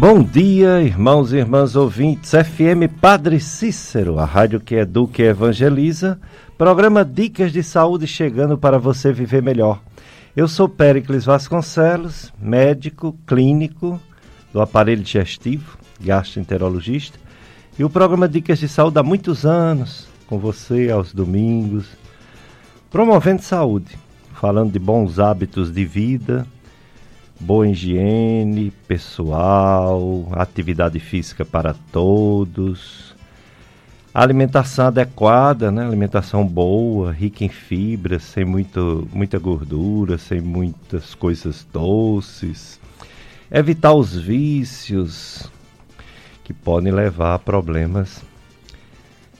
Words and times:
Bom 0.00 0.22
dia, 0.22 0.82
irmãos 0.82 1.30
e 1.30 1.36
irmãs 1.36 1.76
ouvintes. 1.76 2.30
FM 2.30 2.88
Padre 3.02 3.38
Cícero, 3.38 4.18
a 4.18 4.24
rádio 4.24 4.58
que 4.58 4.74
educa 4.76 5.22
e 5.22 5.26
evangeliza. 5.26 6.18
Programa 6.56 7.04
Dicas 7.04 7.52
de 7.52 7.62
Saúde 7.62 8.06
chegando 8.06 8.56
para 8.56 8.78
você 8.78 9.12
viver 9.12 9.42
melhor. 9.42 9.78
Eu 10.34 10.48
sou 10.48 10.70
Péricles 10.70 11.26
Vasconcelos, 11.26 12.32
médico 12.40 13.14
clínico 13.26 14.00
do 14.54 14.62
aparelho 14.62 15.02
digestivo, 15.02 15.76
gastroenterologista. 16.00 17.18
E 17.78 17.84
o 17.84 17.90
programa 17.90 18.26
Dicas 18.26 18.58
de 18.58 18.68
Saúde 18.68 18.98
há 18.98 19.02
muitos 19.02 19.44
anos, 19.44 20.08
com 20.26 20.38
você 20.38 20.90
aos 20.90 21.12
domingos, 21.12 21.90
promovendo 22.90 23.42
saúde, 23.42 23.98
falando 24.32 24.72
de 24.72 24.78
bons 24.78 25.18
hábitos 25.18 25.70
de 25.70 25.84
vida 25.84 26.46
boa 27.40 27.66
higiene 27.66 28.70
pessoal, 28.86 30.28
atividade 30.32 31.00
física 31.00 31.42
para 31.42 31.74
todos, 31.90 33.16
alimentação 34.12 34.88
adequada, 34.88 35.70
né? 35.70 35.84
alimentação 35.84 36.46
boa, 36.46 37.10
rica 37.10 37.42
em 37.42 37.48
fibras, 37.48 38.24
sem 38.24 38.44
muito, 38.44 39.08
muita 39.10 39.38
gordura, 39.38 40.18
sem 40.18 40.40
muitas 40.40 41.14
coisas 41.14 41.66
doces, 41.72 42.78
evitar 43.50 43.94
os 43.94 44.14
vícios 44.14 45.50
que 46.44 46.52
podem 46.52 46.92
levar 46.92 47.34
a 47.34 47.38
problemas 47.38 48.22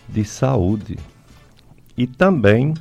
de 0.08 0.24
saúde. 0.24 0.98
E 1.98 2.06
também 2.06 2.72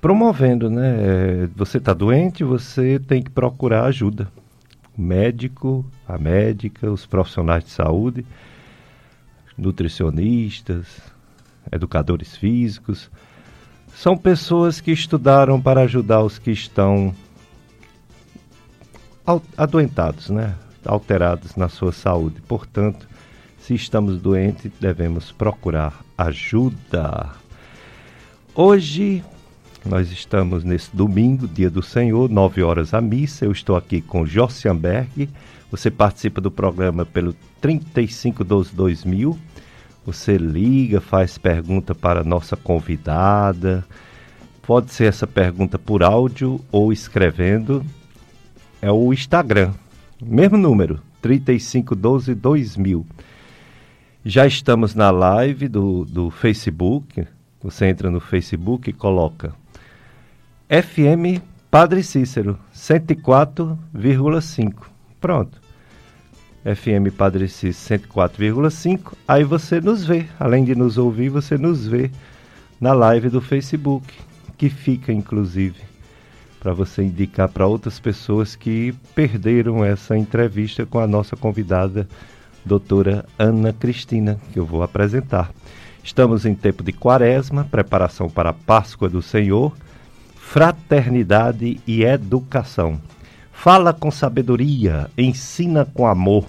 promovendo, 0.00 0.70
né? 0.70 1.48
Você 1.56 1.78
está 1.78 1.92
doente, 1.92 2.44
você 2.44 2.98
tem 2.98 3.22
que 3.22 3.30
procurar 3.30 3.84
ajuda. 3.84 4.28
O 4.96 5.02
médico, 5.02 5.84
a 6.06 6.18
médica, 6.18 6.90
os 6.90 7.06
profissionais 7.06 7.64
de 7.64 7.70
saúde, 7.70 8.24
nutricionistas, 9.56 10.86
educadores 11.70 12.36
físicos, 12.36 13.10
são 13.94 14.16
pessoas 14.16 14.80
que 14.80 14.92
estudaram 14.92 15.60
para 15.60 15.82
ajudar 15.82 16.22
os 16.22 16.38
que 16.38 16.50
estão 16.50 17.14
adoentados, 19.56 20.30
né? 20.30 20.54
alterados 20.84 21.56
na 21.56 21.68
sua 21.68 21.92
saúde. 21.92 22.40
Portanto, 22.42 23.08
se 23.58 23.74
estamos 23.74 24.20
doentes, 24.20 24.70
devemos 24.80 25.30
procurar 25.32 26.02
ajuda. 26.16 27.30
Hoje 28.54 29.22
nós 29.84 30.10
estamos 30.10 30.64
nesse 30.64 30.94
domingo, 30.94 31.46
dia 31.46 31.70
do 31.70 31.82
Senhor, 31.82 32.28
9 32.28 32.62
horas 32.62 32.92
a 32.92 33.00
missa. 33.00 33.44
Eu 33.44 33.52
estou 33.52 33.76
aqui 33.76 34.00
com 34.00 34.26
Jossianberg. 34.26 35.28
Você 35.70 35.90
participa 35.90 36.40
do 36.40 36.50
programa 36.50 37.06
pelo 37.06 37.34
3512-2000. 37.62 39.36
Você 40.04 40.36
liga, 40.36 41.00
faz 41.00 41.38
pergunta 41.38 41.94
para 41.94 42.20
a 42.20 42.24
nossa 42.24 42.56
convidada. 42.56 43.84
Pode 44.62 44.92
ser 44.92 45.04
essa 45.04 45.26
pergunta 45.26 45.78
por 45.78 46.02
áudio 46.02 46.60
ou 46.70 46.92
escrevendo. 46.92 47.84
É 48.80 48.90
o 48.90 49.12
Instagram, 49.12 49.72
mesmo 50.22 50.56
número, 50.56 51.00
3512-2000. 51.22 53.04
Já 54.24 54.46
estamos 54.46 54.94
na 54.94 55.10
live 55.10 55.68
do, 55.68 56.04
do 56.04 56.30
Facebook. 56.30 57.26
Você 57.62 57.86
entra 57.86 58.10
no 58.10 58.20
Facebook 58.20 58.90
e 58.90 58.92
coloca 58.92 59.54
FM 60.68 61.40
Padre 61.70 62.02
Cícero 62.02 62.58
104,5. 62.74 64.74
Pronto. 65.18 65.58
FM 66.62 67.10
Padre 67.16 67.48
Cícero 67.48 68.02
104,5. 68.06 69.14
Aí 69.26 69.44
você 69.44 69.80
nos 69.80 70.04
vê, 70.04 70.26
além 70.38 70.66
de 70.66 70.74
nos 70.74 70.98
ouvir, 70.98 71.30
você 71.30 71.56
nos 71.56 71.86
vê 71.86 72.10
na 72.78 72.92
live 72.92 73.30
do 73.30 73.40
Facebook, 73.40 74.12
que 74.58 74.68
fica 74.68 75.10
inclusive 75.10 75.80
para 76.60 76.74
você 76.74 77.02
indicar 77.02 77.48
para 77.48 77.66
outras 77.66 77.98
pessoas 77.98 78.54
que 78.54 78.94
perderam 79.14 79.82
essa 79.82 80.18
entrevista 80.18 80.84
com 80.84 80.98
a 80.98 81.06
nossa 81.06 81.34
convidada, 81.34 82.06
doutora 82.62 83.24
Ana 83.38 83.72
Cristina, 83.72 84.38
que 84.52 84.58
eu 84.58 84.66
vou 84.66 84.82
apresentar. 84.82 85.50
Estamos 86.04 86.44
em 86.44 86.54
tempo 86.54 86.82
de 86.82 86.92
quaresma, 86.92 87.64
preparação 87.64 88.28
para 88.28 88.50
a 88.50 88.54
Páscoa 88.54 89.08
do 89.08 89.22
Senhor 89.22 89.72
fraternidade 90.48 91.80
e 91.86 92.02
educação. 92.02 93.00
Fala 93.52 93.92
com 93.92 94.10
sabedoria, 94.10 95.08
ensina 95.16 95.84
com 95.84 96.04
amor. 96.06 96.46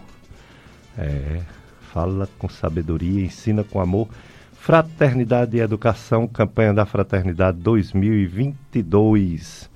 É, 0.97 1.41
fala 1.91 2.29
com 2.39 2.47
sabedoria, 2.47 3.25
ensina 3.25 3.61
com 3.61 3.81
amor. 3.81 4.07
Fraternidade 4.53 5.57
e 5.57 5.59
Educação, 5.59 6.29
campanha 6.29 6.73
da 6.73 6.85
Fraternidade 6.85 7.57
2022. 7.57 9.69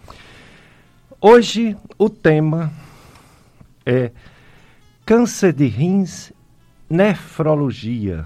Hoje 1.19 1.75
o 1.97 2.09
tema 2.09 2.71
é 3.85 4.09
câncer 5.05 5.51
de 5.51 5.67
rins, 5.67 6.31
nefrologia 6.89 8.25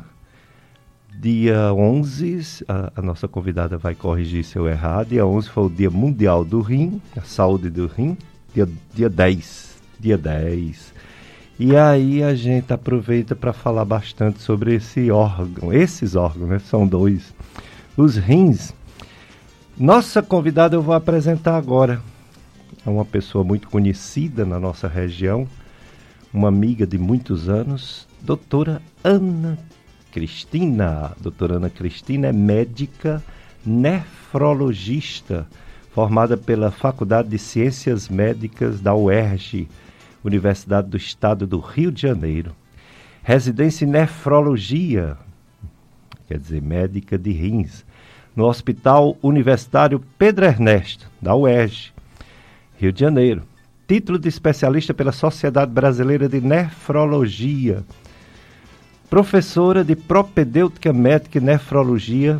dia 1.19 1.73
11, 1.73 2.63
a, 2.67 2.91
a, 2.95 3.01
nossa 3.01 3.27
convidada 3.27 3.77
vai 3.77 3.95
corrigir 3.95 4.43
se 4.43 4.55
eu 4.55 4.67
errar, 4.67 5.03
dia 5.03 5.25
11 5.25 5.49
foi 5.49 5.65
o 5.65 5.69
Dia 5.69 5.89
Mundial 5.89 6.45
do 6.45 6.61
Rim, 6.61 7.01
a 7.15 7.21
saúde 7.21 7.71
do 7.71 7.87
rim, 7.87 8.15
dia, 8.53 8.69
dia 8.93 9.09
10, 9.09 9.77
dia 9.99 10.17
10. 10.17 10.93
E 11.59 11.75
aí 11.75 12.21
a 12.21 12.35
gente 12.35 12.71
aproveita 12.71 13.35
para 13.35 13.51
falar 13.51 13.83
bastante 13.83 14.43
sobre 14.43 14.75
esse 14.75 15.09
órgão, 15.09 15.73
esses 15.73 16.15
órgãos, 16.15 16.49
né? 16.49 16.59
São 16.59 16.87
dois. 16.87 17.33
Os 17.97 18.15
rins. 18.15 18.75
Nossa 19.75 20.21
convidada 20.21 20.75
eu 20.75 20.83
vou 20.83 20.93
apresentar 20.93 21.57
agora. 21.57 21.99
É 22.85 22.89
uma 22.89 23.03
pessoa 23.03 23.43
muito 23.43 23.67
conhecida 23.69 24.45
na 24.45 24.59
nossa 24.59 24.87
região, 24.87 25.47
uma 26.31 26.49
amiga 26.49 26.85
de 26.85 26.99
muitos 26.99 27.49
anos, 27.49 28.07
doutora 28.21 28.79
Ana 29.03 29.57
Cristina. 30.17 31.11
Doutora 31.21 31.57
Ana 31.57 31.69
Cristina 31.69 32.29
é 32.29 32.33
médica 32.33 33.23
nefrologista, 33.63 35.45
formada 35.91 36.35
pela 36.35 36.71
Faculdade 36.71 37.29
de 37.29 37.37
Ciências 37.37 38.09
Médicas 38.09 38.81
da 38.81 38.95
UERJ, 38.95 39.67
Universidade 40.23 40.89
do 40.89 40.97
Estado 40.97 41.45
do 41.45 41.59
Rio 41.59 41.91
de 41.91 42.01
Janeiro. 42.01 42.55
Residência 43.21 43.85
em 43.85 43.89
nefrologia, 43.89 45.15
quer 46.27 46.39
dizer, 46.39 46.63
médica 46.63 47.15
de 47.15 47.31
rins, 47.31 47.85
no 48.35 48.45
Hospital 48.45 49.15
Universitário 49.21 50.03
Pedro 50.17 50.45
Ernesto, 50.45 51.07
da 51.21 51.35
UERJ, 51.35 51.93
Rio 52.79 52.91
de 52.91 53.01
Janeiro. 53.01 53.43
Título 53.87 54.17
de 54.17 54.27
especialista 54.27 54.95
pela 54.95 55.11
Sociedade 55.11 55.71
Brasileira 55.71 56.27
de 56.27 56.41
Nefrologia 56.41 57.85
professora 59.09 59.83
de 59.83 59.95
propedêutica 59.95 60.91
médica 60.91 61.37
e 61.37 61.41
nefrologia 61.41 62.39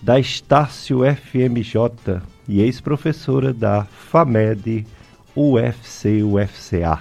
da 0.00 0.20
Estácio 0.20 1.00
FMJ 1.00 2.20
e 2.48 2.60
ex-professora 2.60 3.52
da 3.52 3.84
FAMED 3.84 4.86
UFC 5.34 6.22
UFCA. 6.22 7.00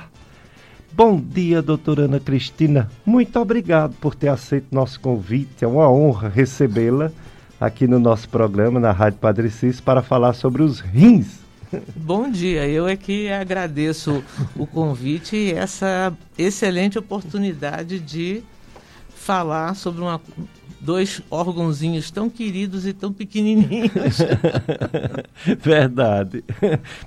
Bom 0.91 1.19
dia, 1.19 1.61
doutora 1.61 2.03
Ana 2.03 2.19
Cristina. 2.19 2.89
Muito 3.05 3.39
obrigado 3.39 3.93
por 3.99 4.15
ter 4.15 4.29
aceito 4.29 4.73
nosso 4.73 4.99
convite. 4.99 5.63
É 5.63 5.67
uma 5.67 5.89
honra 5.89 6.29
recebê-la 6.29 7.11
aqui 7.59 7.85
no 7.85 7.99
nosso 7.99 8.27
programa, 8.29 8.79
na 8.79 8.91
Rádio 8.91 9.19
Padre 9.19 9.49
Cis, 9.49 9.79
para 9.79 10.01
falar 10.01 10.33
sobre 10.33 10.63
os 10.63 10.79
rins. 10.79 11.39
Bom 11.95 12.29
dia, 12.29 12.67
eu 12.67 12.87
é 12.87 12.95
que 12.95 13.29
agradeço 13.29 14.23
o 14.55 14.65
convite 14.65 15.35
e 15.35 15.51
essa 15.51 16.13
excelente 16.37 16.97
oportunidade 16.97 17.99
de 17.99 18.43
falar 19.25 19.75
sobre 19.75 20.01
uma, 20.03 20.21
dois 20.79 21.19
órgãozinhos 21.31 22.11
tão 22.11 22.29
queridos 22.29 22.85
e 22.85 22.93
tão 22.93 23.11
pequenininhos. 23.11 24.19
Verdade. 25.59 26.43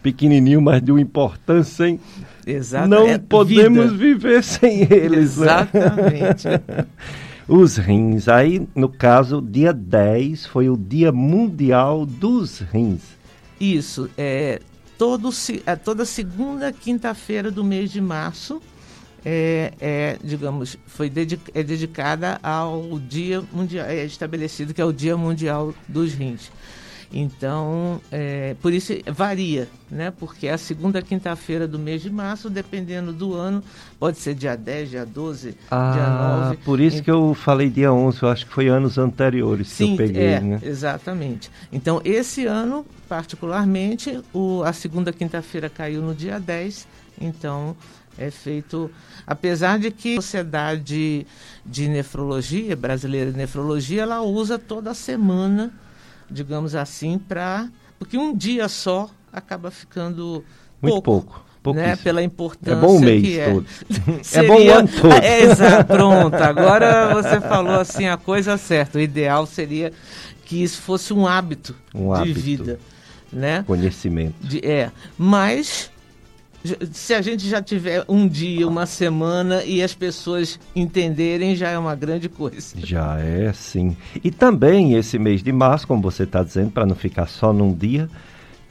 Pequenininho, 0.03 0.61
mas 0.61 0.83
de 0.83 0.91
uma 0.91 1.01
importância, 1.01 1.89
hein? 1.89 2.01
Exato. 2.45 2.89
Não 2.89 3.07
é 3.07 3.19
podemos 3.19 3.93
vida. 3.93 3.97
viver 3.97 4.43
sem 4.43 4.81
eles. 4.83 5.37
Né? 5.37 5.47
Exatamente. 5.47 6.49
Né? 6.49 6.87
Os 7.47 7.77
rins. 7.77 8.27
Aí, 8.27 8.67
no 8.75 8.89
caso, 8.89 9.41
dia 9.41 9.73
10 9.73 10.47
foi 10.47 10.69
o 10.69 10.77
Dia 10.77 11.13
Mundial 11.13 12.05
dos 12.05 12.59
Rins. 12.59 13.01
Isso. 13.59 14.11
É, 14.19 14.61
todo, 14.99 15.31
é, 15.65 15.77
toda 15.77 16.05
segunda 16.05 16.71
quinta-feira 16.73 17.51
do 17.51 17.65
mês 17.65 17.91
de 17.91 18.03
março 18.03 18.61
é, 19.25 19.73
é, 19.81 20.19
digamos, 20.23 20.77
foi 20.87 21.11
dedic 21.11 21.41
é 21.55 21.63
dedicada 21.63 22.39
ao 22.43 22.99
Dia 22.99 23.43
Mundial, 23.53 23.87
é 23.87 24.05
estabelecido 24.05 24.73
que 24.73 24.81
é 24.81 24.85
o 24.85 24.93
Dia 24.93 25.17
Mundial 25.17 25.75
dos 25.89 26.15
Rins. 26.15 26.51
Então, 27.13 28.01
é, 28.13 28.55
por 28.61 28.73
isso 28.73 28.93
varia, 29.07 29.67
né? 29.91 30.11
Porque 30.11 30.47
a 30.47 30.59
segunda 30.59 31.01
quinta-feira 31.01 31.67
do 31.67 31.79
mês 31.79 32.03
de 32.03 32.11
março, 32.11 32.51
dependendo 32.51 33.15
do 33.15 33.35
ano, 33.35 33.65
pode 33.99 34.19
ser 34.19 34.35
dia 34.35 34.55
10, 34.55 34.91
dia 34.91 35.07
12, 35.07 35.57
ah, 35.71 35.93
dia 35.95 36.51
9. 36.51 36.57
Por 36.59 36.81
isso 36.81 37.03
que 37.03 37.11
eu 37.11 37.33
falei 37.33 37.71
dia 37.71 37.93
11, 37.93 38.23
eu 38.23 38.29
acho 38.29 38.47
que 38.47 38.53
foi 38.53 38.69
anos 38.69 38.99
anteriores 38.99 39.69
Sim, 39.69 39.97
que 39.97 40.03
eu 40.03 40.07
peguei, 40.07 40.23
é, 40.23 40.41
né? 40.41 40.61
Exatamente. 40.63 41.51
Então, 41.73 42.03
esse 42.05 42.45
ano, 42.45 42.85
particularmente, 43.09 44.21
o, 44.33 44.63
a 44.63 44.75
segunda 44.75 45.11
quinta-feira 45.11 45.71
caiu 45.71 46.03
no 46.03 46.15
dia 46.15 46.39
10, 46.39 46.87
então 47.19 47.75
é 48.19 48.31
feito, 48.31 48.91
apesar 49.27 49.79
de 49.79 49.91
que 49.91 50.15
a 50.15 50.17
Sociedade 50.17 51.27
de 51.65 51.89
Nefrologia, 51.89 52.75
Brasileira 52.75 53.31
de 53.31 53.37
Nefrologia, 53.39 54.03
ela 54.03 54.21
usa 54.23 54.59
toda 54.59 54.93
semana 54.95 55.73
digamos 56.31 56.75
assim, 56.75 57.19
para. 57.19 57.69
Porque 57.99 58.17
um 58.17 58.35
dia 58.35 58.69
só 58.69 59.11
acaba 59.33 59.71
ficando. 59.71 60.45
Muito 60.81 61.03
pouco. 61.03 61.45
pouco. 61.63 61.79
Né, 61.79 61.97
pela 61.97 62.23
importância 62.23 62.79
é 62.79 62.81
bom 62.81 62.97
o 62.97 63.01
mês 63.01 63.23
que 63.23 63.39
é. 63.39 63.53
todo. 63.53 63.67
Seria, 64.23 64.47
é 64.47 64.49
bom 64.49 64.65
o 64.65 64.73
ano 64.73 64.89
todo. 64.89 65.13
É, 65.13 65.43
exato, 65.43 65.85
pronto. 65.85 66.35
Agora 66.37 67.13
você 67.13 67.41
falou 67.41 67.81
assim 67.81 68.07
a 68.07 68.17
coisa 68.17 68.57
certa. 68.57 68.99
O 68.99 69.01
ideal 69.01 69.45
seria 69.45 69.93
que 70.47 70.63
isso 70.63 70.81
fosse 70.81 71.13
um 71.13 71.27
hábito 71.27 71.75
um 71.95 72.15
de 72.15 72.21
hábito. 72.21 72.41
vida. 72.41 72.81
Né? 73.31 73.65
Conhecimento. 73.67 74.35
De, 74.41 74.65
é, 74.65 74.91
mas 75.19 75.91
se 76.93 77.15
a 77.15 77.23
gente 77.23 77.49
já 77.49 77.63
tiver 77.63 78.05
um 78.09 78.27
dia, 78.27 78.67
uma 78.67 78.87
semana 78.87 79.65
e 79.65 79.83
as 79.83 79.95
pessoas 79.95 80.59
entenderem, 80.75 81.55
já 81.55 81.69
é 81.69 81.79
uma 81.79 81.95
grande 81.95 82.29
coisa. 82.29 82.75
Já 82.83 83.19
é, 83.19 83.53
sim. 83.53 83.97
E 84.23 84.31
também 84.31 84.95
esse 84.95 85.19
mês 85.19 85.43
de 85.43 85.53
março, 85.53 85.87
como 85.87 86.03
você 86.03 86.25
está 86.25 86.43
dizendo, 86.43 86.71
para 86.71 86.87
não 86.87 86.97
ficar 86.97 87.27
só 87.27 87.53
num 87.53 87.73
dia, 87.73 88.09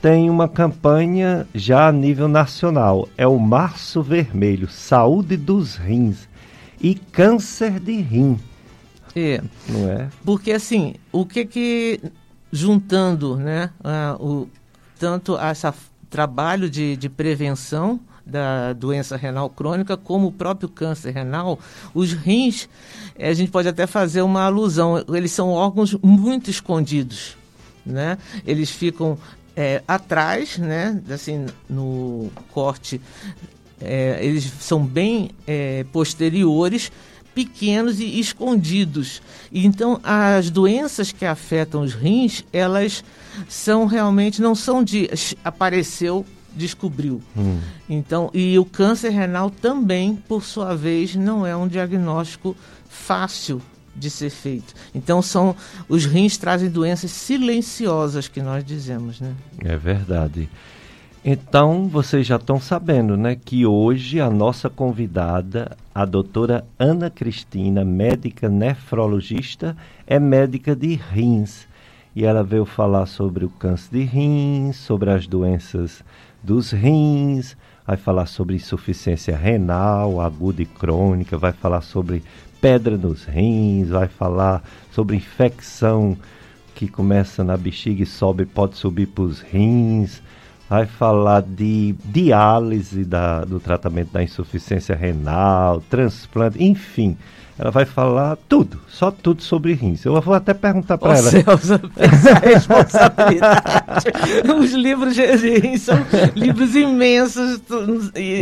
tem 0.02 0.30
uma 0.30 0.48
campanha 0.48 1.48
já 1.56 1.88
a 1.88 1.92
nível 1.92 2.28
nacional. 2.28 3.08
É 3.18 3.26
o 3.26 3.40
Março 3.40 4.02
Vermelho, 4.02 4.70
Saúde 4.70 5.38
dos 5.38 5.76
Rins 5.76 6.28
e 6.80 6.94
Câncer 6.94 7.80
de 7.80 8.02
Rim. 8.02 8.40
É. 9.16 9.42
Não 9.68 9.90
é? 9.90 10.10
Porque 10.24 10.52
assim, 10.52 10.94
o 11.12 11.26
que 11.26 11.46
que 11.46 12.00
juntando, 12.52 13.36
né, 13.38 13.72
o 14.20 14.48
tanto 15.00 15.38
essa 15.38 15.74
trabalho 16.10 16.70
de, 16.70 16.96
de 16.96 17.10
prevenção 17.10 18.00
da 18.26 18.74
doença 18.74 19.16
renal 19.16 19.50
crônica, 19.50 19.96
como 19.96 20.28
o 20.28 20.32
próprio 20.32 20.68
câncer 20.68 21.12
renal, 21.12 21.58
os 21.94 22.12
rins, 22.12 22.68
a 23.18 23.34
gente 23.34 23.50
pode 23.52 23.70
até 23.70 23.88
fazer 23.88 24.22
uma 24.22 24.44
alusão, 24.44 25.04
eles 25.14 25.32
são 25.32 25.50
órgãos 25.50 25.94
muito 26.04 26.50
escondidos, 26.50 27.38
né? 27.86 28.18
Eles 28.46 28.70
ficam 28.70 29.18
é, 29.56 29.82
atrás, 29.88 30.58
né? 30.58 31.02
Assim, 31.10 31.46
no 31.70 32.30
corte, 32.52 33.00
é, 33.82 34.20
eles 34.22 34.44
são 34.60 34.86
bem 34.86 35.32
é, 35.46 35.86
posteriores, 35.92 36.92
pequenos 37.38 38.00
e 38.00 38.20
escondidos. 38.20 39.22
Então, 39.54 40.00
as 40.04 40.50
doenças 40.50 41.12
que 41.12 41.24
afetam 41.24 41.84
os 41.84 41.94
rins, 41.94 42.44
elas 42.52 43.04
são 43.48 43.86
realmente, 43.86 44.42
não 44.42 44.56
são 44.56 44.84
de 44.84 45.08
apareceu, 45.46 46.26
descobriu. 46.56 47.22
Hum. 47.38 47.60
Então, 47.88 48.32
e 48.34 48.58
o 48.58 48.66
câncer 48.66 49.10
renal 49.10 49.52
também, 49.52 50.16
por 50.16 50.44
sua 50.44 50.76
vez, 50.76 51.16
não 51.16 51.46
é 51.46 51.56
um 51.56 51.68
diagnóstico 51.68 52.58
fácil 52.90 53.62
de 53.96 54.10
ser 54.10 54.32
feito. 54.32 54.74
Então 54.96 55.22
são 55.22 55.56
os 55.88 56.06
rins 56.06 56.38
trazem 56.38 56.70
doenças 56.72 57.12
silenciosas 57.12 58.28
que 58.28 58.42
nós 58.42 58.66
dizemos, 58.66 59.20
né? 59.20 59.32
É 59.64 59.78
verdade. 59.78 60.50
Então, 61.30 61.90
vocês 61.90 62.26
já 62.26 62.38
estão 62.38 62.58
sabendo, 62.58 63.18
né, 63.18 63.36
que 63.36 63.66
hoje 63.66 64.22
a 64.22 64.30
nossa 64.30 64.70
convidada, 64.70 65.76
a 65.94 66.06
doutora 66.06 66.66
Ana 66.80 67.10
Cristina, 67.10 67.84
médica 67.84 68.48
nefrologista, 68.48 69.76
é 70.08 70.22
médica 70.22 70.74
de 70.74 70.96
rins. 70.96 71.68
E 72.16 72.24
ela 72.24 72.46
veio 72.46 72.64
falar 72.64 73.08
sobre 73.08 73.44
o 73.44 73.50
câncer 73.50 73.90
de 73.92 74.04
rins, 74.06 74.78
sobre 74.78 75.12
as 75.12 75.28
doenças 75.28 76.02
dos 76.42 76.72
rins, 76.72 77.58
vai 77.86 77.98
falar 77.98 78.28
sobre 78.28 78.56
insuficiência 78.56 79.36
renal 79.36 80.22
aguda 80.22 80.62
e 80.62 80.66
crônica, 80.66 81.38
vai 81.38 81.52
falar 81.52 81.82
sobre 81.82 82.24
pedra 82.62 82.96
nos 82.98 83.26
rins, 83.26 83.90
vai 83.90 84.08
falar 84.08 84.64
sobre 84.94 85.18
infecção 85.18 86.18
que 86.74 86.88
começa 86.88 87.44
na 87.44 87.58
bexiga 87.58 88.04
e 88.04 88.06
sobe, 88.06 88.46
pode 88.46 88.78
subir 88.78 89.08
para 89.08 89.26
os 89.26 89.42
rins 89.42 90.22
vai 90.70 90.86
falar 90.86 91.42
de 91.42 91.96
diálise 92.06 93.06
da, 93.06 93.46
do 93.46 93.60
tratamento 93.60 94.12
da 94.12 94.22
insuficiência 94.22 94.96
renal, 94.96 95.82
transplante, 95.90 96.64
enfim. 96.64 97.18
Ela 97.60 97.72
vai 97.72 97.86
falar 97.86 98.38
tudo, 98.48 98.80
só 98.88 99.10
tudo 99.10 99.42
sobre 99.42 99.74
rins. 99.74 100.06
Eu 100.06 100.22
vou 100.22 100.36
até 100.36 100.54
perguntar 100.54 100.96
para 100.96 101.18
ela. 101.18 101.28
Essa 101.98 102.34
responsabilidade. 102.38 103.64
Os 104.60 104.74
livros 104.74 105.16
de 105.16 105.26
rins 105.26 105.82
são 105.82 105.98
livros 106.36 106.76
imensos. 106.76 107.60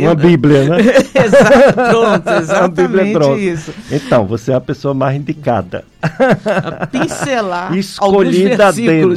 Uma 0.02 0.14
bíblia, 0.14 0.64
né? 0.64 0.76
Exato, 1.24 1.72
pronto, 1.72 2.30
exatamente 2.30 3.12
pronto. 3.14 3.38
isso. 3.38 3.72
Então, 3.90 4.26
você 4.26 4.52
é 4.52 4.56
a 4.56 4.60
pessoa 4.60 4.92
mais 4.92 5.16
indicada. 5.16 5.82
A 6.02 6.86
pincelar 6.86 7.74
Escolhida 7.74 8.70
dentro. 8.70 9.16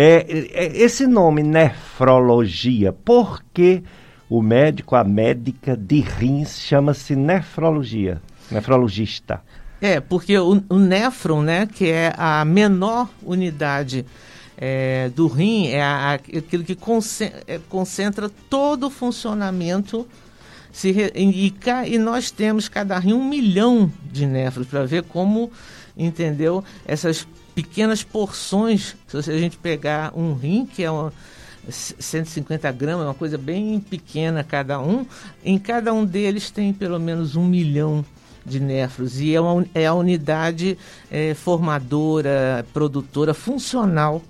É, 0.00 0.24
é, 0.52 0.76
esse 0.76 1.08
nome 1.08 1.42
nefrologia, 1.42 2.92
por 2.92 3.42
que 3.52 3.82
o 4.30 4.40
médico, 4.40 4.94
a 4.94 5.02
médica 5.02 5.76
de 5.76 5.98
rins 5.98 6.60
chama-se 6.60 7.16
nefrologia, 7.16 8.22
nefrologista? 8.48 9.42
É, 9.80 9.98
porque 9.98 10.38
o, 10.38 10.62
o 10.68 10.78
néfron, 10.78 11.42
né, 11.42 11.66
que 11.66 11.88
é 11.88 12.12
a 12.16 12.44
menor 12.44 13.08
unidade 13.20 14.06
é, 14.56 15.10
do 15.16 15.26
rim, 15.26 15.66
é 15.66 15.82
a, 15.82 16.12
aquilo 16.12 16.62
que 16.62 16.76
concentra, 16.76 17.42
é, 17.48 17.58
concentra 17.68 18.30
todo 18.48 18.86
o 18.86 18.90
funcionamento 18.90 20.06
se 20.70 20.92
re, 20.92 21.10
e, 21.12 21.52
e, 21.88 21.98
nós 21.98 22.30
temos 22.30 22.68
cada 22.68 22.96
rim 23.00 23.14
um 23.14 23.28
milhão 23.28 23.90
de 24.12 24.26
néfrons 24.26 24.68
para 24.68 24.84
ver 24.84 25.02
como 25.02 25.50
entendeu 25.96 26.62
essas 26.86 27.26
pequenas 27.58 28.04
porções. 28.04 28.94
Se 29.08 29.32
a 29.32 29.36
gente 29.36 29.56
pegar 29.56 30.12
um 30.16 30.32
rim, 30.32 30.64
que 30.64 30.84
é 30.84 30.88
uma, 30.88 31.12
150 31.68 32.70
gramas, 32.70 33.04
uma 33.04 33.14
coisa 33.14 33.36
bem 33.36 33.80
pequena 33.80 34.44
cada 34.44 34.80
um, 34.80 35.04
em 35.44 35.58
cada 35.58 35.92
um 35.92 36.04
deles 36.04 36.52
tem 36.52 36.72
pelo 36.72 37.00
menos 37.00 37.34
um 37.34 37.44
milhão 37.44 38.04
de 38.46 38.60
néfros 38.60 39.20
e 39.20 39.34
é, 39.34 39.40
uma, 39.40 39.66
é 39.74 39.86
a 39.86 39.92
unidade 39.92 40.78
é, 41.10 41.34
formadora, 41.34 42.64
produtora, 42.72 43.34
funcional 43.34 44.22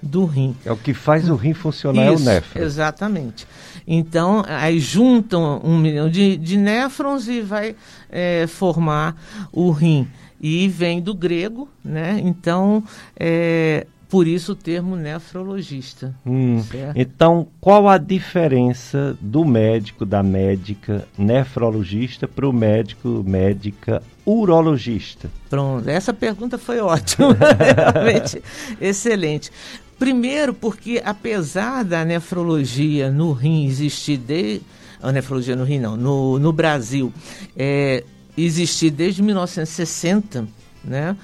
do 0.00 0.24
rim. 0.24 0.54
É 0.64 0.70
o 0.70 0.76
que 0.76 0.94
faz 0.94 1.28
o 1.28 1.34
rim 1.34 1.54
funcionar 1.54 2.12
Isso, 2.12 2.22
é 2.28 2.30
o 2.30 2.34
néfron. 2.34 2.62
Exatamente. 2.62 3.44
Então, 3.88 4.44
aí 4.46 4.78
juntam 4.78 5.60
um 5.64 5.76
milhão 5.76 6.08
de, 6.08 6.36
de 6.36 6.56
néfrons 6.56 7.26
e 7.26 7.40
vai 7.40 7.74
é, 8.08 8.46
formar 8.46 9.20
o 9.50 9.72
rim 9.72 10.06
e 10.40 10.68
vem 10.68 11.00
do 11.00 11.14
grego, 11.14 11.68
né? 11.84 12.20
Então, 12.22 12.82
é, 13.18 13.86
por 14.08 14.26
isso 14.26 14.52
o 14.52 14.56
termo 14.56 14.96
nefrologista. 14.96 16.14
Hum, 16.24 16.62
então, 16.94 17.48
qual 17.60 17.88
a 17.88 17.98
diferença 17.98 19.16
do 19.20 19.44
médico, 19.44 20.06
da 20.06 20.22
médica 20.22 21.06
nefrologista 21.16 22.26
para 22.26 22.48
o 22.48 22.52
médico, 22.52 23.22
médica 23.26 24.02
urologista? 24.24 25.30
Pronto, 25.50 25.88
essa 25.88 26.14
pergunta 26.14 26.56
foi 26.56 26.80
ótima, 26.80 27.36
realmente 27.92 28.42
excelente. 28.80 29.50
Primeiro, 29.98 30.54
porque 30.54 31.02
apesar 31.04 31.84
da 31.84 32.04
nefrologia 32.04 33.10
no 33.10 33.32
rim 33.32 33.66
existir 33.66 34.16
de 34.16 34.62
a 35.02 35.12
nefrologia 35.12 35.54
no 35.54 35.64
rim 35.64 35.78
não, 35.78 35.96
no, 35.96 36.38
no 36.38 36.52
Brasil, 36.52 37.12
é, 37.56 38.04
existir 38.44 38.90
desde 38.90 39.22
1960, 39.22 40.48
né? 40.84 41.16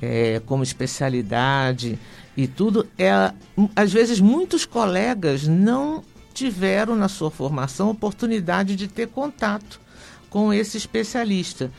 É, 0.00 0.42
como 0.44 0.62
especialidade 0.62 1.98
e 2.36 2.46
tudo, 2.46 2.86
é, 2.98 3.32
às 3.74 3.92
vezes 3.92 4.20
muitos 4.20 4.66
colegas 4.66 5.48
não 5.48 6.04
tiveram 6.34 6.94
na 6.94 7.08
sua 7.08 7.30
formação 7.30 7.88
oportunidade 7.88 8.76
de 8.76 8.88
ter 8.88 9.08
contato 9.08 9.80
com 10.28 10.52
esse 10.52 10.76
especialista. 10.76 11.70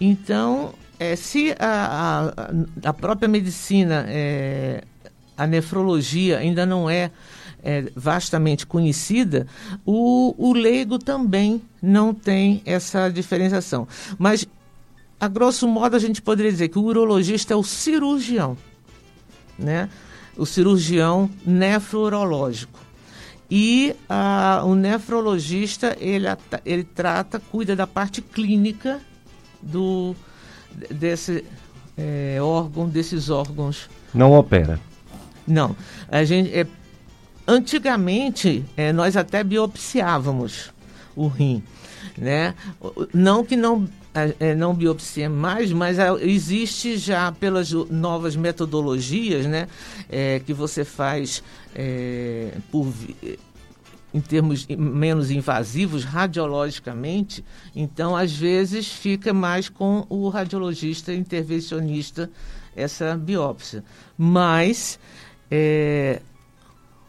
Então, 0.00 0.72
é, 0.98 1.16
se 1.16 1.56
a, 1.58 2.32
a, 2.84 2.88
a 2.88 2.92
própria 2.92 3.28
medicina, 3.28 4.06
é, 4.08 4.84
a 5.36 5.44
nefrologia 5.44 6.38
ainda 6.38 6.64
não 6.64 6.88
é 6.88 7.10
é, 7.62 7.90
vastamente 7.94 8.66
conhecida, 8.66 9.46
o, 9.84 10.34
o 10.38 10.52
leigo 10.52 10.98
também 10.98 11.62
não 11.82 12.14
tem 12.14 12.62
essa 12.64 13.08
diferenciação. 13.08 13.86
Mas, 14.18 14.46
a 15.18 15.28
grosso 15.28 15.66
modo, 15.66 15.96
a 15.96 15.98
gente 15.98 16.20
poderia 16.22 16.52
dizer 16.52 16.68
que 16.68 16.78
o 16.78 16.82
urologista 16.82 17.54
é 17.54 17.56
o 17.56 17.62
cirurgião. 17.62 18.56
né? 19.58 19.88
O 20.36 20.44
cirurgião 20.44 21.30
nefrológico. 21.44 22.78
E 23.50 23.94
a, 24.08 24.62
o 24.64 24.74
nefrologista, 24.74 25.96
ele, 26.00 26.26
ele 26.64 26.84
trata, 26.84 27.40
cuida 27.40 27.76
da 27.76 27.86
parte 27.86 28.20
clínica 28.20 29.00
do, 29.62 30.14
desse 30.90 31.44
é, 31.96 32.38
órgão, 32.40 32.88
desses 32.88 33.30
órgãos. 33.30 33.88
Não 34.12 34.32
opera? 34.32 34.80
Não. 35.46 35.76
A 36.08 36.24
gente, 36.24 36.52
é, 36.52 36.66
antigamente, 37.46 38.64
é, 38.76 38.92
nós 38.92 39.16
até 39.16 39.42
biopsiávamos 39.44 40.70
o 41.14 41.28
rim. 41.28 41.62
Né? 42.16 42.54
Não 43.12 43.44
que 43.44 43.56
não 43.56 43.88
é, 44.40 44.54
não 44.54 44.74
biopsia 44.74 45.28
mais, 45.28 45.72
mas 45.72 45.98
existe 46.22 46.96
já 46.96 47.30
pelas 47.30 47.70
novas 47.72 48.34
metodologias, 48.34 49.44
né, 49.44 49.68
é, 50.08 50.40
que 50.40 50.54
você 50.54 50.84
faz 50.84 51.42
é, 51.74 52.52
por 52.70 52.90
em 54.14 54.20
termos 54.20 54.66
menos 54.66 55.30
invasivos 55.30 56.02
radiologicamente, 56.04 57.44
então 57.74 58.16
às 58.16 58.32
vezes 58.32 58.88
fica 58.88 59.34
mais 59.34 59.68
com 59.68 60.06
o 60.08 60.30
radiologista 60.30 61.12
intervencionista 61.12 62.30
essa 62.74 63.14
biópsia. 63.14 63.84
Mas 64.16 64.98
é, 65.50 66.22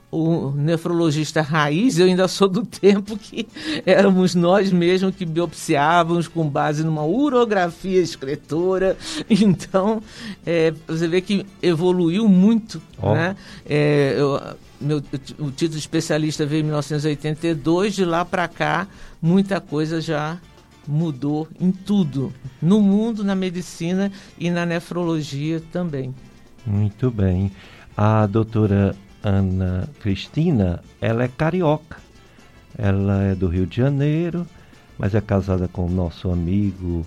o 0.09 0.51
nefrologista 0.51 1.41
raiz, 1.41 1.99
eu 1.99 2.05
ainda 2.05 2.27
sou 2.27 2.47
do 2.47 2.63
tempo 2.65 3.17
que 3.17 3.47
éramos 3.85 4.35
nós 4.35 4.71
mesmos 4.71 5.15
que 5.15 5.25
biopsiávamos 5.25 6.27
com 6.27 6.47
base 6.47 6.83
numa 6.83 7.03
urografia 7.03 8.01
escritora. 8.01 8.97
Então, 9.29 10.01
é, 10.45 10.73
você 10.87 11.07
vê 11.07 11.21
que 11.21 11.45
evoluiu 11.61 12.27
muito. 12.27 12.81
Oh. 13.01 13.13
Né? 13.13 13.35
É, 13.65 14.15
eu, 14.17 14.41
meu, 14.79 14.97
o 14.97 15.51
título 15.51 15.71
de 15.71 15.77
especialista 15.77 16.45
veio 16.45 16.61
em 16.61 16.63
1982, 16.63 17.95
de 17.95 18.05
lá 18.05 18.23
para 18.25 18.47
cá, 18.47 18.87
muita 19.21 19.59
coisa 19.59 20.01
já 20.01 20.37
mudou 20.87 21.47
em 21.59 21.71
tudo, 21.71 22.33
no 22.61 22.81
mundo, 22.81 23.23
na 23.23 23.35
medicina 23.35 24.11
e 24.39 24.49
na 24.49 24.65
nefrologia 24.65 25.61
também. 25.71 26.13
Muito 26.65 27.11
bem. 27.11 27.51
A 27.95 28.25
doutora 28.25 28.95
Ana 29.27 29.89
Cristina, 29.99 30.81
ela 31.01 31.23
é 31.23 31.27
carioca. 31.27 31.97
Ela 32.77 33.23
é 33.23 33.35
do 33.35 33.47
Rio 33.47 33.65
de 33.65 33.75
Janeiro, 33.75 34.47
mas 34.97 35.13
é 35.13 35.21
casada 35.21 35.67
com 35.67 35.85
o 35.85 35.89
nosso 35.89 36.31
amigo 36.31 37.05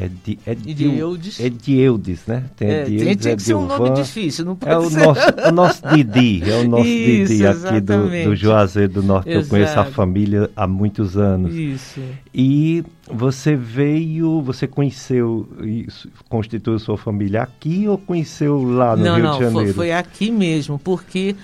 Edi, 0.00 0.38
Edildes. 0.46 1.40
Edieldes, 1.40 2.24
né? 2.24 2.44
Tem 2.56 2.68
é, 2.68 2.82
Edieldes, 2.82 3.16
tinha 3.16 3.36
que 3.36 3.42
ser 3.42 3.54
um 3.54 3.66
nome 3.66 3.90
difícil, 3.90 4.44
não 4.44 4.54
pode 4.54 4.72
é 4.72 4.78
o 4.78 4.88
ser. 4.88 5.04
Nosso, 5.04 5.20
o 5.48 5.52
nosso 5.52 5.82
Didi, 5.88 6.48
é 6.48 6.54
o 6.60 6.68
nosso 6.68 6.86
Isso, 6.86 7.32
Didi 7.32 7.46
aqui 7.46 7.80
do, 7.80 8.24
do 8.24 8.36
Juazeiro 8.36 8.92
do 8.92 9.02
Norte. 9.02 9.28
Exato. 9.28 9.44
Eu 9.44 9.48
conheço 9.50 9.80
a 9.80 9.84
família 9.86 10.50
há 10.54 10.68
muitos 10.68 11.16
anos. 11.16 11.52
Isso. 11.52 12.00
E 12.32 12.84
você 13.10 13.56
veio, 13.56 14.40
você 14.40 14.68
conheceu 14.68 15.48
e 15.62 15.88
constituiu 16.28 16.78
sua 16.78 16.96
família 16.96 17.42
aqui 17.42 17.88
ou 17.88 17.98
conheceu 17.98 18.62
lá 18.62 18.94
no 18.94 19.04
não, 19.04 19.14
Rio 19.16 19.24
não, 19.24 19.32
de 19.32 19.38
Janeiro? 19.38 19.66
Não, 19.66 19.74
foi, 19.74 19.88
foi 19.88 19.92
aqui 19.92 20.30
mesmo, 20.30 20.78
porque 20.78 21.34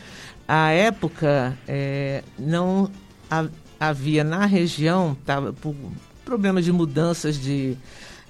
a 0.47 0.71
época 0.71 1.59
é, 1.67 2.23
não 2.39 2.89
havia 3.81 4.23
na 4.23 4.47
região, 4.47 5.17
tava 5.27 5.53
por 5.53 5.75
problemas 6.25 6.65
de 6.65 6.73
mudanças 6.73 7.37
de 7.37 7.77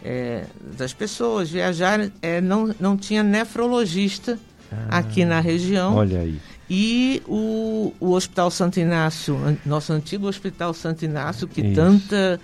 é, 0.04 0.44
das 0.76 0.92
pessoas 0.92 1.50
viajarem, 1.50 2.12
é, 2.20 2.40
não, 2.40 2.74
não 2.78 2.96
tinha 2.96 3.22
nefrologista 3.22 4.38
ah, 4.70 4.98
aqui 4.98 5.24
na 5.24 5.40
região. 5.40 5.94
Olha 5.94 6.20
aí. 6.20 6.38
E 6.68 7.22
o, 7.26 7.92
o 7.98 8.12
Hospital 8.12 8.50
Santo 8.50 8.78
Inácio, 8.78 9.38
nosso 9.64 9.92
antigo 9.92 10.26
Hospital 10.26 10.74
Santo 10.74 11.04
Inácio, 11.04 11.48
que 11.48 11.60
Isso. 11.60 11.74
tanta 11.74 12.40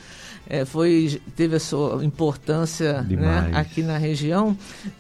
é, 0.46 0.64
foi 0.64 1.20
teve 1.36 1.56
a 1.56 1.60
sua 1.60 2.04
importância 2.04 3.02
né, 3.02 3.50
aqui 3.54 3.82
na 3.82 3.98
região, 3.98 4.56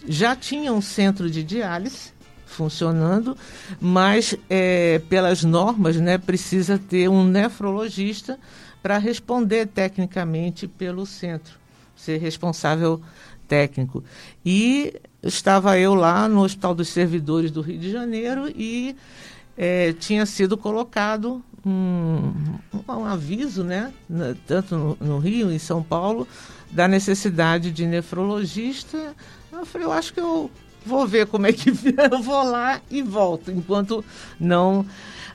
já 0.06 0.34
tinha 0.34 0.72
um 0.72 0.80
centro 0.80 1.30
de 1.30 1.42
diálise 1.42 2.12
funcionando, 2.46 3.36
mas 3.80 4.34
é, 4.48 5.00
pelas 5.08 5.44
normas 5.44 5.96
né, 5.96 6.18
precisa 6.18 6.78
ter 6.78 7.08
um 7.08 7.24
nefrologista 7.24 8.38
para 8.82 8.96
responder 8.98 9.66
tecnicamente 9.66 10.66
pelo 10.66 11.04
centro 11.04 11.59
ser 12.00 12.18
responsável 12.18 13.00
técnico. 13.46 14.02
E 14.44 14.94
estava 15.22 15.78
eu 15.78 15.94
lá 15.94 16.28
no 16.28 16.42
Hospital 16.42 16.74
dos 16.74 16.88
Servidores 16.88 17.50
do 17.50 17.60
Rio 17.60 17.78
de 17.78 17.90
Janeiro 17.90 18.48
e 18.48 18.96
é, 19.56 19.92
tinha 19.92 20.24
sido 20.24 20.56
colocado 20.56 21.42
um, 21.64 22.32
um 22.88 23.04
aviso, 23.04 23.62
né, 23.62 23.92
tanto 24.46 24.76
no, 24.76 24.96
no, 25.00 25.18
Rio, 25.18 25.52
em 25.52 25.58
São 25.58 25.82
Paulo, 25.82 26.26
da 26.70 26.88
necessidade 26.88 27.70
de 27.70 27.86
nefrologista. 27.86 29.14
Eu 29.52 29.66
falei, 29.66 29.86
eu 29.86 29.92
acho 29.92 30.14
que 30.14 30.20
eu 30.20 30.50
vou 30.86 31.06
ver 31.06 31.26
como 31.26 31.46
é 31.46 31.52
que 31.52 31.70
eu 32.10 32.22
vou 32.22 32.42
lá 32.42 32.80
e 32.90 33.02
volto, 33.02 33.50
enquanto 33.50 34.02
não 34.38 34.86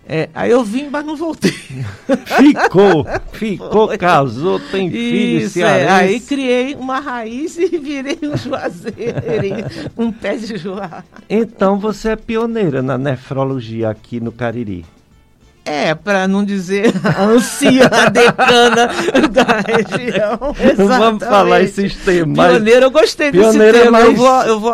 é, 0.08 0.30
aí 0.36 0.52
eu 0.52 0.64
vim, 0.64 0.88
mas 0.92 1.04
não 1.04 1.16
voltei. 1.16 1.52
Ficou, 2.38 3.06
ficou, 3.32 3.88
Foi. 3.88 3.98
casou, 3.98 4.60
tem 4.60 4.90
filho, 4.90 5.46
Isso, 5.46 5.60
é. 5.60 5.90
Aí 5.90 6.20
criei 6.20 6.76
uma 6.76 7.00
raiz 7.00 7.58
e 7.58 7.78
virei 7.78 8.20
um 8.22 8.38
juazeiro, 8.38 9.66
um 9.98 10.12
pé 10.12 10.36
de 10.36 10.58
joá. 10.58 11.04
Então 11.28 11.80
você 11.80 12.10
é 12.10 12.16
pioneira 12.16 12.84
na 12.84 12.98
nefrologia 12.98 13.90
aqui 13.90 14.20
no 14.20 14.32
Cariri. 14.32 14.86
É, 15.66 15.96
para 15.96 16.28
não 16.28 16.46
dizer 16.46 16.94
a 17.04 17.24
anciã 17.26 17.90
decana 18.12 18.88
da 19.32 19.64
região. 19.66 20.56
Exatamente. 20.60 21.00
Vamos 21.00 21.24
falar 21.24 21.62
esses 21.62 21.96
temas. 21.96 22.48
Pioneira, 22.48 22.86
eu 22.86 22.92
gostei 22.92 23.32
desse 23.32 23.58
tema. 23.58 23.92
Mais... 23.92 24.06
Eu 24.06 24.16
vou, 24.16 24.42
eu 24.44 24.60
vou 24.60 24.74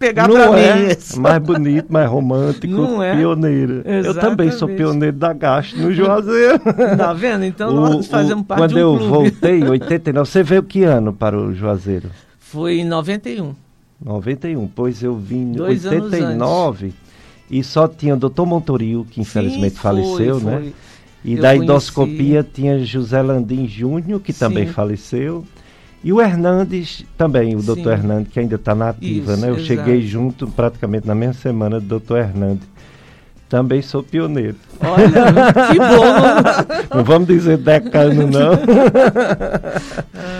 pegar 0.00 0.26
não 0.26 0.34
pra 0.34 0.58
é 0.58 0.74
mim 0.74 0.86
isso. 0.90 1.20
Mais 1.20 1.38
bonito, 1.38 1.92
mais 1.92 2.08
romântico, 2.10 2.66
não 2.66 3.02
é. 3.02 3.14
pioneiro. 3.14 3.82
Exatamente. 3.84 4.06
Eu 4.06 4.14
também 4.14 4.50
sou 4.50 4.66
pioneiro 4.68 5.16
da 5.16 5.32
Gasto 5.34 5.76
no 5.76 5.92
Juazeiro. 5.92 6.58
Tá 6.96 7.12
vendo? 7.12 7.44
Então 7.44 7.70
o, 7.70 7.80
nós 7.80 8.06
fazemos 8.06 8.46
parte 8.46 8.62
Quando 8.62 8.70
de 8.70 8.76
um 8.76 8.78
eu 8.80 8.96
clube. 8.96 9.12
voltei, 9.12 9.60
em 9.60 9.68
89, 9.68 10.28
você 10.28 10.42
veio 10.42 10.62
que 10.62 10.82
ano 10.82 11.12
para 11.12 11.38
o 11.38 11.54
Juazeiro? 11.54 12.08
Foi 12.38 12.78
em 12.80 12.84
91. 12.84 13.54
91, 14.02 14.66
pois 14.68 15.02
eu 15.02 15.14
vim 15.14 15.52
em 15.52 15.60
89 15.60 16.94
e 17.50 17.62
só 17.62 17.86
tinha 17.86 18.14
o 18.14 18.16
doutor 18.16 18.46
Montoril, 18.46 19.06
que 19.10 19.20
infelizmente 19.20 19.74
Sim, 19.74 19.80
foi, 19.80 19.82
faleceu, 19.82 20.40
né? 20.40 20.52
foi. 20.52 20.62
né? 20.66 20.72
E 21.22 21.34
eu 21.34 21.42
da 21.42 21.48
conheci. 21.48 21.64
endoscopia 21.64 22.46
tinha 22.54 22.82
José 22.82 23.20
Landim 23.20 23.68
Júnior, 23.68 24.20
que 24.20 24.32
Sim. 24.32 24.38
também 24.38 24.66
faleceu. 24.66 25.44
E 26.02 26.12
o 26.12 26.20
Hernandes 26.20 27.04
também, 27.16 27.54
o 27.54 27.62
doutor 27.62 27.92
Hernandes, 27.92 28.32
que 28.32 28.40
ainda 28.40 28.56
está 28.56 28.74
na 28.74 28.88
ativa, 28.88 29.34
Isso, 29.34 29.40
né? 29.40 29.48
Eu 29.48 29.56
exato. 29.56 29.66
cheguei 29.66 30.02
junto 30.02 30.46
praticamente 30.46 31.06
na 31.06 31.14
mesma 31.14 31.34
semana 31.34 31.78
do 31.78 31.86
doutor 31.86 32.20
Hernandes. 32.20 32.66
Também 33.50 33.82
sou 33.82 34.02
pioneiro. 34.02 34.56
Olha, 34.80 35.52
que 35.72 35.78
bom! 35.78 36.96
não 36.96 37.04
vamos 37.04 37.28
dizer 37.28 37.58
decano, 37.58 38.26
não. 38.28 38.52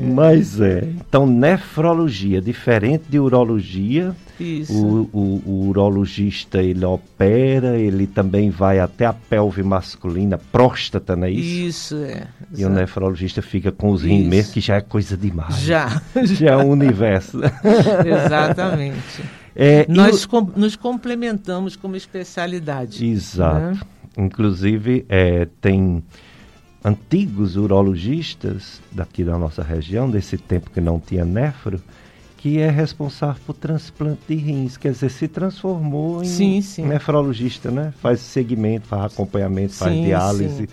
Mas 0.00 0.60
é. 0.60 0.82
Então, 0.82 1.26
nefrologia, 1.26 2.40
diferente 2.40 3.04
de 3.08 3.18
urologia. 3.18 4.14
Isso. 4.38 4.72
O, 4.72 5.10
o, 5.12 5.42
o, 5.44 5.68
urologista, 5.68 6.62
ele 6.62 6.84
opera, 6.84 7.78
ele 7.78 8.06
também 8.06 8.48
vai 8.48 8.80
até 8.80 9.04
a 9.04 9.12
pelve 9.12 9.62
masculina, 9.62 10.38
próstata, 10.38 11.14
não 11.14 11.26
é 11.26 11.30
isso? 11.30 11.94
Isso, 11.94 11.96
é. 11.96 12.26
E 12.56 12.64
o 12.64 12.70
nefrologista 12.70 13.42
fica 13.42 13.70
com 13.70 13.90
os 13.90 14.02
rins 14.02 14.26
mesmo, 14.26 14.54
que 14.54 14.60
já 14.60 14.76
é 14.76 14.80
coisa 14.80 15.14
demais. 15.14 15.58
Já. 15.60 16.00
Já 16.24 16.52
é 16.52 16.56
um 16.56 16.70
universo. 16.70 17.40
Exatamente. 18.06 19.22
É, 19.54 19.84
Nós 19.88 20.24
com, 20.24 20.40
nos 20.56 20.74
complementamos 20.74 21.76
como 21.76 21.94
especialidade. 21.94 23.04
Exato. 23.04 23.60
Né? 23.60 23.80
Inclusive, 24.16 25.04
é, 25.08 25.46
tem 25.60 26.02
antigos 26.84 27.56
urologistas 27.56 28.80
daqui 28.90 29.22
da 29.22 29.36
nossa 29.36 29.62
região, 29.62 30.10
desse 30.10 30.38
tempo 30.38 30.70
que 30.70 30.80
não 30.80 30.98
tinha 30.98 31.24
nefro, 31.24 31.80
que 32.36 32.58
é 32.58 32.70
responsável 32.70 33.40
por 33.46 33.54
transplante 33.54 34.22
de 34.28 34.34
rins, 34.34 34.76
quer 34.78 34.92
dizer, 34.92 35.10
se 35.10 35.28
transformou 35.28 36.22
em 36.22 36.26
sim, 36.26 36.62
sim. 36.62 36.86
nefrologista, 36.86 37.70
né? 37.70 37.92
Faz 38.00 38.20
segmento, 38.20 38.86
faz 38.86 39.12
acompanhamento, 39.12 39.74
faz 39.74 39.92
sim, 39.92 40.66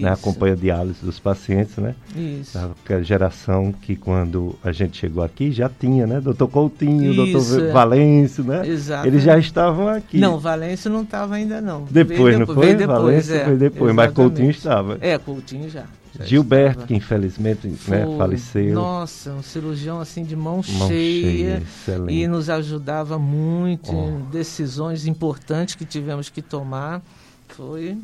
né? 0.00 0.10
acompanha 0.10 0.54
a 0.54 0.56
diálise 0.56 1.04
dos 1.04 1.18
pacientes, 1.18 1.76
né? 1.76 1.94
Isso. 2.16 2.58
Aquela 2.58 3.02
geração 3.02 3.72
que 3.72 3.96
quando 3.96 4.54
a 4.62 4.72
gente 4.72 4.98
chegou 4.98 5.22
aqui 5.22 5.52
já 5.52 5.68
tinha, 5.68 6.06
né? 6.06 6.20
Doutor 6.20 6.48
Coutinho, 6.48 7.14
doutor 7.14 7.60
é. 7.60 7.72
Valêncio, 7.72 8.44
né? 8.44 8.66
Exato. 8.66 9.06
Eles 9.06 9.22
já 9.22 9.38
estavam 9.38 9.88
aqui. 9.88 10.18
Não, 10.18 10.38
Valêncio 10.38 10.90
não 10.90 11.02
estava 11.02 11.34
ainda 11.34 11.60
não. 11.60 11.84
Depois, 11.90 12.18
veio 12.18 12.38
não 12.38 12.46
depois, 12.46 12.66
foi? 12.66 12.74
Depois, 12.74 12.98
Valêncio 12.98 13.34
é, 13.34 13.44
foi 13.44 13.56
depois, 13.56 13.90
exatamente. 13.90 13.96
mas 13.96 14.12
Coutinho 14.12 14.50
estava. 14.50 14.98
É, 15.00 15.18
Coutinho 15.18 15.68
já. 15.68 15.84
Gilberto, 16.20 16.70
estava... 16.70 16.86
que 16.86 16.94
infelizmente 16.94 17.68
né, 17.88 18.04
faleceu. 18.18 18.74
Nossa, 18.74 19.32
um 19.32 19.42
cirurgião 19.42 20.00
assim 20.00 20.24
de 20.24 20.36
mão, 20.36 20.60
mão 20.68 20.88
cheia, 20.88 21.62
cheia 21.84 22.10
e 22.10 22.26
nos 22.28 22.50
ajudava 22.50 23.18
muito 23.18 23.94
oh. 23.94 24.10
em 24.10 24.30
decisões 24.30 25.06
importantes 25.06 25.74
que 25.74 25.84
tivemos 25.84 26.28
que 26.28 26.42
tomar. 26.42 27.02
Foi. 27.48 27.96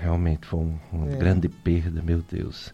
Realmente 0.00 0.46
foi 0.46 0.60
um, 0.60 0.74
uma 0.90 1.12
é. 1.12 1.16
grande 1.16 1.48
perda, 1.48 2.00
meu 2.02 2.22
Deus. 2.30 2.72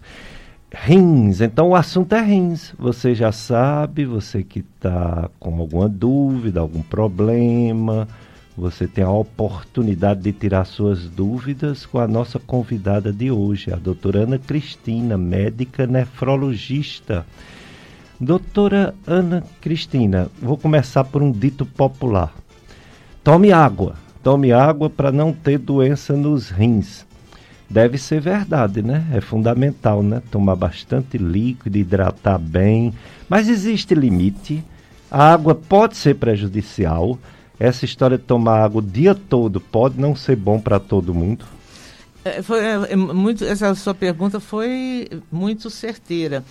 Rins, 0.73 1.41
então 1.41 1.71
o 1.71 1.75
assunto 1.75 2.15
é 2.15 2.21
rins. 2.21 2.73
Você 2.79 3.15
já 3.15 3.33
sabe, 3.33 4.05
você 4.05 4.43
que 4.43 4.61
está 4.61 5.29
com 5.41 5.59
alguma 5.59 5.89
dúvida, 5.89 6.61
algum 6.61 6.83
problema, 6.83 8.07
você 8.57 8.87
tem 8.87 9.03
a 9.03 9.11
oportunidade 9.11 10.21
de 10.21 10.33
tirar 10.33 10.65
suas 10.65 11.09
dúvidas 11.09 11.85
com 11.85 11.99
a 11.99 12.07
nossa 12.07 12.39
convidada 12.39 13.13
de 13.13 13.31
hoje, 13.31 13.73
a 13.73 13.77
doutora 13.77 14.21
Ana 14.21 14.39
Cristina, 14.39 15.17
médica 15.17 15.87
nefrologista. 15.87 17.27
Doutora 18.21 18.95
Ana 19.07 19.45
Cristina, 19.61 20.29
vou 20.41 20.57
começar 20.57 21.05
por 21.05 21.23
um 21.23 21.31
dito 21.31 21.67
popular. 21.67 22.35
Tome 23.23 23.53
água, 23.53 23.95
tome 24.23 24.53
água 24.53 24.89
para 24.89 25.13
não 25.13 25.33
ter 25.33 25.59
doença 25.59 26.17
nos 26.17 26.51
rins 26.51 27.06
deve 27.69 27.99
ser 27.99 28.21
verdade, 28.21 28.83
né? 28.83 29.07
É 29.13 29.21
fundamental, 29.21 30.03
né? 30.03 30.23
Tomar 30.31 30.57
bastante 30.57 31.19
líquido, 31.19 31.79
hidratar 31.79 32.39
bem. 32.39 32.95
Mas 33.29 33.49
existe 33.49 33.95
limite. 33.95 34.65
A 35.11 35.33
água 35.33 35.55
pode 35.55 35.97
ser 35.97 36.15
prejudicial. 36.17 37.19
Essa 37.59 37.85
história 37.85 38.19
de 38.19 38.25
tomar 38.25 38.63
água 38.63 38.81
o 38.81 38.85
dia 38.85 39.15
todo 39.15 39.61
pode 39.61 40.01
não 40.01 40.15
ser 40.15 40.37
bom 40.37 40.61
para 40.61 40.79
todo 40.79 41.15
mundo. 41.15 41.45
É, 42.25 42.43
foi, 42.43 42.59
é, 42.59 42.93
é, 42.93 42.97
muito, 42.97 43.45
essa 43.45 43.75
sua 43.75 43.95
pergunta 43.95 44.41
foi 44.41 45.09
muito 45.31 45.71
certeira. 45.71 46.45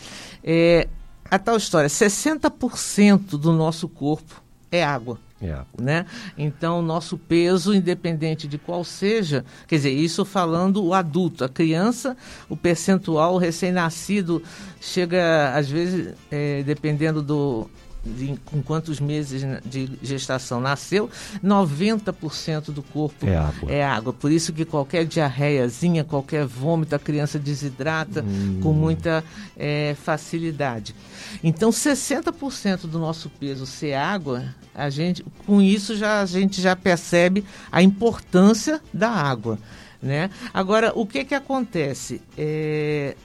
É, 0.44 0.88
a 1.30 1.38
tal 1.38 1.58
história, 1.58 1.90
60% 1.90 3.38
do 3.38 3.52
nosso 3.52 3.90
corpo 3.90 4.42
é 4.72 4.84
água. 4.84 5.20
É. 5.42 5.58
Né? 5.80 6.06
Então, 6.38 6.82
nosso 6.82 7.18
peso, 7.18 7.74
independente 7.74 8.48
de 8.48 8.58
qual 8.58 8.84
seja, 8.86 9.44
quer 9.68 9.76
dizer, 9.76 9.92
isso 9.92 10.24
falando 10.24 10.84
o 10.84 10.94
adulto, 10.94 11.44
a 11.44 11.50
criança, 11.50 12.16
o 12.48 12.56
percentual 12.56 13.38
recém-nascido 13.38 14.42
chega, 14.80 15.54
às 15.54 15.70
vezes, 15.70 16.14
é, 16.32 16.64
dependendo 16.64 17.22
do, 17.22 17.70
de, 18.06 18.38
com 18.46 18.62
quantos 18.62 19.00
meses 19.00 19.44
de 19.66 19.90
gestação 20.02 20.62
nasceu, 20.62 21.10
90% 21.44 22.72
do 22.72 22.84
corpo 22.84 23.28
é 23.28 23.36
água. 23.36 23.72
é 23.72 23.84
água. 23.84 24.14
Por 24.14 24.32
isso 24.32 24.54
que 24.54 24.64
qualquer 24.64 25.06
diarreiazinha, 25.06 26.04
qualquer 26.04 26.46
vômito, 26.46 26.96
a 26.96 27.00
criança 27.00 27.40
desidrata 27.40 28.24
hum. 28.24 28.60
com 28.62 28.74
muita 28.74 29.24
é, 29.58 29.96
facilidade. 30.04 30.96
Então, 31.44 31.72
60% 31.72 32.82
do 32.82 33.00
nosso 33.00 33.30
peso 33.30 33.66
ser 33.66 33.94
água, 33.94 34.46
a 34.74 34.90
gente, 34.90 35.26
com 35.46 35.62
isso 35.62 35.96
já, 35.96 36.22
a 36.22 36.26
gente 36.26 36.62
já 36.62 36.76
percebe 36.76 37.44
a 37.72 37.82
importância 37.82 38.82
da 38.94 39.10
água. 39.10 39.58
Né? 40.02 40.30
Agora, 40.54 40.92
o 40.96 41.06
que, 41.06 41.26
que 41.26 41.34
acontece? 41.34 42.22
É, 42.38 43.16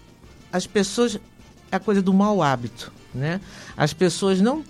as 0.53 0.67
pessoas, 0.67 1.19
a 1.71 1.79
coisa 1.79 2.01
do 2.01 2.15
mau 2.15 2.43
hábito. 2.43 2.93
Né? 3.14 3.40
As 3.76 3.93
pessoas 3.93 4.40
não 4.40 4.64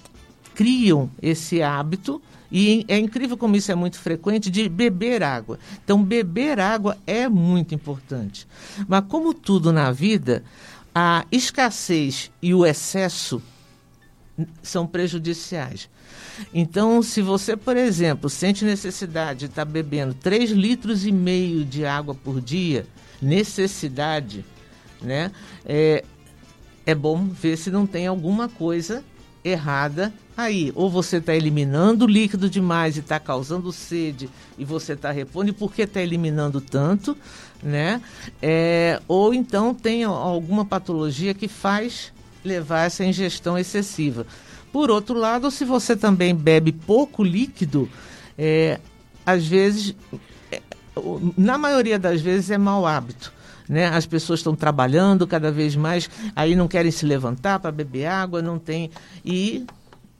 criam 0.54 1.10
esse 1.22 1.62
hábito 1.62 2.20
e 2.50 2.84
é 2.88 2.98
incrível 2.98 3.36
como 3.36 3.54
isso 3.54 3.70
é 3.70 3.74
muito 3.74 3.98
frequente 3.98 4.50
de 4.50 4.68
beber 4.68 5.22
água. 5.22 5.58
Então, 5.84 6.02
beber 6.02 6.58
água 6.58 6.98
é 7.06 7.28
muito 7.28 7.74
importante. 7.74 8.46
Mas, 8.88 9.04
como 9.08 9.32
tudo 9.32 9.72
na 9.72 9.92
vida, 9.92 10.42
a 10.94 11.24
escassez 11.30 12.30
e 12.42 12.52
o 12.52 12.66
excesso 12.66 13.40
são 14.62 14.86
prejudiciais. 14.86 15.88
Então, 16.52 17.02
se 17.02 17.22
você, 17.22 17.56
por 17.56 17.76
exemplo, 17.76 18.28
sente 18.28 18.64
necessidade 18.64 19.40
de 19.40 19.46
estar 19.46 19.64
bebendo 19.64 20.14
3 20.14 20.50
litros 20.50 21.06
e 21.06 21.12
meio 21.12 21.64
de 21.64 21.84
água 21.84 22.14
por 22.14 22.40
dia, 22.40 22.86
necessidade, 23.20 24.44
né? 25.00 25.30
É, 25.64 26.04
é 26.90 26.94
bom 26.94 27.26
ver 27.26 27.56
se 27.56 27.70
não 27.70 27.86
tem 27.86 28.06
alguma 28.06 28.48
coisa 28.48 29.04
errada 29.44 30.12
aí. 30.36 30.72
Ou 30.74 30.90
você 30.90 31.16
está 31.16 31.34
eliminando 31.34 32.06
líquido 32.06 32.48
demais 32.48 32.96
e 32.96 33.00
está 33.00 33.18
causando 33.18 33.72
sede 33.72 34.28
e 34.58 34.64
você 34.64 34.92
está 34.94 35.10
repondo, 35.10 35.50
e 35.50 35.52
por 35.52 35.72
que 35.72 35.82
está 35.82 36.00
eliminando 36.00 36.60
tanto? 36.60 37.16
Né? 37.62 38.00
É, 38.40 39.00
ou 39.06 39.34
então 39.34 39.74
tem 39.74 40.04
alguma 40.04 40.64
patologia 40.64 41.34
que 41.34 41.48
faz 41.48 42.12
levar 42.44 42.86
essa 42.86 43.04
ingestão 43.04 43.58
excessiva. 43.58 44.26
Por 44.72 44.90
outro 44.90 45.18
lado, 45.18 45.50
se 45.50 45.64
você 45.64 45.96
também 45.96 46.34
bebe 46.34 46.72
pouco 46.72 47.22
líquido, 47.22 47.88
é, 48.38 48.78
às 49.26 49.46
vezes, 49.46 49.94
é, 50.50 50.62
na 51.36 51.58
maioria 51.58 51.98
das 51.98 52.20
vezes 52.20 52.50
é 52.50 52.56
mau 52.56 52.86
hábito 52.86 53.39
né? 53.70 53.86
As 53.86 54.04
pessoas 54.04 54.40
estão 54.40 54.56
trabalhando 54.56 55.28
cada 55.28 55.52
vez 55.52 55.76
mais, 55.76 56.10
aí 56.34 56.56
não 56.56 56.66
querem 56.66 56.90
se 56.90 57.06
levantar 57.06 57.60
para 57.60 57.70
beber 57.70 58.06
água, 58.06 58.42
não 58.42 58.58
tem. 58.58 58.90
E 59.24 59.64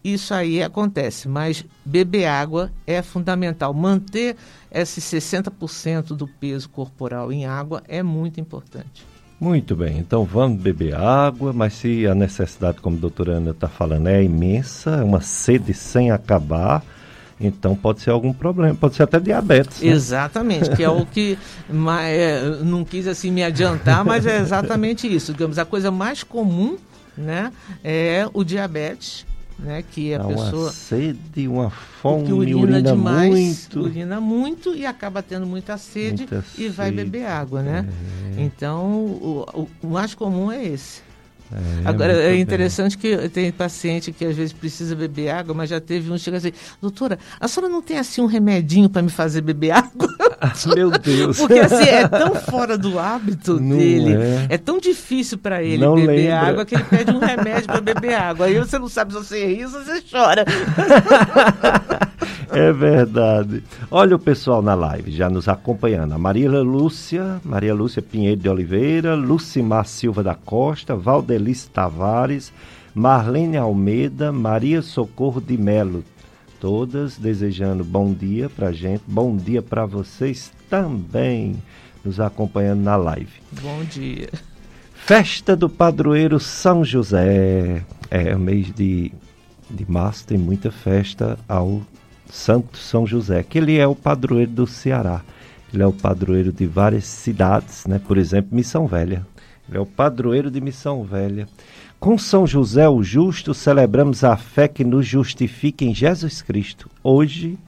isso 0.05 0.33
aí 0.33 0.63
acontece, 0.63 1.29
mas 1.29 1.65
beber 1.85 2.27
água 2.27 2.71
é 2.87 3.03
fundamental. 3.03 3.75
Manter 3.75 4.37
esse 4.71 5.01
60% 5.01 6.15
do 6.15 6.29
peso 6.29 6.69
corporal 6.69 7.33
em 7.33 7.45
água 7.45 7.83
é 7.89 8.05
muito 8.05 8.41
importante. 8.41 9.05
Muito 9.41 9.75
bem, 9.75 9.99
então 9.99 10.25
vamos 10.25 10.61
beber 10.61 10.95
água, 10.95 11.53
mas 11.53 11.73
se 11.73 12.07
a 12.07 12.15
necessidade, 12.15 12.81
como 12.81 12.99
a 12.99 13.01
doutora 13.01 13.33
Ana 13.33 13.51
está 13.51 13.67
falando, 13.67 14.07
é 14.07 14.23
imensa, 14.23 14.91
é 14.91 15.03
uma 15.03 15.23
sede 15.23 15.75
sem 15.75 16.11
acabar, 16.11 16.85
então 17.41 17.75
pode 17.75 18.01
ser 18.01 18.11
algum 18.11 18.33
problema, 18.33 18.75
pode 18.75 18.95
ser 18.95 19.05
até 19.05 19.19
diabetes. 19.19 19.81
Né? 19.81 19.89
Exatamente, 19.89 20.71
que 20.77 20.83
é 20.83 20.91
o 20.91 21.07
que 21.07 21.39
é, 22.05 22.59
não 22.63 22.85
quis 22.85 23.07
assim 23.07 23.31
me 23.31 23.43
adiantar, 23.43 24.05
mas 24.05 24.27
é 24.27 24.39
exatamente 24.39 25.13
isso. 25.13 25.33
Digamos, 25.33 25.59
a 25.59 25.65
coisa 25.65 25.91
mais 25.91 26.23
comum 26.23 26.77
né, 27.17 27.53
é 27.83 28.29
o 28.35 28.45
diabetes, 28.45 29.27
né, 29.59 29.83
que 29.91 30.15
a 30.15 30.19
Dá 30.19 30.25
pessoa 30.25 30.63
uma 30.65 30.73
sede, 30.73 31.49
uma 31.49 31.71
fome, 31.71 32.33
urina, 32.33 32.61
urina 32.61 32.83
demais, 32.83 33.31
muito, 33.31 33.81
urina 33.81 34.21
muito 34.21 34.75
e 34.75 34.87
acaba 34.87 35.23
tendo 35.23 35.47
muita 35.47 35.77
sede 35.77 36.23
muita 36.23 36.45
e 36.57 36.63
sede. 36.63 36.69
vai 36.71 36.91
beber 36.91 37.27
água, 37.27 37.63
né? 37.63 37.87
É. 38.37 38.43
Então 38.43 38.87
o, 38.87 39.69
o 39.83 39.87
mais 39.87 40.15
comum 40.15 40.51
é 40.51 40.65
esse. 40.65 41.03
É, 41.53 41.89
Agora, 41.89 42.13
é 42.13 42.37
interessante 42.37 42.97
bem. 42.97 43.19
que 43.19 43.29
tem 43.29 43.51
paciente 43.51 44.13
que 44.13 44.25
às 44.25 44.37
vezes 44.37 44.53
precisa 44.53 44.95
beber 44.95 45.31
água, 45.31 45.55
mas 45.55 45.69
já 45.69 45.81
teve 45.81 46.11
um 46.11 46.15
que 46.15 46.21
chega 46.21 46.37
assim, 46.37 46.53
doutora, 46.81 47.19
a 47.41 47.49
senhora 47.49 47.73
não 47.73 47.83
tem 47.83 47.99
assim 47.99 48.21
um 48.21 48.27
remedinho 48.27 48.89
para 48.89 49.03
me 49.03 49.11
fazer 49.11 49.41
beber 49.41 49.73
água? 49.73 50.09
Meu 50.75 50.91
Deus! 50.91 51.39
Porque 51.39 51.59
assim, 51.59 51.89
é 51.89 52.07
tão 52.07 52.35
fora 52.35 52.79
do 52.79 52.99
hábito 52.99 53.61
não 53.61 53.77
dele, 53.77 54.15
é. 54.15 54.55
é. 54.55 54.59
tão 54.59 54.79
difícil 54.79 55.39
para 55.39 55.63
ele 55.63 55.85
não 55.85 55.95
beber 55.95 56.17
lembra. 56.17 56.41
água 56.41 56.65
que 56.65 56.75
ele 56.75 56.85
pede 56.85 57.11
um 57.11 57.19
remédio 57.19 57.67
para 57.67 57.81
beber 57.81 58.15
água. 58.15 58.47
Aí 58.47 58.59
você 58.59 58.79
não 58.79 58.89
sabe 58.89 59.13
se 59.13 59.19
você 59.19 59.47
ri 59.47 59.65
ou 59.65 59.71
se 59.71 59.85
você 59.85 60.03
chora. 60.11 60.45
É 62.53 62.73
verdade. 62.73 63.63
Olha 63.91 64.17
o 64.17 64.19
pessoal 64.19 64.61
na 64.61 64.75
live 64.75 65.11
já 65.11 65.31
nos 65.31 65.49
acompanhando. 65.49 66.13
A 66.13 66.19
Maria 66.19 66.51
Lúcia, 66.61 67.41
Maria 67.45 67.75
Lúcia 67.75 68.03
Pinheiro 68.03 68.41
de 68.41 68.49
Oliveira, 68.49 69.15
Lucimar 69.15 69.87
Silva 69.87 70.23
da 70.23 70.35
Costa, 70.35 70.97
Valdelice 70.97 71.71
Tavares, 71.71 72.53
Marlene 72.95 73.57
Almeida, 73.57 74.33
Maria 74.33 74.83
Socorro 74.83 75.41
de 75.41 75.57
Melo. 75.57 76.05
Todas 76.59 77.17
desejando 77.17 77.83
bom 77.85 78.13
dia 78.13 78.51
pra 78.51 78.73
gente, 78.73 79.03
bom 79.07 79.35
dia 79.37 79.63
para 79.63 79.87
vocês 79.87 80.53
também, 80.69 81.57
nos 82.05 82.21
acompanhando 82.21 82.83
na 82.83 82.97
live. 82.97 83.33
Bom 83.63 83.83
dia. 83.85 84.29
Festa 84.93 85.57
do 85.57 85.69
Padroeiro 85.69 86.39
São 86.39 86.85
José. 86.85 87.83
É, 88.11 88.35
o 88.35 88.39
mês 88.39 88.73
de, 88.75 89.11
de 89.71 89.91
março 89.91 90.27
tem 90.27 90.37
muita 90.37 90.71
festa 90.71 91.39
ao 91.49 91.81
Santo 92.31 92.79
São 92.79 93.07
José, 93.07 93.43
que 93.43 93.59
ele 93.59 93.77
é 93.79 93.87
o 93.87 93.95
padroeiro 93.95 94.51
do 94.51 94.67
Ceará. 94.67 95.23
Ele 95.73 95.83
é 95.83 95.87
o 95.87 95.93
padroeiro 95.93 96.53
de 96.53 96.67
várias 96.67 97.05
cidades, 97.05 97.87
né? 97.87 97.99
Por 97.99 98.19
exemplo, 98.19 98.55
Missão 98.55 98.87
Velha. 98.87 99.27
Ele 99.69 99.79
é 99.79 99.81
o 99.81 99.87
padroeiro 99.87 100.51
de 100.51 100.61
Missão 100.61 101.05
Velha. 101.05 101.49
Com 102.01 102.19
São 102.19 102.47
José 102.47 102.89
o 102.89 103.03
Justo, 103.03 103.55
celebramos 103.55 104.25
a 104.25 104.37
fé 104.37 104.67
que 104.67 104.83
nos 104.83 105.07
justifica 105.07 105.85
em 105.85 105.95
Jesus 105.95 106.43
Cristo. 106.43 106.89
Hoje, 107.05 107.59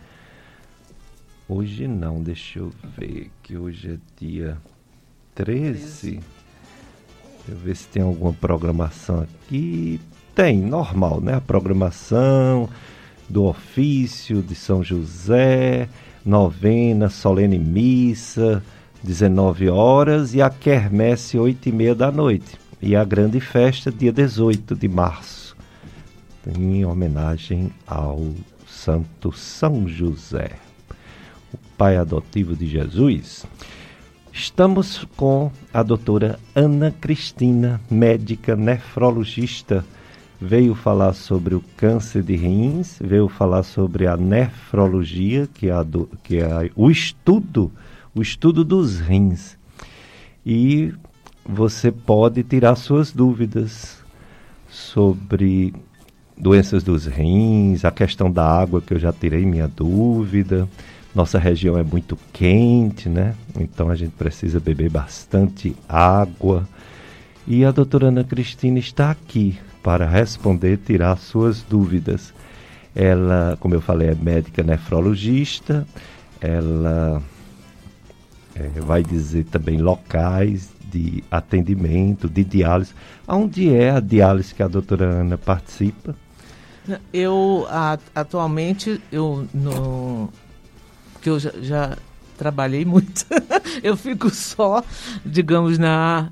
hoje 1.48 1.87
não, 1.87 2.22
deixa 2.22 2.59
eu 2.59 2.72
ver, 2.98 3.31
que 3.42 3.57
hoje 3.57 3.92
é 3.92 4.25
dia 4.25 4.57
13. 5.35 6.12
Deixa 6.12 6.22
eu 7.48 7.57
ver 7.57 7.77
se 7.77 7.87
tem 7.88 8.03
alguma 8.03 8.33
programação 8.33 9.20
aqui. 9.20 10.01
Tem, 10.35 10.57
normal, 10.61 11.20
né? 11.20 11.35
A 11.35 11.40
programação 11.40 12.68
do 13.33 13.45
ofício 13.45 14.42
de 14.42 14.55
São 14.55 14.85
José, 14.85 15.88
novena, 16.23 17.09
solene 17.09 17.59
missa, 17.59 18.62
19 19.03 19.71
horas, 19.71 20.35
e 20.35 20.42
a 20.42 20.51
quermesse, 20.51 21.38
8 21.38 21.71
e 21.71 21.73
meia 21.73 21.95
da 21.95 22.12
noite. 22.12 22.59
E 22.81 22.95
a 22.95 23.03
grande 23.03 23.40
festa, 23.40 23.90
dia 23.90 24.12
18 24.12 24.77
de 24.77 24.87
março, 24.87 25.57
em 26.47 26.85
homenagem 26.85 27.73
ao 27.87 28.23
Santo 28.68 29.33
São 29.33 29.88
José, 29.88 30.51
o 31.55 31.59
pai 31.79 31.97
adotivo 31.97 32.55
de 32.55 32.66
Jesus. 32.66 33.47
Estamos 34.31 35.07
com 35.16 35.51
a 35.73 35.83
doutora 35.83 36.38
Ana 36.55 36.90
Cristina, 36.90 37.81
médica 37.90 38.55
nefrologista. 38.55 39.83
Veio 40.45 40.75
falar 40.75 41.13
sobre 41.13 41.55
o 41.55 41.63
câncer 41.77 42.21
de 42.21 42.35
rins, 42.35 42.99
veio 43.01 43.29
falar 43.29 43.63
sobre 43.63 44.09
a 44.09 44.17
nefrologia, 44.17 45.49
que 45.55 45.69
é, 45.69 45.73
a 45.73 45.85
do, 45.85 46.11
que 46.25 46.39
é 46.39 46.69
o 46.75 46.91
estudo, 46.91 47.71
o 48.13 48.21
estudo 48.21 48.65
dos 48.65 48.99
rins. 48.99 49.57
E 50.45 50.93
você 51.47 51.93
pode 51.93 52.43
tirar 52.43 52.75
suas 52.75 53.13
dúvidas 53.13 54.03
sobre 54.69 55.73
doenças 56.37 56.83
dos 56.83 57.07
rins, 57.07 57.85
a 57.85 57.93
questão 57.93 58.29
da 58.29 58.45
água 58.45 58.83
que 58.83 58.95
eu 58.95 58.99
já 58.99 59.13
tirei 59.13 59.47
minha 59.47 59.69
dúvida 59.69 60.69
nossa 61.15 61.39
região 61.39 61.77
é 61.79 61.83
muito 61.83 62.19
quente, 62.33 63.09
né? 63.09 63.35
Então 63.59 63.91
a 63.91 63.95
gente 63.95 64.13
precisa 64.13 64.59
beber 64.59 64.91
bastante 64.91 65.77
água. 65.89 66.67
E 67.47 67.65
a 67.65 67.71
doutora 67.71 68.09
Ana 68.09 68.25
Cristina 68.25 68.79
está 68.79 69.11
aqui 69.11 69.59
para 69.83 70.07
responder, 70.07 70.79
tirar 70.79 71.16
suas 71.16 71.62
dúvidas. 71.62 72.33
Ela, 72.95 73.57
como 73.59 73.75
eu 73.75 73.81
falei, 73.81 74.09
é 74.09 74.14
médica 74.14 74.62
nefrologista, 74.62 75.87
ela 76.40 77.23
é, 78.55 78.81
vai 78.81 79.03
dizer 79.03 79.45
também 79.45 79.79
locais 79.79 80.71
de 80.90 81.25
atendimento, 81.31 82.29
de 82.29 82.45
diálise. 82.45 82.92
Onde 83.27 83.75
é 83.75 83.90
a 83.90 84.01
diálise 84.01 84.55
que 84.55 84.62
a 84.62 84.68
doutora 84.68 85.07
Ana 85.07 85.38
participa? 85.38 86.14
Eu, 87.12 87.66
a, 87.71 87.99
atualmente, 88.14 89.01
eu 89.11 89.47
no, 89.55 90.29
porque 91.12 91.31
eu 91.31 91.38
já, 91.38 91.53
já 91.62 91.97
trabalhei 92.37 92.85
muito. 92.85 93.25
eu 93.83 93.97
fico 93.97 94.29
só, 94.29 94.83
digamos, 95.25 95.79
na 95.79 96.31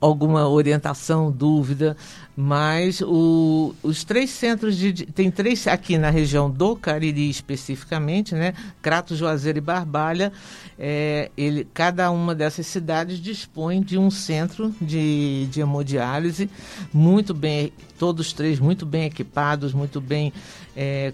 alguma 0.00 0.48
orientação, 0.48 1.30
dúvida, 1.30 1.96
mas 2.40 3.00
o, 3.00 3.74
os 3.82 4.04
três 4.04 4.30
centros 4.30 4.76
de 4.76 4.92
tem 5.06 5.28
três 5.28 5.66
aqui 5.66 5.98
na 5.98 6.08
região 6.08 6.48
do 6.48 6.76
Cariri 6.76 7.28
especificamente, 7.28 8.32
né? 8.32 8.54
Crato, 8.80 9.16
Juazeiro 9.16 9.58
e 9.58 9.60
Barbalha. 9.60 10.32
É, 10.78 11.32
ele, 11.36 11.66
cada 11.74 12.08
uma 12.12 12.36
dessas 12.36 12.64
cidades 12.68 13.18
dispõe 13.18 13.82
de 13.82 13.98
um 13.98 14.08
centro 14.08 14.72
de, 14.80 15.48
de 15.50 15.60
hemodiálise 15.60 16.48
muito 16.94 17.34
bem, 17.34 17.72
todos 17.98 18.32
três 18.32 18.60
muito 18.60 18.86
bem 18.86 19.06
equipados, 19.06 19.74
muito 19.74 20.00
bem 20.00 20.32
é, 20.76 21.12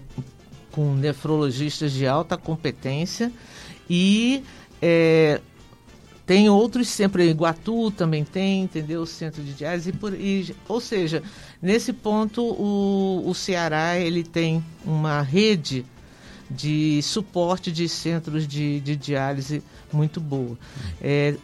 com 0.71 0.93
nefrologistas 0.93 1.91
de 1.91 2.05
alta 2.05 2.37
competência 2.37 3.31
e 3.89 4.43
é, 4.79 5.41
tem 6.25 6.49
outros 6.49 6.87
sempre, 6.87 7.29
Iguatu 7.29 7.91
também 7.91 8.23
tem, 8.23 8.63
entendeu? 8.63 9.01
O 9.01 9.05
centro 9.05 9.43
de 9.43 9.53
diálise, 9.53 9.91
por, 9.91 10.13
e, 10.13 10.55
ou 10.67 10.81
seja, 10.81 11.21
nesse 11.61 11.93
ponto 11.93 12.41
o, 12.43 13.23
o 13.27 13.33
Ceará 13.33 13.97
ele 13.97 14.23
tem 14.23 14.63
uma 14.83 15.21
rede 15.21 15.85
de 16.49 17.01
suporte 17.03 17.71
de 17.71 17.87
centros 17.87 18.47
de, 18.47 18.79
de 18.79 18.95
diálise 18.95 19.61
muito 19.91 20.19
boa. 20.19 20.57
É, 21.01 21.35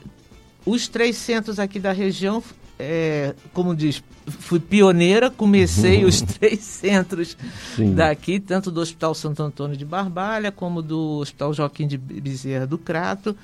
os 0.66 0.88
três 0.88 1.16
centros 1.16 1.60
aqui 1.60 1.80
da 1.80 1.92
região 1.92 2.44
é, 2.82 3.36
como 3.54 3.76
diz, 3.76 4.04
fui 4.26 4.60
pioneira, 4.60 5.30
comecei 5.30 6.04
os 6.04 6.20
três 6.26 6.62
centros 6.62 7.38
Sim. 7.76 7.94
daqui, 7.94 8.40
tanto 8.40 8.72
do 8.72 8.82
Hospital 8.82 9.14
Santo 9.14 9.44
Antônio 9.44 9.78
de 9.78 9.86
Barbalha, 9.86 10.52
como 10.52 10.82
do 10.82 11.20
Hospital 11.20 11.54
Joaquim 11.54 11.86
de 11.86 11.96
Bezerra 11.96 12.66
do 12.66 12.80
Crato, 12.80 13.38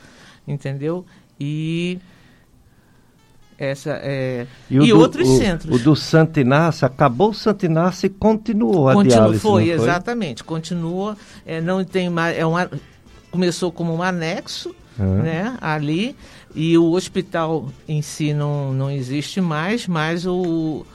entendeu? 0.47 1.06
E 1.39 2.00
essa 3.58 3.91
é 4.04 4.45
e, 4.69 4.76
e 4.76 4.89
do, 4.89 5.00
outros 5.00 5.28
o, 5.28 5.38
centros. 5.38 5.82
O 5.82 5.84
do 5.84 5.95
Santo 5.95 6.39
Inácio, 6.39 6.86
acabou 6.86 7.32
o 7.32 7.34
Santo 7.34 7.65
Inácio 7.65 8.06
e 8.06 8.10
continuou 8.10 8.88
a 8.88 8.93
Continu, 8.93 9.15
diálise, 9.15 9.39
foi, 9.39 9.65
foi, 9.65 9.73
exatamente, 9.73 10.43
continua, 10.43 11.17
é, 11.45 11.60
não 11.60 11.84
tem 11.84 12.10
mais, 12.10 12.38
é 12.38 12.45
um, 12.45 12.54
começou 13.32 13.71
como 13.71 13.93
um 13.93 14.04
anexo, 14.04 14.76
uhum. 15.00 15.23
né, 15.23 15.58
ali, 15.60 16.15
e 16.54 16.78
o 16.78 16.91
hospital 16.91 17.69
em 17.88 18.02
si 18.02 18.32
não, 18.32 18.73
não 18.73 18.91
existe 18.91 19.41
mais, 19.41 19.88
mas 19.88 20.26
o, 20.28 20.86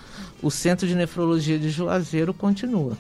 o 0.41 0.51
Centro 0.51 0.87
de 0.87 0.95
Nefrologia 0.95 1.59
de 1.59 1.69
Juazeiro 1.69 2.33
continua. 2.33 2.97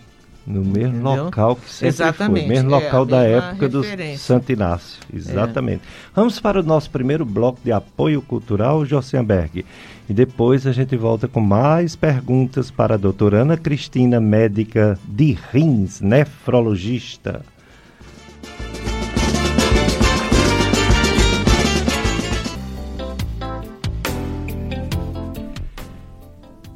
No 0.46 0.64
mesmo 0.64 0.96
entendeu? 0.96 1.24
local 1.24 1.57
que 1.57 1.70
sempre 1.70 1.88
Exatamente, 1.88 2.46
foi, 2.46 2.48
mesmo 2.48 2.74
é, 2.74 2.85
local 2.85 3.07
da 3.07 3.22
época 3.22 3.68
referência. 3.68 4.16
do 4.16 4.18
Santo 4.18 4.52
Inácio. 4.52 5.00
Exatamente. 5.12 5.83
É. 5.85 6.11
Vamos 6.14 6.40
para 6.40 6.61
o 6.61 6.62
nosso 6.62 6.90
primeiro 6.90 7.24
bloco 7.24 7.61
de 7.64 7.70
apoio 7.70 8.20
cultural, 8.20 8.85
Jossenberg. 8.85 9.64
E 10.09 10.12
depois 10.12 10.66
a 10.66 10.72
gente 10.72 10.96
volta 10.96 11.28
com 11.28 11.40
mais 11.40 11.94
perguntas 11.94 12.70
para 12.70 12.94
a 12.94 12.98
doutora 12.98 13.42
Ana 13.42 13.57
Cristina, 13.57 14.20
médica 14.20 14.98
de 15.07 15.38
rins, 15.52 16.00
nefrologista. 16.00 17.42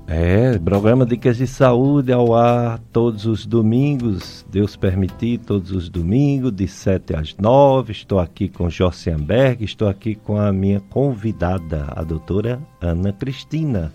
É, 0.08 0.56
programa 0.60 1.04
Dicas 1.04 1.36
de 1.38 1.48
Saúde 1.48 2.12
ao 2.12 2.32
ar 2.32 2.78
todos 2.92 3.26
os 3.26 3.44
domingos, 3.44 4.46
Deus 4.48 4.76
permitir, 4.76 5.38
todos 5.38 5.72
os 5.72 5.88
domingos, 5.88 6.52
de 6.52 6.68
7 6.68 7.16
às 7.16 7.36
9. 7.36 7.90
Estou 7.90 8.20
aqui 8.20 8.48
com 8.48 8.70
Jossenberg, 8.70 9.64
estou 9.64 9.88
aqui 9.88 10.14
com 10.14 10.38
a 10.40 10.52
minha 10.52 10.78
convidada, 10.78 11.86
a 11.88 12.04
doutora 12.04 12.60
Ana 12.80 13.12
Cristina, 13.12 13.92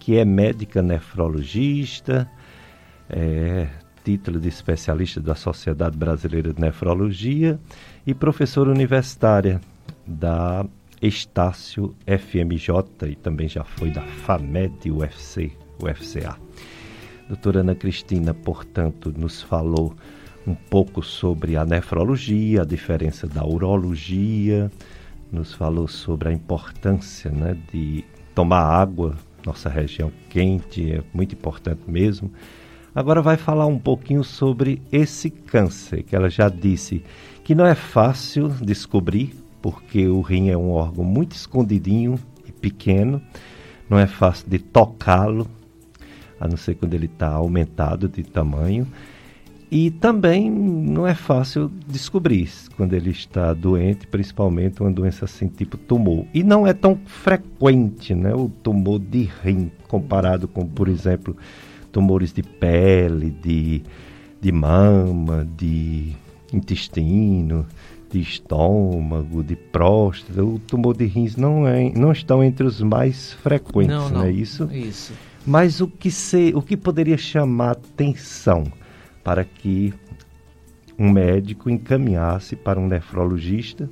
que 0.00 0.18
é 0.18 0.24
médica 0.24 0.82
nefrologista, 0.82 2.28
é, 3.08 3.68
título 4.02 4.40
de 4.40 4.48
especialista 4.48 5.20
da 5.20 5.36
Sociedade 5.36 5.96
Brasileira 5.96 6.52
de 6.52 6.60
Nefrologia 6.60 7.60
e 8.04 8.12
professora 8.12 8.72
universitária 8.72 9.60
da 10.04 10.66
Estácio 11.06 11.94
FMJ 12.06 13.10
e 13.10 13.14
também 13.14 13.46
já 13.46 13.62
foi 13.62 13.90
da 13.90 14.00
FAMED 14.00 14.90
UFC, 14.90 15.52
UFCA. 15.78 16.38
Doutora 17.28 17.60
Ana 17.60 17.74
Cristina, 17.74 18.32
portanto, 18.32 19.12
nos 19.14 19.42
falou 19.42 19.94
um 20.46 20.54
pouco 20.54 21.02
sobre 21.02 21.58
a 21.58 21.64
nefrologia, 21.66 22.62
a 22.62 22.64
diferença 22.64 23.26
da 23.26 23.44
urologia, 23.44 24.72
nos 25.30 25.52
falou 25.52 25.86
sobre 25.86 26.30
a 26.30 26.32
importância 26.32 27.30
né, 27.30 27.54
de 27.70 28.02
tomar 28.34 28.62
água, 28.62 29.14
nossa 29.44 29.68
região 29.68 30.10
quente 30.30 30.90
é 30.90 31.02
muito 31.12 31.34
importante 31.34 31.82
mesmo. 31.86 32.32
Agora 32.94 33.20
vai 33.20 33.36
falar 33.36 33.66
um 33.66 33.78
pouquinho 33.78 34.24
sobre 34.24 34.80
esse 34.90 35.28
câncer, 35.28 36.02
que 36.02 36.16
ela 36.16 36.30
já 36.30 36.48
disse 36.48 37.04
que 37.42 37.54
não 37.54 37.66
é 37.66 37.74
fácil 37.74 38.48
descobrir, 38.48 39.43
porque 39.64 40.06
o 40.06 40.20
rim 40.20 40.50
é 40.50 40.56
um 40.58 40.72
órgão 40.72 41.02
muito 41.02 41.32
escondidinho 41.32 42.18
e 42.46 42.52
pequeno, 42.52 43.18
não 43.88 43.98
é 43.98 44.06
fácil 44.06 44.46
de 44.46 44.58
tocá-lo, 44.58 45.48
a 46.38 46.46
não 46.46 46.58
ser 46.58 46.74
quando 46.74 46.92
ele 46.92 47.06
está 47.06 47.28
aumentado 47.28 48.06
de 48.06 48.22
tamanho. 48.22 48.86
E 49.70 49.90
também 49.90 50.50
não 50.50 51.06
é 51.06 51.14
fácil 51.14 51.72
descobrir 51.88 52.50
quando 52.76 52.92
ele 52.92 53.08
está 53.08 53.54
doente, 53.54 54.06
principalmente 54.06 54.82
uma 54.82 54.90
doença 54.90 55.24
assim 55.24 55.48
tipo 55.48 55.78
tumor. 55.78 56.26
E 56.34 56.44
não 56.44 56.66
é 56.66 56.74
tão 56.74 57.00
frequente 57.06 58.14
né, 58.14 58.34
o 58.34 58.50
tumor 58.62 58.98
de 58.98 59.30
rim, 59.42 59.72
comparado 59.88 60.46
com, 60.46 60.66
por 60.66 60.88
exemplo, 60.88 61.34
tumores 61.90 62.34
de 62.34 62.42
pele, 62.42 63.30
de, 63.30 63.82
de 64.42 64.52
mama, 64.52 65.48
de 65.56 66.12
intestino 66.52 67.64
de 68.14 68.20
estômago, 68.20 69.42
de 69.42 69.56
próstata, 69.56 70.44
o 70.44 70.56
tumor 70.60 70.96
de 70.96 71.04
rins 71.04 71.34
não, 71.34 71.66
é, 71.66 71.90
não 71.90 72.12
estão 72.12 72.44
entre 72.44 72.64
os 72.64 72.80
mais 72.80 73.32
frequentes, 73.32 73.88
não, 73.88 74.08
não, 74.08 74.18
não 74.18 74.24
é 74.24 74.30
isso? 74.30 74.68
Isso. 74.72 75.12
Mas 75.44 75.80
o 75.80 75.88
que, 75.88 76.12
se, 76.12 76.52
o 76.54 76.62
que 76.62 76.76
poderia 76.76 77.18
chamar 77.18 77.72
atenção 77.72 78.62
para 79.24 79.44
que 79.44 79.92
um 80.96 81.10
médico 81.10 81.68
encaminhasse 81.68 82.54
para 82.54 82.78
um 82.78 82.86
nefrologista 82.86 83.90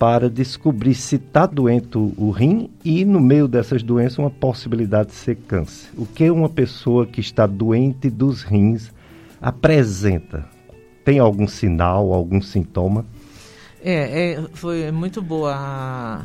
para 0.00 0.28
descobrir 0.28 0.94
se 0.94 1.14
está 1.14 1.46
doente 1.46 1.96
o 1.96 2.30
rim 2.30 2.68
e, 2.84 3.04
no 3.04 3.20
meio 3.20 3.46
dessas 3.46 3.84
doenças, 3.84 4.18
uma 4.18 4.30
possibilidade 4.30 5.10
de 5.10 5.14
ser 5.14 5.36
câncer. 5.36 5.90
O 5.96 6.06
que 6.06 6.28
uma 6.28 6.48
pessoa 6.48 7.06
que 7.06 7.20
está 7.20 7.46
doente 7.46 8.10
dos 8.10 8.42
rins 8.42 8.92
apresenta? 9.40 10.44
Tem 11.04 11.20
algum 11.20 11.46
sinal, 11.46 12.12
algum 12.12 12.40
sintoma? 12.40 13.06
É, 13.90 14.32
é 14.32 14.42
foi 14.52 14.92
muito 14.92 15.22
boa 15.22 15.54
a 15.54 16.22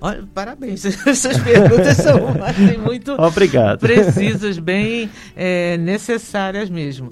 Olha, 0.00 0.28
parabéns, 0.32 0.84
essas 1.06 1.38
perguntas 1.38 1.96
são 1.96 2.28
assim, 2.44 2.76
muito 2.76 3.12
Obrigado. 3.12 3.80
precisas, 3.80 4.58
bem 4.58 5.10
é, 5.34 5.76
necessárias 5.78 6.70
mesmo. 6.70 7.10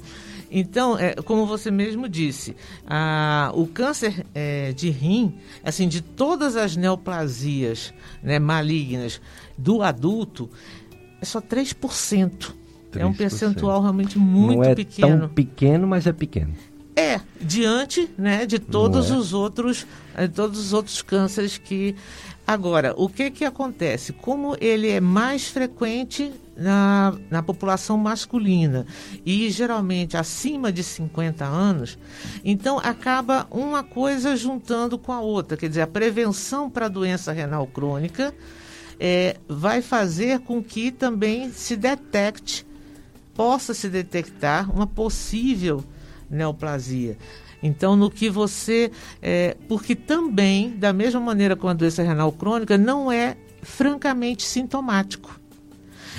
Então, 0.51 0.97
é, 0.97 1.15
como 1.15 1.45
você 1.47 1.71
mesmo 1.71 2.09
disse, 2.09 2.55
a, 2.87 3.51
o 3.55 3.67
câncer 3.67 4.25
é, 4.35 4.73
de 4.73 4.91
rim, 4.91 5.35
assim, 5.65 5.89
de 5.89 6.01
todas 6.01 6.55
as 6.55 6.77
neoplasias 6.77 7.93
né, 8.23 8.39
malignas 8.39 9.21
do 9.59 9.83
adulto, 9.83 10.49
é 11.21 11.25
só 11.25 11.41
3%. 11.41 11.75
3%. 11.75 12.55
É 12.95 13.05
um 13.05 13.13
percentual 13.13 13.81
realmente 13.81 14.19
muito 14.19 14.59
Não 14.59 14.65
é 14.65 14.75
pequeno. 14.75 15.19
tão 15.21 15.29
pequeno, 15.29 15.87
mas 15.89 16.07
é 16.07 16.13
pequeno. 16.13 16.55
É, 16.99 17.21
diante 17.39 18.11
né, 18.17 18.47
de 18.47 18.59
todos 18.59 19.11
é. 19.11 19.15
os 19.15 19.35
outros, 19.35 19.87
de 20.19 20.29
todos 20.29 20.59
os 20.59 20.73
outros 20.73 21.03
cânceres 21.03 21.59
que 21.59 21.95
Agora, 22.47 22.95
o 22.97 23.09
que, 23.09 23.29
que 23.29 23.45
acontece? 23.45 24.13
Como 24.13 24.57
ele 24.61 24.89
é 24.89 25.01
mais 25.01 25.49
frequente 25.49 26.33
na, 26.57 27.13
na 27.29 27.43
população 27.43 27.99
masculina 27.99 28.87
e 29.25 29.51
geralmente 29.51 30.17
acima 30.17 30.71
de 30.71 30.85
50 30.85 31.45
anos, 31.45 31.99
então 32.45 32.79
acaba 32.79 33.49
uma 33.51 33.83
coisa 33.83 34.37
juntando 34.37 34.97
com 34.97 35.13
a 35.13 35.21
outra. 35.21 35.57
Quer 35.57 35.69
dizer, 35.69 35.81
a 35.81 35.87
prevenção 35.89 36.71
para 36.71 36.87
a 36.87 36.89
doença 36.89 37.33
renal 37.33 37.67
crônica 37.67 38.33
é, 39.01 39.39
vai 39.49 39.83
fazer 39.83 40.39
com 40.39 40.63
que 40.63 40.93
também 40.93 41.51
se 41.51 41.75
detecte, 41.75 42.65
possa 43.35 43.75
se 43.75 43.89
detectar 43.89 44.73
uma 44.73 44.87
possível 44.87 45.83
neoplasia. 46.31 47.17
Então, 47.63 47.97
no 47.97 48.11
que 48.11 48.29
você. 48.29 48.91
É, 49.21 49.57
porque 49.69 49.95
também, 49.95 50.71
da 50.77 50.93
mesma 50.93 51.21
maneira 51.21 51.57
com 51.57 51.69
a 51.69 51.73
doença 51.73 52.03
renal 52.03 52.31
crônica, 52.33 52.77
não 52.77 53.11
é 53.11 53.37
francamente 53.63 54.45
sintomático. 54.45 55.41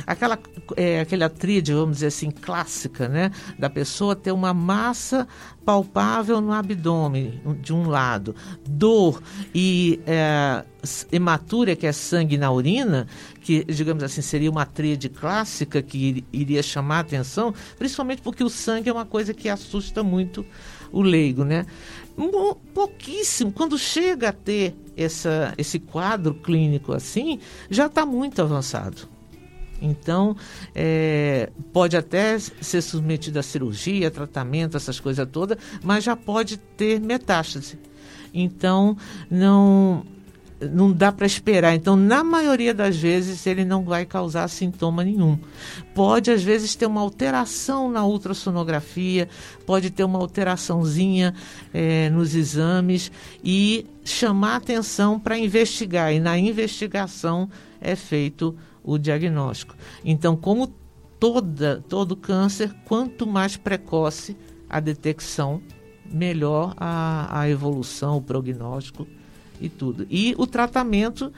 Aquela, 0.05 0.37
é, 0.75 0.99
aquela 0.99 1.29
tríade, 1.29 1.73
vamos 1.73 1.97
dizer 1.97 2.07
assim, 2.07 2.29
clássica, 2.29 3.07
né? 3.07 3.31
Da 3.57 3.69
pessoa 3.69 4.15
ter 4.15 4.31
uma 4.31 4.53
massa 4.53 5.27
palpável 5.65 6.39
no 6.39 6.51
abdômen, 6.53 7.41
de 7.61 7.73
um 7.73 7.87
lado, 7.89 8.35
dor 8.67 9.21
e 9.53 9.99
é, 10.05 10.63
hematúria, 11.11 11.75
que 11.75 11.87
é 11.87 11.91
sangue 11.91 12.37
na 12.37 12.51
urina, 12.51 13.07
que, 13.47 13.63
digamos 13.63 14.03
assim, 14.03 14.21
seria 14.21 14.51
uma 14.51 14.65
tríade 14.65 15.07
clássica 15.07 15.81
que 15.81 16.25
iria 16.33 16.61
chamar 16.61 16.97
a 16.97 16.99
atenção, 16.99 17.53
principalmente 17.79 18.21
porque 18.21 18.43
o 18.43 18.49
sangue 18.49 18.89
é 18.89 18.91
uma 18.91 19.05
coisa 19.05 19.33
que 19.33 19.47
assusta 19.47 20.03
muito 20.03 20.45
o 20.91 21.01
leigo, 21.01 21.45
né? 21.45 21.65
Pouquíssimo. 22.73 23.53
Quando 23.53 23.77
chega 23.77 24.27
a 24.27 24.33
ter 24.33 24.75
essa, 24.97 25.53
esse 25.57 25.79
quadro 25.79 26.33
clínico 26.33 26.91
assim, 26.91 27.39
já 27.69 27.85
está 27.85 28.05
muito 28.05 28.41
avançado. 28.41 29.07
Então, 29.81 30.35
é, 30.75 31.49
pode 31.71 31.95
até 31.95 32.37
ser 32.37 32.81
submetido 32.81 33.39
a 33.39 33.43
cirurgia, 33.43 34.11
tratamento, 34.11 34.75
essas 34.75 34.99
coisas 34.99 35.25
todas, 35.31 35.57
mas 35.81 36.03
já 36.03 36.17
pode 36.17 36.57
ter 36.57 36.99
metástase. 36.99 37.79
Então, 38.33 38.97
não 39.31 40.03
não 40.59 40.91
dá 40.91 41.11
para 41.11 41.25
esperar. 41.25 41.75
Então, 41.75 41.95
na 41.95 42.23
maioria 42.23 42.73
das 42.73 42.97
vezes, 42.97 43.45
ele 43.45 43.63
não 43.63 43.83
vai 43.83 44.05
causar 44.05 44.47
sintoma 44.47 45.03
nenhum. 45.03 45.37
Pode, 45.93 46.31
às 46.31 46.43
vezes, 46.43 46.75
ter 46.75 46.85
uma 46.85 47.01
alteração 47.01 47.91
na 47.91 48.05
ultrassonografia, 48.05 49.29
pode 49.65 49.89
ter 49.91 50.03
uma 50.03 50.19
alteraçãozinha 50.19 51.33
é, 51.73 52.09
nos 52.09 52.33
exames 52.33 53.11
e 53.43 53.85
chamar 54.03 54.57
atenção 54.57 55.19
para 55.19 55.37
investigar. 55.37 56.13
E 56.13 56.19
na 56.19 56.37
investigação 56.37 57.49
é 57.79 57.95
feito 57.95 58.55
o 58.83 58.97
diagnóstico. 58.97 59.75
Então, 60.03 60.35
como 60.35 60.73
toda, 61.19 61.83
todo 61.87 62.15
câncer, 62.15 62.73
quanto 62.85 63.27
mais 63.27 63.57
precoce 63.57 64.35
a 64.69 64.79
detecção, 64.79 65.61
melhor 66.05 66.73
a, 66.77 67.41
a 67.41 67.49
evolução, 67.49 68.17
o 68.17 68.21
prognóstico 68.21 69.07
e 69.59 69.69
tudo. 69.69 70.05
E 70.09 70.35
o 70.37 70.45
tratamento, 70.45 71.31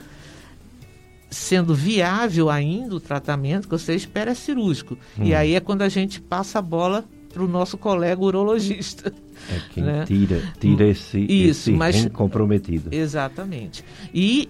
sendo 1.30 1.74
viável 1.74 2.50
ainda, 2.50 2.94
o 2.94 3.00
tratamento 3.00 3.68
que 3.68 3.78
você 3.78 3.94
espera 3.94 4.32
é 4.32 4.34
cirúrgico. 4.34 4.96
Hum. 5.18 5.24
E 5.24 5.34
aí 5.34 5.54
é 5.54 5.60
quando 5.60 5.82
a 5.82 5.88
gente 5.88 6.20
passa 6.20 6.58
a 6.58 6.62
bola 6.62 7.04
para 7.32 7.42
o 7.42 7.48
nosso 7.48 7.78
colega 7.78 8.20
urologista. 8.20 9.12
É 9.48 9.60
quem 9.72 9.82
né? 9.82 10.04
tira, 10.04 10.42
tira 10.58 10.88
esse, 10.88 11.20
Isso, 11.20 11.70
esse 11.70 11.72
mas, 11.72 12.06
comprometido. 12.08 12.92
Exatamente. 12.92 13.84
E, 14.12 14.48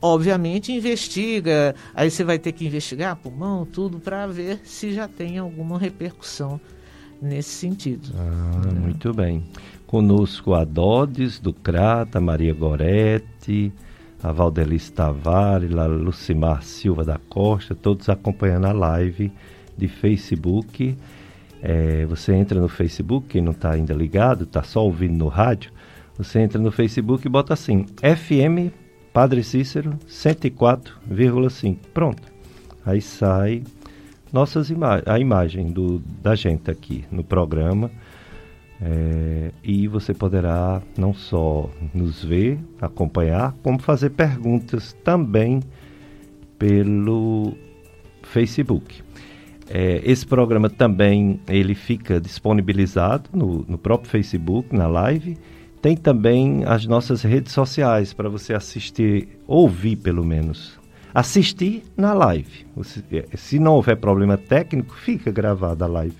obviamente, 0.00 0.72
investiga. 0.72 1.74
Aí 1.94 2.10
você 2.10 2.24
vai 2.24 2.38
ter 2.38 2.52
que 2.52 2.66
investigar 2.66 3.16
pulmão, 3.16 3.66
tudo, 3.66 3.98
para 3.98 4.26
ver 4.26 4.60
se 4.64 4.92
já 4.92 5.08
tem 5.08 5.38
alguma 5.38 5.78
repercussão 5.78 6.60
nesse 7.20 7.50
sentido. 7.50 8.08
Ah, 8.16 8.66
né? 8.66 8.80
Muito 8.80 9.12
bem. 9.12 9.44
Conosco 9.90 10.54
a 10.54 10.62
Dodes 10.62 11.40
do 11.40 11.52
Crata, 11.52 12.20
Maria 12.20 12.54
Goretti, 12.54 13.72
a 14.22 14.30
Valdelice 14.30 14.92
Tavares, 14.92 15.74
a 15.74 15.84
Lucimar 15.86 16.62
Silva 16.62 17.02
da 17.02 17.18
Costa, 17.28 17.74
todos 17.74 18.08
acompanhando 18.08 18.66
a 18.66 18.72
live 18.72 19.32
de 19.76 19.88
Facebook. 19.88 20.96
É, 21.60 22.06
você 22.06 22.32
entra 22.34 22.60
no 22.60 22.68
Facebook, 22.68 23.26
quem 23.30 23.42
não 23.42 23.50
está 23.50 23.72
ainda 23.72 23.92
ligado, 23.92 24.44
está 24.44 24.62
só 24.62 24.84
ouvindo 24.84 25.16
no 25.16 25.26
rádio, 25.26 25.72
você 26.16 26.38
entra 26.38 26.62
no 26.62 26.70
Facebook 26.70 27.26
e 27.26 27.28
bota 27.28 27.52
assim, 27.54 27.84
FM 27.98 28.72
Padre 29.12 29.42
Cícero 29.42 29.98
104,5. 30.08 31.76
Pronto. 31.92 32.22
Aí 32.86 33.00
sai 33.00 33.64
nossas 34.32 34.70
ima 34.70 35.02
a 35.04 35.18
imagem 35.18 35.72
do, 35.72 36.00
da 36.22 36.36
gente 36.36 36.70
aqui 36.70 37.04
no 37.10 37.24
programa 37.24 37.90
é, 38.82 39.52
e 39.62 39.86
você 39.86 40.14
poderá 40.14 40.80
não 40.96 41.12
só 41.12 41.68
nos 41.92 42.24
ver, 42.24 42.58
acompanhar, 42.80 43.54
como 43.62 43.78
fazer 43.78 44.10
perguntas 44.10 44.94
também 45.04 45.60
pelo 46.58 47.54
Facebook. 48.22 49.02
É, 49.68 50.00
esse 50.04 50.26
programa 50.26 50.70
também 50.70 51.40
ele 51.46 51.74
fica 51.74 52.20
disponibilizado 52.20 53.28
no, 53.32 53.64
no 53.68 53.76
próprio 53.76 54.10
Facebook, 54.10 54.74
na 54.74 54.86
live. 54.86 55.36
Tem 55.82 55.96
também 55.96 56.64
as 56.64 56.86
nossas 56.86 57.22
redes 57.22 57.52
sociais 57.52 58.12
para 58.12 58.28
você 58.28 58.54
assistir, 58.54 59.28
ouvir 59.46 59.96
pelo 59.96 60.24
menos. 60.24 60.78
Assistir 61.14 61.82
na 61.96 62.14
live. 62.14 62.66
Você, 62.76 63.02
se 63.34 63.58
não 63.58 63.74
houver 63.74 63.96
problema 63.96 64.36
técnico, 64.36 64.94
fica 64.94 65.30
gravada 65.30 65.84
a 65.84 65.88
live. 65.88 66.16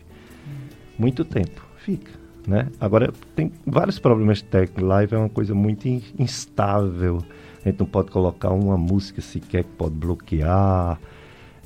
Muito 0.98 1.24
tempo, 1.24 1.62
fica. 1.78 2.19
Né? 2.50 2.66
Agora, 2.80 3.12
tem 3.36 3.52
vários 3.64 4.00
problemas 4.00 4.42
técnicos. 4.42 4.82
Live 4.82 5.14
é 5.14 5.18
uma 5.18 5.28
coisa 5.28 5.54
muito 5.54 5.86
instável. 6.18 7.22
A 7.64 7.68
gente 7.68 7.78
não 7.78 7.86
pode 7.86 8.10
colocar 8.10 8.50
uma 8.50 8.76
música 8.76 9.22
sequer 9.22 9.62
que 9.62 9.70
pode 9.70 9.94
bloquear. 9.94 10.98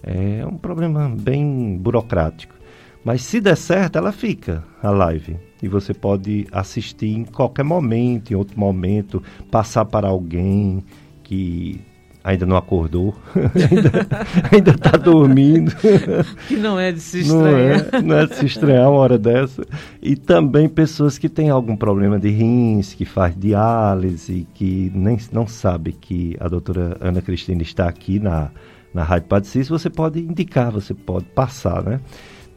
É 0.03 0.45
um 0.45 0.59
problema 0.59 1.09
bem 1.09 1.79
burocrático. 1.79 2.55
Mas 3.03 3.23
se 3.23 3.41
der 3.41 3.57
certo, 3.57 3.97
ela 3.97 4.13
fica, 4.13 4.63
a 4.83 4.91
live. 4.91 5.39
E 5.63 5.69
você 5.69 5.95
pode 5.95 6.47
assistir 6.53 7.17
em 7.17 7.25
qualquer 7.25 7.65
momento, 7.65 8.35
em 8.35 8.37
outro 8.37 8.61
momento, 8.61 9.23
passar 9.51 9.87
para 9.87 10.09
alguém 10.09 10.85
que 11.23 11.81
ainda 12.25 12.47
não 12.47 12.57
acordou, 12.57 13.15
ainda 14.51 14.71
está 14.71 14.93
dormindo. 14.93 15.71
Que 16.49 16.57
não 16.57 16.81
é 16.81 16.91
de 16.91 17.01
se 17.01 17.21
estranhar. 17.21 17.93
Não 17.93 17.99
é, 17.99 18.03
não 18.03 18.17
é 18.17 18.27
de 18.27 18.37
se 18.37 18.47
estranhar 18.47 18.91
uma 18.91 18.99
hora 18.99 19.19
dessa. 19.19 19.65
E 20.01 20.17
também 20.17 20.69
pessoas 20.69 21.19
que 21.19 21.29
têm 21.29 21.51
algum 21.51 21.77
problema 21.77 22.19
de 22.19 22.31
rins, 22.31 22.95
que 22.95 23.05
faz 23.05 23.37
diálise, 23.37 24.47
que 24.55 24.91
nem 24.95 25.19
não 25.33 25.47
sabe 25.47 25.93
que 25.93 26.35
a 26.41 26.49
doutora 26.49 26.97
Ana 27.01 27.21
Cristina 27.21 27.63
está 27.63 27.87
aqui 27.87 28.19
na, 28.19 28.51
na 28.93 29.03
Rádio 29.03 29.29
Padre 29.29 29.63
você 29.65 29.91
pode 29.91 30.21
indicar, 30.21 30.73
você 30.73 30.95
pode 30.95 31.27
passar, 31.27 31.83
né? 31.83 32.01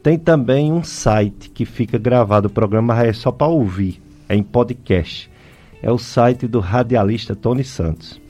Tem 0.02 0.18
também 0.18 0.72
um 0.72 0.82
site 0.82 1.50
que 1.50 1.66
fica 1.66 1.98
gravado 1.98 2.46
o 2.46 2.50
programa, 2.50 2.98
é 3.04 3.12
só 3.12 3.30
para 3.30 3.48
ouvir, 3.48 4.00
é 4.28 4.34
em 4.34 4.42
podcast. 4.42 5.30
É 5.82 5.92
o 5.92 5.98
site 5.98 6.46
do 6.46 6.60
radialista 6.60 7.36
Tony 7.36 7.64
Santos. 7.64 8.20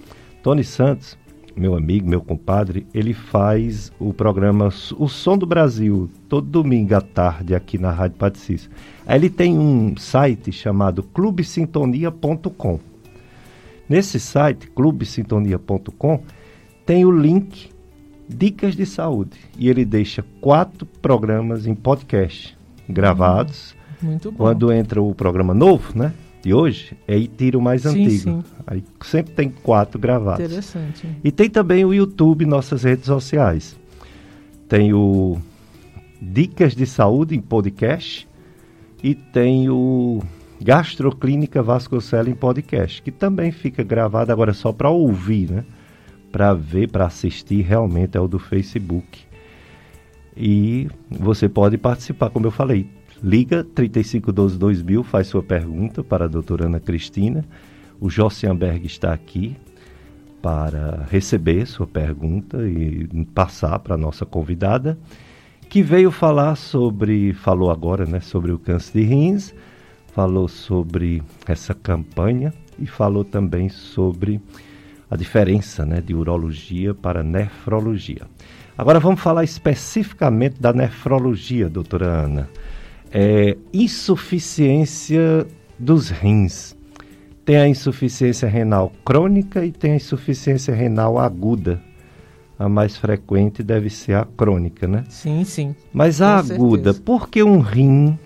Tony 0.42 0.64
Santos 0.64 1.16
meu 1.58 1.76
amigo, 1.76 2.08
meu 2.08 2.20
compadre, 2.20 2.86
ele 2.94 3.12
faz 3.12 3.92
o 3.98 4.12
programa 4.12 4.68
O 4.96 5.08
Som 5.08 5.36
do 5.36 5.46
Brasil, 5.46 6.08
todo 6.28 6.46
domingo 6.46 6.94
à 6.94 7.00
tarde 7.00 7.54
aqui 7.54 7.78
na 7.78 7.90
Rádio 7.90 8.16
Patricis. 8.16 8.70
Aí 9.06 9.18
ele 9.18 9.28
tem 9.28 9.58
um 9.58 9.96
site 9.96 10.52
chamado 10.52 11.02
clubesintonia.com. 11.02 12.78
Nesse 13.88 14.20
site, 14.20 14.68
clubesintonia.com, 14.68 16.22
tem 16.84 17.04
o 17.04 17.10
link 17.10 17.70
Dicas 18.28 18.76
de 18.76 18.84
Saúde. 18.84 19.38
E 19.56 19.68
ele 19.68 19.84
deixa 19.84 20.24
quatro 20.40 20.84
programas 20.84 21.66
em 21.66 21.74
podcast 21.74 22.56
gravados. 22.88 23.74
Muito 24.00 24.30
bom. 24.30 24.38
Quando 24.38 24.72
entra 24.72 25.02
o 25.02 25.14
programa 25.14 25.54
novo, 25.54 25.98
né? 25.98 26.12
De 26.42 26.54
hoje, 26.54 26.96
aí 27.06 27.26
tira 27.26 27.58
o 27.58 27.60
mais 27.60 27.82
Sim, 27.82 27.88
antigo. 27.88 28.18
sim. 28.18 28.42
Aí 28.66 28.84
sempre 29.02 29.34
tem 29.34 29.50
quatro 29.50 29.98
gravados. 29.98 30.44
Interessante. 30.44 31.06
E 31.22 31.30
tem 31.30 31.50
também 31.50 31.84
o 31.84 31.92
YouTube, 31.92 32.46
nossas 32.46 32.84
redes 32.84 33.06
sociais. 33.06 33.76
Tem 34.68 34.92
o 34.92 35.38
Dicas 36.20 36.74
de 36.74 36.86
Saúde 36.86 37.34
em 37.34 37.40
podcast 37.40 38.28
e 39.02 39.14
tem 39.14 39.68
o 39.68 40.20
Gastroclínica 40.60 41.62
Vasconcelos 41.62 42.28
em 42.28 42.34
podcast, 42.34 43.00
que 43.02 43.10
também 43.10 43.50
fica 43.52 43.82
gravado 43.82 44.32
agora 44.32 44.52
só 44.52 44.72
para 44.72 44.90
ouvir, 44.90 45.50
né? 45.50 45.64
Para 46.30 46.52
ver, 46.52 46.90
para 46.90 47.06
assistir, 47.06 47.62
realmente 47.62 48.16
é 48.16 48.20
o 48.20 48.28
do 48.28 48.38
Facebook. 48.38 49.20
E 50.36 50.88
você 51.10 51.48
pode 51.48 51.78
participar, 51.78 52.30
como 52.30 52.46
eu 52.46 52.50
falei. 52.50 52.86
Liga 53.22 53.64
3512 53.64 54.56
2000, 54.58 55.02
faz 55.02 55.26
sua 55.26 55.42
pergunta 55.42 56.04
para 56.04 56.26
a 56.26 56.28
doutora 56.28 56.66
Ana 56.66 56.78
Cristina. 56.78 57.44
O 58.00 58.08
Jossianberg 58.08 58.86
está 58.86 59.12
aqui 59.12 59.56
para 60.40 61.04
receber 61.10 61.66
sua 61.66 61.86
pergunta 61.86 62.58
e 62.68 63.08
passar 63.34 63.80
para 63.80 63.96
a 63.96 63.98
nossa 63.98 64.24
convidada, 64.24 64.96
que 65.68 65.82
veio 65.82 66.12
falar 66.12 66.54
sobre, 66.54 67.32
falou 67.32 67.72
agora, 67.72 68.06
né, 68.06 68.20
sobre 68.20 68.52
o 68.52 68.58
câncer 68.58 69.00
de 69.00 69.04
rins, 69.04 69.52
falou 70.14 70.46
sobre 70.46 71.20
essa 71.46 71.74
campanha 71.74 72.54
e 72.78 72.86
falou 72.86 73.24
também 73.24 73.68
sobre 73.68 74.40
a 75.10 75.16
diferença, 75.16 75.84
né, 75.84 76.00
de 76.00 76.14
urologia 76.14 76.94
para 76.94 77.24
nefrologia. 77.24 78.22
Agora 78.76 79.00
vamos 79.00 79.20
falar 79.20 79.42
especificamente 79.42 80.60
da 80.60 80.72
nefrologia, 80.72 81.68
doutora 81.68 82.06
Ana. 82.06 82.48
É, 83.12 83.56
insuficiência 83.72 85.46
dos 85.78 86.10
rins. 86.10 86.76
Tem 87.44 87.56
a 87.56 87.68
insuficiência 87.68 88.48
renal 88.48 88.92
crônica 89.04 89.64
e 89.64 89.72
tem 89.72 89.92
a 89.92 89.96
insuficiência 89.96 90.74
renal 90.74 91.18
aguda. 91.18 91.80
A 92.58 92.68
mais 92.68 92.96
frequente 92.96 93.62
deve 93.62 93.88
ser 93.88 94.14
a 94.14 94.24
crônica, 94.24 94.86
né? 94.86 95.04
Sim, 95.08 95.44
sim. 95.44 95.74
Mas 95.92 96.20
a 96.20 96.42
Com 96.42 96.54
aguda, 96.54 96.92
certeza. 96.92 97.02
por 97.04 97.28
que 97.30 97.42
um 97.42 97.60
rim 97.60 98.18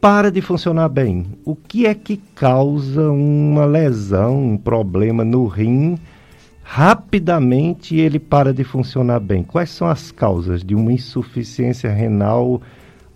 para 0.00 0.32
de 0.32 0.40
funcionar 0.40 0.88
bem? 0.88 1.26
O 1.44 1.54
que 1.54 1.86
é 1.86 1.94
que 1.94 2.16
causa 2.34 3.10
uma 3.10 3.64
lesão, 3.64 4.42
um 4.42 4.56
problema 4.56 5.24
no 5.24 5.46
rim? 5.46 5.96
Rapidamente 6.64 7.96
ele 7.96 8.18
para 8.18 8.52
de 8.52 8.64
funcionar 8.64 9.20
bem. 9.20 9.44
Quais 9.44 9.70
são 9.70 9.86
as 9.86 10.10
causas 10.10 10.64
de 10.64 10.74
uma 10.74 10.92
insuficiência 10.92 11.90
renal 11.92 12.60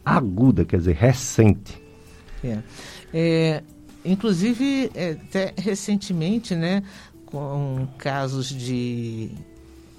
aguda, 0.07 0.65
quer 0.65 0.79
dizer, 0.79 0.95
recente? 0.95 1.83
É. 2.45 2.59
É, 3.13 3.63
inclusive, 4.05 4.89
é, 4.95 5.11
até 5.11 5.53
recentemente, 5.59 6.55
né, 6.55 6.85
com 7.27 7.89
casos 7.99 8.49
de, 8.49 9.33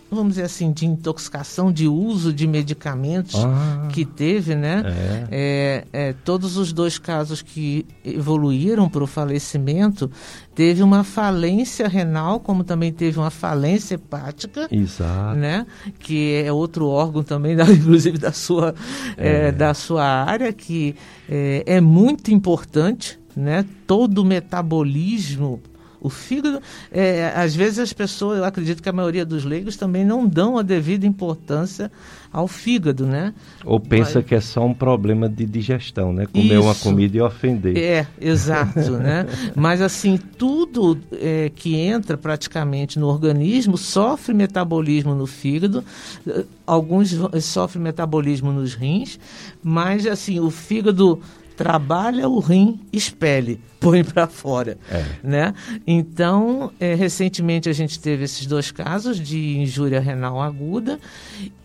vamos 0.10 0.34
dizer 0.34 0.44
assim, 0.44 0.72
de 0.72 0.86
intoxicação, 0.86 1.72
de 1.72 1.88
uso 1.88 2.32
de 2.32 2.48
medicamentos 2.48 3.36
Ah, 3.44 3.88
que 3.92 4.06
teve, 4.06 4.56
né? 4.56 4.84
é. 4.86 5.84
É, 5.94 6.08
é, 6.10 6.14
todos 6.24 6.56
os 6.58 6.72
dois 6.72 6.98
casos 6.98 7.42
que 7.42 7.86
evoluíram 8.06 8.88
para 8.90 9.04
o 9.04 9.08
falecimento, 9.08 10.10
teve 10.56 10.82
uma 10.82 11.04
falência 11.04 11.88
renal, 11.88 12.40
como 12.40 12.64
também 12.64 12.92
teve 12.92 13.20
uma 13.20 13.30
falência 13.30 13.96
hepática, 13.96 14.68
Exato. 14.72 15.38
né? 15.38 15.66
Que 16.00 16.44
é 16.46 16.52
outro 16.52 16.88
órgão 16.88 17.22
também, 17.24 17.54
da, 17.58 17.66
inclusive 17.66 18.18
da 18.18 18.32
sua, 18.32 18.74
é, 19.18 19.48
É. 19.48 19.52
da 19.52 19.74
sua 19.74 20.04
área, 20.06 20.52
que 20.54 20.96
é, 21.30 21.64
é 21.66 21.82
muito 21.82 22.32
importante, 22.34 23.20
né? 23.36 23.66
Todo 23.86 24.20
o 24.20 24.26
metabolismo, 24.26 25.60
o 26.00 26.10
fígado, 26.10 26.62
é, 26.92 27.32
às 27.36 27.56
vezes 27.56 27.80
as 27.80 27.94
pessoas, 27.94 28.38
eu 28.40 28.46
acredito 28.46 28.82
que 28.84 28.90
a 28.90 28.94
maioria 28.94 29.26
dos 29.26 29.44
leigos 29.44 29.76
também 29.76 30.06
não 30.06 30.28
dão 30.28 30.58
a 30.58 30.62
devida 30.62 31.06
importância 31.06 31.92
ao 32.32 32.48
fígado, 32.48 33.06
né? 33.08 33.34
Ou 33.66 33.80
pensa 33.80 34.20
Mas- 34.20 34.26
que 34.28 34.36
é 34.36 34.42
só 34.42 34.66
um 34.66 34.74
problema 34.74 35.28
de 35.28 35.46
digestão, 35.46 36.14
né? 36.14 36.26
Comer 36.28 36.60
uma 36.60 36.74
Isso. 36.74 36.84
comida 36.84 37.18
e 37.18 37.22
ofender. 37.22 37.78
É, 37.78 38.08
exato, 38.20 38.92
né? 38.92 39.26
Mas 39.56 39.82
assim, 39.82 40.18
tudo 40.18 41.00
é, 41.14 41.52
que 41.56 41.76
entra 41.76 42.18
praticamente 42.18 43.00
no 43.00 43.08
organismo 43.08 43.78
sofre 43.78 44.34
metabolismo 44.34 45.16
no 45.16 45.26
fígado, 45.26 45.84
eh, 46.28 46.46
alguns 46.66 47.16
sofrem 47.42 47.82
metabolismo 47.84 48.52
nos 48.52 48.74
rins, 48.74 49.20
mas 49.64 50.06
assim, 50.06 50.40
o 50.40 50.50
fígado 50.50 51.20
trabalha, 51.58 52.30
o 52.30 52.40
rim 52.40 52.80
expele, 52.94 53.60
põe 53.80 54.04
para 54.04 54.28
fora, 54.28 54.78
É. 54.90 55.04
né? 55.24 55.54
Então, 55.86 56.72
eh, 56.80 56.94
recentemente 56.94 57.68
a 57.68 57.74
gente 57.74 58.00
teve 58.00 58.24
esses 58.26 58.46
dois 58.46 58.70
casos 58.72 59.20
de 59.20 59.58
injúria 59.58 60.00
renal 60.00 60.40
aguda 60.42 61.00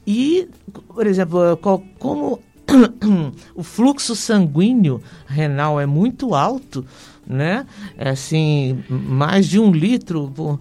e, 0.06 0.48
por 0.88 1.06
exemplo, 1.06 1.44
eh, 1.52 1.56
qual- 1.56 1.84
como 1.98 2.40
o 3.54 3.62
fluxo 3.62 4.16
sanguíneo 4.16 5.02
renal 5.26 5.78
é 5.80 5.84
muito 5.84 6.34
alto, 6.34 6.84
né? 7.26 7.66
É 7.98 8.08
Assim, 8.10 8.82
mais 8.88 9.46
de 9.46 9.58
um 9.58 9.70
litro 9.72 10.32
por- 10.34 10.58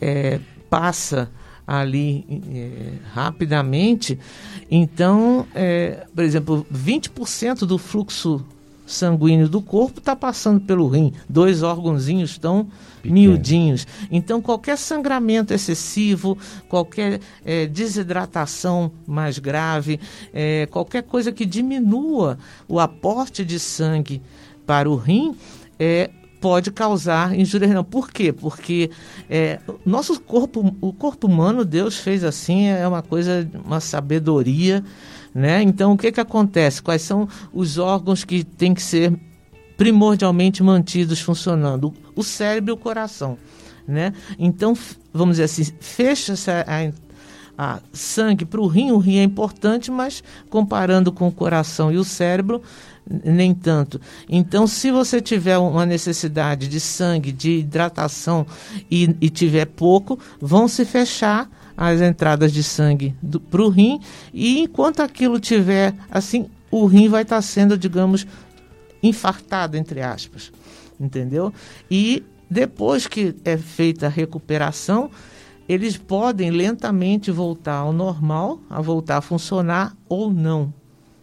é, 0.00 0.40
passa 0.68 1.30
ali 1.64 2.24
é, 2.52 2.94
rapidamente. 3.14 4.18
Então, 4.70 5.46
é, 5.54 6.04
por 6.14 6.24
exemplo, 6.24 6.66
20% 6.70 7.64
do 7.66 7.78
fluxo 7.78 8.44
sanguíneo 8.92 9.48
do 9.48 9.60
corpo 9.60 9.98
está 9.98 10.14
passando 10.14 10.60
pelo 10.60 10.86
rim. 10.88 11.12
Dois 11.28 11.62
órgãozinhos 11.62 12.38
tão 12.38 12.68
Pequeno. 13.02 13.14
miudinhos. 13.14 13.86
Então, 14.10 14.40
qualquer 14.40 14.78
sangramento 14.78 15.52
excessivo, 15.52 16.38
qualquer 16.68 17.20
eh, 17.44 17.66
desidratação 17.66 18.92
mais 19.06 19.38
grave, 19.38 19.98
eh, 20.32 20.68
qualquer 20.70 21.02
coisa 21.02 21.32
que 21.32 21.44
diminua 21.44 22.38
o 22.68 22.78
aporte 22.78 23.44
de 23.44 23.58
sangue 23.58 24.22
para 24.66 24.88
o 24.88 24.96
rim, 24.96 25.34
eh, 25.78 26.10
pode 26.40 26.70
causar 26.70 27.38
injúria 27.38 27.68
renal. 27.68 27.84
Por 27.84 28.10
quê? 28.10 28.32
Porque 28.32 28.90
o 29.68 29.88
nosso 29.88 30.20
corpo, 30.20 30.74
o 30.80 30.92
corpo 30.92 31.28
humano, 31.28 31.64
Deus 31.64 31.98
fez 31.98 32.24
assim, 32.24 32.66
é 32.66 32.86
uma 32.88 33.00
coisa, 33.00 33.48
uma 33.64 33.78
sabedoria, 33.78 34.82
né? 35.34 35.62
Então, 35.62 35.92
o 35.92 35.96
que 35.98 36.12
que 36.12 36.20
acontece? 36.20 36.82
Quais 36.82 37.02
são 37.02 37.28
os 37.52 37.78
órgãos 37.78 38.24
que 38.24 38.44
têm 38.44 38.74
que 38.74 38.82
ser 38.82 39.12
primordialmente 39.76 40.62
mantidos 40.62 41.20
funcionando? 41.20 41.92
O 42.14 42.22
cérebro 42.22 42.72
e 42.72 42.74
o 42.74 42.76
coração, 42.76 43.38
né? 43.86 44.12
Então, 44.38 44.76
vamos 45.12 45.34
dizer 45.36 45.44
assim, 45.44 45.64
fecha-se 45.80 46.50
a, 46.50 46.92
a- 47.56 47.80
sangue 47.92 48.44
para 48.44 48.60
o 48.60 48.66
rim, 48.66 48.90
o 48.92 48.98
rim 48.98 49.18
é 49.18 49.22
importante, 49.22 49.90
mas 49.90 50.22
comparando 50.50 51.12
com 51.12 51.28
o 51.28 51.32
coração 51.32 51.92
e 51.92 51.96
o 51.96 52.04
cérebro, 52.04 52.62
nem 53.24 53.52
tanto. 53.54 54.00
Então, 54.28 54.66
se 54.66 54.90
você 54.90 55.20
tiver 55.20 55.58
uma 55.58 55.84
necessidade 55.84 56.68
de 56.68 56.78
sangue, 56.80 57.32
de 57.32 57.58
hidratação 57.58 58.46
e, 58.90 59.14
e 59.20 59.28
tiver 59.28 59.66
pouco, 59.66 60.18
vão 60.40 60.68
se 60.68 60.84
fechar 60.84 61.50
as 61.76 62.00
entradas 62.00 62.52
de 62.52 62.62
sangue 62.62 63.14
para 63.50 63.62
o 63.62 63.68
rim 63.68 64.00
e 64.32 64.60
enquanto 64.60 65.00
aquilo 65.00 65.40
tiver 65.40 65.94
assim, 66.10 66.46
o 66.70 66.86
rim 66.86 67.08
vai 67.08 67.22
estar 67.22 67.40
sendo, 67.42 67.76
digamos, 67.76 68.26
infartado, 69.02 69.76
entre 69.76 70.00
aspas. 70.00 70.52
Entendeu? 70.98 71.52
E 71.90 72.24
depois 72.48 73.06
que 73.06 73.34
é 73.44 73.56
feita 73.56 74.06
a 74.06 74.10
recuperação, 74.10 75.10
eles 75.68 75.96
podem 75.96 76.50
lentamente 76.50 77.30
voltar 77.30 77.76
ao 77.76 77.92
normal, 77.92 78.60
a 78.68 78.80
voltar 78.80 79.18
a 79.18 79.22
funcionar 79.22 79.96
ou 80.08 80.32
não. 80.32 80.72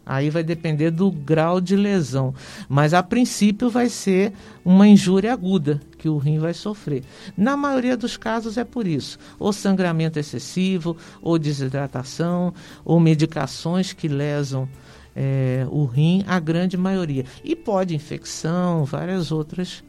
Aí 0.10 0.32
vai 0.32 0.42
depender 0.42 0.90
do 0.90 1.12
grau 1.12 1.62
de 1.62 1.76
lesão. 1.76 2.34
Mas 2.68 2.96
a 2.96 3.04
princípio 3.04 3.70
vai 3.70 3.90
ser 3.90 4.34
uma 4.66 4.88
injúria 4.88 5.32
aguda 5.32 5.80
que 6.00 6.10
o 6.10 6.18
rim 6.18 6.40
vai 6.40 6.52
sofrer. 6.52 7.04
Na 7.38 7.56
maioria 7.56 7.96
dos 7.96 8.18
casos 8.18 8.58
é 8.58 8.64
por 8.64 8.88
isso. 8.88 9.20
Ou 9.38 9.54
sangramento 9.54 10.18
excessivo, 10.18 10.98
ou 11.22 11.38
desidratação, 11.38 12.52
ou 12.84 13.00
medicações 13.00 13.94
que 13.94 14.08
lesam 14.08 14.68
é, 15.16 15.68
o 15.70 15.86
rim, 15.86 16.24
a 16.26 16.40
grande 16.40 16.76
maioria. 16.76 17.24
E 17.44 17.56
pode 17.56 17.94
infecção, 17.94 18.86
várias 18.86 19.32
outras, 19.32 19.84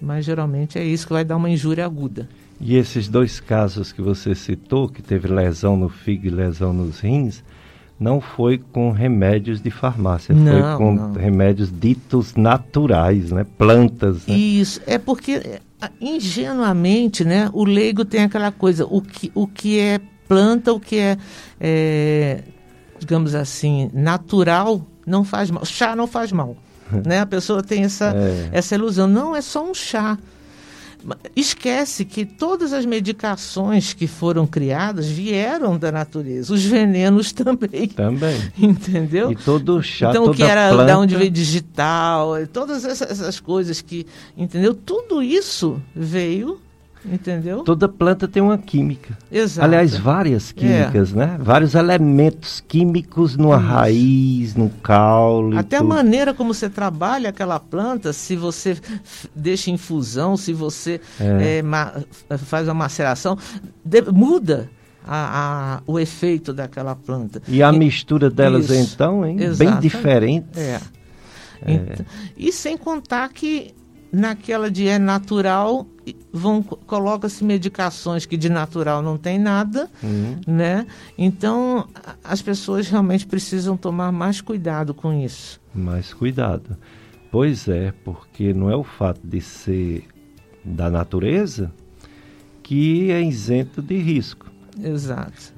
mas 0.00 0.24
geralmente 0.24 0.78
é 0.78 0.84
isso 0.84 1.08
que 1.08 1.12
vai 1.12 1.24
dar 1.24 1.38
uma 1.38 1.50
injúria 1.50 1.84
aguda. 1.84 2.28
E 2.60 2.76
esses 2.76 3.08
dois 3.08 3.40
casos 3.40 3.90
que 3.90 4.00
você 4.00 4.32
citou, 4.32 4.88
que 4.88 5.02
teve 5.02 5.26
lesão 5.26 5.76
no 5.76 5.88
fígado 5.88 6.28
e 6.28 6.30
lesão 6.30 6.72
nos 6.72 7.00
rins, 7.00 7.42
não 7.98 8.20
foi 8.20 8.58
com 8.58 8.90
remédios 8.90 9.60
de 9.60 9.70
farmácia, 9.70 10.34
Não, 10.34 10.52
foi 10.52 10.76
com 10.76 10.94
não. 10.94 11.12
remédios 11.12 11.72
ditos 11.72 12.34
naturais, 12.34 13.32
né? 13.32 13.46
Plantas. 13.56 14.26
Né? 14.26 14.36
Isso, 14.36 14.80
é 14.86 14.98
porque 14.98 15.32
é, 15.32 15.60
ingenuamente, 16.00 17.24
né, 17.24 17.48
o 17.52 17.64
leigo 17.64 18.04
tem 18.04 18.24
aquela 18.24 18.52
coisa, 18.52 18.84
o 18.84 19.00
que, 19.00 19.32
o 19.34 19.46
que 19.46 19.78
é 19.78 20.00
planta, 20.28 20.72
o 20.72 20.80
que 20.80 20.98
é, 20.98 21.16
é, 21.60 22.42
digamos 22.98 23.34
assim, 23.34 23.90
natural, 23.94 24.86
não 25.06 25.24
faz 25.24 25.50
mal. 25.50 25.64
Chá 25.64 25.96
não 25.96 26.06
faz 26.06 26.32
mal. 26.32 26.56
né? 27.04 27.20
A 27.20 27.26
pessoa 27.26 27.62
tem 27.62 27.84
essa, 27.84 28.14
é. 28.16 28.50
essa 28.52 28.74
ilusão. 28.74 29.06
Não, 29.06 29.34
é 29.34 29.40
só 29.40 29.64
um 29.64 29.74
chá. 29.74 30.18
Esquece 31.34 32.04
que 32.04 32.24
todas 32.24 32.72
as 32.72 32.84
medicações 32.84 33.92
que 33.92 34.06
foram 34.06 34.46
criadas 34.46 35.06
vieram 35.06 35.78
da 35.78 35.92
natureza, 35.92 36.52
os 36.52 36.64
venenos 36.64 37.30
também. 37.32 37.88
Também. 37.88 38.36
Entendeu? 38.58 39.30
E 39.30 39.36
todo 39.36 39.82
chá, 39.82 40.10
Então, 40.10 40.26
o 40.26 40.34
que 40.34 40.42
era 40.42 40.68
planta... 40.70 40.84
da 40.86 40.98
onde 40.98 41.14
veio 41.16 41.30
digital, 41.30 42.32
todas 42.52 42.84
essas, 42.84 43.10
essas 43.10 43.40
coisas 43.40 43.80
que. 43.80 44.06
Entendeu? 44.36 44.74
Tudo 44.74 45.22
isso 45.22 45.80
veio 45.94 46.60
Entendeu? 47.10 47.62
Toda 47.62 47.88
planta 47.88 48.26
tem 48.26 48.42
uma 48.42 48.58
química. 48.58 49.16
Exato. 49.30 49.64
Aliás, 49.64 49.96
várias 49.96 50.50
químicas, 50.50 51.12
é. 51.12 51.16
né? 51.16 51.38
Vários 51.40 51.74
elementos 51.74 52.62
químicos 52.66 53.36
numa 53.36 53.56
Isso. 53.56 53.66
raiz, 53.66 54.54
no 54.56 54.70
caule. 54.82 55.56
Até 55.56 55.76
a 55.76 55.82
maneira 55.82 56.34
como 56.34 56.52
você 56.52 56.68
trabalha 56.68 57.30
aquela 57.30 57.60
planta, 57.60 58.12
se 58.12 58.34
você 58.34 58.76
deixa 59.34 59.70
infusão, 59.70 60.36
se 60.36 60.52
você 60.52 61.00
é. 61.20 61.62
É, 62.30 62.38
faz 62.38 62.66
uma 62.66 62.74
maceração, 62.74 63.38
de, 63.84 64.02
muda. 64.02 64.68
A, 65.08 65.76
a, 65.76 65.82
o 65.86 66.00
efeito 66.00 66.52
daquela 66.52 66.96
planta. 66.96 67.40
E 67.46 67.62
a 67.62 67.72
e, 67.72 67.78
mistura 67.78 68.28
delas, 68.28 68.68
isso. 68.68 68.92
então, 68.94 69.24
hein? 69.24 69.38
bem 69.56 69.78
diferente. 69.78 70.58
É. 70.58 70.80
é. 71.62 71.72
Então, 71.74 72.06
e 72.36 72.50
sem 72.50 72.76
contar 72.76 73.28
que 73.28 73.72
naquela 74.16 74.70
de 74.70 74.88
é 74.88 74.98
natural 74.98 75.86
vão 76.32 76.62
coloca-se 76.62 77.44
medicações 77.44 78.24
que 78.24 78.36
de 78.36 78.48
natural 78.48 79.02
não 79.02 79.18
tem 79.18 79.38
nada, 79.38 79.90
uhum. 80.02 80.40
né? 80.46 80.86
Então 81.18 81.86
as 82.24 82.40
pessoas 82.40 82.88
realmente 82.88 83.26
precisam 83.26 83.76
tomar 83.76 84.10
mais 84.12 84.40
cuidado 84.40 84.94
com 84.94 85.12
isso. 85.12 85.60
Mais 85.74 86.14
cuidado. 86.14 86.76
Pois 87.30 87.68
é, 87.68 87.92
porque 88.04 88.54
não 88.54 88.70
é 88.70 88.76
o 88.76 88.84
fato 88.84 89.20
de 89.22 89.40
ser 89.40 90.04
da 90.64 90.88
natureza 90.88 91.70
que 92.62 93.10
é 93.10 93.20
isento 93.20 93.82
de 93.82 93.98
risco. 93.98 94.46
Exato. 94.82 95.54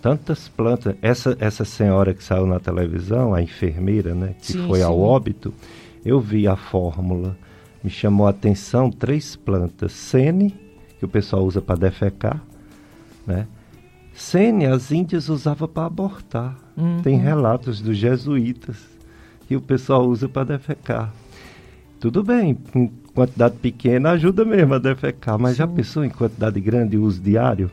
Tantas 0.00 0.48
plantas, 0.48 0.94
essa 1.02 1.36
essa 1.40 1.64
senhora 1.64 2.14
que 2.14 2.22
saiu 2.22 2.46
na 2.46 2.60
televisão, 2.60 3.34
a 3.34 3.42
enfermeira, 3.42 4.14
né, 4.14 4.36
que 4.40 4.52
sim, 4.52 4.66
foi 4.68 4.78
sim. 4.78 4.84
ao 4.84 5.00
óbito, 5.00 5.52
eu 6.04 6.20
vi 6.20 6.46
a 6.46 6.54
fórmula 6.54 7.36
me 7.86 7.90
chamou 7.90 8.26
a 8.26 8.30
atenção 8.30 8.90
três 8.90 9.36
plantas. 9.36 9.92
Sene, 9.92 10.52
que 10.98 11.04
o 11.04 11.08
pessoal 11.08 11.44
usa 11.44 11.62
para 11.62 11.76
defecar, 11.76 12.42
né? 13.24 13.46
Sene, 14.12 14.66
as 14.66 14.90
índias 14.90 15.28
usavam 15.28 15.68
para 15.68 15.86
abortar. 15.86 16.58
Uhum. 16.76 17.00
Tem 17.00 17.16
relatos 17.16 17.80
dos 17.80 17.96
jesuítas 17.96 18.76
que 19.46 19.54
o 19.54 19.60
pessoal 19.60 20.04
usa 20.04 20.28
para 20.28 20.56
defecar. 20.56 21.14
Tudo 22.00 22.24
bem, 22.24 22.58
em 22.74 22.90
quantidade 23.14 23.54
pequena 23.58 24.10
ajuda 24.10 24.44
mesmo 24.44 24.74
a 24.74 24.78
defecar, 24.78 25.38
mas 25.38 25.52
Sim. 25.52 25.58
já 25.58 25.68
pensou 25.68 26.04
em 26.04 26.10
quantidade 26.10 26.60
grande 26.60 26.98
uso 26.98 27.20
diário? 27.20 27.70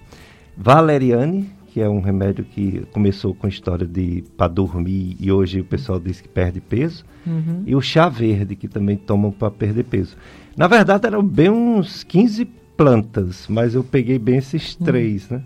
Valeriane, 0.56 1.50
que 1.74 1.82
é 1.82 1.90
um 1.90 2.02
remédio 2.02 2.46
que 2.46 2.86
começou 2.92 3.34
com 3.34 3.48
história 3.48 3.88
de 3.88 4.24
para 4.38 4.48
dormir 4.48 5.18
e 5.20 5.32
hoje 5.32 5.60
o 5.60 5.66
pessoal 5.66 6.00
diz 6.00 6.22
que 6.22 6.28
perde 6.28 6.62
peso. 6.62 7.04
Uhum. 7.26 7.64
E 7.66 7.76
o 7.76 7.82
chá 7.82 8.08
verde, 8.08 8.56
que 8.56 8.68
também 8.68 8.96
tomam 8.96 9.32
para 9.32 9.50
perder 9.50 9.84
peso. 9.86 10.16
Na 10.56 10.68
verdade, 10.68 11.08
eram 11.08 11.24
bem 11.24 11.50
uns 11.50 12.04
15 12.04 12.46
plantas, 12.78 13.48
mas 13.50 13.74
eu 13.74 13.84
peguei 13.84 14.20
bem 14.20 14.38
esses 14.38 14.76
uhum. 14.76 14.86
três, 14.86 15.28
né? 15.30 15.42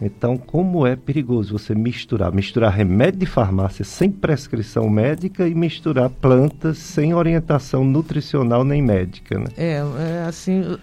Então, 0.00 0.36
como 0.36 0.86
é 0.86 0.94
perigoso 0.94 1.58
você 1.58 1.74
misturar, 1.74 2.32
misturar 2.32 2.72
remédio 2.72 3.18
de 3.18 3.26
farmácia 3.26 3.84
sem 3.84 4.08
prescrição 4.08 4.88
médica 4.88 5.48
e 5.48 5.54
misturar 5.54 6.10
plantas 6.10 6.78
sem 6.78 7.12
orientação 7.12 7.82
nutricional 7.82 8.62
nem 8.62 8.80
médica, 8.80 9.36
né? 9.36 9.46
É, 9.56 9.82
é 9.98 10.26
assim, 10.28 10.78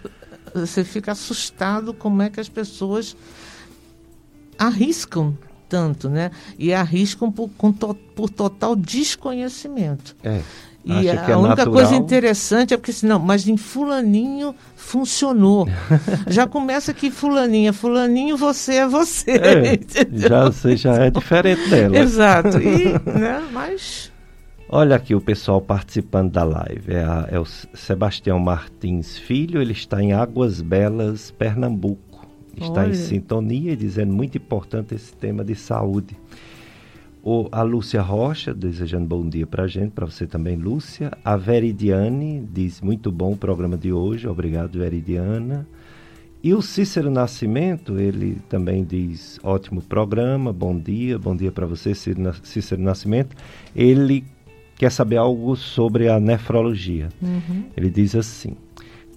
você 0.54 0.84
fica 0.84 1.14
assustado 1.14 1.94
como 1.94 2.22
é 2.22 2.30
que 2.30 2.42
as 2.42 2.50
pessoas 2.50 3.16
arriscam 4.68 5.38
tanto, 5.68 6.10
né? 6.10 6.32
E 6.58 6.74
arriscam 6.74 7.32
por, 7.32 7.50
to, 7.80 7.96
por 8.16 8.30
total 8.30 8.76
desconhecimento. 8.76 10.16
É. 10.24 10.42
E 10.86 11.10
a, 11.10 11.14
é 11.14 11.38
única 11.38 11.66
natural. 11.66 11.74
coisa 11.74 11.96
interessante 11.96 12.74
é 12.74 12.78
porque 12.78 12.92
assim, 12.92 13.08
não, 13.08 13.18
mas 13.18 13.48
em 13.48 13.56
fulaninho 13.56 14.54
funcionou. 14.76 15.68
já 16.28 16.46
começa 16.46 16.94
que 16.94 17.10
fulaninha, 17.10 17.72
fulaninho 17.72 18.36
você 18.36 18.76
é 18.76 18.88
você. 18.88 19.32
É, 19.32 19.80
já 20.28 20.46
você 20.46 20.76
já 20.76 20.96
é 20.96 21.10
diferente 21.10 21.70
dela. 21.70 21.98
Exato. 21.98 22.60
E, 22.60 22.92
né, 23.10 23.42
mas 23.52 24.12
Olha 24.76 24.96
aqui 24.96 25.14
o 25.14 25.22
pessoal 25.22 25.62
participando 25.62 26.32
da 26.32 26.44
live. 26.44 26.94
É, 26.94 27.04
a, 27.04 27.28
é 27.32 27.40
o 27.40 27.46
Sebastião 27.46 28.40
Martins 28.40 29.18
Filho, 29.18 29.62
ele 29.62 29.72
está 29.72 30.02
em 30.02 30.14
Águas 30.14 30.62
Belas, 30.62 31.32
Pernambuco 31.32 32.13
está 32.56 32.82
Olha. 32.82 32.92
em 32.92 32.94
sintonia, 32.94 33.76
dizendo 33.76 34.14
muito 34.14 34.38
importante 34.38 34.94
esse 34.96 35.14
tema 35.14 35.44
de 35.44 35.56
saúde. 35.56 36.16
O, 37.24 37.48
a 37.52 37.62
Lúcia 37.62 38.02
Rocha, 38.02 38.54
desejando 38.54 39.06
bom 39.06 39.28
dia 39.28 39.48
para 39.48 39.64
a 39.64 39.68
gente, 39.68 39.92
para 39.92 40.06
você 40.06 40.28
também, 40.28 40.58
Lúcia. 40.58 41.12
A 41.24 41.38
Veridiane 41.38 42.46
diz 42.52 42.82
muito 42.82 43.12
bom 43.12 43.32
o 43.32 43.38
programa 43.38 43.78
de 43.78 43.94
hoje, 43.94 44.28
obrigado, 44.28 44.78
Veridiana. 44.78 45.66
E 46.44 46.54
o 46.54 46.62
Cícero 46.62 47.10
Nascimento, 47.10 47.98
ele 47.98 48.38
também 48.50 48.84
diz 48.84 49.40
ótimo 49.42 49.82
programa, 49.82 50.52
bom 50.52 50.78
dia, 50.78 51.18
bom 51.18 51.34
dia 51.34 51.54
para 51.54 51.66
você, 51.66 51.94
Cícero 51.96 52.82
Nascimento. 52.82 53.34
Ele 53.74 54.26
quer 54.76 54.92
saber 54.92 55.16
algo 55.16 55.56
sobre 55.56 56.10
a 56.10 56.20
nefrologia. 56.20 57.08
Uhum. 57.22 57.64
Ele 57.78 57.90
diz 57.90 58.14
assim: 58.14 58.58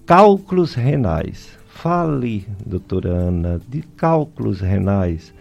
cálculos 0.06 0.74
renais 0.74 1.55
Fale, 1.86 2.44
doutora 2.66 3.10
Ana, 3.10 3.60
de 3.68 3.80
cálculos 3.80 4.60
renais. 4.60 5.32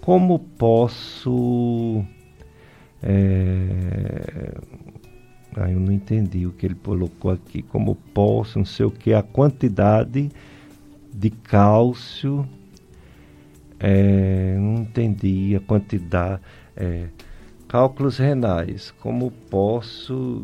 Como 0.00 0.38
posso. 0.38 2.04
É... 3.02 4.54
Ah, 5.56 5.68
eu 5.68 5.80
não 5.80 5.90
entendi 5.90 6.46
o 6.46 6.52
que 6.52 6.66
ele 6.66 6.76
colocou 6.76 7.32
aqui. 7.32 7.62
Como 7.62 7.96
posso, 8.14 8.58
não 8.58 8.64
sei 8.64 8.86
o 8.86 8.92
que, 8.92 9.12
a 9.12 9.24
quantidade 9.24 10.30
de 11.12 11.30
cálcio. 11.30 12.48
É... 13.80 14.56
não 14.56 14.82
entendi 14.82 15.56
a 15.56 15.60
quantidade. 15.60 16.40
É... 16.76 17.08
cálculos 17.68 18.16
renais. 18.16 18.92
Como 18.98 19.30
posso 19.30 20.42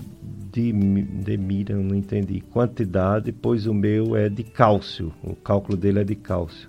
de, 0.52 0.72
de 0.72 1.36
mira, 1.36 1.74
não 1.74 1.96
entendi. 1.96 2.40
Quantidade, 2.40 3.32
pois 3.32 3.66
o 3.66 3.74
meu 3.74 4.14
é 4.14 4.28
de 4.28 4.44
cálcio. 4.44 5.12
O 5.22 5.34
cálculo 5.34 5.76
dele 5.76 6.00
é 6.00 6.04
de 6.04 6.14
cálcio. 6.14 6.68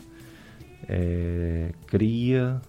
É, 0.88 1.72
cria, 1.86 2.60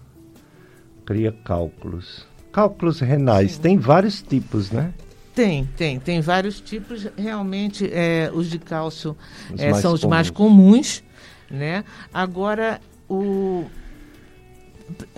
cria 1.05 1.31
cálculos. 1.31 2.27
Cálculos 2.51 2.99
renais, 2.99 3.53
Sim. 3.53 3.61
tem 3.61 3.77
vários 3.77 4.21
tipos, 4.21 4.71
né? 4.71 4.93
Tem, 5.33 5.65
tem, 5.77 5.99
tem 5.99 6.19
vários 6.19 6.59
tipos. 6.59 7.07
Realmente, 7.15 7.87
é, 7.93 8.31
os 8.33 8.49
de 8.49 8.57
cálcio 8.57 9.15
os 9.53 9.61
é, 9.61 9.73
são 9.75 9.93
os 9.93 10.01
comuns. 10.01 10.09
mais 10.09 10.29
comuns, 10.31 11.03
né? 11.49 11.83
Agora, 12.11 12.81
o 13.07 13.65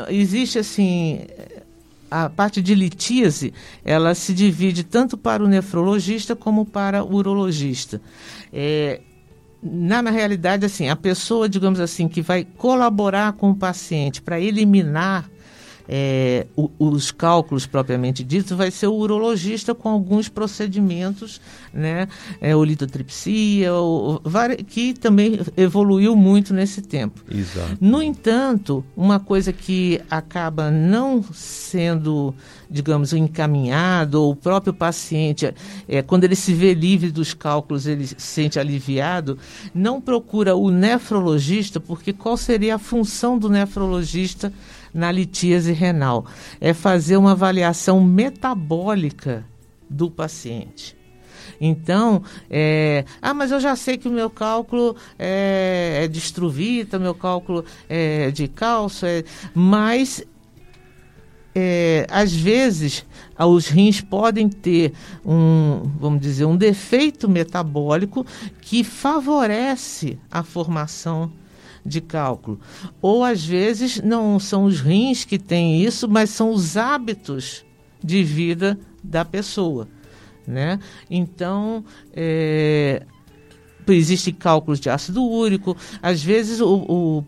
existe 0.10 0.60
assim 0.60 1.22
a 2.10 2.30
parte 2.30 2.62
de 2.62 2.74
litíase, 2.76 3.54
ela 3.84 4.16
se 4.16 4.34
divide 4.34 4.84
tanto 4.84 5.18
para 5.18 5.44
o 5.44 5.48
nefrologista 5.48 6.36
como 6.36 6.66
para 6.66 7.04
o 7.04 7.16
urologista. 7.16 8.02
É, 8.52 9.02
na, 9.62 10.02
na 10.02 10.10
realidade, 10.10 10.66
assim, 10.66 10.90
a 10.90 10.96
pessoa, 10.96 11.50
digamos 11.50 11.80
assim, 11.80 12.08
que 12.08 12.22
vai 12.22 12.46
colaborar 12.58 13.34
com 13.34 13.52
o 13.52 13.56
paciente 13.56 14.22
para 14.22 14.40
eliminar 14.40 15.30
é, 15.92 16.46
o, 16.56 16.70
os 16.78 17.10
cálculos 17.10 17.66
propriamente 17.66 18.24
ditos, 18.24 18.56
vai 18.56 18.70
ser 18.70 18.86
o 18.86 18.94
urologista 18.94 19.74
com 19.74 19.90
alguns 19.90 20.30
procedimentos, 20.30 21.42
né? 21.74 22.08
É, 22.40 22.56
o 22.56 22.64
litotripsia, 22.64 23.74
o, 23.74 24.22
que 24.68 24.94
também 24.94 25.40
evoluiu 25.58 26.16
muito 26.16 26.54
nesse 26.54 26.84
tempo. 26.84 27.22
Exato. 27.28 27.76
No 27.82 28.04
entanto, 28.04 28.86
uma 28.96 29.20
coisa 29.20 29.52
que 29.52 30.00
acaba 30.12 30.70
não 30.70 31.24
sendo, 31.34 32.36
digamos, 32.70 33.14
encaminhado, 33.14 34.22
ou 34.22 34.32
o 34.32 34.36
próprio 34.36 34.74
paciente, 34.74 35.54
é, 35.88 36.02
quando 36.02 36.24
ele 36.24 36.36
se 36.36 36.54
vê 36.54 36.74
livre 36.74 37.12
dos 37.12 37.34
cálculos, 37.34 37.88
ele 37.88 38.06
se 38.06 38.16
sente 38.20 38.60
aliviado, 38.60 39.38
não 39.74 40.00
procura 40.00 40.56
o 40.56 40.70
nefrologista, 40.70 41.80
porque 41.80 42.14
qual 42.14 42.38
seria 42.38 42.76
a 42.76 42.80
função 42.80 43.38
do 43.38 43.50
nefrologista? 43.50 44.54
na 44.94 45.12
litíase 45.12 45.72
renal. 45.72 46.26
É 46.60 46.74
fazer 46.74 47.18
uma 47.18 47.34
avaliação 47.34 48.04
metabólica 48.04 49.46
do 49.90 50.10
paciente. 50.10 50.98
Então, 51.60 52.24
é, 52.50 53.04
ah, 53.22 53.34
mas 53.34 53.52
eu 53.52 53.60
já 53.60 53.76
sei 53.76 53.98
que 53.98 54.08
o 54.08 54.12
meu 54.12 54.30
cálculo 54.30 54.96
é, 55.18 56.02
é 56.04 56.08
de 56.08 56.18
estruvita, 56.18 56.98
meu 56.98 57.14
cálculo 57.14 57.66
é 57.90 58.32
de 58.32 58.48
cálcio, 58.48 59.06
é, 59.08 59.24
mas 59.54 60.24
é, 61.62 62.08
às 62.10 62.34
vezes, 62.34 63.06
os 63.38 63.68
rins 63.68 64.00
podem 64.00 64.48
ter 64.48 64.94
um, 65.26 65.82
vamos 66.00 66.22
dizer, 66.22 66.46
um 66.46 66.56
defeito 66.56 67.28
metabólico 67.30 68.26
que 68.62 68.82
favorece 68.82 70.18
a 70.32 70.42
formação 70.42 71.30
de 71.86 72.00
cálculo. 72.00 72.62
Ou 73.02 73.26
às 73.26 73.44
vezes 73.44 74.02
não 74.02 74.40
são 74.40 74.64
os 74.64 74.80
rins 74.80 75.26
que 75.26 75.38
têm 75.38 75.84
isso, 75.84 76.08
mas 76.08 76.30
são 76.30 76.52
os 76.52 76.78
hábitos 76.78 77.66
de 78.02 78.24
vida 78.24 78.80
da 79.04 79.26
pessoa. 79.26 79.86
Né? 80.48 80.80
Então, 81.10 81.84
é, 82.14 83.06
existem 83.86 84.34
cálculos 84.34 84.80
de 84.80 84.90
ácido 84.90 85.24
úrico. 85.24 85.76
Às 86.02 86.24
vezes 86.24 86.62
o, 86.62 86.86
o 86.88 87.24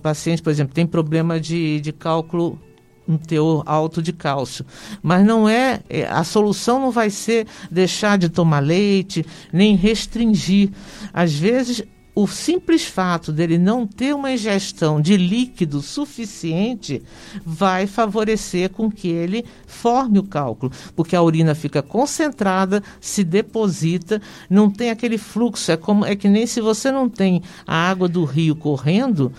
paciente, 0.00 0.40
por 0.40 0.50
exemplo, 0.50 0.72
tem 0.72 0.86
problema 0.86 1.40
de, 1.40 1.80
de 1.80 1.92
cálculo 1.92 2.58
um 3.06 3.16
teor 3.16 3.62
alto 3.66 4.02
de 4.02 4.12
cálcio. 4.12 4.64
Mas 5.02 5.24
não 5.24 5.48
é, 5.48 5.80
é, 5.88 6.06
a 6.06 6.24
solução 6.24 6.80
não 6.80 6.90
vai 6.90 7.10
ser 7.10 7.46
deixar 7.70 8.18
de 8.18 8.28
tomar 8.28 8.60
leite, 8.60 9.24
nem 9.52 9.76
restringir. 9.76 10.70
Às 11.12 11.32
vezes 11.32 11.82
o 12.14 12.26
simples 12.26 12.84
fato 12.84 13.32
dele 13.32 13.56
não 13.56 13.86
ter 13.86 14.14
uma 14.14 14.30
ingestão 14.32 15.00
de 15.00 15.16
líquido 15.16 15.80
suficiente 15.80 17.02
vai 17.44 17.86
favorecer 17.86 18.68
com 18.70 18.90
que 18.90 19.08
ele 19.08 19.46
forme 19.66 20.18
o 20.18 20.22
cálculo, 20.22 20.70
porque 20.94 21.16
a 21.16 21.22
urina 21.22 21.54
fica 21.54 21.82
concentrada, 21.82 22.82
se 23.00 23.24
deposita, 23.24 24.20
não 24.50 24.70
tem 24.70 24.90
aquele 24.90 25.16
fluxo, 25.16 25.72
é 25.72 25.76
como 25.76 26.04
é 26.04 26.14
que 26.14 26.28
nem 26.28 26.46
se 26.46 26.60
você 26.60 26.92
não 26.92 27.08
tem 27.08 27.42
a 27.66 27.88
água 27.88 28.08
do 28.08 28.24
rio 28.24 28.54
correndo, 28.54 29.32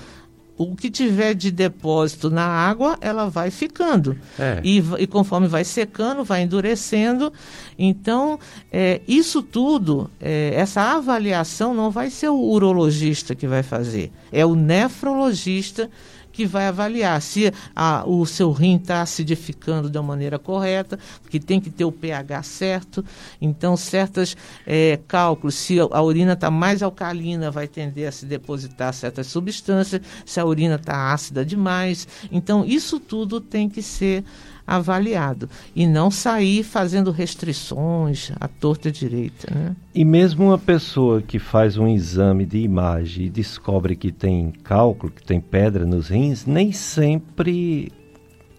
o 0.57 0.75
que 0.75 0.89
tiver 0.89 1.33
de 1.33 1.51
depósito 1.51 2.29
na 2.29 2.45
água, 2.45 2.97
ela 3.01 3.29
vai 3.29 3.49
ficando. 3.49 4.17
É. 4.37 4.61
E, 4.63 4.83
e, 4.99 5.07
conforme 5.07 5.47
vai 5.47 5.63
secando, 5.63 6.23
vai 6.23 6.43
endurecendo. 6.43 7.33
Então, 7.77 8.39
é, 8.71 9.01
isso 9.07 9.41
tudo, 9.41 10.09
é, 10.21 10.53
essa 10.55 10.81
avaliação 10.81 11.73
não 11.73 11.89
vai 11.89 12.09
ser 12.09 12.29
o 12.29 12.39
urologista 12.39 13.33
que 13.33 13.47
vai 13.47 13.63
fazer, 13.63 14.11
é 14.31 14.45
o 14.45 14.55
nefrologista 14.55 15.87
que 15.87 16.12
vai 16.45 16.67
avaliar 16.67 17.21
se 17.21 17.53
a, 17.75 18.03
o 18.07 18.25
seu 18.25 18.51
rim 18.51 18.77
está 18.77 19.01
acidificando 19.01 19.89
da 19.89 20.01
maneira 20.01 20.39
correta, 20.39 20.97
porque 21.21 21.39
tem 21.39 21.61
que 21.61 21.69
ter 21.69 21.85
o 21.85 21.91
pH 21.91 22.43
certo. 22.43 23.05
Então, 23.39 23.77
certos 23.77 24.35
é, 24.65 24.99
cálculos, 25.07 25.55
se 25.55 25.77
a 25.79 26.01
urina 26.01 26.33
está 26.33 26.49
mais 26.49 26.81
alcalina, 26.81 27.51
vai 27.51 27.67
tender 27.67 28.07
a 28.07 28.11
se 28.11 28.25
depositar 28.25 28.93
certas 28.93 29.27
substâncias, 29.27 30.01
se 30.25 30.39
a 30.39 30.45
urina 30.45 30.75
está 30.75 31.13
ácida 31.13 31.45
demais. 31.45 32.07
Então, 32.31 32.65
isso 32.65 32.99
tudo 32.99 33.39
tem 33.39 33.69
que 33.69 33.81
ser 33.81 34.23
avaliado 34.65 35.49
e 35.75 35.85
não 35.85 36.09
sair 36.09 36.63
fazendo 36.63 37.11
restrições 37.11 38.31
à 38.39 38.47
torta 38.47 38.91
direita. 38.91 39.53
Né? 39.53 39.75
E 39.93 40.05
mesmo 40.05 40.45
uma 40.45 40.57
pessoa 40.57 41.21
que 41.21 41.39
faz 41.39 41.77
um 41.77 41.87
exame 41.87 42.45
de 42.45 42.59
imagem 42.59 43.25
e 43.25 43.29
descobre 43.29 43.95
que 43.95 44.11
tem 44.11 44.51
cálculo, 44.63 45.11
que 45.11 45.23
tem 45.23 45.39
pedra 45.39 45.85
nos 45.85 46.09
rins, 46.09 46.45
nem 46.45 46.71
sempre 46.71 47.91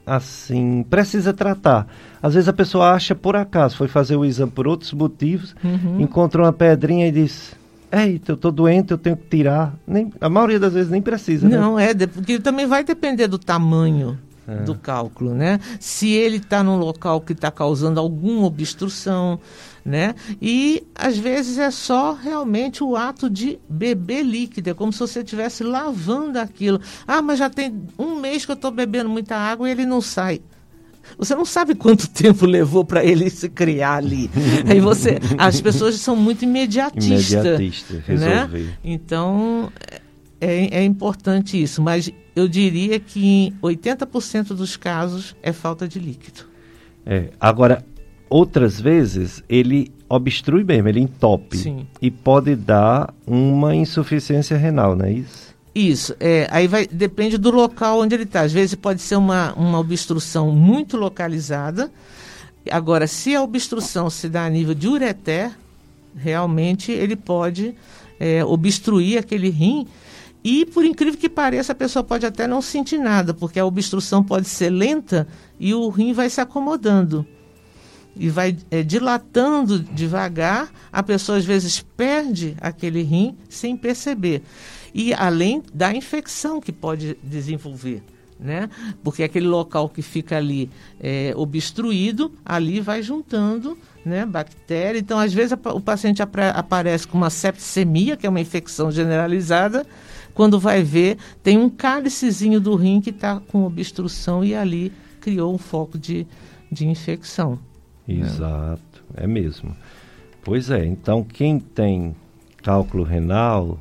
assim 0.06 0.84
precisa 0.88 1.32
tratar. 1.32 1.86
Às 2.22 2.34
vezes 2.34 2.48
a 2.48 2.52
pessoa 2.52 2.92
acha 2.92 3.14
por 3.14 3.36
acaso, 3.36 3.76
foi 3.76 3.88
fazer 3.88 4.16
o 4.16 4.24
exame 4.24 4.52
por 4.52 4.68
outros 4.68 4.92
motivos, 4.92 5.56
uhum. 5.64 6.00
encontrou 6.00 6.44
uma 6.44 6.52
pedrinha 6.52 7.08
e 7.08 7.12
diz 7.12 7.56
Eita, 7.90 8.32
eu 8.32 8.34
estou 8.34 8.50
doente, 8.50 8.90
eu 8.90 8.98
tenho 8.98 9.16
que 9.16 9.28
tirar. 9.28 9.72
Nem, 9.86 10.12
a 10.20 10.28
maioria 10.28 10.58
das 10.58 10.72
vezes 10.72 10.90
nem 10.90 11.00
precisa. 11.00 11.48
Né? 11.48 11.56
Não, 11.56 11.76
né? 11.76 11.90
é, 11.90 12.06
porque 12.06 12.40
também 12.40 12.66
vai 12.66 12.82
depender 12.82 13.28
do 13.28 13.38
tamanho 13.38 14.18
é. 14.46 14.56
do 14.62 14.74
cálculo, 14.74 15.34
né? 15.34 15.60
Se 15.80 16.10
ele 16.10 16.36
está 16.36 16.62
num 16.62 16.76
local 16.76 17.20
que 17.20 17.32
está 17.32 17.50
causando 17.50 17.98
alguma 18.00 18.46
obstrução, 18.46 19.40
né? 19.84 20.14
E 20.40 20.82
às 20.94 21.18
vezes 21.18 21.58
é 21.58 21.70
só 21.70 22.12
realmente 22.12 22.82
o 22.82 22.96
ato 22.96 23.28
de 23.28 23.58
beber 23.68 24.22
líquido, 24.22 24.70
é 24.70 24.74
como 24.74 24.92
se 24.92 24.98
você 24.98 25.20
estivesse 25.20 25.62
lavando 25.62 26.38
aquilo. 26.38 26.80
Ah, 27.06 27.20
mas 27.20 27.38
já 27.38 27.50
tem 27.50 27.82
um 27.98 28.18
mês 28.20 28.44
que 28.44 28.52
eu 28.52 28.54
estou 28.56 28.70
bebendo 28.70 29.10
muita 29.10 29.36
água 29.36 29.68
e 29.68 29.72
ele 29.72 29.86
não 29.86 30.00
sai. 30.00 30.40
Você 31.18 31.34
não 31.34 31.44
sabe 31.44 31.74
quanto 31.74 32.08
tempo 32.10 32.46
levou 32.46 32.84
para 32.84 33.04
ele 33.04 33.28
se 33.28 33.48
criar 33.48 33.96
ali. 33.96 34.30
Aí 34.68 34.80
você, 34.80 35.18
as 35.36 35.60
pessoas 35.60 35.96
são 35.96 36.16
muito 36.16 36.44
imediatistas. 36.44 37.44
Imediatista. 37.44 38.02
Né? 38.08 38.74
Então 38.82 39.70
é, 40.40 40.78
é 40.78 40.84
importante 40.84 41.60
isso, 41.62 41.82
mas 41.82 42.10
eu 42.34 42.48
diria 42.48 42.98
que 42.98 43.24
em 43.24 43.52
80% 43.62 44.48
dos 44.48 44.76
casos 44.76 45.36
é 45.42 45.52
falta 45.52 45.86
de 45.86 45.98
líquido. 45.98 46.46
É, 47.06 47.30
agora, 47.38 47.84
outras 48.28 48.80
vezes 48.80 49.42
ele 49.48 49.92
obstrui 50.08 50.64
mesmo, 50.64 50.88
ele 50.88 51.00
entope. 51.00 51.56
Sim. 51.56 51.86
E 52.00 52.10
pode 52.10 52.56
dar 52.56 53.12
uma 53.26 53.74
insuficiência 53.74 54.56
renal, 54.56 54.96
não 54.96 55.06
é 55.06 55.12
isso? 55.12 55.54
Isso, 55.74 56.14
é, 56.20 56.46
aí 56.50 56.68
vai, 56.68 56.86
depende 56.86 57.36
do 57.36 57.50
local 57.50 58.00
onde 58.00 58.14
ele 58.14 58.22
está. 58.22 58.42
Às 58.42 58.52
vezes 58.52 58.76
pode 58.76 59.02
ser 59.02 59.16
uma, 59.16 59.52
uma 59.54 59.78
obstrução 59.78 60.52
muito 60.52 60.96
localizada. 60.96 61.90
Agora, 62.70 63.06
se 63.06 63.34
a 63.34 63.42
obstrução 63.42 64.08
se 64.08 64.28
dá 64.28 64.44
a 64.44 64.50
nível 64.50 64.72
de 64.72 64.86
ureter, 64.86 65.50
realmente 66.16 66.92
ele 66.92 67.16
pode 67.16 67.74
é, 68.20 68.44
obstruir 68.44 69.18
aquele 69.18 69.50
rim 69.50 69.86
e, 70.44 70.66
por 70.66 70.84
incrível 70.84 71.18
que 71.18 71.28
pareça, 71.28 71.72
a 71.72 71.74
pessoa 71.74 72.04
pode 72.04 72.26
até 72.26 72.46
não 72.46 72.60
sentir 72.60 72.98
nada, 72.98 73.32
porque 73.32 73.58
a 73.58 73.64
obstrução 73.64 74.22
pode 74.22 74.46
ser 74.46 74.68
lenta 74.68 75.26
e 75.58 75.72
o 75.72 75.88
rim 75.88 76.12
vai 76.12 76.28
se 76.28 76.38
acomodando. 76.38 77.26
E 78.14 78.28
vai 78.28 78.54
é, 78.70 78.82
dilatando 78.82 79.78
devagar, 79.78 80.70
a 80.92 81.02
pessoa 81.02 81.38
às 81.38 81.46
vezes 81.46 81.80
perde 81.96 82.54
aquele 82.60 83.02
rim 83.02 83.38
sem 83.48 83.74
perceber. 83.74 84.42
E 84.92 85.14
além 85.14 85.62
da 85.72 85.94
infecção 85.94 86.60
que 86.60 86.70
pode 86.70 87.16
desenvolver. 87.22 88.02
Né? 88.38 88.68
Porque 89.02 89.22
aquele 89.22 89.46
local 89.46 89.88
que 89.88 90.02
fica 90.02 90.36
ali 90.36 90.70
é, 91.00 91.32
obstruído, 91.34 92.32
ali 92.44 92.80
vai 92.80 93.02
juntando 93.02 93.78
né, 94.04 94.26
bactéria. 94.26 94.98
Então, 94.98 95.18
às 95.18 95.32
vezes, 95.32 95.56
o 95.64 95.80
paciente 95.80 96.20
aparece 96.22 97.08
com 97.08 97.16
uma 97.16 97.30
septicemia, 97.30 98.16
que 98.16 98.26
é 98.26 98.28
uma 98.28 98.40
infecção 98.40 98.90
generalizada, 98.90 99.86
quando 100.34 100.58
vai 100.58 100.82
ver, 100.82 101.16
tem 101.42 101.56
um 101.56 101.70
cálicezinho 101.70 102.60
do 102.60 102.74
rim 102.74 103.00
que 103.00 103.10
está 103.10 103.40
com 103.40 103.64
obstrução 103.64 104.44
e 104.44 104.54
ali 104.54 104.92
criou 105.20 105.54
um 105.54 105.58
foco 105.58 105.96
de, 105.96 106.26
de 106.70 106.86
infecção. 106.86 107.58
Exato, 108.06 109.04
é. 109.16 109.24
é 109.24 109.26
mesmo. 109.26 109.74
Pois 110.42 110.70
é, 110.70 110.84
então 110.84 111.22
quem 111.24 111.58
tem 111.58 112.14
cálculo 112.62 113.04
renal 113.04 113.78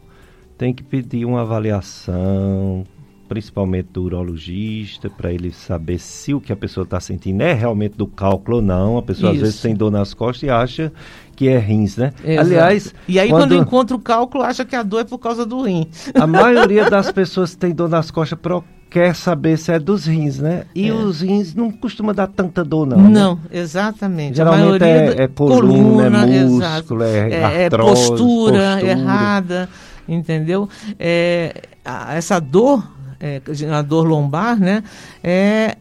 tem 0.58 0.74
que 0.74 0.84
pedir 0.84 1.26
uma 1.26 1.42
avaliação, 1.42 2.86
principalmente 3.28 3.90
do 3.92 4.04
urologista, 4.04 5.10
para 5.10 5.34
ele 5.34 5.52
saber 5.52 6.00
se 6.00 6.34
o 6.34 6.40
que 6.40 6.54
a 6.54 6.56
pessoa 6.56 6.84
está 6.84 7.00
sentindo 7.00 7.42
é 7.42 7.54
realmente 7.54 7.98
do 7.98 8.08
cálculo 8.08 8.58
ou 8.58 8.64
não. 8.64 8.98
A 8.98 9.02
pessoa 9.02 9.32
Isso. 9.32 9.42
às 9.42 9.48
vezes 9.48 9.62
tem 9.62 9.76
dor 9.76 9.92
nas 9.92 10.14
costas 10.14 10.44
e 10.44 10.50
acha 10.50 10.94
que 11.36 11.48
é 11.48 11.58
rins, 11.58 11.98
né? 11.98 12.14
Exato. 12.24 12.48
Aliás. 12.48 12.96
E 13.08 13.20
aí, 13.20 13.30
quando... 13.30 13.50
quando 13.50 13.56
encontra 13.56 13.96
o 13.96 14.00
cálculo, 14.00 14.44
acha 14.44 14.64
que 14.64 14.76
a 14.76 14.84
dor 14.84 15.02
é 15.02 15.04
por 15.04 15.18
causa 15.18 15.46
do 15.46 15.62
rim. 15.62 15.88
A 16.14 16.28
maioria 16.28 16.90
das 16.90 17.12
pessoas 17.12 17.52
que 17.52 17.58
tem 17.58 17.74
dor 17.74 17.90
nas 17.90 18.12
costas 18.12 18.38
pro... 18.40 18.64
quer 18.90 19.16
saber 19.16 19.58
se 19.58 19.72
é 19.72 19.80
dos 19.80 20.06
rins, 20.06 20.40
né? 20.40 20.66
E 20.76 20.90
é. 20.90 20.94
os 20.94 21.22
rins 21.22 21.56
não 21.56 21.72
costuma 21.72 22.14
dar 22.14 22.28
tanta 22.28 22.64
dor, 22.64 22.88
não. 22.88 22.98
Né? 22.98 23.10
Não, 23.10 23.36
né? 23.36 23.42
exatamente. 23.52 24.38
Geralmente 24.38 24.84
é, 24.84 25.24
é 25.24 25.28
coluna, 25.28 25.62
coluna, 25.62 26.28
é 26.28 26.46
músculo, 26.46 27.04
é, 27.04 27.30
é, 27.30 27.66
artrose, 27.66 28.10
postura, 28.10 28.74
postura 28.74 28.82
errada, 28.90 29.70
entendeu? 30.08 30.70
É, 31.00 31.54
essa 32.16 32.40
dor 32.40 32.84
é, 33.24 33.42
a 33.72 33.82
dor 33.82 34.06
lombar, 34.06 34.60
né? 34.60 34.84
É, 35.24 35.78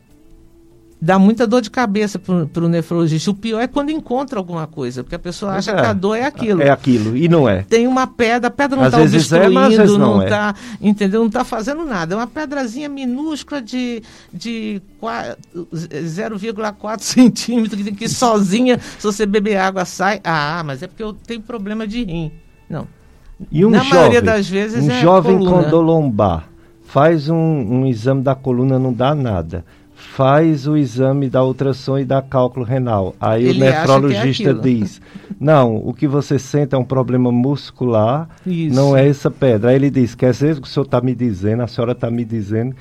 dá 1.05 1.19
muita 1.19 1.49
dor 1.49 1.61
de 1.61 1.69
cabeça 1.69 2.17
para 2.17 2.65
o 2.65 2.69
nefrologista. 2.69 3.33
O 3.33 3.35
pior 3.35 3.61
é 3.61 3.67
quando 3.67 3.91
encontra 3.91 4.39
alguma 4.39 4.69
coisa, 4.69 5.03
porque 5.03 5.17
a 5.17 5.19
pessoa 5.19 5.55
acha 5.55 5.73
é, 5.73 5.75
que 5.75 5.81
a 5.81 5.93
dor 5.93 6.15
é 6.15 6.25
aquilo. 6.25 6.63
É 6.63 6.71
aquilo, 6.71 7.17
e 7.17 7.29
não 7.29 7.49
é. 7.49 7.63
Tem 7.63 7.89
uma 7.89 8.07
pedra, 8.07 8.47
a 8.47 8.51
pedra 8.53 8.77
não 8.77 8.87
está 8.87 9.03
obstruindo, 9.03 9.83
é, 9.83 9.99
não, 9.99 10.23
está, 10.23 10.55
é. 10.81 10.89
entendeu? 10.89 11.19
Não 11.19 11.27
está 11.27 11.43
fazendo 11.43 11.85
nada. 11.85 12.15
É 12.15 12.17
uma 12.17 12.29
pedrazinha 12.29 12.89
minúscula 12.89 13.61
de, 13.61 14.01
de 14.33 14.81
0,4 15.03 17.01
centímetros, 17.03 17.83
que, 17.83 17.91
que 17.91 18.09
sozinha, 18.09 18.79
se 18.79 19.03
você 19.03 19.27
beber 19.27 19.57
água, 19.57 19.85
sai. 19.85 20.21
Ah, 20.23 20.63
mas 20.65 20.85
é 20.85 20.87
porque 20.87 21.03
eu 21.03 21.13
tenho 21.13 21.41
problema 21.41 21.85
de 21.85 22.05
rim. 22.05 22.31
Não. 22.71 22.87
E 23.51 23.67
um 23.67 23.71
Na 23.71 23.79
jovem, 23.79 23.93
maioria 23.93 24.23
das 24.23 24.49
vezes 24.49 24.85
um 24.85 24.91
é 24.91 25.01
jovem 25.01 25.37
coluna. 25.37 25.65
com 25.65 25.69
dor 25.69 25.81
lombar 25.81 26.49
faz 26.85 27.29
um, 27.29 27.35
um 27.35 27.87
exame 27.87 28.23
da 28.23 28.35
coluna, 28.35 28.79
não 28.79 28.93
dá 28.93 29.15
nada 29.15 29.65
faz 30.11 30.67
o 30.67 30.77
exame 30.77 31.31
da 31.31 31.43
ultrassom 31.45 31.99
e 31.99 32.05
da 32.05 32.21
cálculo 32.21 32.67
renal. 32.67 33.15
Aí 33.21 33.47
Ele 33.47 33.63
o 33.63 33.65
é 33.65 33.71
nefrologista 33.71 34.51
é 34.51 34.55
diz: 34.55 35.01
Não, 35.41 35.77
o 35.77 35.95
que 35.95 36.07
você 36.07 36.39
sente 36.39 36.75
é 36.75 36.79
um 36.79 36.85
problema 36.85 37.33
muscular, 37.33 38.29
Isso. 38.47 38.75
não 38.75 38.97
é 38.97 39.09
essa 39.09 39.31
pedra. 39.31 39.71
Aí 39.71 39.77
ele 39.77 39.91
diz: 39.91 40.15
Quer 40.15 40.33
dizer 40.33 40.61
que 40.61 40.67
o 40.67 40.71
senhor 40.71 40.85
está 40.85 41.01
me 41.01 41.15
dizendo, 41.15 41.63
a 41.63 41.67
senhora 41.67 41.93
está 41.93 42.11
me 42.11 42.25
dizendo 42.25 42.75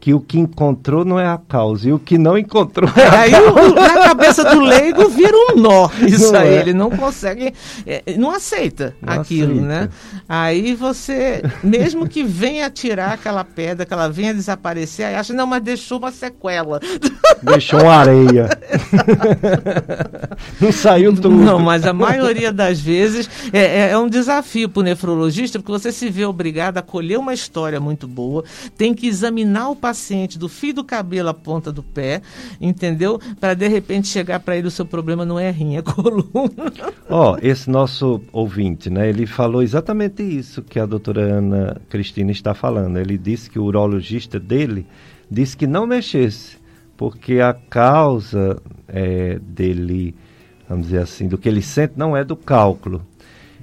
que 0.00 0.14
o 0.14 0.20
que 0.20 0.38
encontrou 0.38 1.04
não 1.04 1.18
é 1.18 1.26
a 1.26 1.36
causa 1.36 1.88
e 1.88 1.92
o 1.92 1.98
que 1.98 2.16
não 2.16 2.38
encontrou 2.38 2.88
é 2.96 3.06
a 3.06 3.20
aí 3.20 3.30
causa. 3.32 3.74
Na 3.74 3.94
cabeça 4.04 4.44
do 4.44 4.60
leigo 4.60 5.08
vira 5.08 5.36
um 5.36 5.60
nó 5.60 5.88
isso 6.06 6.32
não 6.32 6.40
aí 6.40 6.54
é. 6.54 6.60
ele 6.60 6.72
não 6.72 6.90
consegue 6.90 7.52
é, 7.84 8.02
não 8.16 8.30
aceita 8.30 8.94
não 9.02 9.14
aquilo 9.14 9.52
aceita. 9.52 9.66
né 9.66 9.88
aí 10.28 10.74
você 10.74 11.42
mesmo 11.64 12.08
que 12.08 12.22
venha 12.22 12.70
tirar 12.70 13.14
aquela 13.14 13.42
pedra 13.42 13.84
que 13.84 13.92
ela 13.92 14.08
venha 14.08 14.32
desaparecer 14.32 15.06
aí 15.06 15.14
acha 15.16 15.32
não 15.32 15.46
mas 15.46 15.62
deixou 15.62 15.98
uma 15.98 16.12
sequela 16.12 16.80
deixou 17.42 17.80
uma 17.80 17.94
areia 17.94 18.48
não 20.60 20.70
saiu 20.70 21.12
tudo 21.14 21.30
não 21.30 21.58
mas 21.58 21.84
a 21.84 21.92
maioria 21.92 22.52
das 22.52 22.78
vezes 22.80 23.28
é, 23.52 23.58
é, 23.58 23.90
é 23.90 23.98
um 23.98 24.08
desafio 24.08 24.68
para 24.68 24.80
o 24.80 24.82
nefrologista 24.84 25.58
porque 25.58 25.72
você 25.72 25.90
se 25.90 26.08
vê 26.08 26.24
obrigado 26.24 26.78
a 26.78 26.82
colher 26.82 27.18
uma 27.18 27.34
história 27.34 27.80
muito 27.80 28.06
boa 28.06 28.44
tem 28.76 28.94
que 28.94 29.08
examinar 29.08 29.70
o 29.70 29.76
paciente 29.88 30.38
do 30.38 30.50
fio 30.50 30.74
do 30.74 30.84
cabelo 30.84 31.30
à 31.30 31.34
ponta 31.34 31.72
do 31.72 31.82
pé, 31.82 32.20
entendeu? 32.60 33.18
Para 33.40 33.54
de 33.54 33.66
repente 33.68 34.06
chegar 34.06 34.38
para 34.38 34.54
ele 34.54 34.68
o 34.68 34.70
seu 34.70 34.84
problema 34.84 35.24
não 35.24 35.38
é 35.38 35.50
rim, 35.50 35.76
é 35.76 35.80
coluna. 35.82 36.28
Ó, 37.08 37.32
oh, 37.32 37.38
esse 37.40 37.70
nosso 37.70 38.20
ouvinte, 38.30 38.90
né? 38.90 39.08
Ele 39.08 39.26
falou 39.26 39.62
exatamente 39.62 40.22
isso 40.22 40.62
que 40.62 40.78
a 40.78 40.84
doutora 40.84 41.22
Ana 41.22 41.80
Cristina 41.88 42.30
está 42.30 42.52
falando. 42.52 42.98
Ele 42.98 43.16
disse 43.16 43.48
que 43.48 43.58
o 43.58 43.64
urologista 43.64 44.38
dele 44.38 44.86
disse 45.30 45.56
que 45.56 45.66
não 45.66 45.86
mexesse, 45.86 46.58
porque 46.94 47.40
a 47.40 47.54
causa 47.54 48.60
é, 48.86 49.38
dele, 49.38 50.14
vamos 50.68 50.88
dizer 50.88 51.00
assim, 51.00 51.28
do 51.28 51.38
que 51.38 51.48
ele 51.48 51.62
sente 51.62 51.94
não 51.96 52.14
é 52.14 52.22
do 52.22 52.36
cálculo 52.36 53.02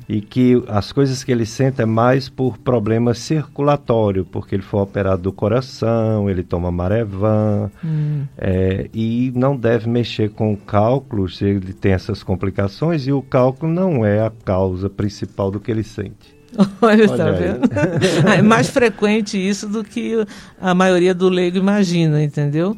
e 0.08 0.22
que 0.22 0.64
as 0.68 0.92
coisas 0.92 1.24
que 1.24 1.32
ele 1.32 1.46
sente 1.46 1.82
é 1.82 1.86
mais 1.86 2.30
por 2.30 2.58
problema 2.58 3.14
circulatório, 3.14 4.26
porque 4.26 4.56
ele 4.56 4.62
foi 4.62 4.82
operado 4.82 5.24
do 5.24 5.32
coração, 5.32 6.30
ele 6.30 6.44
toma 6.44 6.72
Marevan, 6.72 7.72
hum. 7.84 8.24
é, 8.38 8.90
e 8.94 9.32
não 9.36 9.56
deve 9.58 9.90
mexer 9.90 10.30
com 10.30 10.54
o 10.54 10.58
cálculo 10.58 11.28
se 11.28 11.46
ele 11.46 11.74
tem 11.74 11.94
essas 11.94 12.22
complicações, 12.22 13.08
e 13.08 13.12
o 13.12 13.22
cálculo 13.22 13.72
não 13.72 14.06
é 14.06 14.26
a 14.26 14.32
causa 14.44 14.90
principal 14.90 15.50
do 15.50 15.60
que 15.60 15.72
ele 15.72 15.84
sente. 15.84 16.36
Olha, 16.82 17.04
está 17.04 17.32
vendo? 17.32 17.70
é 18.30 18.42
mais 18.42 18.70
frequente 18.70 19.38
isso 19.38 19.68
do 19.68 19.84
que 19.84 20.26
a 20.60 20.74
maioria 20.74 21.14
do 21.14 21.28
leigo 21.30 21.58
imagina, 21.58 22.24
entendeu? 22.24 22.78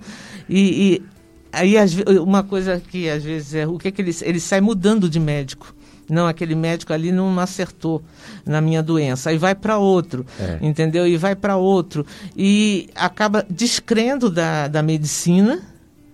E, 0.49 0.93
e 0.93 1.03
aí 1.51 1.75
uma 2.19 2.43
coisa 2.43 2.79
que 2.79 3.09
às 3.09 3.23
vezes 3.23 3.53
é 3.53 3.67
o 3.67 3.77
que, 3.77 3.89
é 3.89 3.91
que 3.91 4.01
ele, 4.01 4.15
ele 4.21 4.39
sai 4.39 4.61
mudando 4.61 5.09
de 5.09 5.19
médico. 5.19 5.75
Não, 6.09 6.27
aquele 6.27 6.55
médico 6.55 6.93
ali 6.93 7.11
não 7.11 7.37
acertou 7.39 8.01
na 8.45 8.61
minha 8.61 8.81
doença. 8.81 9.29
Aí 9.29 9.37
vai 9.37 9.53
para 9.53 9.77
outro, 9.77 10.25
é. 10.39 10.57
entendeu? 10.61 11.05
E 11.05 11.17
vai 11.17 11.35
para 11.35 11.57
outro. 11.57 12.05
E 12.35 12.89
acaba 12.95 13.45
descrendo 13.49 14.29
da, 14.29 14.67
da 14.67 14.81
medicina. 14.81 15.59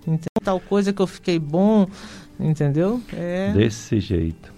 Então, 0.01 0.27
tal 0.43 0.59
coisa 0.59 0.91
que 0.91 1.01
eu 1.01 1.07
fiquei 1.07 1.39
bom, 1.39 1.87
entendeu? 2.39 3.01
É... 3.13 3.51
Desse 3.53 3.99
jeito. 3.99 4.51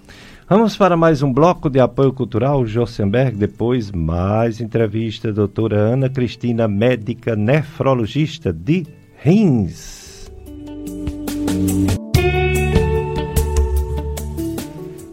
Vamos 0.47 0.77
para 0.77 0.95
mais 0.95 1.23
um 1.23 1.33
bloco 1.33 1.71
de 1.71 1.79
apoio 1.79 2.13
cultural, 2.13 2.65
Jossenberg. 2.67 3.35
Depois, 3.35 3.91
mais 3.91 4.61
entrevista, 4.61 5.33
doutora 5.33 5.75
Ana 5.75 6.07
Cristina, 6.07 6.67
médica 6.67 7.35
nefrologista 7.35 8.53
de 8.53 8.85
rins. 9.23 10.29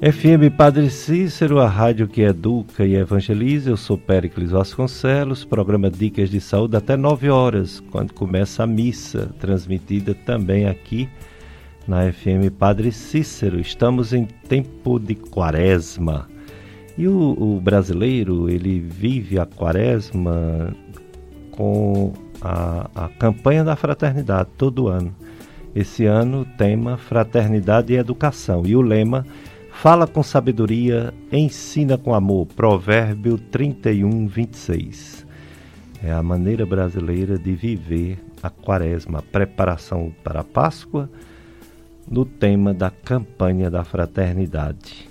FM 0.03 0.57
Padre 0.57 0.90
Cícero, 0.90 1.61
a 1.61 1.68
rádio 1.68 2.09
que 2.09 2.22
educa 2.22 2.84
e 2.84 2.96
evangeliza. 2.96 3.70
Eu 3.70 3.76
sou 3.76 3.96
Péricles 3.96 4.50
Vasconcelos, 4.50 5.44
programa 5.44 5.88
Dicas 5.88 6.28
de 6.28 6.40
Saúde 6.40 6.76
até 6.76 6.96
9 6.96 7.30
horas, 7.30 7.78
quando 7.78 8.12
começa 8.12 8.64
a 8.64 8.66
missa, 8.66 9.30
transmitida 9.38 10.12
também 10.12 10.66
aqui 10.66 11.09
na 11.86 12.12
FM 12.12 12.50
Padre 12.59 12.90
Cícero. 12.90 13.61
Estamos 13.61 14.12
em 14.12 14.24
tempo 14.24 14.98
de 14.98 15.14
quaresma. 15.14 16.28
E 16.98 17.07
o, 17.07 17.36
o 17.38 17.61
brasileiro, 17.61 18.50
ele 18.50 18.80
vive 18.80 19.38
a 19.38 19.46
quaresma 19.46 20.74
com 21.53 22.12
a, 22.40 22.90
a 22.92 23.09
campanha 23.09 23.62
da 23.62 23.76
fraternidade 23.76 24.48
todo 24.59 24.88
ano. 24.88 25.14
Esse 25.76 26.07
ano 26.07 26.40
o 26.40 26.44
tema 26.44 26.96
Fraternidade 26.96 27.92
e 27.92 27.96
Educação. 27.96 28.64
E 28.66 28.74
o 28.74 28.82
lema 28.82 29.24
Fala 29.82 30.06
com 30.06 30.22
sabedoria, 30.22 31.12
ensina 31.32 31.98
com 31.98 32.14
amor. 32.14 32.46
Provérbio 32.46 33.36
31, 33.36 34.28
26. 34.28 35.26
É 36.00 36.12
a 36.12 36.22
maneira 36.22 36.64
brasileira 36.64 37.36
de 37.36 37.52
viver 37.52 38.24
a 38.40 38.48
quaresma, 38.48 39.24
preparação 39.32 40.14
para 40.22 40.38
a 40.38 40.44
Páscoa, 40.44 41.10
no 42.08 42.24
tema 42.24 42.72
da 42.72 42.92
campanha 42.92 43.68
da 43.68 43.82
fraternidade. 43.82 45.10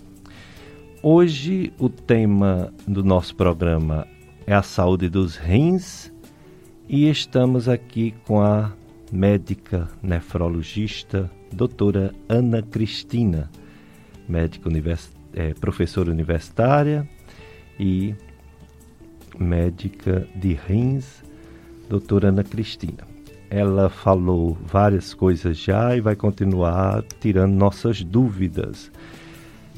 Hoje 1.03 1.74
o 1.78 1.89
tema 1.89 2.74
do 2.88 3.03
nosso 3.03 3.36
programa 3.36 4.07
é 4.47 4.53
a 4.53 4.63
saúde 4.63 5.09
dos 5.09 5.36
rins 5.36 6.13
e 6.88 7.09
estamos 7.09 7.67
aqui 7.67 8.15
com 8.26 8.39
a 8.39 8.72
médica 9.11 9.89
nefrologista 10.01 11.30
doutora 11.51 12.15
Ana 12.30 12.61
Cristina 12.61 13.49
médica 14.32 14.70
univers, 14.70 15.12
é, 15.34 15.54
professora 15.54 16.10
universitária 16.10 17.08
e 17.78 18.16
médica 19.38 20.26
de 20.34 20.54
rins, 20.54 21.22
doutora 21.90 22.30
Ana 22.30 22.44
Cristina. 22.44 23.12
Ela 23.50 23.90
falou 23.90 24.58
várias 24.66 25.14
coisas 25.14 25.58
já 25.58 25.96
e 25.96 26.00
vai 26.00 26.16
continuar 26.16 27.04
tirando 27.20 27.54
nossas 27.54 28.02
dúvidas. 28.02 28.90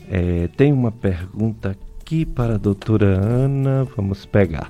É, 0.08 0.48
tem 0.56 0.72
uma 0.72 0.92
pergunta 0.92 1.72
aqui 1.72 2.24
para 2.24 2.56
a 2.56 2.58
doutora 2.58 3.08
Ana, 3.08 3.86
vamos 3.96 4.26
pegar. 4.28 4.70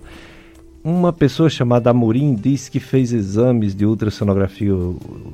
Uma 0.81 1.11
pessoa 1.11 1.49
chamada 1.49 1.89
Amorim 1.89 2.35
disse 2.35 2.69
que 2.69 2.79
fez 2.79 3.11
exames 3.13 3.73
de 3.73 3.85
ultrassonografia 3.85 4.73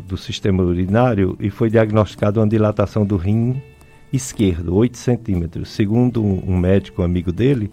do 0.08 0.18
sistema 0.18 0.64
urinário 0.64 1.36
e 1.40 1.50
foi 1.50 1.70
diagnosticado 1.70 2.40
uma 2.40 2.48
dilatação 2.48 3.06
do 3.06 3.18
rim 3.18 3.62
esquerdo, 4.12 4.76
8 4.76 4.98
centímetros. 4.98 5.70
Segundo 5.70 6.24
um, 6.24 6.54
um 6.54 6.58
médico 6.58 7.02
amigo 7.02 7.32
dele, 7.32 7.72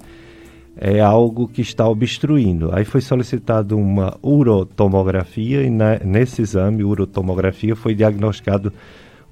é 0.76 1.00
algo 1.00 1.48
que 1.48 1.62
está 1.62 1.88
obstruindo. 1.88 2.70
Aí 2.74 2.84
foi 2.84 3.00
solicitado 3.00 3.76
uma 3.76 4.18
urotomografia 4.22 5.62
e 5.62 5.70
na, 5.70 5.98
nesse 6.00 6.42
exame, 6.42 6.84
urotomografia, 6.84 7.74
foi 7.74 7.94
diagnosticado 7.94 8.72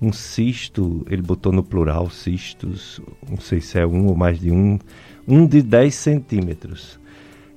um 0.01 0.13
cisto, 0.13 1.07
ele 1.09 1.23
botou 1.23 1.53
no 1.53 1.63
plural 1.63 2.11
cistos, 2.11 3.01
não 3.29 3.39
sei 3.39 3.61
se 3.61 3.79
é 3.79 3.87
um 3.87 4.07
ou 4.07 4.17
mais 4.17 4.41
de 4.41 4.51
um, 4.51 4.79
um 5.27 5.47
de 5.47 5.63
10 5.63 5.95
centímetros. 5.95 6.99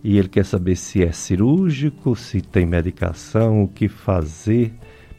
E 0.04 0.18
ele 0.18 0.28
quer 0.30 0.45
saber 0.45 0.76
se 0.76 1.04
é 1.04 1.12
cirúrgico, 1.12 2.16
se 2.16 2.39
tem 2.39 2.66
medicação, 2.66 3.64
o 3.64 3.68
que 3.68 3.88
fazer, 3.88 4.74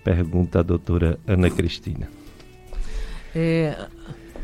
pergunta 0.05 0.61
a 0.61 0.63
doutora 0.63 1.19
Ana 1.27 1.51
Cristina. 1.51 2.09
É, 3.35 3.77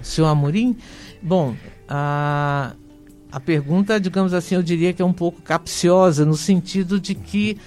senhor 0.03 0.29
Amorim, 0.29 0.77
bom, 1.23 1.57
a, 1.89 2.75
a 3.31 3.41
pergunta, 3.41 3.99
digamos 3.99 4.33
assim, 4.35 4.55
eu 4.55 4.63
diria 4.63 4.93
que 4.93 5.03
é 5.03 5.05
um 5.05 5.13
pouco 5.13 5.43
capciosa, 5.43 6.25
no 6.25 6.37
sentido 6.37 7.01
de 7.01 7.15
que 7.15 7.59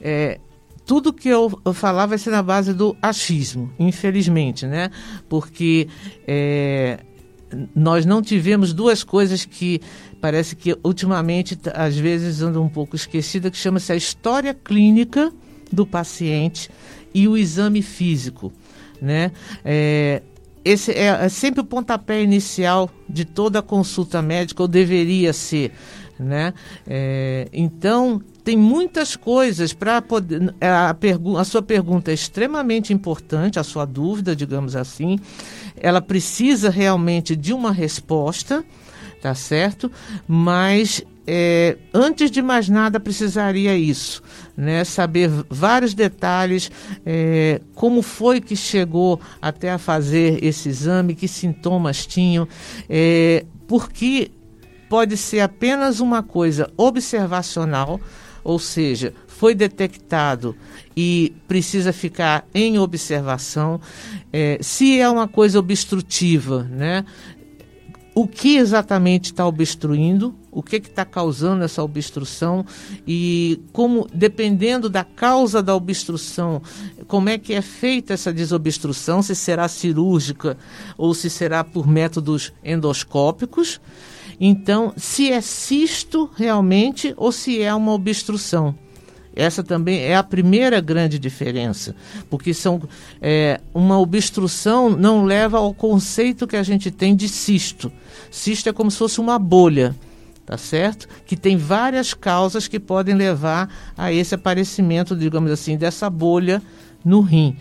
é, 0.00 0.38
tudo 0.84 1.12
que 1.12 1.28
eu, 1.28 1.60
eu 1.64 1.72
falar 1.72 2.06
vai 2.06 2.18
ser 2.18 2.30
na 2.30 2.42
base 2.42 2.72
do 2.72 2.96
achismo, 3.02 3.72
infelizmente, 3.78 4.66
né? 4.66 4.90
Porque 5.28 5.88
é, 6.26 7.00
nós 7.74 8.06
não 8.06 8.22
tivemos 8.22 8.72
duas 8.72 9.02
coisas 9.02 9.44
que 9.44 9.80
parece 10.20 10.54
que 10.54 10.76
ultimamente 10.84 11.58
às 11.74 11.96
vezes 11.96 12.40
andam 12.40 12.62
um 12.62 12.68
pouco 12.68 12.94
esquecida, 12.94 13.50
que 13.50 13.56
chama-se 13.56 13.92
a 13.92 13.96
história 13.96 14.54
clínica 14.54 15.32
do 15.72 15.84
paciente 15.84 16.70
e 17.12 17.26
o 17.26 17.36
exame 17.36 17.82
físico, 17.82 18.52
né? 19.00 19.32
É, 19.64 20.22
esse 20.66 20.90
é, 20.90 21.06
é 21.24 21.28
sempre 21.28 21.60
o 21.60 21.64
pontapé 21.64 22.22
inicial 22.22 22.90
de 23.08 23.24
toda 23.24 23.62
consulta 23.62 24.20
médica, 24.20 24.62
ou 24.62 24.68
deveria 24.68 25.32
ser. 25.32 25.72
Né? 26.18 26.52
É, 26.86 27.46
então, 27.52 28.20
tem 28.42 28.56
muitas 28.56 29.14
coisas 29.14 29.72
para 29.72 30.02
poder. 30.02 30.52
É, 30.60 30.68
a, 30.68 30.96
a 31.38 31.44
sua 31.44 31.62
pergunta 31.62 32.10
é 32.10 32.14
extremamente 32.14 32.92
importante, 32.92 33.60
a 33.60 33.62
sua 33.62 33.84
dúvida, 33.84 34.34
digamos 34.34 34.74
assim. 34.74 35.20
Ela 35.76 36.00
precisa 36.00 36.68
realmente 36.68 37.36
de 37.36 37.52
uma 37.52 37.70
resposta, 37.70 38.64
tá 39.22 39.34
certo? 39.34 39.90
Mas 40.26 41.04
é, 41.26 41.76
antes 41.92 42.30
de 42.30 42.40
mais 42.40 42.68
nada 42.68 43.00
precisaria 43.00 43.76
isso, 43.76 44.22
né? 44.56 44.84
Saber 44.84 45.28
vários 45.50 45.92
detalhes, 45.92 46.70
é, 47.04 47.60
como 47.74 48.02
foi 48.02 48.40
que 48.40 48.54
chegou 48.54 49.20
até 49.42 49.70
a 49.72 49.78
fazer 49.78 50.42
esse 50.44 50.68
exame, 50.68 51.14
que 51.14 51.26
sintomas 51.26 52.06
tinham, 52.06 52.46
é, 52.88 53.44
porque 53.66 54.30
pode 54.88 55.16
ser 55.16 55.40
apenas 55.40 55.98
uma 56.00 56.22
coisa 56.22 56.70
observacional 56.76 58.00
ou 58.46 58.60
seja, 58.60 59.12
foi 59.26 59.56
detectado 59.56 60.54
e 60.96 61.34
precisa 61.48 61.92
ficar 61.92 62.46
em 62.54 62.78
observação. 62.78 63.80
É, 64.32 64.56
se 64.60 65.00
é 65.00 65.10
uma 65.10 65.26
coisa 65.26 65.58
obstrutiva, 65.58 66.62
né? 66.62 67.04
O 68.18 68.26
que 68.26 68.56
exatamente 68.56 69.26
está 69.26 69.46
obstruindo? 69.46 70.34
O 70.50 70.62
que 70.62 70.76
está 70.76 71.04
causando 71.04 71.62
essa 71.62 71.82
obstrução? 71.82 72.64
E 73.06 73.60
como, 73.74 74.08
dependendo 74.10 74.88
da 74.88 75.04
causa 75.04 75.62
da 75.62 75.74
obstrução, 75.76 76.62
como 77.06 77.28
é 77.28 77.36
que 77.36 77.52
é 77.52 77.60
feita 77.60 78.14
essa 78.14 78.32
desobstrução? 78.32 79.20
Se 79.20 79.34
será 79.34 79.68
cirúrgica 79.68 80.56
ou 80.96 81.12
se 81.12 81.28
será 81.28 81.62
por 81.62 81.86
métodos 81.86 82.54
endoscópicos? 82.64 83.78
Então, 84.40 84.94
se 84.96 85.30
é 85.30 85.42
cisto 85.42 86.30
realmente 86.34 87.12
ou 87.18 87.30
se 87.30 87.60
é 87.60 87.74
uma 87.74 87.92
obstrução. 87.92 88.74
Essa 89.36 89.62
também 89.62 90.00
é 90.00 90.16
a 90.16 90.22
primeira 90.22 90.80
grande 90.80 91.18
diferença, 91.18 91.94
porque 92.30 92.54
são 92.54 92.80
é, 93.20 93.60
uma 93.74 93.98
obstrução 93.98 94.88
não 94.88 95.26
leva 95.26 95.58
ao 95.58 95.74
conceito 95.74 96.46
que 96.46 96.56
a 96.56 96.62
gente 96.62 96.90
tem 96.90 97.14
de 97.14 97.28
cisto. 97.28 97.92
Cisto 98.30 98.70
é 98.70 98.72
como 98.72 98.90
se 98.90 98.96
fosse 98.96 99.20
uma 99.20 99.38
bolha, 99.38 99.94
tá 100.46 100.56
certo? 100.56 101.06
Que 101.26 101.36
tem 101.36 101.54
várias 101.58 102.14
causas 102.14 102.66
que 102.66 102.80
podem 102.80 103.14
levar 103.14 103.68
a 103.94 104.10
esse 104.10 104.34
aparecimento, 104.34 105.14
digamos 105.14 105.50
assim, 105.50 105.76
dessa 105.76 106.08
bolha 106.08 106.62
no 107.04 107.20
rim. 107.20 107.56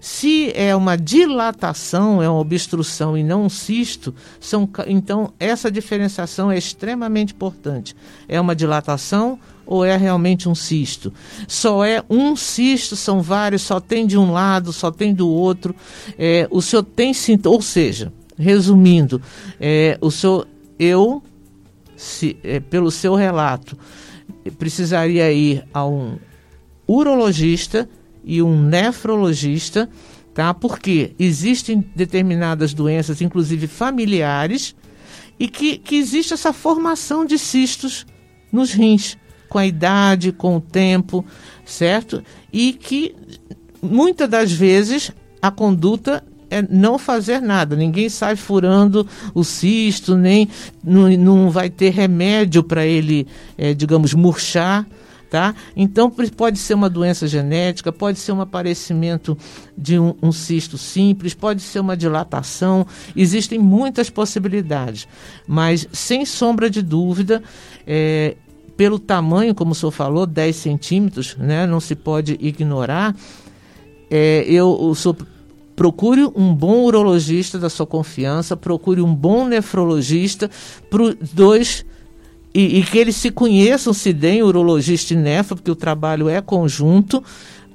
Se 0.00 0.52
é 0.54 0.74
uma 0.74 0.96
dilatação, 0.96 2.22
é 2.22 2.28
uma 2.28 2.40
obstrução 2.40 3.16
e 3.16 3.22
não 3.22 3.44
um 3.44 3.48
cisto, 3.48 4.14
são, 4.40 4.68
então 4.86 5.32
essa 5.38 5.70
diferenciação 5.70 6.50
é 6.50 6.58
extremamente 6.58 7.32
importante. 7.32 7.94
É 8.28 8.40
uma 8.40 8.54
dilatação 8.54 9.38
ou 9.70 9.84
é 9.84 9.96
realmente 9.96 10.48
um 10.48 10.54
cisto? 10.54 11.12
Só 11.46 11.84
é 11.84 12.02
um 12.10 12.34
cisto, 12.34 12.96
são 12.96 13.22
vários, 13.22 13.62
só 13.62 13.78
tem 13.78 14.04
de 14.04 14.18
um 14.18 14.32
lado, 14.32 14.72
só 14.72 14.90
tem 14.90 15.14
do 15.14 15.28
outro. 15.28 15.74
É, 16.18 16.48
o 16.50 16.60
senhor 16.60 16.82
tem 16.82 17.14
sintomas, 17.14 17.56
ou 17.56 17.62
seja, 17.62 18.12
resumindo, 18.36 19.22
é, 19.60 19.96
o 20.00 20.10
senhor, 20.10 20.48
eu, 20.76 21.22
se, 21.96 22.36
é, 22.42 22.58
pelo 22.58 22.90
seu 22.90 23.14
relato, 23.14 23.78
precisaria 24.58 25.32
ir 25.32 25.64
a 25.72 25.86
um 25.86 26.18
urologista 26.84 27.88
e 28.24 28.42
um 28.42 28.60
nefrologista, 28.60 29.88
tá? 30.34 30.52
Porque 30.52 31.14
existem 31.16 31.84
determinadas 31.94 32.74
doenças, 32.74 33.20
inclusive 33.20 33.68
familiares, 33.68 34.74
e 35.38 35.46
que, 35.46 35.78
que 35.78 35.94
existe 35.94 36.34
essa 36.34 36.52
formação 36.52 37.24
de 37.24 37.38
cistos 37.38 38.04
nos 38.50 38.72
rins 38.72 39.16
com 39.50 39.58
a 39.58 39.66
idade, 39.66 40.32
com 40.32 40.56
o 40.56 40.60
tempo, 40.60 41.26
certo? 41.66 42.22
E 42.52 42.72
que 42.72 43.14
muitas 43.82 44.28
das 44.28 44.52
vezes 44.52 45.12
a 45.42 45.50
conduta 45.50 46.22
é 46.48 46.62
não 46.62 46.98
fazer 46.98 47.40
nada. 47.40 47.76
Ninguém 47.76 48.08
sai 48.08 48.36
furando 48.36 49.06
o 49.34 49.42
cisto, 49.44 50.16
nem 50.16 50.48
não, 50.82 51.08
não 51.10 51.50
vai 51.50 51.68
ter 51.68 51.90
remédio 51.90 52.62
para 52.62 52.86
ele, 52.86 53.26
é, 53.58 53.74
digamos, 53.74 54.14
murchar. 54.14 54.86
Tá? 55.28 55.54
Então 55.76 56.10
pode 56.10 56.58
ser 56.58 56.74
uma 56.74 56.90
doença 56.90 57.28
genética, 57.28 57.92
pode 57.92 58.18
ser 58.18 58.32
um 58.32 58.40
aparecimento 58.40 59.38
de 59.78 59.96
um, 59.96 60.12
um, 60.20 60.32
cisto 60.32 60.76
simples, 60.76 61.34
pode 61.34 61.62
ser 61.62 61.78
uma 61.78 61.96
dilatação, 61.96 62.84
existem 63.14 63.56
muitas 63.56 64.10
possibilidades, 64.10 65.06
mas 65.46 65.86
sem 65.92 66.26
sombra 66.26 66.68
de 66.68 66.82
dúvida, 66.82 67.44
é, 67.86 68.34
pelo 68.80 68.98
tamanho, 68.98 69.54
como 69.54 69.72
o 69.72 69.74
senhor 69.74 69.92
falou, 69.92 70.24
10 70.24 70.56
centímetros, 70.56 71.36
né, 71.36 71.66
não 71.66 71.80
se 71.80 71.94
pode 71.94 72.38
ignorar. 72.40 73.14
É, 74.10 74.42
eu, 74.48 74.94
senhor 74.94 75.18
procure 75.76 76.24
um 76.34 76.54
bom 76.54 76.84
urologista 76.84 77.58
da 77.58 77.68
sua 77.68 77.86
confiança, 77.86 78.56
procure 78.56 79.02
um 79.02 79.14
bom 79.14 79.46
nefrologista 79.46 80.50
para 80.88 81.14
dois 81.30 81.84
e, 82.54 82.78
e, 82.78 82.82
que 82.82 82.96
eles 82.96 83.16
se 83.16 83.30
conheçam, 83.30 83.92
se 83.92 84.14
deem 84.14 84.42
urologista 84.42 85.12
e 85.12 85.16
nefro, 85.16 85.56
porque 85.56 85.70
o 85.70 85.76
trabalho 85.76 86.26
é 86.26 86.40
conjunto, 86.40 87.22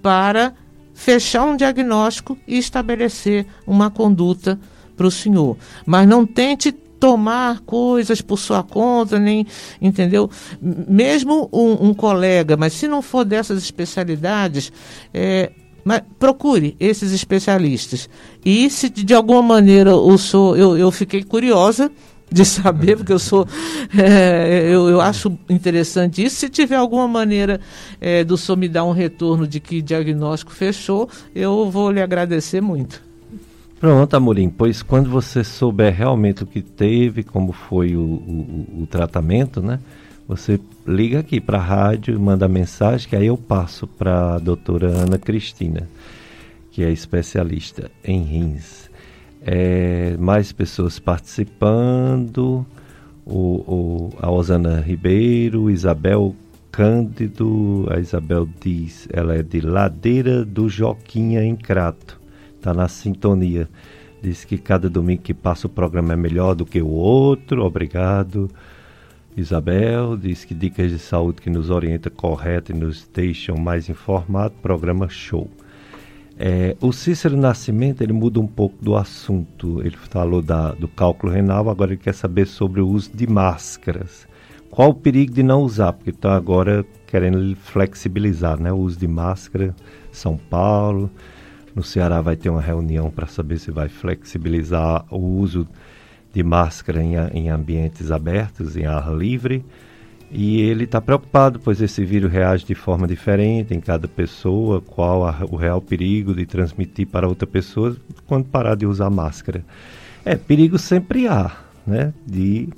para 0.02 0.56
fechar 0.96 1.46
um 1.46 1.56
diagnóstico 1.56 2.36
e 2.48 2.58
estabelecer 2.58 3.46
uma 3.68 3.92
conduta 3.92 4.60
para 4.98 5.06
o 5.06 5.12
senhor. 5.12 5.56
Mas 5.86 6.08
não 6.08 6.26
tente 6.26 6.76
tomar 7.00 7.62
coisas 7.62 8.22
por 8.22 8.38
sua 8.38 8.64
conta, 8.64 9.20
nem, 9.20 9.46
entendeu? 9.82 10.30
Mesmo 10.62 11.50
um, 11.52 11.90
um 11.90 11.94
colega, 11.94 12.58
mas 12.58 12.74
se 12.74 12.88
não 12.88 13.02
for 13.02 13.24
dessas 13.24 13.62
especialidades, 13.62 14.72
é, 15.14 15.52
mas 15.84 16.02
procure 16.18 16.76
esses 16.80 17.12
especialistas. 17.12 18.10
E 18.44 18.70
se 18.70 18.90
de 18.90 19.14
alguma 19.14 19.42
maneira 19.42 19.96
o 19.96 20.18
sou, 20.18 20.58
eu, 20.58 20.78
eu 20.78 20.90
fiquei 20.92 21.24
curiosa 21.24 21.92
de 22.32 22.44
saber, 22.44 22.98
porque 22.98 23.14
eu 23.14 23.20
sou. 23.20 23.48
É, 23.98 24.68
eu, 24.68 24.90
eu 24.90 25.00
acho 25.00 25.38
interessante 25.48 26.24
isso. 26.24 26.38
Se 26.38 26.50
tiver 26.50 26.76
alguma 26.76 27.08
maneira 27.08 27.62
é, 28.02 28.24
do 28.24 28.36
senhor 28.36 28.58
me 28.58 28.68
dar 28.68 28.84
um 28.84 28.92
retorno 28.92 29.48
de 29.48 29.60
que 29.60 29.82
diagnóstico 29.82 30.52
fechou, 30.52 31.08
eu 31.34 31.70
vou 31.70 31.92
lhe 31.92 32.02
agradecer 32.02 32.60
muito. 32.62 33.02
Pronto, 33.86 34.16
Amorim, 34.16 34.50
pois 34.50 34.82
quando 34.82 35.12
você 35.12 35.44
souber 35.44 35.94
realmente 35.94 36.42
o 36.42 36.48
que 36.48 36.64
teve, 36.64 37.22
como 37.22 37.52
foi 37.52 37.96
o, 37.96 38.02
o, 38.02 38.82
o 38.82 38.88
tratamento, 38.88 39.62
né? 39.62 39.80
Você 40.28 40.60
liga 40.88 41.20
aqui 41.20 41.40
para 41.40 41.60
a 41.60 41.62
rádio, 41.62 42.20
manda 42.20 42.48
mensagem, 42.48 43.08
que 43.08 43.16
aí 43.16 43.28
eu 43.28 43.38
passo 43.38 43.86
para 43.86 44.34
a 44.34 44.40
doutora 44.40 44.88
Ana 44.88 45.20
Cristina, 45.20 45.88
que 46.72 46.84
é 46.84 46.92
especialista 46.92 47.92
em 48.04 48.24
rins. 48.24 48.90
É, 49.44 50.18
mais 50.18 50.52
pessoas 50.52 50.98
participando, 50.98 52.66
o, 53.24 53.38
o, 53.38 54.14
a 54.20 54.32
Osana 54.32 54.82
Ribeiro, 54.82 55.70
Isabel 55.70 56.36
Cândido, 56.72 57.88
a 57.92 58.00
Isabel 58.00 58.50
diz, 58.60 59.08
ela 59.14 59.36
é 59.36 59.44
de 59.44 59.62
Ladeira 59.62 60.44
do 60.44 60.68
Joquinha 60.68 61.44
em 61.44 61.56
Crato 61.56 62.15
está 62.66 62.74
na 62.74 62.88
sintonia. 62.88 63.70
Diz 64.24 64.44
que 64.44 64.58
cada 64.58 64.90
domingo 64.90 65.22
que 65.22 65.36
passa 65.36 65.68
o 65.68 65.70
programa 65.70 66.14
é 66.14 66.16
melhor 66.16 66.56
do 66.56 66.66
que 66.66 66.82
o 66.82 66.88
outro. 66.88 67.64
Obrigado. 67.64 68.50
Isabel 69.38 70.18
diz 70.18 70.44
que 70.44 70.56
dicas 70.56 70.90
de 70.90 70.98
saúde 70.98 71.42
que 71.42 71.50
nos 71.50 71.70
orienta 71.70 72.10
correto 72.10 72.72
e 72.72 72.76
nos 72.76 73.08
deixam 73.14 73.56
mais 73.56 73.88
informados. 73.88 74.58
Programa 74.64 75.08
show. 75.08 75.48
É, 76.40 76.76
o 76.82 76.92
Cícero 76.92 77.38
Nascimento 77.38 78.02
ele 78.02 78.14
muda 78.14 78.40
um 78.40 78.48
pouco 78.48 78.84
do 78.84 78.96
assunto. 78.96 79.80
Ele 79.82 79.96
falou 79.96 80.42
da, 80.42 80.72
do 80.72 80.88
cálculo 80.88 81.32
renal, 81.32 81.70
agora 81.70 81.92
ele 81.92 82.02
quer 82.02 82.16
saber 82.16 82.48
sobre 82.48 82.82
o 82.82 82.88
uso 82.88 83.12
de 83.14 83.28
máscaras. 83.28 84.28
Qual 84.72 84.90
o 84.90 84.96
perigo 84.96 85.32
de 85.32 85.44
não 85.44 85.62
usar? 85.62 85.94
Porque 85.94 86.10
está 86.10 86.36
agora 86.36 86.84
querendo 87.06 87.56
flexibilizar 87.58 88.60
né? 88.60 88.72
o 88.72 88.78
uso 88.78 88.98
de 88.98 89.08
máscara. 89.08 89.76
São 90.12 90.36
Paulo. 90.36 91.12
No 91.76 91.84
Ceará 91.84 92.22
vai 92.22 92.38
ter 92.38 92.50
uma 92.50 92.62
reunião 92.62 93.12
para 93.12 93.28
saber 93.28 93.60
se 93.60 93.70
vai 93.70 93.90
flexibilizar 93.90 95.06
o 95.14 95.20
uso 95.20 95.68
de 96.34 96.42
máscara 96.42 97.04
em, 97.04 97.16
em 97.34 97.50
ambientes 97.50 98.12
abertos, 98.12 98.78
em 98.78 98.86
ar 98.86 99.14
livre. 99.14 99.64
E 100.32 100.62
ele 100.62 100.86
está 100.86 101.02
preocupado, 101.02 101.60
pois 101.60 101.82
esse 101.82 102.04
vírus 102.04 102.32
reage 102.32 102.66
de 102.66 102.76
forma 102.76 103.06
diferente 103.06 103.74
em 103.74 103.80
cada 103.82 104.08
pessoa, 104.08 104.82
qual 104.82 105.28
a, 105.28 105.46
o 105.52 105.58
real 105.58 105.82
perigo 105.82 106.34
de 106.34 106.46
transmitir 106.46 107.08
para 107.08 107.28
outra 107.28 107.46
pessoa 107.46 107.96
quando 108.26 108.46
parar 108.46 108.76
de 108.76 108.86
usar 108.86 109.10
máscara. 109.10 109.64
É, 110.24 110.36
perigo 110.36 110.80
sempre 110.80 111.28
há, 111.28 111.56
né? 111.86 112.14
De 112.26 112.70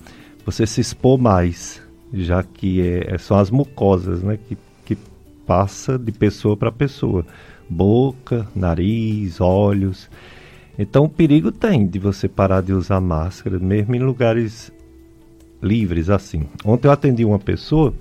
você 0.46 0.66
se 0.66 0.82
expor 0.82 1.18
mais, 1.18 1.82
já 2.14 2.44
que 2.44 2.82
é, 2.82 3.18
são 3.18 3.38
as 3.38 3.50
mucosas, 3.50 4.22
né? 4.24 4.38
Que, 4.48 4.58
que 4.86 4.98
passa 5.46 5.98
de 5.98 6.12
pessoa 6.12 6.58
para 6.58 6.72
pessoa 6.72 7.26
boca, 7.70 8.48
nariz, 8.56 9.42
olhos. 9.42 10.10
Então 10.78 11.06
o 11.06 11.10
perigo 11.10 11.52
tem 11.52 11.88
de 11.88 12.00
você 12.00 12.28
parar 12.28 12.62
de 12.62 12.74
usar 12.74 13.02
máscara, 13.02 13.60
mesmo 13.60 13.96
em 13.96 14.00
lugares 14.00 14.72
livres 15.62 16.10
assim. 16.10 16.48
Ontem 16.64 16.88
eu 16.88 16.92
atendi 16.92 17.26
uma 17.26 17.40
pessoa 17.40 17.94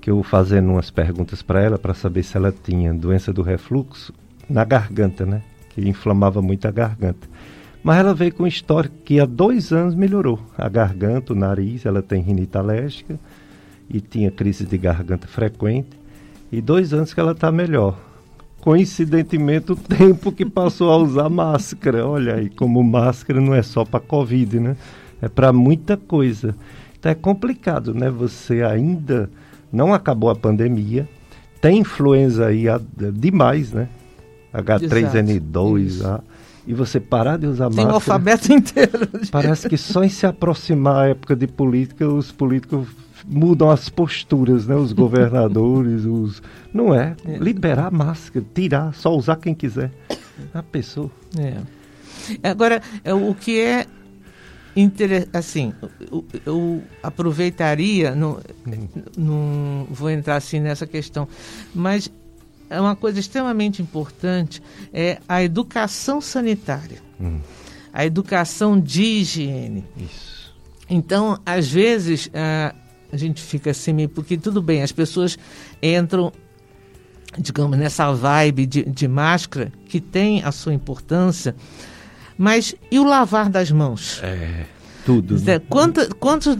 que 0.00 0.10
eu 0.10 0.22
fazendo 0.22 0.70
umas 0.70 0.90
perguntas 0.90 1.42
para 1.42 1.60
ela 1.60 1.78
para 1.78 1.94
saber 1.94 2.22
se 2.22 2.36
ela 2.36 2.52
tinha 2.52 2.94
doença 2.94 3.32
do 3.32 3.42
refluxo 3.42 4.12
na 4.48 4.64
garganta, 4.64 5.26
né? 5.26 5.42
Que 5.70 5.80
inflamava 5.88 6.40
muito 6.40 6.66
a 6.68 6.70
garganta. 6.70 7.28
Mas 7.82 7.98
ela 7.98 8.14
veio 8.14 8.32
com 8.32 8.46
história 8.46 8.90
que 9.04 9.20
há 9.20 9.26
dois 9.26 9.72
anos 9.72 9.94
melhorou 9.94 10.40
a 10.56 10.68
garganta, 10.68 11.32
o 11.32 11.36
nariz, 11.36 11.84
ela 11.84 12.02
tem 12.02 12.22
rinite 12.22 12.56
alérgica 12.56 13.18
e 13.90 14.00
tinha 14.00 14.30
crise 14.30 14.64
de 14.64 14.78
garganta 14.78 15.26
frequente. 15.26 15.90
E 16.50 16.60
dois 16.60 16.92
anos 16.92 17.12
que 17.12 17.18
ela 17.18 17.32
está 17.32 17.50
melhor 17.50 17.98
coincidentemente, 18.66 19.70
o 19.70 19.76
tempo 19.78 20.32
que 20.32 20.44
passou 20.44 20.90
a 20.90 20.96
usar 20.96 21.28
máscara. 21.28 22.04
Olha 22.04 22.34
aí, 22.34 22.50
como 22.50 22.82
máscara 22.82 23.40
não 23.40 23.54
é 23.54 23.62
só 23.62 23.84
para 23.84 24.00
Covid, 24.00 24.58
né? 24.58 24.76
É 25.22 25.28
para 25.28 25.52
muita 25.52 25.96
coisa. 25.96 26.52
Então 26.98 27.12
é 27.12 27.14
complicado, 27.14 27.94
né? 27.94 28.10
Você 28.10 28.64
ainda 28.64 29.30
não 29.72 29.94
acabou 29.94 30.30
a 30.30 30.34
pandemia, 30.34 31.08
tem 31.60 31.78
influenza 31.78 32.46
aí 32.46 32.68
a, 32.68 32.80
demais, 33.12 33.70
né? 33.70 33.88
H3N2, 34.52 36.04
a, 36.04 36.20
e 36.66 36.74
você 36.74 36.98
parar 36.98 37.38
de 37.38 37.46
usar 37.46 37.70
tem 37.70 37.84
máscara. 37.84 37.86
Tem 37.86 37.92
o 37.92 37.94
alfabeto 37.94 38.50
inteiro. 38.52 39.08
Parece 39.30 39.68
que 39.68 39.76
só 39.76 40.02
em 40.02 40.08
se 40.08 40.26
aproximar 40.26 41.04
a 41.04 41.08
época 41.10 41.36
de 41.36 41.46
política, 41.46 42.08
os 42.08 42.32
políticos 42.32 42.88
mudam 43.24 43.70
as 43.70 43.88
posturas, 43.88 44.66
né? 44.66 44.74
Os 44.74 44.92
governadores, 44.92 46.04
os. 46.06 46.42
Não 46.72 46.94
é? 46.94 47.16
é. 47.24 47.38
Liberar 47.38 47.86
a 47.86 47.90
máscara, 47.90 48.44
tirar, 48.54 48.94
só 48.94 49.14
usar 49.14 49.36
quem 49.36 49.54
quiser. 49.54 49.90
A 50.52 50.62
pessoa. 50.62 51.10
É. 51.38 51.60
Agora, 52.42 52.82
é, 53.04 53.14
o 53.14 53.34
que 53.34 53.60
é 53.60 53.86
assim, 55.32 55.72
eu, 56.12 56.24
eu 56.44 56.82
aproveitaria, 57.02 58.14
não, 58.14 58.38
não 59.16 59.86
vou 59.90 60.10
entrar 60.10 60.36
assim 60.36 60.60
nessa 60.60 60.86
questão, 60.86 61.26
mas 61.74 62.10
é 62.68 62.78
uma 62.80 62.94
coisa 62.94 63.18
extremamente 63.18 63.80
importante 63.80 64.62
é 64.92 65.18
a 65.28 65.42
educação 65.42 66.20
sanitária, 66.20 66.98
hum. 67.18 67.38
a 67.92 68.04
educação 68.04 68.78
de 68.78 69.02
higiene. 69.02 69.84
Isso. 69.96 70.54
Então, 70.90 71.40
às 71.44 71.68
vezes 71.68 72.30
a, 72.34 72.74
a 73.16 73.18
gente 73.18 73.42
fica 73.42 73.70
assim, 73.70 74.06
porque 74.08 74.36
tudo 74.36 74.62
bem, 74.62 74.82
as 74.82 74.92
pessoas 74.92 75.38
entram 75.82 76.32
digamos, 77.38 77.76
nessa 77.76 78.12
vibe 78.12 78.66
de, 78.66 78.82
de 78.84 79.08
máscara, 79.08 79.72
que 79.86 80.00
tem 80.00 80.42
a 80.42 80.52
sua 80.52 80.72
importância, 80.72 81.54
mas 82.38 82.74
e 82.90 82.98
o 82.98 83.04
lavar 83.04 83.48
das 83.48 83.70
mãos? 83.70 84.20
É, 84.22 84.66
tudo. 85.04 85.38
Né? 85.40 85.58
Quantas, 85.58 86.08
quantas 86.18 86.56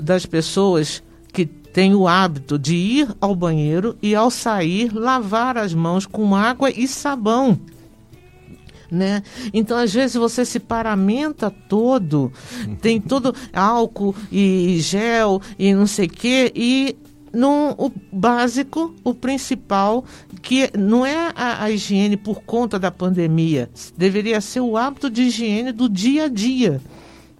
das 0.00 0.26
pessoas 0.26 1.02
que 1.32 1.46
têm 1.46 1.94
o 1.94 2.08
hábito 2.08 2.58
de 2.58 2.74
ir 2.74 3.08
ao 3.20 3.34
banheiro 3.34 3.96
e 4.02 4.14
ao 4.14 4.30
sair 4.30 4.92
lavar 4.92 5.56
as 5.56 5.72
mãos 5.72 6.06
com 6.06 6.34
água 6.34 6.70
e 6.70 6.86
sabão? 6.86 7.58
Né? 8.90 9.22
Então, 9.52 9.78
às 9.78 9.94
vezes, 9.94 10.16
você 10.16 10.44
se 10.44 10.58
paramenta 10.58 11.50
todo, 11.50 12.32
tem 12.80 13.00
todo 13.00 13.34
álcool 13.52 14.14
e 14.32 14.78
gel 14.80 15.40
e 15.56 15.72
não 15.72 15.86
sei 15.86 16.06
o 16.06 16.10
quê, 16.10 16.52
e 16.54 16.96
o 17.78 17.92
básico, 18.12 18.94
o 19.04 19.14
principal, 19.14 20.04
que 20.42 20.70
não 20.76 21.06
é 21.06 21.32
a, 21.34 21.64
a, 21.64 21.70
higiene 21.70 22.16
por 22.16 22.42
conta 22.42 22.78
da 22.78 22.90
pandemia, 22.90 23.70
deveria 23.96 24.40
ser 24.40 24.60
o 24.60 24.76
hábito 24.76 25.08
de 25.08 25.22
higiene 25.22 25.72
do 25.72 25.88
dia 25.88 26.24
a 26.24 26.28
dia. 26.28 26.80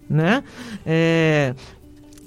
Né? 0.09 0.43
É, 0.85 1.53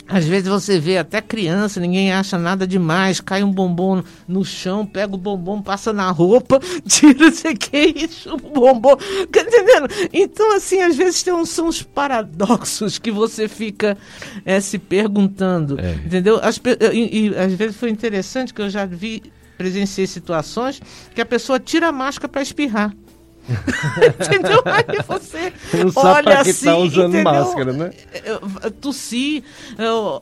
às 0.06 0.26
vezes 0.26 0.48
você 0.48 0.78
vê 0.78 0.98
até 0.98 1.20
criança, 1.22 1.80
ninguém 1.80 2.12
acha 2.12 2.38
nada 2.38 2.66
demais, 2.66 3.20
cai 3.20 3.42
um 3.42 3.50
bombom 3.50 4.02
no 4.28 4.44
chão, 4.44 4.84
pega 4.84 5.14
o 5.14 5.18
bombom, 5.18 5.62
passa 5.62 5.92
na 5.92 6.10
roupa, 6.10 6.60
tira 6.86 7.30
sei 7.30 7.54
que 7.54 7.94
isso, 7.96 8.34
o 8.34 8.36
bombom. 8.36 8.96
Tá 8.96 9.40
entendendo? 9.40 9.88
Então, 10.12 10.56
assim, 10.56 10.82
às 10.82 10.96
vezes 10.96 11.22
tem 11.22 11.32
uns, 11.32 11.48
são 11.48 11.68
uns 11.68 11.82
paradoxos 11.82 12.98
que 12.98 13.10
você 13.10 13.48
fica 13.48 13.96
é, 14.44 14.60
se 14.60 14.78
perguntando. 14.78 15.80
É. 15.80 15.94
Entendeu? 15.94 16.38
As, 16.42 16.60
e, 16.92 17.28
e 17.28 17.36
às 17.36 17.52
vezes 17.54 17.76
foi 17.76 17.90
interessante 17.90 18.52
que 18.52 18.60
eu 18.60 18.68
já 18.68 18.84
vi, 18.84 19.22
presenciei 19.56 20.06
situações 20.06 20.80
que 21.14 21.20
a 21.20 21.26
pessoa 21.26 21.58
tira 21.58 21.88
a 21.88 21.92
máscara 21.92 22.28
para 22.28 22.42
espirrar. 22.42 22.94
entendeu? 24.20 24.62
Aí 24.64 25.02
você 25.06 25.52
não 25.76 25.92
sabe 25.92 26.28
olha 26.28 26.40
assim, 26.40 26.64
tá 26.64 26.76
usando 26.76 27.14
entendeu? 27.14 27.32
máscara, 27.32 27.72
né? 27.72 27.90
Tossir, 28.80 29.42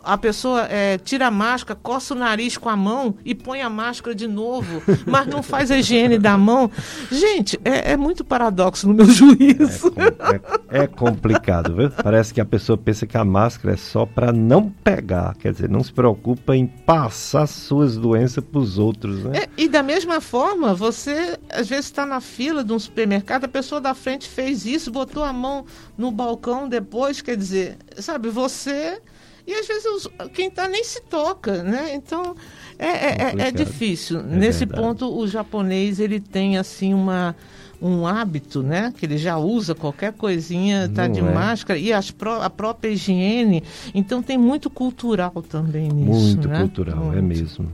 a 0.02 0.18
pessoa 0.18 0.66
é, 0.68 0.98
tira 0.98 1.28
a 1.28 1.30
máscara, 1.30 1.78
coça 1.80 2.14
o 2.14 2.16
nariz 2.16 2.56
com 2.56 2.68
a 2.68 2.76
mão 2.76 3.14
e 3.24 3.34
põe 3.34 3.62
a 3.62 3.70
máscara 3.70 4.14
de 4.14 4.26
novo, 4.26 4.82
mas 5.06 5.26
não 5.26 5.42
faz 5.42 5.70
a 5.70 5.78
higiene 5.78 6.18
da 6.18 6.36
mão. 6.36 6.70
Gente, 7.10 7.58
é, 7.64 7.92
é 7.92 7.96
muito 7.96 8.24
paradoxo 8.24 8.88
no 8.88 8.94
meu 8.94 9.06
juízo. 9.10 9.92
É, 9.96 10.78
é, 10.78 10.82
é, 10.82 10.86
complicado, 10.86 11.74
viu? 11.74 11.90
Parece 11.90 12.34
que 12.34 12.40
a 12.40 12.44
pessoa 12.44 12.76
pensa 12.76 13.06
que 13.06 13.16
a 13.16 13.24
máscara 13.24 13.74
é 13.74 13.76
só 13.76 14.04
para 14.04 14.32
não 14.32 14.68
pegar, 14.68 15.34
quer 15.36 15.52
dizer, 15.52 15.68
não 15.68 15.82
se 15.82 15.92
preocupa 15.92 16.56
em 16.56 16.66
passar 16.66 17.46
suas 17.46 17.96
doenças 17.96 18.42
para 18.44 18.60
os 18.60 18.78
outros, 18.78 19.24
né? 19.24 19.42
É, 19.42 19.48
e 19.56 19.68
da 19.68 19.82
mesma 19.82 20.20
forma, 20.20 20.74
você 20.74 21.38
às 21.50 21.68
vezes 21.68 21.86
está 21.86 22.04
na 22.04 22.20
fila 22.20 22.64
de 22.64 22.72
um 22.72 22.78
supermercado 22.78 23.11
supermercado, 23.12 23.44
a 23.44 23.48
pessoa 23.48 23.80
da 23.80 23.94
frente 23.94 24.28
fez 24.28 24.64
isso, 24.64 24.90
botou 24.90 25.22
a 25.22 25.32
mão 25.32 25.64
no 25.96 26.10
balcão 26.10 26.68
depois, 26.68 27.20
quer 27.20 27.36
dizer, 27.36 27.76
sabe, 27.98 28.28
você. 28.30 29.00
E 29.46 29.52
às 29.52 29.66
vezes 29.66 30.08
quem 30.32 30.48
está 30.48 30.68
nem 30.68 30.84
se 30.84 31.02
toca, 31.02 31.62
né? 31.62 31.94
Então 31.94 32.36
é, 32.78 32.86
é, 32.86 33.34
é, 33.36 33.48
é 33.48 33.50
difícil. 33.50 34.20
É 34.20 34.22
Nesse 34.22 34.60
verdade. 34.60 34.80
ponto, 34.80 35.18
o 35.18 35.26
japonês 35.26 35.98
ele 35.98 36.20
tem 36.20 36.56
assim 36.56 36.94
uma 36.94 37.34
um 37.80 38.06
hábito, 38.06 38.62
né? 38.62 38.94
Que 38.96 39.04
ele 39.04 39.18
já 39.18 39.36
usa 39.36 39.74
qualquer 39.74 40.12
coisinha, 40.12 40.88
tá 40.88 41.08
Não 41.08 41.14
de 41.14 41.18
é. 41.18 41.22
máscara 41.24 41.76
e 41.76 41.92
as 41.92 42.12
pró 42.12 42.40
a 42.40 42.48
própria 42.48 42.90
higiene. 42.90 43.64
Então 43.92 44.22
tem 44.22 44.38
muito 44.38 44.70
cultural 44.70 45.42
também 45.48 45.88
nisso. 45.88 46.20
Muito 46.20 46.48
né? 46.48 46.60
cultural, 46.60 47.12
é 47.12 47.16
muito. 47.16 47.18
é 47.18 47.22
mesmo. 47.22 47.72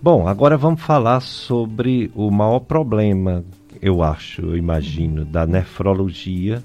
Bom, 0.00 0.28
agora 0.28 0.56
vamos 0.56 0.80
falar 0.80 1.20
sobre 1.20 2.12
o 2.14 2.30
maior 2.30 2.60
problema 2.60 3.44
eu 3.82 4.00
acho, 4.00 4.40
eu 4.42 4.56
imagino, 4.56 5.24
da 5.24 5.44
nefrologia, 5.44 6.62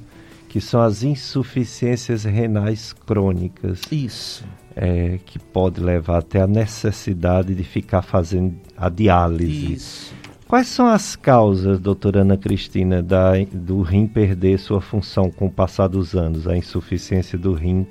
que 0.47 0.61
são 0.61 0.79
as 0.79 1.01
insuficiências 1.01 2.23
renais 2.23 2.93
crônicas. 2.93 3.81
Isso. 3.91 4.45
É, 4.75 5.19
que 5.25 5.39
pode 5.39 5.81
levar 5.81 6.19
até 6.19 6.39
a 6.39 6.45
necessidade 6.45 7.55
de 7.55 7.63
ficar 7.63 8.03
fazendo 8.03 8.53
a 8.77 8.87
diálise. 8.87 9.73
Isso. 9.73 10.13
Quais 10.47 10.67
são 10.67 10.85
as 10.87 11.15
causas, 11.15 11.79
doutora 11.79 12.21
Ana 12.21 12.37
Cristina, 12.37 13.01
da, 13.01 13.31
do 13.51 13.81
rim 13.81 14.07
perder 14.07 14.59
sua 14.59 14.79
função 14.79 15.31
com 15.31 15.47
o 15.47 15.51
passar 15.51 15.87
dos 15.87 16.15
anos? 16.15 16.47
A 16.47 16.55
insuficiência 16.55 17.37
do 17.37 17.53
rim 17.53 17.85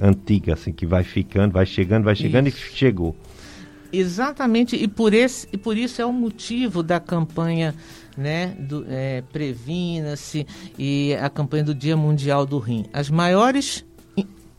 antiga, 0.00 0.52
assim, 0.52 0.72
que 0.72 0.86
vai 0.86 1.02
ficando, 1.02 1.52
vai 1.52 1.66
chegando, 1.66 2.04
vai 2.04 2.14
chegando 2.14 2.48
isso. 2.48 2.58
e 2.58 2.76
chegou. 2.76 3.16
Exatamente, 3.92 4.76
e 4.76 4.86
por, 4.86 5.12
esse, 5.12 5.48
e 5.52 5.56
por 5.56 5.76
isso 5.76 6.00
é 6.00 6.06
o 6.06 6.12
motivo 6.12 6.82
da 6.82 7.00
campanha 7.00 7.74
né, 8.16 8.54
do, 8.58 8.84
é, 8.88 9.22
Previna-se 9.32 10.46
e 10.78 11.14
a 11.20 11.28
campanha 11.28 11.64
do 11.64 11.74
Dia 11.74 11.96
Mundial 11.96 12.46
do 12.46 12.58
Rim. 12.58 12.86
As 12.92 13.10
maiores 13.10 13.84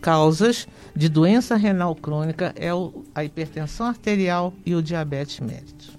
causas 0.02 0.68
de 0.96 1.08
doença 1.08 1.56
renal 1.56 1.96
crônica 1.96 2.54
é 2.58 2.74
o, 2.74 3.06
a 3.14 3.24
hipertensão 3.24 3.86
arterial 3.86 4.54
e 4.66 4.76
o 4.76 4.82
diabetes 4.82 5.40
mellitus. 5.40 5.92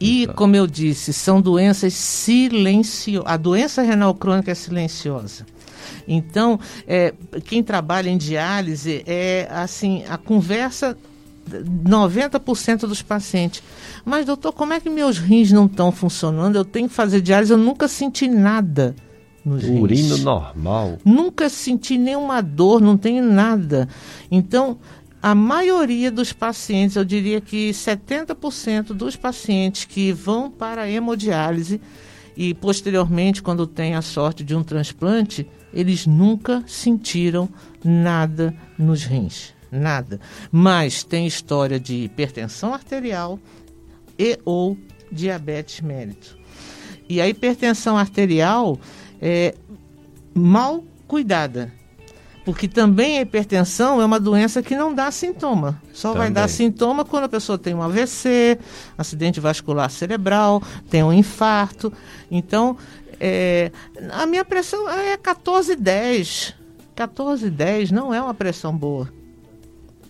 E, 0.00 0.26
como 0.34 0.56
eu 0.56 0.66
disse, 0.66 1.12
são 1.12 1.40
doenças 1.40 1.94
silenciosas. 1.94 3.30
A 3.30 3.36
doença 3.36 3.82
renal 3.82 4.12
crônica 4.16 4.50
é 4.50 4.54
silenciosa. 4.54 5.46
Então, 6.08 6.58
é, 6.88 7.14
quem 7.44 7.62
trabalha 7.62 8.10
em 8.10 8.18
diálise 8.18 9.04
é 9.06 9.46
assim, 9.48 10.02
a 10.08 10.18
conversa 10.18 10.98
90% 11.60 12.80
dos 12.80 13.02
pacientes. 13.02 13.62
Mas, 14.04 14.26
doutor, 14.26 14.52
como 14.52 14.72
é 14.72 14.80
que 14.80 14.90
meus 14.90 15.18
rins 15.18 15.52
não 15.52 15.66
estão 15.66 15.92
funcionando? 15.92 16.56
Eu 16.56 16.64
tenho 16.64 16.88
que 16.88 16.94
fazer 16.94 17.20
diálise, 17.20 17.52
eu 17.52 17.58
nunca 17.58 17.88
senti 17.88 18.28
nada 18.28 18.94
nos 19.44 19.64
Urino 19.64 19.86
rins. 19.86 20.10
Urino 20.10 20.18
normal. 20.18 20.98
Nunca 21.04 21.48
senti 21.48 21.98
nenhuma 21.98 22.40
dor, 22.40 22.80
não 22.80 22.96
tenho 22.96 23.24
nada. 23.24 23.88
Então, 24.30 24.78
a 25.22 25.34
maioria 25.34 26.10
dos 26.10 26.32
pacientes, 26.32 26.96
eu 26.96 27.04
diria 27.04 27.40
que 27.40 27.70
70% 27.70 28.92
dos 28.92 29.16
pacientes 29.16 29.84
que 29.84 30.12
vão 30.12 30.50
para 30.50 30.82
a 30.82 30.90
hemodiálise 30.90 31.80
e 32.36 32.54
posteriormente, 32.54 33.42
quando 33.42 33.66
tem 33.66 33.94
a 33.94 34.02
sorte 34.02 34.42
de 34.42 34.54
um 34.54 34.62
transplante, 34.62 35.46
eles 35.72 36.06
nunca 36.06 36.64
sentiram 36.66 37.48
nada 37.84 38.54
nos 38.78 39.04
rins 39.04 39.51
nada. 39.72 40.20
Mas 40.50 41.02
tem 41.02 41.26
história 41.26 41.80
de 41.80 42.04
hipertensão 42.04 42.74
arterial 42.74 43.38
e 44.18 44.38
ou 44.44 44.76
diabetes 45.10 45.80
mellitus. 45.80 46.36
E 47.08 47.20
a 47.20 47.28
hipertensão 47.28 47.96
arterial 47.96 48.78
é 49.20 49.54
mal 50.34 50.84
cuidada. 51.08 51.72
Porque 52.44 52.66
também 52.66 53.18
a 53.18 53.22
hipertensão 53.22 54.00
é 54.00 54.04
uma 54.04 54.18
doença 54.18 54.62
que 54.62 54.74
não 54.74 54.92
dá 54.92 55.10
sintoma. 55.12 55.80
Só 55.92 56.08
também. 56.08 56.24
vai 56.24 56.30
dar 56.32 56.48
sintoma 56.48 57.04
quando 57.04 57.24
a 57.24 57.28
pessoa 57.28 57.56
tem 57.56 57.72
um 57.72 57.82
AVC, 57.82 58.58
acidente 58.98 59.38
vascular 59.38 59.88
cerebral, 59.90 60.60
tem 60.90 61.04
um 61.04 61.12
infarto. 61.12 61.92
Então, 62.28 62.76
é, 63.20 63.70
a 64.10 64.26
minha 64.26 64.44
pressão 64.44 64.90
é 64.90 65.16
14,10. 65.16 66.54
14,10 66.96 67.92
não 67.92 68.12
é 68.12 68.20
uma 68.20 68.34
pressão 68.34 68.76
boa 68.76 69.21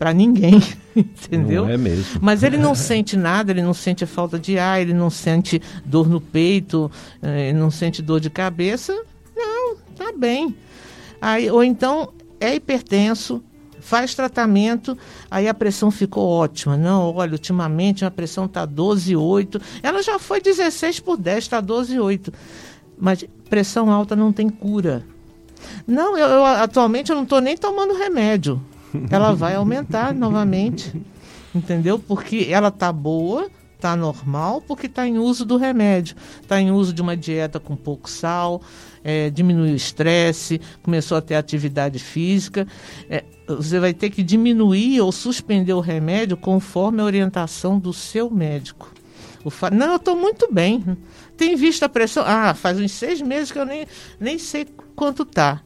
para 0.03 0.13
ninguém, 0.13 0.61
entendeu? 0.97 1.63
Não 1.63 1.71
é 1.71 1.77
mesmo. 1.77 2.19
Mas 2.21 2.43
ele 2.43 2.59
não 2.59 2.75
sente 2.75 3.17
nada, 3.17 3.53
ele 3.53 3.63
não 3.63 3.73
sente 3.73 4.05
falta 4.05 4.37
de 4.37 4.59
ar, 4.59 4.81
ele 4.81 4.93
não 4.93 5.09
sente 5.09 5.63
dor 5.85 6.09
no 6.09 6.21
peito, 6.21 6.91
eh, 7.23 7.51
ele 7.51 7.59
não 7.61 7.71
sente 7.71 8.03
dor 8.03 8.19
de 8.19 8.29
cabeça. 8.29 9.01
Não, 9.37 9.77
tá 9.97 10.13
bem. 10.13 10.57
Aí, 11.21 11.49
ou 11.49 11.63
então 11.63 12.13
é 12.41 12.53
hipertenso, 12.53 13.41
faz 13.79 14.13
tratamento, 14.13 14.99
aí 15.31 15.47
a 15.47 15.55
pressão 15.55 15.89
ficou 15.89 16.29
ótima. 16.29 16.77
Não, 16.77 17.15
olha, 17.15 17.35
ultimamente 17.35 18.05
a 18.05 18.11
pressão 18.11 18.47
está 18.47 18.67
12,8. 18.67 19.63
Ela 19.85 20.03
já 20.03 20.19
foi 20.19 20.41
16 20.41 20.99
por 20.99 21.17
10, 21.17 21.45
está 21.45 21.63
12,8. 21.63 22.35
Mas 22.99 23.25
pressão 23.49 23.89
alta 23.89 24.17
não 24.17 24.33
tem 24.33 24.49
cura. 24.49 25.05
Não, 25.87 26.19
eu, 26.19 26.27
eu 26.27 26.45
atualmente 26.45 27.11
eu 27.11 27.15
não 27.15 27.23
estou 27.23 27.41
nem 27.41 27.57
tomando 27.57 27.95
remédio. 27.97 28.61
Ela 29.11 29.35
vai 29.35 29.55
aumentar 29.55 30.15
novamente. 30.15 30.93
Entendeu? 31.55 31.99
Porque 31.99 32.49
ela 32.51 32.69
está 32.69 32.91
boa, 32.91 33.51
está 33.77 33.97
normal, 33.97 34.63
porque 34.63 34.87
está 34.87 35.07
em 35.07 35.19
uso 35.19 35.45
do 35.45 35.57
remédio. 35.57 36.17
Está 36.41 36.61
em 36.61 36.71
uso 36.71 36.93
de 36.93 37.03
uma 37.03 37.17
dieta 37.17 37.61
com 37.61 37.77
pouco 37.77 38.09
sal, 38.09 38.63
é, 39.05 39.29
diminuiu 39.29 39.73
o 39.73 39.77
estresse, 39.77 40.61
começou 40.83 41.19
a 41.19 41.21
ter 41.21 41.35
atividade 41.35 41.99
física. 41.99 42.67
É, 43.11 43.25
você 43.47 43.79
vai 43.79 43.93
ter 43.93 44.11
que 44.11 44.23
diminuir 44.23 45.01
ou 45.01 45.13
suspender 45.13 45.75
o 45.75 45.81
remédio 45.81 46.37
conforme 46.37 47.03
a 47.03 47.05
orientação 47.05 47.79
do 47.79 47.93
seu 47.93 48.31
médico. 48.31 48.93
Fa... 49.51 49.71
Não, 49.71 49.91
eu 49.91 49.97
estou 49.97 50.17
muito 50.17 50.53
bem. 50.53 50.97
Tem 51.37 51.57
visto 51.57 51.83
a 51.83 51.89
pressão? 51.89 52.23
Ah, 52.25 52.55
faz 52.55 52.79
uns 52.79 52.93
seis 52.93 53.21
meses 53.21 53.51
que 53.51 53.59
eu 53.59 53.67
nem, 53.67 53.87
nem 54.21 54.39
sei 54.39 54.67
quanto 54.95 55.25
tá. 55.25 55.61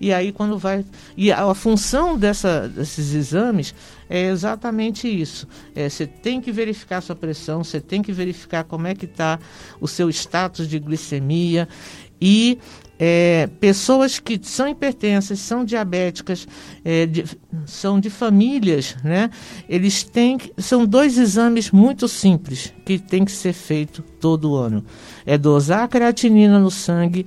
E 0.00 0.12
aí 0.12 0.32
quando 0.32 0.58
vai. 0.58 0.84
E 1.16 1.30
a, 1.30 1.44
a 1.50 1.54
função 1.54 2.16
dessa, 2.16 2.68
desses 2.68 3.14
exames 3.14 3.74
é 4.08 4.28
exatamente 4.28 5.06
isso. 5.06 5.46
É, 5.74 5.88
você 5.88 6.06
tem 6.06 6.40
que 6.40 6.50
verificar 6.50 7.00
sua 7.00 7.14
pressão, 7.14 7.62
você 7.62 7.80
tem 7.80 8.00
que 8.00 8.12
verificar 8.12 8.64
como 8.64 8.86
é 8.86 8.94
que 8.94 9.04
está 9.04 9.38
o 9.80 9.86
seu 9.86 10.08
status 10.08 10.66
de 10.66 10.78
glicemia 10.78 11.68
e 12.20 12.58
é, 13.02 13.48
pessoas 13.58 14.18
que 14.18 14.38
são 14.42 14.68
hipertensas, 14.68 15.38
são 15.38 15.64
diabéticas, 15.64 16.46
é, 16.84 17.06
de, 17.06 17.24
são 17.64 17.98
de 17.98 18.10
famílias, 18.10 18.94
né? 19.02 19.30
Eles 19.66 20.02
têm, 20.02 20.36
são 20.58 20.84
dois 20.84 21.16
exames 21.16 21.70
muito 21.70 22.06
simples 22.06 22.74
que 22.84 22.98
tem 22.98 23.24
que 23.24 23.32
ser 23.32 23.54
feito 23.54 24.02
todo 24.02 24.54
ano. 24.54 24.84
É 25.24 25.38
dosar 25.38 25.84
a 25.84 25.88
creatinina 25.88 26.58
no 26.58 26.70
sangue 26.70 27.26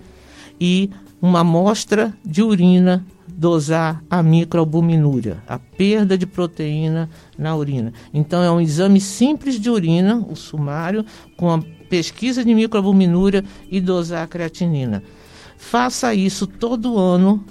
e 0.61 0.91
uma 1.24 1.39
amostra 1.39 2.13
de 2.26 2.43
urina 2.43 3.05
dosar 3.26 4.03
a 4.09 4.21
microalbuminúria, 4.21 5.41
a 5.47 5.57
perda 5.57 6.17
de 6.17 6.26
proteína 6.26 7.09
na 7.38 7.55
urina. 7.55 7.93
Então 8.13 8.43
é 8.43 8.51
um 8.51 8.59
exame 8.59 8.99
simples 8.99 9.57
de 9.57 9.69
urina, 9.69 10.17
o 10.17 10.36
sumário, 10.36 11.05
com 11.38 11.49
a 11.49 11.63
pesquisa 11.89 12.43
de 12.43 12.53
microalbuminúria 12.53 13.41
e 13.71 13.80
dosar 13.80 14.26
a 14.26 14.28
creatinina. 14.28 15.01
Faça 15.57 16.13
isso 16.13 16.45
todo 16.45 16.99
ano 16.99 17.41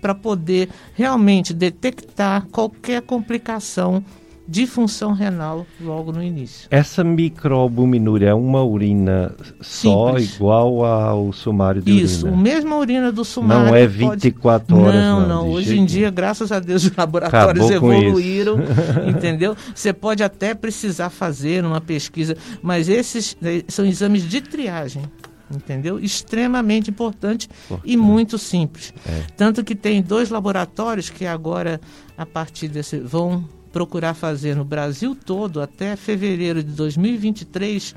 para 0.00 0.14
poder 0.14 0.68
realmente 0.94 1.52
detectar 1.52 2.46
qualquer 2.46 3.02
complicação 3.02 4.04
de 4.48 4.66
função 4.66 5.12
renal 5.12 5.66
logo 5.78 6.10
no 6.10 6.22
início. 6.22 6.66
Essa 6.70 7.04
microalbuminúria 7.04 8.30
é 8.30 8.34
uma 8.34 8.64
urina 8.64 9.34
só, 9.60 10.08
Simples. 10.08 10.36
igual 10.36 10.84
ao 10.86 11.30
sumário 11.34 11.82
de 11.82 11.90
Isso, 11.90 12.26
urina? 12.26 12.36
Isso, 12.36 12.42
mesma 12.42 12.76
urina 12.78 13.12
do 13.12 13.26
sumário. 13.26 13.66
Não 13.66 13.76
é 13.76 13.86
24 13.86 14.74
pode... 14.74 14.88
horas, 14.88 15.04
não. 15.04 15.20
Não, 15.20 15.28
não. 15.28 15.50
Hoje 15.50 15.78
em 15.78 15.84
dia, 15.84 16.10
graças 16.10 16.50
a 16.50 16.58
Deus, 16.60 16.84
os 16.84 16.96
laboratórios 16.96 17.70
Acabou 17.70 17.92
evoluíram, 17.92 18.56
entendeu? 19.06 19.54
Você 19.74 19.92
pode 19.92 20.22
até 20.22 20.54
precisar 20.54 21.10
fazer 21.10 21.62
uma 21.62 21.80
pesquisa, 21.80 22.34
mas 22.62 22.88
esses 22.88 23.36
eh, 23.42 23.64
são 23.68 23.84
exames 23.84 24.22
de 24.26 24.40
triagem 24.40 25.02
entendeu? 25.50 25.98
Extremamente 25.98 26.90
importante 26.90 27.48
e 27.82 27.96
muito 27.96 28.36
simples. 28.36 28.92
É. 29.06 29.22
Tanto 29.34 29.64
que 29.64 29.74
tem 29.74 30.02
dois 30.02 30.28
laboratórios 30.28 31.08
que 31.08 31.24
agora, 31.24 31.80
a 32.18 32.26
partir 32.26 32.68
desse, 32.68 32.98
vão 32.98 33.46
procurar 33.72 34.14
fazer 34.14 34.56
no 34.56 34.64
Brasil 34.64 35.14
todo 35.14 35.60
até 35.60 35.96
fevereiro 35.96 36.62
de 36.62 36.72
2023 36.72 37.94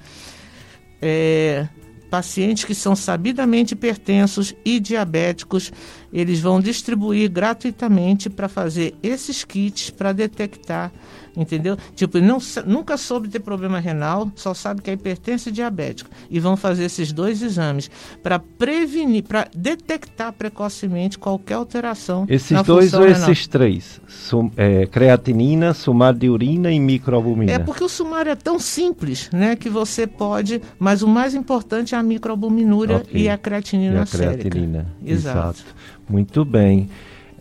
é, 1.01 1.67
pacientes 2.09 2.65
que 2.65 2.75
são 2.75 2.95
sabidamente 2.95 3.73
hipertensos 3.73 4.53
e 4.65 4.79
diabéticos, 4.79 5.71
eles 6.11 6.39
vão 6.39 6.59
distribuir 6.59 7.29
gratuitamente 7.29 8.29
para 8.29 8.47
fazer 8.47 8.95
esses 9.01 9.43
kits 9.43 9.89
para 9.89 10.11
detectar 10.11 10.91
entendeu? 11.35 11.77
Tipo, 11.95 12.19
não, 12.19 12.39
nunca 12.65 12.97
soube 12.97 13.29
ter 13.29 13.39
problema 13.39 13.79
renal, 13.79 14.31
só 14.35 14.53
sabe 14.53 14.81
que 14.81 14.89
é 14.89 14.93
hipertenso 14.93 15.49
e 15.49 15.51
diabético. 15.51 16.09
E 16.29 16.39
vão 16.39 16.57
fazer 16.57 16.85
esses 16.85 17.11
dois 17.11 17.41
exames 17.41 17.89
para 18.21 18.39
prevenir, 18.39 19.23
para 19.23 19.47
detectar 19.55 20.33
precocemente 20.33 21.17
qualquer 21.17 21.55
alteração. 21.55 22.25
Esses 22.27 22.61
dois 22.63 22.93
ou 22.93 23.03
renal. 23.03 23.31
esses 23.31 23.47
três? 23.47 24.01
Sum, 24.07 24.51
é, 24.57 24.85
creatinina, 24.85 25.73
sumário 25.73 26.19
de 26.19 26.29
urina 26.29 26.71
e 26.71 26.79
microalbumina. 26.79 27.51
É 27.51 27.59
porque 27.59 27.83
o 27.83 27.89
sumário 27.89 28.31
é 28.31 28.35
tão 28.35 28.59
simples, 28.59 29.29
né, 29.31 29.55
que 29.55 29.69
você 29.69 30.05
pode, 30.05 30.61
mas 30.77 31.01
o 31.01 31.07
mais 31.07 31.33
importante 31.33 31.95
é 31.95 31.97
a 31.97 32.03
microalbuminúria 32.03 32.97
okay. 32.97 33.21
e 33.21 33.29
a 33.29 33.37
creatinina 33.37 33.99
e 33.99 34.01
a 34.01 34.05
creatinina. 34.05 34.87
Exato. 35.03 35.61
Exato. 35.61 35.65
Muito 36.11 36.43
bem. 36.43 36.89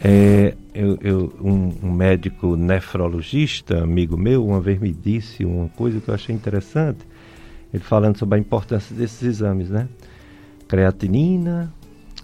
É, 0.02 0.54
eu, 0.74 0.98
eu, 1.02 1.34
um, 1.42 1.74
um, 1.82 1.92
médico 1.92 2.56
nefrologista, 2.56 3.82
amigo 3.82 4.16
meu, 4.16 4.46
uma 4.46 4.60
vez 4.60 4.80
me 4.80 4.92
disse 4.92 5.44
uma 5.44 5.68
coisa 5.68 6.00
que 6.00 6.08
eu 6.08 6.14
achei 6.14 6.34
interessante. 6.34 7.00
Ele 7.72 7.82
falando 7.82 8.16
sobre 8.16 8.36
a 8.36 8.40
importância 8.40 8.94
desses 8.94 9.22
exames, 9.22 9.68
né? 9.68 9.88
Creatinina, 10.66 11.72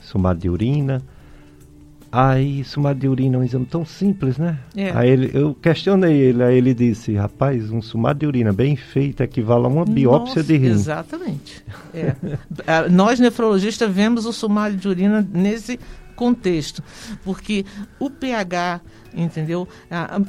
sumário 0.01 0.41
de 0.41 0.49
urina. 0.49 1.03
Aí, 2.11 2.65
sumário 2.65 3.01
de 3.01 3.09
urina 3.09 3.37
é 3.37 3.41
um 3.41 3.45
exame 3.45 3.67
tão 3.67 3.85
simples, 3.85 4.39
né? 4.39 4.59
É. 4.75 4.91
Aí 4.95 5.11
ele, 5.11 5.31
eu 5.35 5.55
questionei 5.55 6.17
ele, 6.17 6.43
aí 6.43 6.57
ele 6.57 6.73
disse, 6.73 7.15
rapaz, 7.15 7.71
um 7.71 7.83
sumário 7.83 8.21
de 8.21 8.27
urina 8.27 8.53
bem 8.53 8.75
feito 8.75 9.23
equivale 9.23 9.67
a 9.67 9.69
uma 9.69 9.85
biópsia 9.85 10.41
Nossa, 10.41 10.45
de 10.45 10.57
rim. 10.57 10.71
Exatamente. 10.71 11.65
É. 11.93 12.15
Nós, 12.91 13.21
nefrologistas, 13.21 13.93
vemos 13.93 14.25
o 14.25 14.33
sumário 14.33 14.77
de 14.77 14.89
urina 14.89 15.27
nesse 15.31 15.79
contexto, 16.17 16.83
porque 17.23 17.65
o 18.01 18.11
pH, 18.11 18.81
entendeu? 19.15 19.69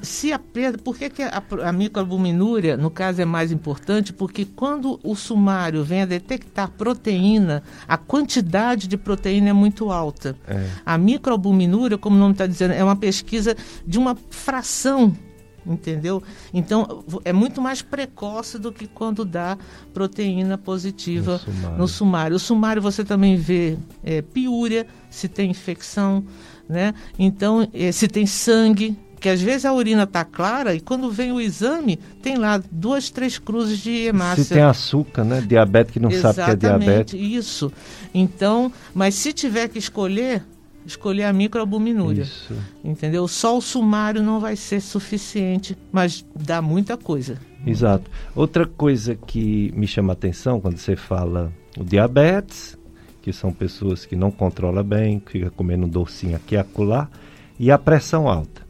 se 0.04 0.32
a 0.32 0.38
perda, 0.38 0.78
por 0.78 0.98
que, 0.98 1.10
que 1.10 1.24
a, 1.24 1.42
a 1.64 1.72
microalbuminúria, 1.72 2.78
no 2.78 2.92
caso, 2.92 3.22
é 3.22 3.26
mais 3.26 3.52
importante? 3.52 4.14
Porque 4.14 4.46
quando 4.46 5.00
o 5.04 5.16
sumário 5.16 5.84
vem 5.84 6.04
a 6.04 6.06
detectar 6.06 6.70
proteína, 6.70 7.64
a 7.88 7.98
quantidade 7.98 8.88
de 8.88 8.98
proteína 8.98 9.50
é 9.50 9.54
muito 9.54 9.92
alta. 9.92 10.36
É. 10.48 10.68
A 10.86 10.98
microalbuminúria, 10.98 11.98
como 11.98 12.16
o 12.16 12.20
nome 12.20 12.34
está 12.34 12.46
dizendo, 12.46 12.74
é 12.74 12.84
uma 12.84 12.96
pesquisa 12.96 13.56
de 13.86 13.98
uma 13.98 14.16
fração 14.30 15.16
entendeu? 15.68 16.24
Então 16.54 17.04
é 17.24 17.34
muito 17.34 17.62
mais 17.62 17.82
precoce 17.82 18.58
do 18.58 18.72
que 18.72 18.88
quando 18.88 19.26
dá 19.26 19.58
proteína 19.94 20.58
positiva 20.58 21.34
no 21.34 21.40
sumário. 21.40 21.78
No 21.78 21.88
sumário. 21.88 22.36
O 22.36 22.40
sumário 22.40 22.82
você 22.82 23.04
também 23.04 23.36
vê 23.36 23.78
é, 24.04 24.22
piúria, 24.22 24.88
se 25.10 25.28
tem 25.28 25.52
infecção, 25.52 26.24
né? 26.68 26.94
Então 27.20 27.68
é, 27.74 27.92
se 27.92 28.08
tem 28.08 28.26
sangue, 28.26 28.98
que 29.20 29.30
às 29.30 29.42
vezes 29.42 29.66
a 29.66 29.74
urina 29.74 30.04
está 30.04 30.24
clara 30.24 30.76
e 30.76 30.80
quando 30.80 31.12
vem 31.12 31.32
o 31.32 31.42
exame 31.42 31.98
tem 32.22 32.38
lá 32.38 32.62
duas, 32.72 33.10
três 33.10 33.38
cruzes 33.38 33.80
de 33.80 33.92
hemácia. 33.92 34.44
Se 34.44 34.54
tem 34.54 34.64
açúcar, 34.64 35.24
né? 35.24 35.42
Diabetes 35.42 35.92
que 35.92 36.00
não 36.00 36.10
Exatamente, 36.10 36.36
sabe 36.36 36.60
que 36.60 36.66
é 36.66 36.70
diabetes. 36.70 37.20
Isso. 37.20 37.72
Então, 38.14 38.72
mas 38.94 39.16
se 39.16 39.34
tiver 39.34 39.68
que 39.70 39.80
escolher, 39.80 40.44
escolher 40.88 41.24
a 41.24 41.34
microalbuminúria. 41.34 42.24
Isso. 42.24 42.56
Entendeu? 42.84 43.28
Só 43.28 43.58
o 43.58 43.62
sumário 43.62 44.24
não 44.24 44.40
vai 44.40 44.56
ser 44.56 44.80
suficiente, 44.80 45.78
mas 45.92 46.26
dá 46.36 46.62
muita 46.62 46.96
coisa. 46.96 47.38
Exato. 47.66 48.10
Outra 48.34 48.66
coisa 48.66 49.16
que 49.16 49.72
me 49.76 49.86
chama 49.86 50.14
a 50.14 50.16
atenção 50.16 50.62
quando 50.62 50.78
você 50.78 50.96
fala 50.96 51.52
o 51.78 51.84
diabetes, 51.84 52.78
que 53.22 53.34
são 53.34 53.52
pessoas 53.52 54.06
que 54.06 54.16
não 54.16 54.32
controlam 54.32 54.84
bem, 54.84 55.20
que 55.20 55.34
fica 55.34 55.52
comendo 55.52 55.86
um 55.86 55.90
docinho 55.90 56.38
aqui 56.38 56.56
e 56.56 56.58
acolá, 56.58 57.10
e 57.60 57.70
a 57.70 57.78
pressão 57.78 58.30
alta. 58.30 58.62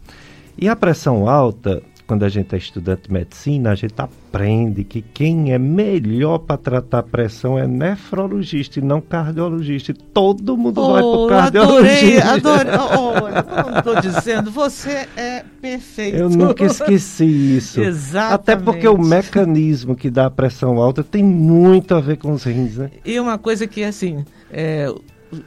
E 0.58 0.68
a 0.68 0.76
pressão 0.76 1.30
alta, 1.30 1.84
quando 2.08 2.24
a 2.24 2.30
gente 2.30 2.56
é 2.56 2.58
estudante 2.58 3.04
de 3.04 3.14
medicina, 3.14 3.72
a 3.72 3.76
gente 3.76 3.94
aprende 3.98 4.86
que 4.86 5.02
quem 5.02 5.52
é 5.52 5.60
melhor 5.60 6.40
para 6.40 6.56
tratar 6.56 7.04
pressão 7.04 7.60
é 7.60 7.68
nefrologista 7.68 8.80
e 8.80 8.82
não 8.82 9.02
cardiologista. 9.02 9.92
E 9.92 9.94
todo 9.94 10.56
mundo 10.56 10.82
oh, 10.82 10.94
vai 10.94 11.02
para 11.02 11.10
o 11.10 11.28
cardiologista. 11.28 12.32
Adorei, 12.32 12.72
adorei. 12.72 13.24
Olha, 13.24 13.44
como 13.44 13.78
estou 13.78 14.02
dizendo, 14.02 14.50
você 14.50 15.06
é 15.18 15.44
perfeito. 15.62 16.16
Eu 16.16 16.30
nunca 16.30 16.64
esqueci 16.64 17.58
isso. 17.58 17.82
Exatamente. 17.84 18.34
Até 18.34 18.56
porque 18.56 18.88
o 18.88 18.98
mecanismo 18.98 19.94
que 19.94 20.10
dá 20.10 20.28
a 20.28 20.32
pressão 20.32 20.78
alta 20.78 21.04
tem 21.04 21.22
muito 21.22 21.94
a 21.94 22.00
ver 22.00 22.18
com 22.18 22.32
os 22.32 22.46
rins, 22.46 22.78
né? 22.78 22.90
E 23.04 23.20
uma 23.20 23.38
coisa 23.38 23.68
que, 23.68 23.84
assim, 23.84 24.24
é, 24.50 24.90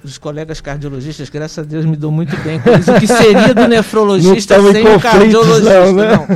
os 0.03 0.19
colegas 0.19 0.61
cardiologistas, 0.61 1.29
graças 1.31 1.59
a 1.59 1.63
Deus, 1.63 1.85
me 1.85 1.97
dão 1.97 2.11
muito 2.11 2.37
bem 2.39 2.61
com 2.61 2.71
isso. 2.71 2.93
O 2.93 3.01
que 3.01 3.07
seria 3.07 3.55
do 3.55 3.67
nefrologista 3.69 4.61
sem 4.73 4.87
o 4.87 5.01
cardiologista? 5.01 5.87
Não, 5.87 5.95
né? 5.95 6.17
não. 6.17 6.27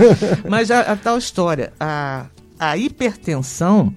Mas 0.51 0.71
a, 0.71 0.81
a, 0.81 0.97
tal 0.97 1.19
história, 1.19 1.73
a, 1.79 2.27
a 2.59 2.77
hipertensão, 2.77 3.95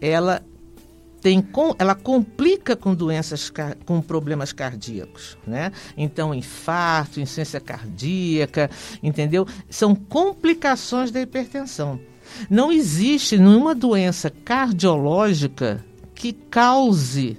ela 0.00 0.42
tem 1.20 1.42
com, 1.42 1.74
ela 1.78 1.94
complica 1.94 2.74
com 2.74 2.94
doenças 2.94 3.52
com 3.84 4.00
problemas 4.00 4.52
cardíacos, 4.52 5.36
né? 5.46 5.70
Então 5.96 6.34
infarto, 6.34 7.20
insuficiência 7.20 7.60
cardíaca, 7.60 8.70
entendeu? 9.02 9.46
São 9.68 9.94
complicações 9.94 11.10
da 11.10 11.20
hipertensão. 11.20 12.00
Não 12.48 12.72
existe 12.72 13.36
nenhuma 13.36 13.74
doença 13.74 14.30
cardiológica 14.30 15.84
que 16.14 16.32
cause 16.32 17.36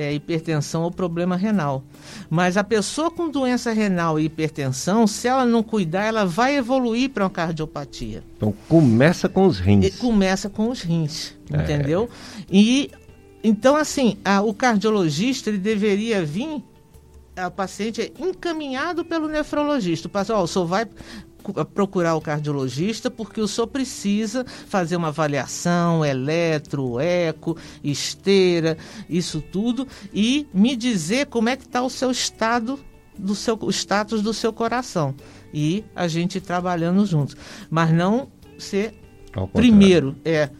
é, 0.00 0.12
hipertensão 0.12 0.82
ou 0.82 0.90
problema 0.90 1.36
renal. 1.36 1.84
Mas 2.28 2.56
a 2.56 2.64
pessoa 2.64 3.10
com 3.10 3.28
doença 3.28 3.72
renal 3.72 4.18
e 4.18 4.24
hipertensão, 4.24 5.06
se 5.06 5.28
ela 5.28 5.44
não 5.44 5.62
cuidar, 5.62 6.04
ela 6.04 6.24
vai 6.24 6.56
evoluir 6.56 7.10
para 7.10 7.24
uma 7.24 7.30
cardiopatia. 7.30 8.24
Então 8.36 8.54
começa 8.68 9.28
com 9.28 9.46
os 9.46 9.58
rins. 9.58 9.86
E 9.86 9.90
começa 9.92 10.48
com 10.48 10.70
os 10.70 10.80
rins, 10.80 11.34
é. 11.52 11.62
entendeu? 11.62 12.08
E 12.50 12.90
então 13.44 13.76
assim, 13.76 14.16
a, 14.24 14.40
o 14.42 14.54
cardiologista 14.54 15.50
ele 15.50 15.58
deveria 15.58 16.24
vir 16.24 16.62
o 17.46 17.50
paciente 17.50 18.02
é 18.02 18.12
encaminhado 18.18 19.04
pelo 19.04 19.28
nefrologista. 19.28 20.08
O 20.08 20.10
paciente, 20.10 20.38
ó, 20.38 20.42
o 20.42 20.46
senhor 20.46 20.66
vai 20.66 20.86
procurar 21.74 22.14
o 22.14 22.20
cardiologista 22.20 23.10
porque 23.10 23.40
o 23.40 23.48
senhor 23.48 23.66
precisa 23.66 24.44
fazer 24.44 24.96
uma 24.96 25.08
avaliação 25.08 26.04
eletro, 26.04 27.00
eco, 27.00 27.56
esteira, 27.82 28.76
isso 29.08 29.40
tudo 29.40 29.86
e 30.12 30.46
me 30.52 30.76
dizer 30.76 31.26
como 31.26 31.48
é 31.48 31.56
que 31.56 31.64
está 31.64 31.82
o 31.82 31.90
seu 31.90 32.10
estado 32.10 32.78
do 33.18 33.34
seu 33.34 33.58
o 33.60 33.70
status 33.70 34.22
do 34.22 34.32
seu 34.32 34.52
coração. 34.52 35.14
E 35.52 35.84
a 35.94 36.06
gente 36.08 36.40
trabalhando 36.40 37.04
juntos, 37.04 37.36
mas 37.68 37.92
não 37.92 38.28
ser 38.58 38.94
primeiro 39.52 40.16
é 40.24 40.50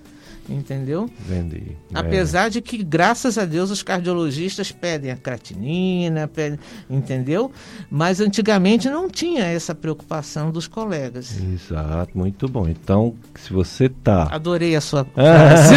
Entendeu? 0.48 1.08
Entendi. 1.26 1.76
Apesar 1.94 2.46
é. 2.46 2.50
de 2.50 2.60
que, 2.60 2.82
graças 2.82 3.38
a 3.38 3.44
Deus, 3.44 3.70
os 3.70 3.82
cardiologistas 3.82 4.72
pedem 4.72 5.10
a 5.10 5.16
creatinina, 5.16 6.26
pedem, 6.26 6.58
entendeu? 6.88 7.52
Mas 7.90 8.20
antigamente 8.20 8.88
não 8.88 9.08
tinha 9.08 9.44
essa 9.44 9.74
preocupação 9.74 10.50
dos 10.50 10.66
colegas. 10.66 11.40
Exato, 11.40 12.16
muito 12.16 12.48
bom. 12.48 12.68
Então, 12.68 13.14
se 13.36 13.52
você 13.52 13.86
está. 13.86 14.24
Adorei 14.24 14.74
a 14.74 14.80
sua 14.80 15.04
frase. 15.14 15.74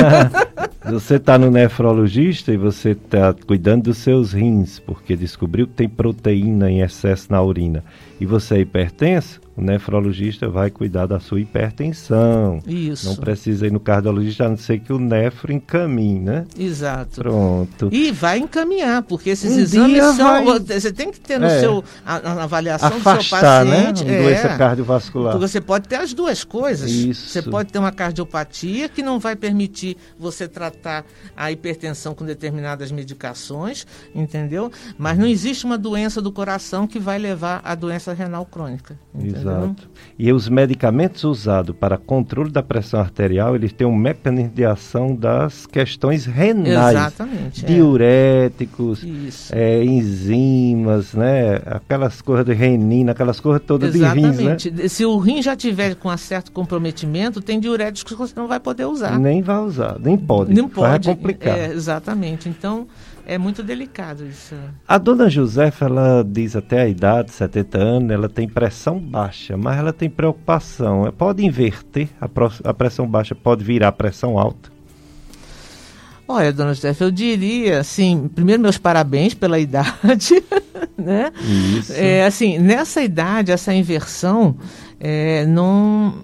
você 0.86 1.16
está 1.16 1.38
no 1.38 1.52
nefrologista 1.52 2.52
e 2.52 2.58
você 2.58 2.92
está 2.92 3.34
cuidando 3.34 3.84
dos 3.84 3.98
seus 4.00 4.34
rins, 4.34 4.80
porque 4.80 5.16
descobriu 5.16 5.68
que 5.68 5.74
tem 5.74 5.90
proteína 5.90 6.70
em 6.70 6.82
excesso 6.82 7.28
na 7.32 7.42
urina, 7.42 7.84
e 8.24 8.26
você 8.26 8.56
é 8.56 8.60
hipertenso, 8.62 9.42
o 9.56 9.62
nefrologista 9.62 10.48
vai 10.48 10.72
cuidar 10.72 11.06
da 11.06 11.20
sua 11.20 11.42
hipertensão. 11.42 12.60
Isso. 12.66 13.08
Não 13.08 13.16
precisa 13.18 13.68
ir 13.68 13.72
no 13.72 13.80
cardiologista, 13.82 14.46
a 14.46 14.50
não 14.50 14.58
ser 14.58 14.80
que 14.80 14.94
o 14.94 14.98
nefro 14.98 15.52
encaminhe, 15.52 16.22
né? 16.22 16.46
Exato. 16.58 17.22
Pronto. 17.22 17.90
E 17.92 18.12
vai 18.12 18.40
encaminhar, 18.40 19.04
porque 19.04 19.32
esses 19.32 19.56
um 19.56 19.60
exames 19.60 20.04
são. 20.16 20.46
Vai... 20.46 20.60
Você 20.60 20.92
tem 20.92 21.12
que 21.12 21.20
ter 21.20 21.38
no 21.38 21.48
é. 21.48 21.60
seu. 21.60 21.84
A, 22.06 22.16
a 22.16 22.44
avaliação 22.44 22.88
Afastar, 22.88 23.66
do 23.66 23.70
seu 23.70 23.78
paciente. 23.78 24.06
Né? 24.06 24.12
Uma 24.14 24.24
doença 24.24 24.48
é. 24.48 24.58
cardiovascular. 24.58 25.38
Você 25.38 25.60
pode 25.60 25.88
ter 25.90 25.98
as 25.98 26.14
duas 26.14 26.46
coisas. 26.46 26.90
Isso. 26.90 27.30
Você 27.30 27.42
pode 27.42 27.74
ter 27.74 27.78
uma 27.78 27.92
cardiopatia 27.92 28.88
que 28.88 29.04
não 29.04 29.20
vai 29.20 29.36
permitir 29.36 29.98
você 30.18 30.48
tratar 30.48 31.06
a 31.36 31.52
hipertensão 31.52 32.16
com 32.16 32.26
determinadas 32.26 32.90
medicações, 32.90 33.86
entendeu? 34.16 34.72
Mas 34.98 35.18
não 35.18 35.28
existe 35.28 35.66
uma 35.66 35.78
doença 35.78 36.22
do 36.22 36.32
coração 36.32 36.88
que 36.88 36.98
vai 36.98 37.20
levar 37.20 37.62
à 37.66 37.76
doença 37.76 38.13
renal 38.14 38.46
crônica. 38.46 38.98
Entendeu? 39.14 39.42
Exato. 39.42 39.90
E 40.18 40.32
os 40.32 40.48
medicamentos 40.50 41.24
usados 41.24 41.76
para 41.76 41.98
controle 41.98 42.52
da 42.52 42.64
pressão 42.64 43.00
arterial, 43.00 43.56
eles 43.56 43.74
têm 43.74 43.86
um 43.86 43.96
mecanismo 43.96 44.52
de 44.54 44.66
ação 44.66 45.16
das 45.16 45.66
questões 45.66 46.26
renais. 46.26 46.96
Exatamente. 46.96 47.66
É. 47.66 47.68
Diuréticos, 47.68 49.06
é, 49.52 49.84
enzimas, 49.84 51.14
né? 51.14 51.62
Aquelas 51.66 52.22
coisas 52.22 52.46
de 52.46 52.54
renina, 52.54 53.12
aquelas 53.12 53.40
coisas 53.40 53.62
todas 53.66 53.94
Exatamente. 53.94 54.38
de 54.38 54.70
rins, 54.70 54.82
né? 54.82 54.88
Se 54.88 55.06
o 55.06 55.18
rim 55.18 55.42
já 55.42 55.56
tiver 55.56 55.96
com 55.96 56.10
um 56.10 56.18
certo 56.18 56.52
comprometimento, 56.52 57.42
tem 57.42 57.60
diuréticos 57.60 58.14
que 58.14 58.18
você 58.18 58.34
não 58.36 58.48
vai 58.48 58.60
poder 58.60 58.86
usar. 58.86 59.20
Nem 59.20 59.42
vai 59.42 59.60
usar, 59.60 59.98
nem 60.00 60.18
pode. 60.18 60.54
Não 60.54 60.70
pode. 60.70 61.08
Vai 61.08 61.16
complicar. 61.16 61.58
É, 61.58 61.74
exatamente. 61.74 62.50
Então, 62.50 62.88
é 63.26 63.38
muito 63.38 63.64
delicado 63.64 64.26
isso. 64.26 64.56
A 64.88 64.98
dona 64.98 65.30
Josefa, 65.30 65.86
ela 65.86 66.24
diz 66.24 66.56
até 66.56 66.82
a 66.82 66.88
idade, 66.88 67.32
70 67.32 67.78
anos, 67.78 68.12
ela 68.12 68.28
tem 68.28 68.48
pressão 68.48 69.00
baixa, 69.00 69.56
mas 69.56 69.78
ela 69.78 69.94
tem 69.94 70.10
preocupação. 70.10 71.12
Pode 71.18 71.46
inverter? 71.46 72.10
A 72.20 72.74
pressão 72.74 73.08
baixa 73.08 73.34
pode 73.34 73.64
virar 73.64 73.92
pressão 73.94 74.38
alta? 74.38 74.72
Olha, 76.28 76.54
dona 76.54 76.74
Josefa, 76.74 77.04
eu 77.04 77.12
diria, 77.12 77.80
assim, 77.80 78.30
primeiro 78.34 78.62
meus 78.62 78.78
parabéns 78.78 79.34
pela 79.34 79.60
idade, 79.60 80.44
né? 80.98 81.32
Isso. 81.78 81.94
É, 81.94 82.26
assim, 82.26 82.58
nessa 82.58 83.02
idade, 83.02 83.52
essa 83.52 83.74
inversão, 83.74 84.58
é, 85.00 85.46
não... 85.46 86.24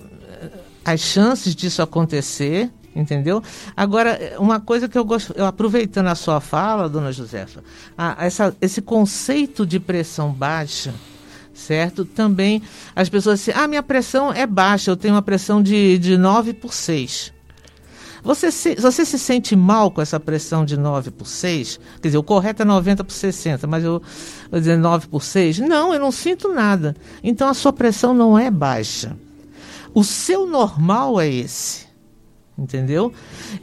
As 0.83 1.01
chances 1.01 1.55
disso 1.55 1.81
acontecer 1.81 2.71
entendeu? 2.99 3.41
Agora, 3.75 4.35
uma 4.37 4.59
coisa 4.59 4.87
que 4.87 4.97
eu 4.97 5.05
gosto, 5.05 5.33
eu 5.35 5.45
aproveitando 5.45 6.07
a 6.07 6.15
sua 6.15 6.39
fala, 6.39 6.89
dona 6.89 7.11
Josefa, 7.11 7.63
a, 7.97 8.25
essa, 8.25 8.55
esse 8.61 8.81
conceito 8.81 9.65
de 9.65 9.79
pressão 9.79 10.31
baixa, 10.31 10.93
certo? 11.53 12.05
Também 12.05 12.61
as 12.95 13.09
pessoas 13.09 13.39
dizem, 13.39 13.55
ah, 13.57 13.67
minha 13.67 13.83
pressão 13.83 14.31
é 14.31 14.45
baixa, 14.45 14.91
eu 14.91 14.97
tenho 14.97 15.15
uma 15.15 15.21
pressão 15.21 15.61
de, 15.61 15.97
de 15.97 16.17
9 16.17 16.53
por 16.53 16.73
6. 16.73 17.33
Você 18.21 18.51
se, 18.51 18.75
você 18.75 19.05
se 19.05 19.17
sente 19.17 19.55
mal 19.55 19.89
com 19.91 20.01
essa 20.01 20.19
pressão 20.19 20.65
de 20.65 20.77
9 20.77 21.11
por 21.11 21.25
6? 21.25 21.79
Quer 22.01 22.07
dizer, 22.09 22.17
o 22.17 22.23
correto 22.23 22.61
é 22.61 22.65
90 22.65 23.03
por 23.03 23.13
60, 23.13 23.65
mas 23.65 23.83
eu 23.83 24.01
vou 24.51 24.59
dizer 24.59 24.77
9 24.77 25.07
por 25.07 25.23
6? 25.23 25.59
Não, 25.59 25.93
eu 25.93 25.99
não 25.99 26.11
sinto 26.11 26.49
nada. 26.49 26.95
Então 27.23 27.47
a 27.47 27.53
sua 27.53 27.71
pressão 27.71 28.13
não 28.13 28.37
é 28.37 28.51
baixa. 28.51 29.15
O 29.93 30.03
seu 30.03 30.45
normal 30.45 31.19
é 31.19 31.29
esse 31.29 31.88
entendeu? 32.59 33.11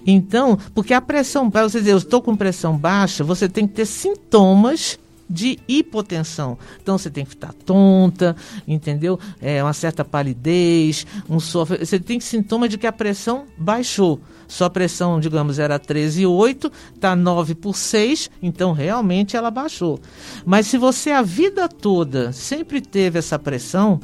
Então, 0.07 0.59
porque 0.75 0.95
a 0.95 1.01
pressão, 1.01 1.51
para 1.51 1.69
você 1.69 1.79
dizer, 1.79 1.93
eu 1.93 1.99
estou 1.99 2.23
com 2.23 2.37
pressão 2.37 2.77
baixa, 2.77 3.23
você 3.23 3.49
tem 3.49 3.67
que 3.67 3.75
ter 3.75 3.87
sintomas 3.87 4.99
de 5.29 5.59
hipotensão. 5.67 6.57
Então 6.81 6.97
você 6.97 7.11
tem 7.11 7.25
que 7.25 7.35
estar 7.35 7.53
tonta, 7.53 8.37
entendeu? 8.67 9.19
É 9.41 9.63
uma 9.63 9.73
certa 9.73 10.05
palidez, 10.05 11.07
um 11.29 11.41
sofre, 11.41 11.85
você 11.85 11.99
tem 11.99 12.21
sintoma 12.21 12.69
de 12.69 12.79
que 12.79 12.87
a 12.87 12.93
pressão 12.93 13.45
baixou. 13.59 14.21
Sua 14.49 14.71
pressão, 14.71 15.19
digamos, 15.19 15.59
era 15.59 15.79
13,8, 15.79 16.71
está 16.95 17.17
9 17.17 17.57
por 17.57 17.77
6, 17.77 18.31
então 18.41 18.73
realmente 18.73 19.37
ela 19.37 19.51
baixou. 19.51 19.99
Mas 20.45 20.69
se 20.69 20.79
você 20.79 21.11
a 21.11 21.23
vida 21.23 21.69
toda 21.69 22.33
sempre 22.33 22.81
teve 22.81 23.19
essa 23.19 23.39
pressão, 23.39 24.01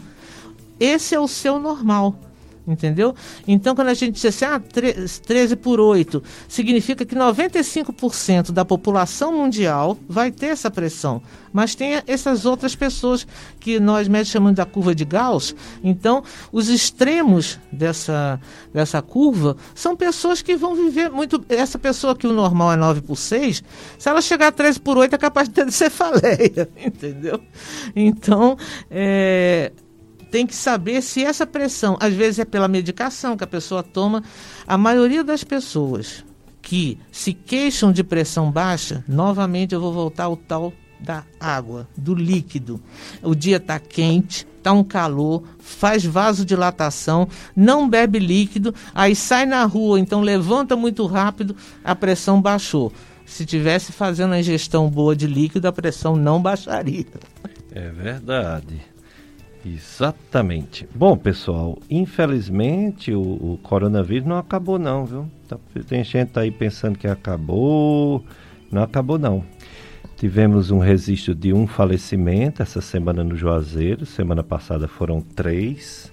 esse 0.81 1.15
é 1.15 1.21
o 1.21 1.29
seu 1.29 1.61
normal. 1.61 2.19
Entendeu? 2.67 3.15
Então, 3.47 3.75
quando 3.75 3.89
a 3.89 3.95
gente 3.95 4.13
diz 4.13 4.25
assim, 4.25 4.45
ah, 4.45 4.61
13 4.61 5.57
por 5.57 5.81
8, 5.81 6.23
significa 6.47 7.05
que 7.05 7.15
95% 7.15 8.53
da 8.53 8.65
população 8.65 9.33
mundial 9.33 9.99
vai 10.09 10.31
ter 10.31 10.47
essa 10.47 10.71
pressão. 10.71 11.21
Mas 11.53 11.75
tem 11.75 12.01
essas 12.07 12.47
outras 12.47 12.75
pessoas 12.75 13.27
que 13.59 13.81
nós 13.81 14.07
médicos 14.07 14.33
chamamos 14.33 14.57
da 14.57 14.65
curva 14.65 14.95
de 14.95 15.05
Gauss. 15.05 15.55
Então, 15.83 16.23
os 16.53 16.69
extremos 16.69 17.59
dessa, 17.71 18.41
dessa 18.73 19.03
curva 19.03 19.57
são 19.75 19.97
pessoas 19.97 20.41
que 20.41 20.57
vão 20.57 20.75
viver 20.75 21.11
muito. 21.11 21.45
Essa 21.49 21.79
pessoa 21.79 22.15
que 22.15 22.27
o 22.27 22.33
normal 22.33 22.73
é 22.73 22.77
9 22.77 23.03
por 23.03 23.17
6, 23.17 23.63
se 23.99 24.09
ela 24.09 24.23
chegar 24.23 24.49
a 24.49 24.53
13 24.53 24.81
por 24.81 24.97
8, 24.97 25.15
é 25.15 25.19
capaz 25.19 25.49
de 25.49 25.55
ter 25.55 25.71
cefaleia. 25.73 26.69
Entendeu? 26.77 27.41
Então, 27.95 28.57
é, 28.91 29.73
tem 30.33 30.47
que 30.47 30.57
saber 30.57 31.03
se 31.03 31.23
essa 31.23 31.47
pressão, 31.47 31.99
às 32.01 32.15
vezes 32.15 32.39
é 32.39 32.45
pela 32.47 32.67
medicação 32.67 33.37
que 33.37 33.45
a 33.45 33.47
pessoa 33.47 33.83
toma. 33.83 34.25
A 34.67 34.79
maioria 34.79 35.23
das 35.23 35.45
pessoas 35.45 36.25
que 36.63 36.99
se 37.13 37.35
queixam 37.35 37.93
de 37.93 38.03
pressão 38.03 38.51
baixa, 38.51 39.05
novamente 39.07 39.75
eu 39.75 39.81
vou 39.81 39.93
voltar 39.93 40.25
ao 40.25 40.37
tal 40.37 40.73
da 40.99 41.23
água, 41.39 41.87
do 41.95 42.15
líquido. 42.15 42.81
O 43.23 43.35
dia 43.35 43.59
está 43.59 43.79
quente, 43.79 44.47
está 44.57 44.73
um 44.73 44.83
calor, 44.83 45.43
faz 45.59 46.03
vasodilatação, 46.03 47.29
não 47.55 47.87
bebe 47.87 48.19
líquido, 48.19 48.75
aí 48.95 49.15
sai 49.15 49.45
na 49.45 49.67
rua, 49.67 50.01
então 50.01 50.23
levanta 50.23 50.75
muito 50.75 51.05
rápido, 51.05 51.55
a 51.85 51.95
pressão 51.95 52.41
baixou. 52.41 52.91
Se 53.27 53.45
tivesse 53.45 53.93
fazendo 53.93 54.33
a 54.33 54.41
ingestão 54.41 54.89
boa 54.89 55.15
de 55.15 55.27
líquido, 55.27 55.69
a 55.69 55.73
pressão 55.73 56.17
não 56.17 56.41
baixaria. 56.41 57.07
É 57.75 57.91
verdade. 57.91 58.92
Exatamente. 59.65 60.89
Bom, 60.95 61.17
pessoal, 61.17 61.79
infelizmente 61.89 63.13
o, 63.13 63.21
o, 63.21 63.59
coronavírus 63.63 64.27
não 64.27 64.37
acabou 64.37 64.79
não, 64.79 65.07
viu? 65.07 65.31
Tá, 65.47 65.57
tem 65.87 66.03
gente 66.03 66.37
aí 66.39 66.51
pensando 66.51 66.99
que 66.99 67.07
acabou, 67.07 68.25
não 68.71 68.83
acabou 68.83 69.19
não. 69.19 69.45
Tivemos 70.17 70.71
um 70.71 70.79
registro 70.79 71.35
de 71.35 71.53
um 71.53 71.67
falecimento 71.67 72.63
essa 72.63 72.81
semana 72.81 73.25
no 73.25 73.37
Juazeiro, 73.37 74.05
semana 74.07 74.43
passada 74.43 74.87
foram 74.89 75.21
três. 75.21 76.13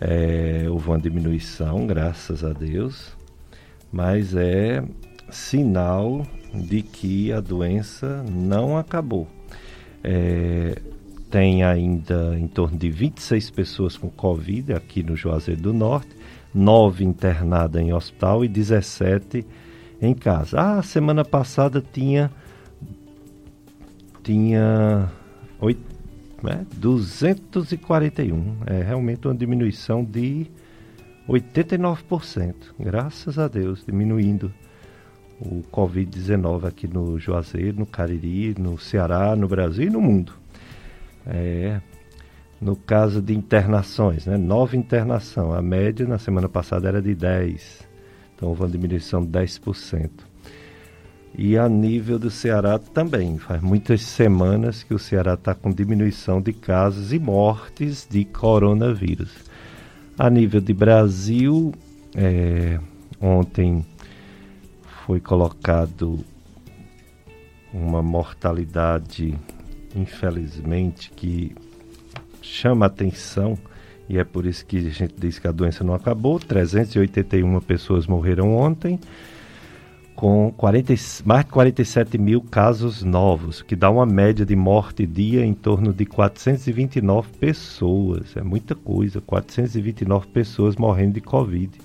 É, 0.00 0.66
houve 0.68 0.88
uma 0.88 0.98
diminuição, 0.98 1.86
graças 1.86 2.44
a 2.44 2.52
Deus. 2.52 3.16
Mas 3.90 4.34
é 4.34 4.84
sinal 5.30 6.26
de 6.54 6.82
que 6.82 7.32
a 7.32 7.40
doença 7.40 8.24
não 8.30 8.78
acabou. 8.78 9.26
É, 10.02 10.80
tem 11.30 11.62
ainda 11.62 12.38
em 12.38 12.46
torno 12.46 12.78
de 12.78 12.90
26 12.90 13.50
pessoas 13.50 13.96
com 13.96 14.08
Covid 14.08 14.72
aqui 14.72 15.02
no 15.02 15.16
Juazeiro 15.16 15.60
do 15.60 15.72
Norte, 15.72 16.16
9 16.54 17.04
internadas 17.04 17.82
em 17.82 17.92
hospital 17.92 18.44
e 18.44 18.48
17 18.48 19.46
em 20.00 20.14
casa. 20.14 20.60
Ah, 20.60 20.82
semana 20.82 21.24
passada 21.24 21.82
tinha 21.92 22.30
tinha 24.22 25.10
8, 25.60 25.80
né, 26.42 26.66
241. 26.76 28.56
É 28.66 28.82
realmente 28.82 29.26
uma 29.26 29.34
diminuição 29.34 30.04
de 30.04 30.46
89%. 31.28 32.54
Graças 32.78 33.38
a 33.38 33.48
Deus, 33.48 33.84
diminuindo 33.86 34.52
o 35.40 35.62
Covid-19 35.72 36.64
aqui 36.64 36.88
no 36.88 37.18
Juazeiro, 37.18 37.78
no 37.78 37.86
Cariri, 37.86 38.54
no 38.58 38.78
Ceará, 38.78 39.36
no 39.36 39.46
Brasil 39.46 39.86
e 39.86 39.90
no 39.90 40.00
mundo. 40.00 40.37
É, 41.26 41.80
no 42.60 42.74
caso 42.74 43.22
de 43.22 43.34
internações, 43.34 44.26
né, 44.26 44.36
nova 44.36 44.76
internação, 44.76 45.52
a 45.52 45.62
média 45.62 46.06
na 46.06 46.18
semana 46.18 46.48
passada 46.48 46.88
era 46.88 47.00
de 47.00 47.14
10, 47.14 47.86
então 48.34 48.48
houve 48.48 48.62
uma 48.62 48.68
diminuição 48.68 49.24
de 49.24 49.28
10%. 49.30 50.10
E 51.36 51.56
a 51.56 51.68
nível 51.68 52.18
do 52.18 52.30
Ceará 52.30 52.78
também, 52.78 53.38
faz 53.38 53.62
muitas 53.62 54.02
semanas 54.02 54.82
que 54.82 54.92
o 54.92 54.98
Ceará 54.98 55.34
está 55.34 55.54
com 55.54 55.70
diminuição 55.70 56.40
de 56.40 56.52
casos 56.52 57.12
e 57.12 57.18
mortes 57.18 58.06
de 58.10 58.24
coronavírus. 58.24 59.30
A 60.18 60.28
nível 60.28 60.60
de 60.60 60.72
Brasil, 60.74 61.72
é, 62.16 62.80
ontem 63.20 63.86
foi 65.06 65.20
colocado 65.20 66.24
uma 67.72 68.02
mortalidade, 68.02 69.38
infelizmente, 69.98 71.10
que 71.10 71.54
chama 72.40 72.86
atenção 72.86 73.58
e 74.08 74.16
é 74.16 74.24
por 74.24 74.46
isso 74.46 74.64
que 74.64 74.78
a 74.78 74.90
gente 74.90 75.14
diz 75.18 75.38
que 75.38 75.46
a 75.46 75.52
doença 75.52 75.84
não 75.84 75.92
acabou. 75.92 76.38
381 76.38 77.60
pessoas 77.60 78.06
morreram 78.06 78.56
ontem, 78.56 78.98
com 80.16 80.50
40, 80.56 80.94
mais 81.26 81.44
de 81.44 81.50
47 81.50 82.16
mil 82.16 82.40
casos 82.40 83.02
novos, 83.02 83.60
que 83.60 83.76
dá 83.76 83.90
uma 83.90 84.06
média 84.06 84.46
de 84.46 84.56
morte 84.56 85.06
dia 85.06 85.44
em 85.44 85.52
torno 85.52 85.92
de 85.92 86.06
429 86.06 87.28
pessoas. 87.38 88.34
É 88.34 88.42
muita 88.42 88.74
coisa, 88.74 89.20
429 89.20 90.26
pessoas 90.28 90.74
morrendo 90.74 91.14
de 91.14 91.20
Covid. 91.20 91.78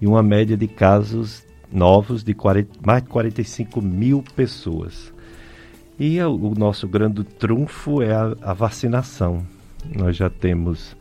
E 0.00 0.06
uma 0.08 0.24
média 0.24 0.56
de 0.56 0.66
casos 0.66 1.46
novos 1.70 2.24
de 2.24 2.34
40, 2.34 2.80
mais 2.84 3.02
de 3.04 3.08
45 3.10 3.80
mil 3.80 4.24
pessoas. 4.34 5.13
E 5.98 6.20
o, 6.20 6.34
o 6.34 6.54
nosso 6.54 6.88
grande 6.88 7.22
trunfo 7.22 8.02
é 8.02 8.12
a, 8.12 8.34
a, 8.42 8.52
vacinação. 8.52 9.46
Nós 9.94 10.16
já 10.16 10.28
temos 10.28 10.96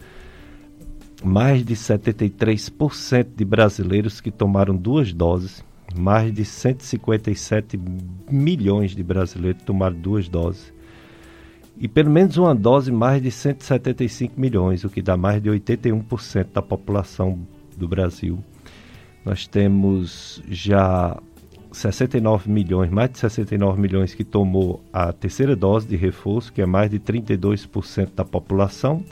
mais 1.23 1.65
de 1.65 1.75
73% 1.75 3.27
de 3.35 3.45
brasileiros 3.45 4.21
que 4.21 4.29
tomaram 4.29 4.75
duas 4.75 5.13
doses, 5.13 5.63
mais 5.95 6.31
de 6.33 6.45
157 6.45 7.79
milhões 8.29 8.95
de 8.95 9.03
brasileiros 9.03 9.63
tomaram 9.63 9.95
duas 9.95 10.27
doses. 10.27 10.73
E 11.77 11.87
pelo 11.87 12.11
menos 12.11 12.37
uma 12.37 12.53
dose, 12.53 12.91
mais 12.91 13.21
de 13.21 13.31
175 13.31 14.39
milhões, 14.39 14.83
o 14.83 14.89
que 14.89 15.01
dá 15.01 15.17
mais 15.17 15.41
de 15.41 15.49
81% 15.49 16.47
da 16.53 16.61
população 16.61 17.39
do 17.75 17.87
Brasil. 17.87 18.43
Nós 19.25 19.47
temos 19.47 20.43
já 20.47 21.17
69 21.73 22.49
milhões, 22.49 22.89
mais 22.89 23.11
de 23.11 23.17
69 23.17 23.81
milhões 23.81 24.13
que 24.13 24.23
tomou 24.23 24.83
a 24.93 25.11
terceira 25.11 25.55
dose 25.55 25.87
de 25.87 25.95
reforço, 25.95 26.53
que 26.53 26.61
é 26.61 26.65
mais 26.65 26.89
de 26.89 26.99
32% 26.99 28.09
da 28.15 28.23
população. 28.23 29.03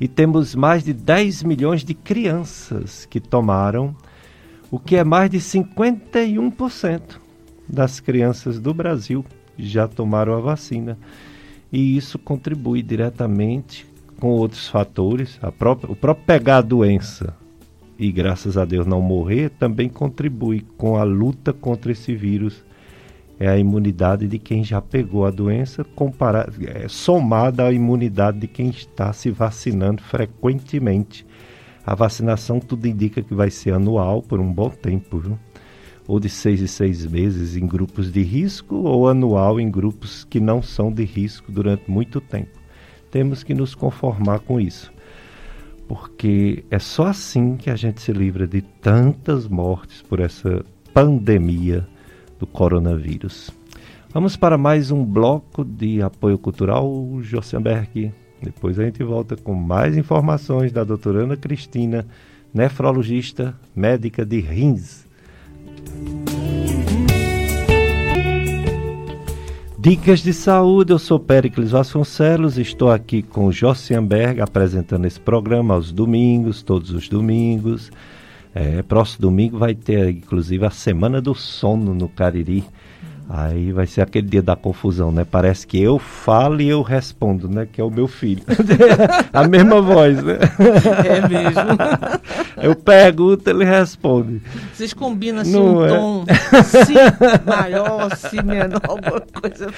E 0.00 0.08
temos 0.08 0.54
mais 0.54 0.82
de 0.82 0.92
10 0.92 1.44
milhões 1.44 1.84
de 1.84 1.94
crianças 1.94 3.06
que 3.06 3.20
tomaram, 3.20 3.94
o 4.70 4.78
que 4.78 4.96
é 4.96 5.04
mais 5.04 5.30
de 5.30 5.38
51% 5.38 7.00
das 7.68 8.00
crianças 8.00 8.58
do 8.58 8.74
Brasil 8.74 9.24
já 9.56 9.86
tomaram 9.86 10.34
a 10.34 10.40
vacina. 10.40 10.98
E 11.72 11.96
isso 11.96 12.18
contribui 12.18 12.82
diretamente 12.82 13.86
com 14.18 14.28
outros 14.28 14.68
fatores, 14.68 15.38
própria, 15.58 15.90
o 15.90 15.96
próprio 15.96 16.26
pegar 16.26 16.58
a 16.58 16.62
doença 16.62 17.41
e 18.02 18.10
graças 18.10 18.58
a 18.58 18.64
Deus 18.64 18.84
não 18.84 19.00
morrer, 19.00 19.48
também 19.50 19.88
contribui 19.88 20.66
com 20.76 20.96
a 20.96 21.04
luta 21.04 21.52
contra 21.52 21.92
esse 21.92 22.16
vírus. 22.16 22.64
É 23.38 23.46
a 23.48 23.56
imunidade 23.56 24.26
de 24.26 24.40
quem 24.40 24.64
já 24.64 24.82
pegou 24.82 25.24
a 25.24 25.30
doença, 25.30 25.86
é, 26.66 26.88
somada 26.88 27.64
à 27.64 27.72
imunidade 27.72 28.40
de 28.40 28.48
quem 28.48 28.70
está 28.70 29.12
se 29.12 29.30
vacinando 29.30 30.02
frequentemente. 30.02 31.24
A 31.86 31.94
vacinação 31.94 32.58
tudo 32.58 32.88
indica 32.88 33.22
que 33.22 33.34
vai 33.34 33.50
ser 33.50 33.72
anual 33.72 34.20
por 34.20 34.40
um 34.40 34.52
bom 34.52 34.68
tempo, 34.68 35.20
viu? 35.20 35.38
ou 36.08 36.18
de 36.18 36.28
seis 36.28 36.60
em 36.60 36.66
seis 36.66 37.06
meses 37.06 37.56
em 37.56 37.64
grupos 37.64 38.10
de 38.10 38.22
risco, 38.24 38.74
ou 38.74 39.08
anual 39.08 39.60
em 39.60 39.70
grupos 39.70 40.24
que 40.24 40.40
não 40.40 40.60
são 40.60 40.92
de 40.92 41.04
risco 41.04 41.52
durante 41.52 41.88
muito 41.88 42.20
tempo. 42.20 42.58
Temos 43.12 43.44
que 43.44 43.54
nos 43.54 43.76
conformar 43.76 44.40
com 44.40 44.60
isso 44.60 44.91
porque 45.92 46.64
é 46.70 46.78
só 46.78 47.08
assim 47.08 47.54
que 47.54 47.68
a 47.68 47.76
gente 47.76 48.00
se 48.00 48.12
livra 48.12 48.46
de 48.46 48.62
tantas 48.62 49.46
mortes 49.46 50.00
por 50.00 50.20
essa 50.20 50.64
pandemia 50.94 51.86
do 52.38 52.46
coronavírus. 52.46 53.50
Vamos 54.08 54.34
para 54.34 54.56
mais 54.56 54.90
um 54.90 55.04
bloco 55.04 55.62
de 55.62 56.00
apoio 56.00 56.38
cultural, 56.38 56.90
Jossenberg. 57.20 58.10
Depois 58.42 58.78
a 58.78 58.84
gente 58.84 59.04
volta 59.04 59.36
com 59.36 59.52
mais 59.52 59.94
informações 59.94 60.72
da 60.72 60.82
doutora 60.82 61.24
Ana 61.24 61.36
Cristina, 61.36 62.06
nefrologista, 62.54 63.54
médica 63.76 64.24
de 64.24 64.40
rins. 64.40 65.06
Dicas 69.82 70.20
de 70.20 70.32
saúde, 70.32 70.92
eu 70.92 70.98
sou 70.98 71.18
Péricles 71.18 71.72
Vasconcelos, 71.72 72.56
estou 72.56 72.88
aqui 72.88 73.20
com 73.20 73.50
Jossianberg 73.50 74.40
apresentando 74.40 75.06
esse 75.06 75.18
programa 75.18 75.74
aos 75.74 75.90
domingos, 75.90 76.62
todos 76.62 76.92
os 76.92 77.08
domingos. 77.08 77.90
É, 78.54 78.80
próximo 78.82 79.22
domingo 79.22 79.58
vai 79.58 79.74
ter, 79.74 80.08
inclusive, 80.10 80.64
a 80.64 80.70
Semana 80.70 81.20
do 81.20 81.34
Sono 81.34 81.94
no 81.94 82.08
Cariri. 82.08 82.62
Aí 83.28 83.72
vai 83.72 83.86
ser 83.86 84.02
aquele 84.02 84.26
dia 84.26 84.42
da 84.42 84.54
confusão, 84.54 85.10
né? 85.10 85.24
Parece 85.28 85.66
que 85.66 85.80
eu 85.80 85.98
falo 85.98 86.60
e 86.60 86.68
eu 86.68 86.82
respondo, 86.82 87.48
né? 87.48 87.66
Que 87.70 87.80
é 87.80 87.84
o 87.84 87.90
meu 87.90 88.06
filho. 88.06 88.42
a 89.32 89.48
mesma 89.48 89.80
voz, 89.80 90.22
né? 90.22 90.38
É 91.04 91.28
mesmo. 91.28 91.62
eu 92.62 92.74
pergunto, 92.74 93.48
ele 93.48 93.64
responde. 93.64 94.42
Vocês 94.72 94.92
combinam 94.92 95.40
assim 95.40 95.52
Não 95.52 95.76
um 95.76 95.84
é. 95.84 95.88
tom 95.88 96.24
si 96.62 96.94
maior, 97.46 98.16
si 98.16 98.42
menor, 98.42 98.80
alguma 98.86 99.20
coisa. 99.20 99.68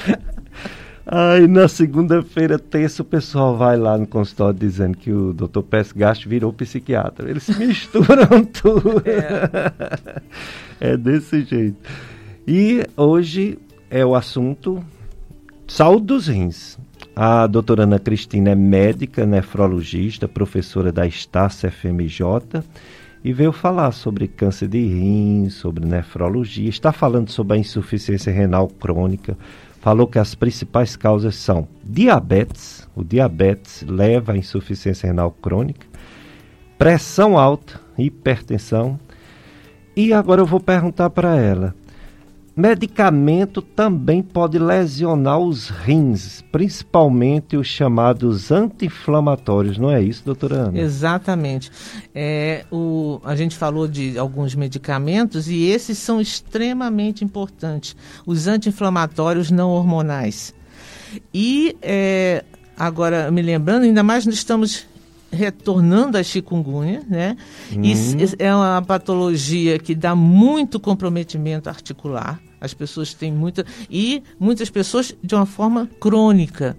Aí 1.06 1.46
na 1.46 1.68
segunda-feira, 1.68 2.58
terça, 2.58 3.02
o 3.02 3.04
pessoal 3.04 3.56
vai 3.56 3.76
lá 3.76 3.98
no 3.98 4.06
consultório 4.06 4.58
dizendo 4.58 4.96
que 4.96 5.12
o 5.12 5.34
doutor 5.34 5.62
Pérez 5.62 5.92
Gasto 5.92 6.28
virou 6.28 6.52
psiquiatra. 6.52 7.30
Eles 7.30 7.42
se 7.42 7.56
misturam 7.58 8.44
tudo. 8.50 9.02
É. 10.80 10.92
é 10.92 10.96
desse 10.96 11.44
jeito. 11.44 11.76
E 12.46 12.84
hoje 12.94 13.58
é 13.88 14.04
o 14.04 14.14
assunto 14.14 14.84
saúde 15.66 16.04
dos 16.04 16.26
rins. 16.26 16.78
A 17.16 17.46
doutora 17.46 17.84
Ana 17.84 17.98
Cristina 17.98 18.50
é 18.50 18.54
médica, 18.54 19.24
nefrologista, 19.24 20.28
professora 20.28 20.92
da 20.92 21.06
Estácia 21.06 21.70
FMJ 21.70 22.62
e 23.24 23.32
veio 23.32 23.50
falar 23.50 23.92
sobre 23.92 24.28
câncer 24.28 24.68
de 24.68 24.78
rins, 24.78 25.54
sobre 25.54 25.86
nefrologia. 25.86 26.68
Está 26.68 26.92
falando 26.92 27.30
sobre 27.30 27.56
a 27.56 27.60
insuficiência 27.60 28.30
renal 28.30 28.68
crônica. 28.68 29.38
Falou 29.80 30.06
que 30.06 30.18
as 30.18 30.34
principais 30.34 30.96
causas 30.96 31.36
são 31.36 31.66
diabetes, 31.82 32.86
o 32.94 33.02
diabetes 33.02 33.82
leva 33.88 34.32
à 34.32 34.36
insuficiência 34.36 35.06
renal 35.06 35.30
crônica, 35.30 35.86
pressão 36.76 37.38
alta, 37.38 37.80
hipertensão. 37.96 39.00
E 39.96 40.12
agora 40.12 40.42
eu 40.42 40.46
vou 40.46 40.60
perguntar 40.60 41.08
para 41.08 41.36
ela 41.36 41.74
Medicamento 42.56 43.60
também 43.60 44.22
pode 44.22 44.60
lesionar 44.60 45.40
os 45.40 45.68
rins, 45.68 46.40
principalmente 46.52 47.56
os 47.56 47.66
chamados 47.66 48.52
anti-inflamatórios, 48.52 49.76
não 49.76 49.90
é 49.90 50.00
isso, 50.00 50.22
doutora 50.24 50.54
Ana? 50.68 50.78
Exatamente. 50.78 51.72
É, 52.14 52.64
o, 52.70 53.20
a 53.24 53.34
gente 53.34 53.56
falou 53.56 53.88
de 53.88 54.16
alguns 54.16 54.54
medicamentos 54.54 55.48
e 55.48 55.64
esses 55.64 55.98
são 55.98 56.20
extremamente 56.20 57.24
importantes, 57.24 57.96
os 58.24 58.46
anti-inflamatórios 58.46 59.50
não 59.50 59.70
hormonais. 59.70 60.54
E 61.32 61.76
é, 61.82 62.44
agora, 62.76 63.32
me 63.32 63.42
lembrando, 63.42 63.82
ainda 63.82 64.04
mais 64.04 64.26
nós 64.26 64.36
estamos 64.36 64.86
retornando 65.34 66.16
à 66.16 66.22
chikungunya, 66.22 67.02
né? 67.08 67.36
Isso 67.82 68.36
é 68.38 68.54
uma 68.54 68.80
patologia 68.82 69.78
que 69.78 69.94
dá 69.94 70.14
muito 70.14 70.80
comprometimento 70.80 71.68
articular. 71.68 72.40
As 72.60 72.72
pessoas 72.72 73.12
têm 73.12 73.32
muita 73.32 73.66
e 73.90 74.22
muitas 74.40 74.70
pessoas 74.70 75.14
de 75.22 75.34
uma 75.34 75.44
forma 75.44 75.88
crônica. 76.00 76.76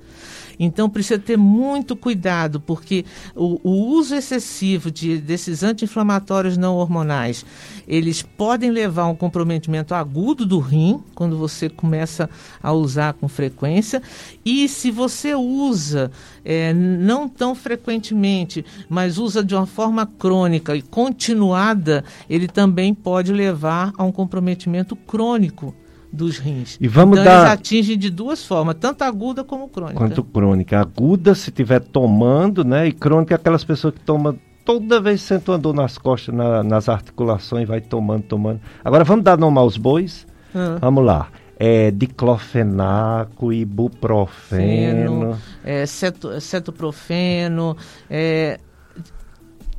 Então 0.60 0.90
precisa 0.90 1.19
ter 1.19 1.38
muito 1.38 1.95
cuidado, 1.95 2.60
porque 2.60 3.06
o, 3.36 3.60
o 3.64 3.88
uso 3.90 4.15
excessivo 4.15 4.90
de, 4.90 5.18
desses 5.18 5.64
anti-inflamatórios 5.64 6.57
não 6.57 6.76
hormonais, 6.76 7.45
eles 7.88 8.22
podem 8.22 8.72
levar 8.72 9.03
a 9.03 9.07
um 9.07 9.16
comprometimento 9.16 9.94
agudo 9.94 10.45
do 10.45 10.60
rim, 10.60 11.02
quando 11.14 11.38
você 11.38 11.70
começa 11.70 12.30
a 12.62 12.72
usar 12.72 13.14
com 13.14 13.28
frequência, 13.28 14.02
e 14.44 14.68
se 14.68 14.91
você 14.91 15.36
usa 15.36 16.12
é, 16.44 16.74
não 16.74 17.28
tão 17.28 17.56
frequentemente, 17.56 18.66
mas 18.90 19.18
usa 19.18 19.44
de 19.44 19.56
uma 19.56 19.66
forma 19.66 20.06
crônica 20.06 20.76
e 20.76 20.82
continuada, 20.82 22.03
ele 22.30 22.48
também 22.48 22.94
pode 22.94 23.32
levar 23.32 23.94
a 23.98 24.03
um 24.03 24.12
comprometimento 24.12 24.95
crônico 24.95 25.74
dos 26.12 26.38
rins. 26.38 26.78
E 26.80 26.88
vamos 26.88 27.20
então, 27.20 27.32
dar... 27.32 27.41
eles 27.41 27.52
atingem 27.52 27.98
de 27.98 28.10
duas 28.10 28.45
formas, 28.45 28.76
tanto 28.80 29.03
aguda 29.03 29.44
como 29.44 29.68
crônica. 29.68 29.98
Quanto 29.98 30.24
crônica. 30.24 30.80
Aguda, 30.80 31.36
se 31.36 31.49
estiver 31.49 31.82
tomando, 31.82 32.64
né? 32.64 32.88
E 32.88 32.91
crônica, 32.91 33.36
aquelas 33.36 33.64
pessoas 33.64 33.94
que 33.94 33.99
tomam 33.99 34.38
toda 34.65 34.99
vez 34.99 35.21
que 35.21 35.27
sentam 35.27 35.53
uma 35.53 35.59
dor 35.59 35.73
nas 35.73 35.97
costas, 35.97 36.33
na, 36.33 36.63
nas 36.63 36.89
articulações, 36.89 37.67
vai 37.67 37.79
tomando, 37.79 38.23
tomando. 38.23 38.59
Agora 38.83 39.03
vamos 39.03 39.23
dar 39.23 39.37
nome 39.37 39.59
aos 39.59 39.77
bois? 39.77 40.27
Ah. 40.53 40.77
Vamos 40.81 41.05
lá. 41.05 41.29
É, 41.57 41.91
diclofenaco, 41.91 43.53
ibuprofeno. 43.53 45.35
Feno, 45.35 45.41
é, 45.63 45.85
ceto, 45.85 46.41
cetoprofeno, 46.41 47.77
é, 48.09 48.59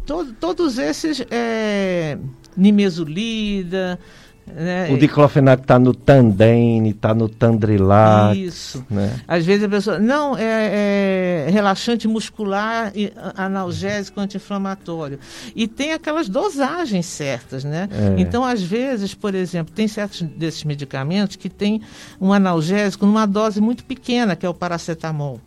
to, 0.06 0.32
todos 0.40 0.78
esses, 0.78 1.22
é, 1.30 2.16
nimesulida, 2.56 3.98
né? 4.46 4.88
O 4.90 4.96
diclofenac 4.96 5.62
está 5.62 5.78
no 5.78 5.92
Tandem, 5.92 6.88
está 6.88 7.12
no 7.12 7.28
Tandrilac. 7.28 8.40
Isso. 8.40 8.84
Né? 8.88 9.20
Às 9.26 9.44
vezes 9.44 9.64
a 9.64 9.68
pessoa, 9.68 9.98
não, 9.98 10.36
é, 10.36 11.46
é 11.46 11.50
relaxante 11.50 12.06
muscular, 12.06 12.92
analgésico, 13.36 14.20
anti-inflamatório. 14.20 15.18
E 15.54 15.66
tem 15.66 15.92
aquelas 15.92 16.28
dosagens 16.28 17.06
certas, 17.06 17.64
né? 17.64 17.88
É. 17.90 18.20
Então, 18.20 18.44
às 18.44 18.62
vezes, 18.62 19.14
por 19.14 19.34
exemplo, 19.34 19.74
tem 19.74 19.88
certos 19.88 20.22
desses 20.22 20.62
medicamentos 20.64 21.36
que 21.36 21.48
tem 21.48 21.82
um 22.20 22.32
analgésico 22.32 23.04
numa 23.04 23.26
dose 23.26 23.60
muito 23.60 23.84
pequena, 23.84 24.36
que 24.36 24.46
é 24.46 24.48
o 24.48 24.54
paracetamol, 24.54 25.40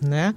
né? 0.00 0.34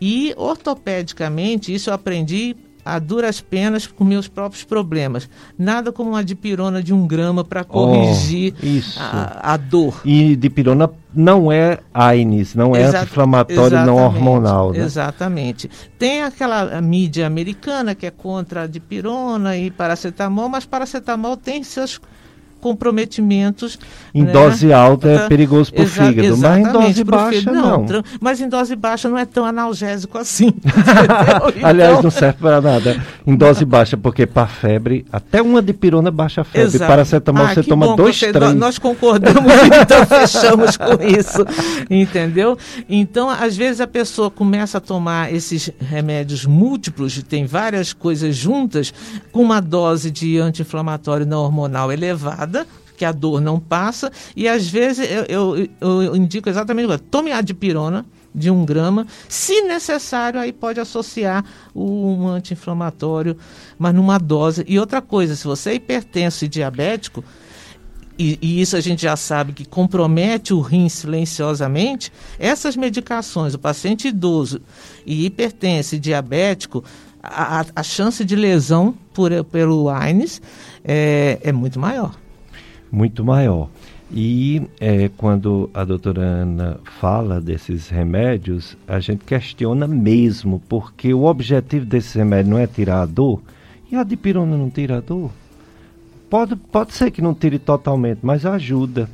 E 0.00 0.34
ortopedicamente, 0.36 1.72
isso 1.72 1.90
eu 1.90 1.94
aprendi 1.94 2.56
a 2.84 2.98
duras 2.98 3.40
penas 3.40 3.86
com 3.86 4.04
meus 4.04 4.28
próprios 4.28 4.64
problemas. 4.64 5.28
Nada 5.58 5.90
como 5.90 6.10
uma 6.10 6.22
dipirona 6.22 6.82
de 6.82 6.92
um 6.92 7.06
grama 7.06 7.42
para 7.42 7.64
corrigir 7.64 8.54
oh, 8.62 9.00
a, 9.00 9.54
a, 9.54 9.56
dor. 9.56 10.00
E 10.04 10.36
dipirona 10.36 10.90
não 11.14 11.50
é 11.50 11.78
AINES, 11.92 12.54
não 12.54 12.76
é 12.76 12.84
anti-inflamatório 12.84 13.86
não 13.86 13.96
hormonal. 13.96 14.72
Né? 14.72 14.80
Exatamente. 14.80 15.70
Tem 15.98 16.22
aquela 16.22 16.80
mídia 16.80 17.26
americana 17.26 17.94
que 17.94 18.06
é 18.06 18.10
contra 18.10 18.62
a 18.62 18.66
dipirona 18.66 19.56
e 19.56 19.70
paracetamol, 19.70 20.48
mas 20.48 20.66
paracetamol 20.66 21.36
tem 21.36 21.62
seus 21.62 22.00
comprometimentos. 22.64 23.78
Em 24.14 24.22
né? 24.22 24.32
dose 24.32 24.72
alta 24.72 25.06
é 25.06 25.28
perigoso 25.28 25.70
para 25.70 25.84
o 25.84 25.86
fígado, 25.86 26.38
mas 26.38 26.56
em 26.56 26.72
dose 26.72 27.04
baixa 27.04 27.52
não. 27.52 27.84
não. 27.84 28.02
Mas 28.18 28.40
em 28.40 28.48
dose 28.48 28.74
baixa 28.74 29.06
não 29.06 29.18
é 29.18 29.26
tão 29.26 29.44
analgésico 29.44 30.16
assim. 30.16 30.54
então... 30.64 31.68
Aliás, 31.68 32.02
não 32.02 32.10
serve 32.10 32.38
para 32.40 32.62
nada. 32.62 33.04
Em 33.26 33.36
dose 33.36 33.66
baixa, 33.66 33.98
porque 33.98 34.26
para 34.26 34.46
febre, 34.46 35.04
até 35.12 35.42
uma 35.42 35.60
de 35.60 35.74
pirona 35.74 36.10
baixa 36.10 36.40
a 36.40 36.44
febre. 36.44 36.76
Exato. 36.76 36.90
Paracetamol 36.90 37.44
ah, 37.44 37.54
você 37.54 37.62
toma 37.64 37.86
bom, 37.86 37.96
dois, 37.96 38.18
você, 38.18 38.32
três. 38.32 38.54
Nós 38.54 38.78
concordamos, 38.78 39.52
então 39.82 40.06
fechamos 40.06 40.78
com 40.78 41.02
isso. 41.02 41.44
Entendeu? 41.90 42.56
Então, 42.88 43.28
às 43.28 43.54
vezes 43.54 43.82
a 43.82 43.86
pessoa 43.86 44.30
começa 44.30 44.78
a 44.78 44.80
tomar 44.80 45.34
esses 45.34 45.70
remédios 45.78 46.46
múltiplos, 46.46 47.22
tem 47.24 47.44
várias 47.44 47.92
coisas 47.92 48.34
juntas, 48.34 48.94
com 49.30 49.42
uma 49.42 49.60
dose 49.60 50.10
de 50.10 50.38
anti-inflamatório 50.38 51.26
não 51.26 51.40
hormonal 51.40 51.92
elevada 51.92 52.53
que 52.96 53.04
a 53.04 53.12
dor 53.12 53.40
não 53.40 53.58
passa, 53.58 54.10
e 54.36 54.48
às 54.48 54.68
vezes 54.68 55.08
eu, 55.28 55.56
eu, 55.56 55.68
eu 55.80 56.16
indico 56.16 56.48
exatamente 56.48 56.88
isso. 56.88 56.98
Tome 57.10 57.32
a 57.32 57.40
dipirona 57.40 58.06
de 58.34 58.50
um 58.50 58.64
grama, 58.64 59.06
se 59.28 59.62
necessário, 59.62 60.40
aí 60.40 60.52
pode 60.52 60.80
associar 60.80 61.44
um 61.74 62.26
anti-inflamatório, 62.26 63.36
mas 63.78 63.94
numa 63.94 64.18
dose. 64.18 64.64
E 64.66 64.78
outra 64.78 65.00
coisa, 65.00 65.36
se 65.36 65.44
você 65.44 65.70
é 65.70 65.74
hipertenso 65.74 66.44
e 66.44 66.48
diabético, 66.48 67.24
e, 68.18 68.38
e, 68.40 68.60
isso 68.60 68.76
a 68.76 68.80
gente 68.80 69.02
já 69.02 69.16
sabe 69.16 69.52
que 69.52 69.64
compromete 69.64 70.54
o 70.54 70.60
rim 70.60 70.88
silenciosamente, 70.88 72.12
essas 72.38 72.76
medicações, 72.76 73.54
o 73.54 73.58
paciente 73.58 74.08
idoso 74.08 74.60
e 75.04 75.26
hipertenso 75.26 75.96
e 75.96 75.98
diabético, 75.98 76.84
a, 77.20 77.64
a 77.74 77.82
chance 77.82 78.24
de 78.24 78.36
lesão 78.36 78.94
por, 79.12 79.32
pelo 79.44 79.88
AINES 79.88 80.40
é, 80.84 81.38
é 81.42 81.52
muito 81.52 81.78
maior 81.80 82.23
muito 82.94 83.24
maior. 83.24 83.68
E 84.12 84.62
é, 84.80 85.10
quando 85.16 85.68
a 85.74 85.82
doutora 85.84 86.20
Ana 86.20 86.78
fala 87.00 87.40
desses 87.40 87.88
remédios, 87.88 88.76
a 88.86 89.00
gente 89.00 89.24
questiona 89.24 89.88
mesmo, 89.88 90.62
porque 90.68 91.12
o 91.12 91.24
objetivo 91.24 91.84
desses 91.84 92.12
remédios 92.12 92.50
não 92.50 92.58
é 92.58 92.66
tirar 92.66 93.02
a 93.02 93.06
dor, 93.06 93.42
e 93.90 93.96
a 93.96 94.04
dipirona 94.04 94.56
não 94.56 94.70
tira 94.70 94.98
a 94.98 95.00
dor. 95.00 95.30
Pode, 96.30 96.54
pode 96.56 96.94
ser 96.94 97.10
que 97.10 97.20
não 97.20 97.34
tire 97.34 97.58
totalmente, 97.58 98.20
mas 98.22 98.46
ajuda. 98.46 99.08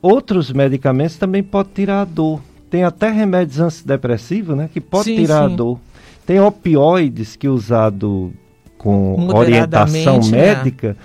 Outros 0.00 0.52
medicamentos 0.52 1.16
também 1.16 1.42
podem 1.42 1.72
tirar 1.74 2.02
a 2.02 2.04
dor. 2.04 2.40
Tem 2.70 2.84
até 2.84 3.10
remédios 3.10 3.58
antidepressivos, 3.58 4.56
né, 4.56 4.70
que 4.72 4.80
pode 4.80 5.06
sim, 5.06 5.16
tirar 5.16 5.48
sim. 5.48 5.54
a 5.54 5.56
dor. 5.56 5.80
Tem 6.24 6.40
opioides 6.40 7.34
que 7.34 7.48
usado 7.48 8.32
com 8.78 9.28
orientação 9.34 10.20
né? 10.20 10.30
médica 10.30 10.88
né? 10.90 10.96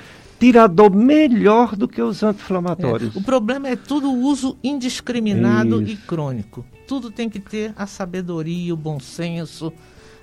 Tirador 0.45 0.95
melhor 0.95 1.75
do 1.75 1.87
que 1.87 1.99
os 1.99 2.21
anti-inflamatórios. 2.21 3.15
É. 3.15 3.19
O 3.19 3.23
problema 3.23 3.67
é 3.67 3.75
tudo 3.75 4.11
uso 4.11 4.55
indiscriminado 4.63 5.81
Isso. 5.81 5.93
e 5.93 5.97
crônico. 5.97 6.63
Tudo 6.87 7.09
tem 7.09 7.27
que 7.27 7.39
ter 7.39 7.73
a 7.75 7.87
sabedoria, 7.87 8.71
o 8.71 8.77
bom 8.77 8.99
senso. 8.99 9.73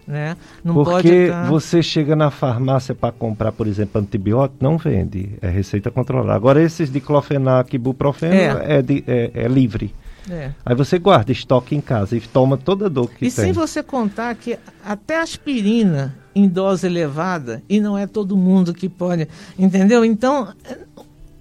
Né? 0.07 0.37
Não 0.63 0.75
Porque 0.75 1.29
você 1.49 1.83
chega 1.83 2.15
na 2.15 2.31
farmácia 2.31 2.95
para 2.95 3.13
comprar, 3.13 3.51
por 3.51 3.67
exemplo, 3.67 4.01
antibiótico, 4.01 4.63
não 4.63 4.79
vende, 4.79 5.31
é 5.41 5.49
receita 5.49 5.91
controlada. 5.91 6.35
Agora, 6.35 6.63
esses 6.63 6.91
de 6.91 7.01
clofenac 7.01 7.75
e 7.75 7.79
buprofeno 7.79 8.35
é, 8.35 8.79
é, 8.79 8.83
de, 8.83 9.03
é, 9.07 9.31
é 9.35 9.49
livre. 9.49 9.93
É. 10.31 10.51
Aí 10.65 10.75
você 10.75 10.99
guarda 10.99 11.33
estoque 11.33 11.75
em 11.75 11.81
casa 11.81 12.17
e 12.17 12.21
toma 12.21 12.57
toda 12.57 12.87
a 12.87 12.89
dor 12.89 13.09
que 13.09 13.17
e 13.17 13.19
tem. 13.19 13.29
E 13.29 13.31
sem 13.31 13.53
você 13.53 13.83
contar 13.83 14.35
que 14.35 14.59
até 14.85 15.21
aspirina 15.21 16.15
em 16.35 16.49
dose 16.49 16.87
elevada 16.87 17.63
e 17.69 17.81
não 17.81 17.99
é 17.99 18.07
todo 18.07 18.37
mundo 18.37 18.73
que 18.73 18.89
pode, 18.89 19.29
entendeu? 19.59 20.05
Então 20.05 20.49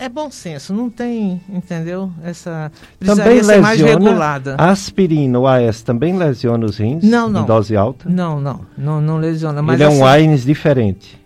é, 0.02 0.10
bom 0.10 0.32
senso, 0.32 0.74
não 0.74 0.90
tem, 0.90 1.40
entendeu? 1.48 2.12
Essa 2.24 2.72
também 3.06 3.44
ser 3.44 3.62
mais 3.62 3.80
regulada. 3.80 4.56
A 4.58 4.72
aspirina, 4.72 5.38
o 5.40 5.46
AS 5.46 5.84
também 5.84 6.18
lesiona 6.18 6.66
os 6.66 6.78
rins? 6.78 7.04
Não, 7.04 7.30
não. 7.30 7.44
Em 7.44 7.46
dose 7.46 7.76
alta? 7.76 8.10
Não, 8.10 8.42
não, 8.42 8.62
não, 8.76 9.00
não 9.00 9.18
lesiona. 9.18 9.62
Mas 9.62 9.76
Ele 9.76 9.84
é 9.84 9.90
um 9.90 10.04
assim, 10.04 10.24
AINES 10.24 10.44
diferente. 10.44 11.22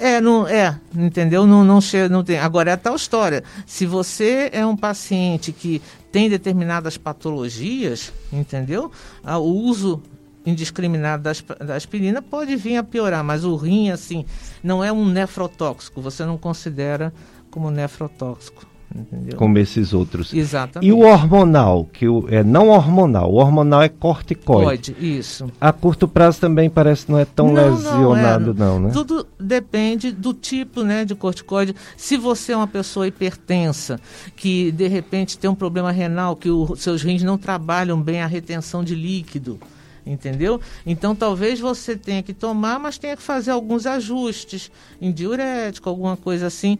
É, 0.00 0.18
não, 0.18 0.48
é, 0.48 0.78
entendeu? 0.94 1.46
Não, 1.46 1.62
não, 1.62 1.78
chega, 1.78 2.08
não 2.08 2.24
tem. 2.24 2.38
Agora 2.38 2.70
é 2.70 2.72
a 2.72 2.76
tal 2.78 2.96
história. 2.96 3.44
Se 3.66 3.84
você 3.84 4.48
é 4.50 4.64
um 4.64 4.76
paciente 4.76 5.52
que 5.52 5.82
tem 6.16 6.30
determinadas 6.30 6.96
patologias, 6.96 8.10
entendeu? 8.32 8.90
Ah, 9.22 9.36
o 9.36 9.52
uso 9.52 10.02
indiscriminado 10.46 11.30
da 11.60 11.74
aspirina 11.76 12.22
pode 12.22 12.56
vir 12.56 12.78
a 12.78 12.82
piorar, 12.82 13.22
mas 13.22 13.44
o 13.44 13.54
rim, 13.54 13.90
assim, 13.90 14.24
não 14.62 14.82
é 14.82 14.90
um 14.90 15.04
nefrotóxico, 15.04 16.00
você 16.00 16.24
não 16.24 16.38
considera 16.38 17.12
como 17.50 17.70
nefrotóxico. 17.70 18.65
Entendeu? 18.94 19.36
Como 19.36 19.58
esses 19.58 19.92
outros. 19.92 20.32
Exatamente. 20.32 20.88
E 20.88 20.92
o 20.92 21.00
hormonal, 21.00 21.84
que 21.92 22.08
o, 22.08 22.26
é 22.28 22.42
não 22.42 22.68
hormonal, 22.68 23.30
o 23.32 23.36
hormonal 23.36 23.82
é 23.82 23.88
corticoide. 23.88 24.92
Pode, 24.92 25.06
isso. 25.06 25.50
A 25.60 25.72
curto 25.72 26.06
prazo 26.06 26.40
também 26.40 26.70
parece 26.70 27.06
que 27.06 27.12
não 27.12 27.18
é 27.18 27.24
tão 27.24 27.52
não, 27.52 27.54
lesionado, 27.54 28.54
não, 28.54 28.64
é, 28.64 28.68
não, 28.68 28.80
né? 28.80 28.90
Tudo 28.92 29.26
depende 29.38 30.12
do 30.12 30.32
tipo 30.32 30.82
né, 30.82 31.04
de 31.04 31.14
corticoide. 31.14 31.74
Se 31.96 32.16
você 32.16 32.52
é 32.52 32.56
uma 32.56 32.68
pessoa 32.68 33.06
hipertensa, 33.06 34.00
que 34.36 34.70
de 34.72 34.86
repente 34.86 35.36
tem 35.36 35.50
um 35.50 35.54
problema 35.54 35.90
renal, 35.90 36.36
que 36.36 36.50
os 36.50 36.80
seus 36.80 37.02
rins 37.02 37.22
não 37.22 37.36
trabalham 37.36 38.00
bem 38.00 38.22
a 38.22 38.26
retenção 38.26 38.84
de 38.84 38.94
líquido, 38.94 39.58
entendeu? 40.06 40.60
Então 40.86 41.14
talvez 41.14 41.58
você 41.58 41.96
tenha 41.96 42.22
que 42.22 42.32
tomar, 42.32 42.78
mas 42.78 42.96
tenha 42.96 43.16
que 43.16 43.22
fazer 43.22 43.50
alguns 43.50 43.86
ajustes 43.86 44.70
em 45.00 45.10
diurético, 45.10 45.88
alguma 45.88 46.16
coisa 46.16 46.46
assim. 46.46 46.78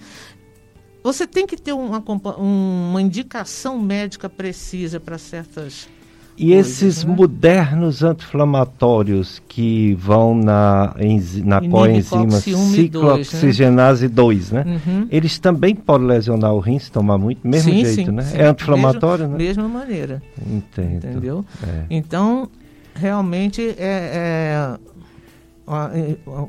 Você 1.06 1.24
tem 1.24 1.46
que 1.46 1.56
ter 1.56 1.72
uma, 1.72 2.02
uma 2.36 3.00
indicação 3.00 3.78
médica 3.78 4.28
precisa 4.28 4.98
para 4.98 5.16
certas 5.16 5.88
E 6.36 6.52
esses 6.52 7.04
né? 7.04 7.14
modernos 7.14 8.02
anti-inflamatórios 8.02 9.40
que 9.46 9.94
vão 9.94 10.34
na, 10.34 10.96
na 11.44 11.60
coenzima 11.60 12.40
ciclooxigenase 12.40 14.08
2, 14.08 14.50
né? 14.50 14.64
né? 14.64 14.80
Uhum. 14.84 15.06
Eles 15.08 15.38
também 15.38 15.76
podem 15.76 16.08
lesionar 16.08 16.52
o 16.52 16.58
rim 16.58 16.80
se 16.80 16.90
tomar 16.90 17.18
muito, 17.18 17.46
mesmo 17.46 17.72
sim, 17.72 17.84
jeito, 17.84 18.06
sim, 18.06 18.10
né? 18.10 18.22
Sim. 18.22 18.38
É 18.38 18.46
anti-inflamatório, 18.46 19.28
né? 19.28 19.38
Mesma 19.38 19.68
maneira. 19.68 20.20
Entendo. 20.44 21.06
Entendeu? 21.06 21.44
É. 21.62 21.84
Então, 21.88 22.48
realmente 22.96 23.62
é, 23.62 23.76
é 23.78 24.78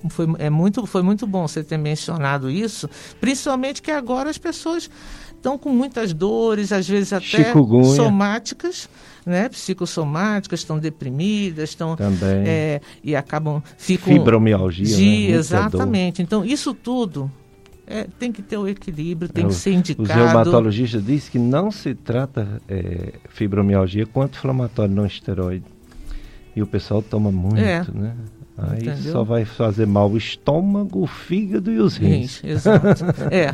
foi, 0.10 0.28
é 0.38 0.50
muito, 0.50 0.86
foi 0.86 1.02
muito 1.02 1.26
bom 1.26 1.48
você 1.48 1.64
ter 1.64 1.78
mencionado 1.78 2.50
isso, 2.50 2.90
principalmente 3.20 3.82
que 3.82 3.92
agora 3.92 4.30
as 4.30 4.38
pessoas 4.38 4.90
estão 5.36 5.58
com 5.58 5.70
muitas 5.70 6.14
dores, 6.14 6.72
às 6.72 6.88
vezes 6.88 7.14
até 7.14 7.54
somáticas, 7.96 8.90
né, 9.26 9.50
psicossomáticas, 9.50 10.60
estão 10.60 10.78
deprimidas, 10.78 11.70
estão 11.70 11.96
é, 12.46 12.82
e 13.04 13.16
acabam 13.16 13.62
ficam 13.78 14.14
fibromialgia, 14.14 14.86
dia, 14.86 15.32
né? 15.32 15.38
exatamente. 15.38 16.22
Então 16.22 16.46
isso 16.46 16.74
tudo 16.74 17.32
é, 17.86 18.06
tem 18.20 18.32
que 18.32 18.42
ter 18.42 18.58
o 18.58 18.68
equilíbrio, 18.68 19.32
tem 19.32 19.46
é, 19.46 19.48
que 19.48 19.54
ser 19.54 19.72
indicado. 19.72 20.10
Os 20.10 20.16
reumatologistas 20.16 21.04
dizem 21.04 21.32
que 21.32 21.40
não 21.40 21.72
se 21.72 21.96
trata 21.96 22.62
é, 22.68 23.14
fibromialgia 23.30 24.06
quanto 24.06 24.38
inflamatório 24.38 24.94
não 24.94 25.06
esteroide. 25.06 25.66
E 26.56 26.62
o 26.62 26.68
pessoal 26.68 27.02
toma 27.02 27.32
muito, 27.32 27.60
é. 27.60 27.86
né? 27.94 28.16
Aí 28.58 28.80
Entendeu? 28.80 29.12
só 29.12 29.24
vai 29.24 29.46
fazer 29.46 29.86
mal 29.86 30.10
o 30.10 30.18
estômago, 30.18 31.04
o 31.04 31.08
fígado 31.08 31.72
e 31.72 31.78
os 31.78 31.96
rins. 31.96 32.44
exato. 32.44 33.06
é. 33.30 33.54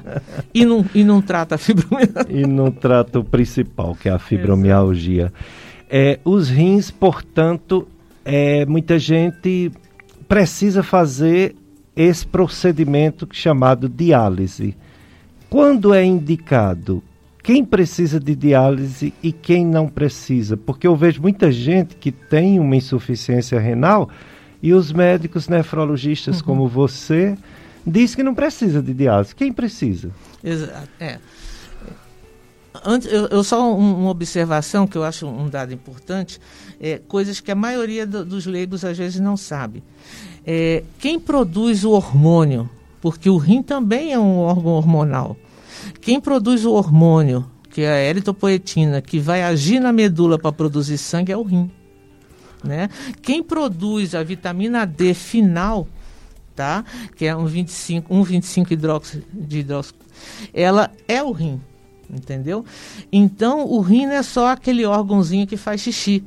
E 0.54 0.66
não, 0.66 0.86
e 0.96 1.04
não 1.04 1.22
trata 1.22 1.56
a 1.56 1.58
fibromialgia. 1.58 2.26
E 2.30 2.48
não 2.48 2.72
trata 2.72 3.20
o 3.20 3.24
principal, 3.24 3.96
que 3.96 4.08
é 4.08 4.14
a 4.14 4.20
fibromialgia. 4.20 5.34
É, 5.90 6.20
os 6.24 6.50
rins, 6.50 6.90
portanto, 6.90 7.86
é, 8.24 8.66
muita 8.66 8.98
gente 8.98 9.72
precisa 10.28 10.82
fazer 10.82 11.54
esse 11.96 12.26
procedimento 12.26 13.28
chamado 13.32 13.90
diálise. 13.90 14.76
Quando 15.50 15.94
é 15.94 16.04
indicado? 16.04 17.04
Quem 17.44 17.66
precisa 17.66 18.22
de 18.22 18.36
diálise 18.36 19.14
e 19.22 19.34
quem 19.34 19.66
não 19.66 19.90
precisa? 19.90 20.56
Porque 20.56 20.88
eu 20.88 20.96
vejo 20.96 21.22
muita 21.22 21.52
gente 21.52 21.98
que 21.98 22.10
tem 22.10 22.58
uma 22.58 22.78
insuficiência 22.78 23.60
renal 23.60 24.10
e 24.64 24.74
os 24.74 24.94
médicos 24.94 25.50
nefrologistas 25.50 26.40
uhum. 26.40 26.46
como 26.46 26.68
você 26.70 27.38
diz 27.86 28.16
que 28.16 28.24
não 28.24 28.34
precisa 28.34 28.82
de 28.82 28.94
diálise. 28.94 29.36
Quem 29.36 29.52
precisa? 29.52 30.10
Exato. 30.42 30.88
É. 31.02 31.20
Antes, 32.86 33.12
eu, 33.12 33.28
eu 33.28 33.44
só 33.44 33.76
um, 33.76 34.00
uma 34.00 34.10
observação 34.10 34.88
que 34.88 34.98
eu 34.98 35.04
acho 35.04 35.28
um 35.28 35.50
dado 35.50 35.74
importante, 35.74 36.40
é, 36.80 36.98
coisas 36.98 37.42
que 37.42 37.52
a 37.52 37.56
maioria 37.56 38.08
do, 38.08 38.24
dos 38.24 38.46
leigos 38.46 38.86
às 38.86 38.98
vezes 38.98 39.20
não 39.20 39.36
sabe. 39.36 39.84
É, 40.46 40.82
quem 40.98 41.20
produz 41.20 41.84
o 41.84 41.92
hormônio, 41.92 42.70
porque 43.02 43.30
o 43.30 43.38
rim 43.38 43.62
também 43.62 44.14
é 44.14 44.18
um 44.18 44.38
órgão 44.38 44.72
hormonal. 44.72 45.36
Quem 46.00 46.22
produz 46.22 46.66
o 46.66 46.72
hormônio, 46.72 47.46
que 47.70 47.82
é 47.82 47.92
a 47.92 48.10
eritropoetina, 48.10 49.02
que 49.02 49.20
vai 49.20 49.44
agir 49.44 49.82
na 49.82 49.92
medula 49.92 50.40
para 50.40 50.54
produzir 50.54 50.98
sangue, 50.98 51.34
é 51.34 51.38
o 51.38 51.44
rim. 51.44 51.70
Né? 52.64 52.90
Quem 53.22 53.44
produz 53.44 54.16
a 54.16 54.24
vitamina 54.24 54.86
D 54.86 55.14
final, 55.14 55.88
tá? 56.56 56.86
que 57.16 57.26
é 57.26 57.36
um 57.36 57.46
25, 57.46 58.14
um 58.14 58.24
25 58.24 58.74
hidróxido 58.74 59.26
de 59.34 59.60
hidróxido, 59.60 60.00
ela 60.54 60.90
é 61.08 61.22
o 61.22 61.32
rim, 61.32 61.60
entendeu? 62.10 62.66
Então, 63.12 63.68
o 63.68 63.82
rim 63.82 64.06
não 64.06 64.14
é 64.14 64.24
só 64.24 64.48
aquele 64.48 64.86
órgãozinho 64.86 65.46
que 65.46 65.58
faz 65.58 65.82
xixi. 65.82 66.24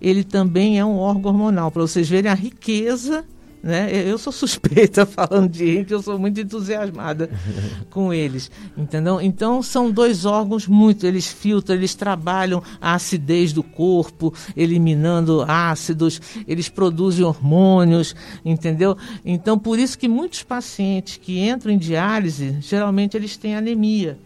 Ele 0.00 0.24
também 0.24 0.78
é 0.78 0.84
um 0.84 0.96
órgão 0.96 1.32
hormonal, 1.32 1.70
para 1.70 1.82
vocês 1.82 2.08
verem 2.08 2.30
a 2.30 2.34
riqueza 2.34 3.24
né? 3.62 3.90
Eu 3.92 4.18
sou 4.18 4.32
suspeita 4.32 5.04
falando 5.06 5.50
de 5.50 5.64
rim, 5.64 5.86
eu 5.88 6.02
sou 6.02 6.18
muito 6.18 6.40
entusiasmada 6.40 7.30
com 7.90 8.12
eles, 8.12 8.50
entendeu? 8.76 9.20
Então 9.20 9.62
são 9.62 9.90
dois 9.90 10.24
órgãos 10.24 10.66
muito, 10.66 11.06
eles 11.06 11.26
filtram, 11.26 11.76
eles 11.76 11.94
trabalham 11.94 12.62
a 12.80 12.94
acidez 12.94 13.52
do 13.52 13.62
corpo, 13.62 14.32
eliminando 14.56 15.44
ácidos, 15.46 16.20
eles 16.46 16.68
produzem 16.68 17.24
hormônios, 17.24 18.14
entendeu? 18.44 18.96
Então 19.24 19.58
por 19.58 19.78
isso 19.78 19.98
que 19.98 20.08
muitos 20.08 20.42
pacientes 20.42 21.16
que 21.16 21.40
entram 21.40 21.72
em 21.72 21.78
diálise, 21.78 22.56
geralmente 22.60 23.16
eles 23.16 23.36
têm 23.36 23.56
anemia. 23.56 24.18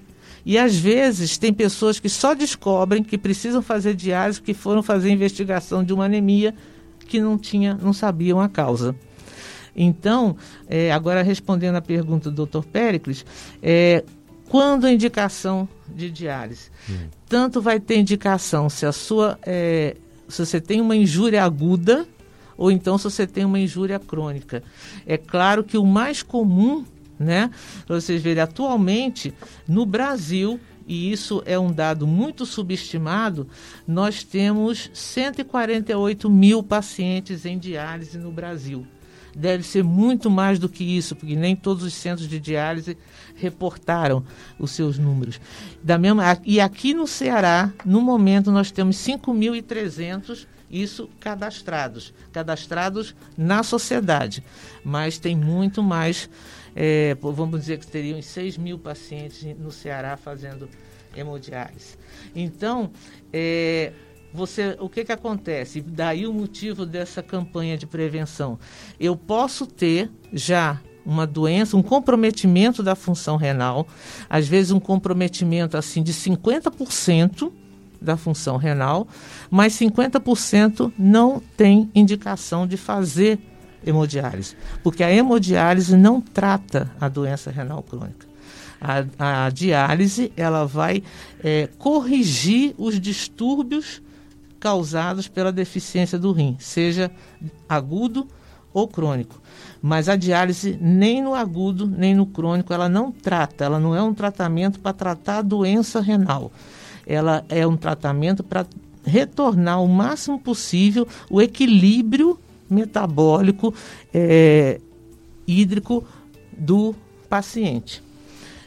E 0.44 0.58
às 0.58 0.76
vezes 0.76 1.38
tem 1.38 1.52
pessoas 1.52 2.00
que 2.00 2.08
só 2.08 2.34
descobrem 2.34 3.04
que 3.04 3.16
precisam 3.16 3.62
fazer 3.62 3.94
diálise 3.94 4.40
porque 4.40 4.54
foram 4.54 4.82
fazer 4.82 5.10
investigação 5.10 5.84
de 5.84 5.92
uma 5.92 6.06
anemia 6.06 6.52
que 7.06 7.20
não 7.20 7.38
tinha, 7.38 7.78
não 7.80 7.92
sabiam 7.92 8.40
a 8.40 8.48
causa. 8.48 8.94
Então, 9.74 10.36
é, 10.68 10.92
agora 10.92 11.22
respondendo 11.22 11.76
a 11.76 11.82
pergunta 11.82 12.30
do 12.30 12.46
Dr. 12.46 12.62
Péricles, 12.64 13.24
é, 13.62 14.04
quando 14.48 14.86
a 14.86 14.92
indicação 14.92 15.68
de 15.88 16.10
diálise? 16.10 16.70
Hum. 16.88 17.08
Tanto 17.28 17.62
vai 17.62 17.80
ter 17.80 17.96
indicação 17.96 18.68
se 18.68 18.84
a 18.84 18.92
sua 18.92 19.38
é, 19.42 19.96
se 20.28 20.44
você 20.44 20.60
tem 20.60 20.80
uma 20.80 20.96
injúria 20.96 21.42
aguda 21.42 22.06
ou 22.56 22.70
então 22.70 22.98
se 22.98 23.04
você 23.04 23.26
tem 23.26 23.44
uma 23.44 23.58
injúria 23.58 23.98
crônica. 23.98 24.62
É 25.06 25.16
claro 25.16 25.64
que 25.64 25.78
o 25.78 25.84
mais 25.84 26.22
comum, 26.22 26.84
né, 27.18 27.50
para 27.86 28.00
vocês 28.00 28.22
verem 28.22 28.42
atualmente 28.42 29.32
no 29.66 29.86
Brasil, 29.86 30.60
e 30.86 31.10
isso 31.10 31.42
é 31.46 31.58
um 31.58 31.72
dado 31.72 32.06
muito 32.06 32.44
subestimado, 32.44 33.48
nós 33.86 34.22
temos 34.22 34.90
148 34.92 36.28
mil 36.28 36.62
pacientes 36.62 37.46
em 37.46 37.58
diálise 37.58 38.18
no 38.18 38.30
Brasil 38.30 38.86
deve 39.34 39.62
ser 39.62 39.82
muito 39.82 40.30
mais 40.30 40.58
do 40.58 40.68
que 40.68 40.84
isso, 40.84 41.16
porque 41.16 41.34
nem 41.34 41.56
todos 41.56 41.82
os 41.82 41.94
centros 41.94 42.28
de 42.28 42.38
diálise 42.38 42.96
reportaram 43.36 44.24
os 44.58 44.70
seus 44.72 44.98
números. 44.98 45.40
Da 45.82 45.98
mesma, 45.98 46.38
e 46.44 46.60
aqui 46.60 46.94
no 46.94 47.06
Ceará, 47.06 47.72
no 47.84 48.00
momento, 48.00 48.50
nós 48.50 48.70
temos 48.70 48.96
5.300 48.96 50.46
isso 50.70 51.10
cadastrados, 51.20 52.14
cadastrados 52.32 53.14
na 53.36 53.62
sociedade, 53.62 54.42
mas 54.82 55.18
tem 55.18 55.36
muito 55.36 55.82
mais, 55.82 56.30
é, 56.74 57.14
vamos 57.20 57.60
dizer 57.60 57.78
que 57.78 57.86
teriam 57.86 58.22
6 58.22 58.56
mil 58.56 58.78
pacientes 58.78 59.44
no 59.58 59.70
Ceará 59.70 60.16
fazendo 60.16 60.68
hemodiálise. 61.14 61.98
Então, 62.34 62.90
é, 63.30 63.92
você, 64.32 64.76
o 64.80 64.88
que, 64.88 65.04
que 65.04 65.12
acontece? 65.12 65.80
Daí 65.80 66.26
o 66.26 66.32
motivo 66.32 66.86
dessa 66.86 67.22
campanha 67.22 67.76
de 67.76 67.86
prevenção. 67.86 68.58
Eu 68.98 69.16
posso 69.16 69.66
ter 69.66 70.10
já 70.32 70.80
uma 71.04 71.26
doença, 71.26 71.76
um 71.76 71.82
comprometimento 71.82 72.82
da 72.82 72.94
função 72.94 73.36
renal, 73.36 73.86
às 74.30 74.46
vezes 74.46 74.70
um 74.70 74.80
comprometimento 74.80 75.76
assim 75.76 76.02
de 76.02 76.12
50% 76.14 77.52
da 78.00 78.16
função 78.16 78.56
renal, 78.56 79.06
mas 79.50 79.74
50% 79.74 80.92
não 80.98 81.40
tem 81.56 81.90
indicação 81.94 82.66
de 82.66 82.76
fazer 82.76 83.38
hemodiálise, 83.84 84.56
porque 84.82 85.02
a 85.02 85.12
hemodiálise 85.12 85.96
não 85.96 86.20
trata 86.20 86.90
a 87.00 87.08
doença 87.08 87.50
renal 87.50 87.82
crônica. 87.82 88.26
A, 88.80 89.44
a 89.46 89.50
diálise 89.50 90.32
ela 90.36 90.66
vai 90.66 91.02
é, 91.42 91.68
corrigir 91.78 92.74
os 92.76 93.00
distúrbios 93.00 94.02
causados 94.62 95.26
pela 95.26 95.50
deficiência 95.50 96.16
do 96.16 96.30
rim, 96.30 96.56
seja 96.60 97.10
agudo 97.68 98.28
ou 98.72 98.86
crônico. 98.86 99.42
Mas 99.82 100.08
a 100.08 100.14
diálise, 100.14 100.78
nem 100.80 101.20
no 101.20 101.34
agudo, 101.34 101.84
nem 101.84 102.14
no 102.14 102.24
crônico, 102.24 102.72
ela 102.72 102.88
não 102.88 103.10
trata, 103.10 103.64
ela 103.64 103.80
não 103.80 103.92
é 103.92 104.00
um 104.00 104.14
tratamento 104.14 104.78
para 104.78 104.92
tratar 104.92 105.38
a 105.38 105.42
doença 105.42 106.00
renal. 106.00 106.52
Ela 107.04 107.44
é 107.48 107.66
um 107.66 107.76
tratamento 107.76 108.44
para 108.44 108.64
retornar 109.04 109.82
o 109.82 109.88
máximo 109.88 110.38
possível 110.38 111.08
o 111.28 111.42
equilíbrio 111.42 112.38
metabólico 112.70 113.74
é, 114.14 114.80
hídrico 115.44 116.04
do 116.56 116.94
paciente. 117.28 118.00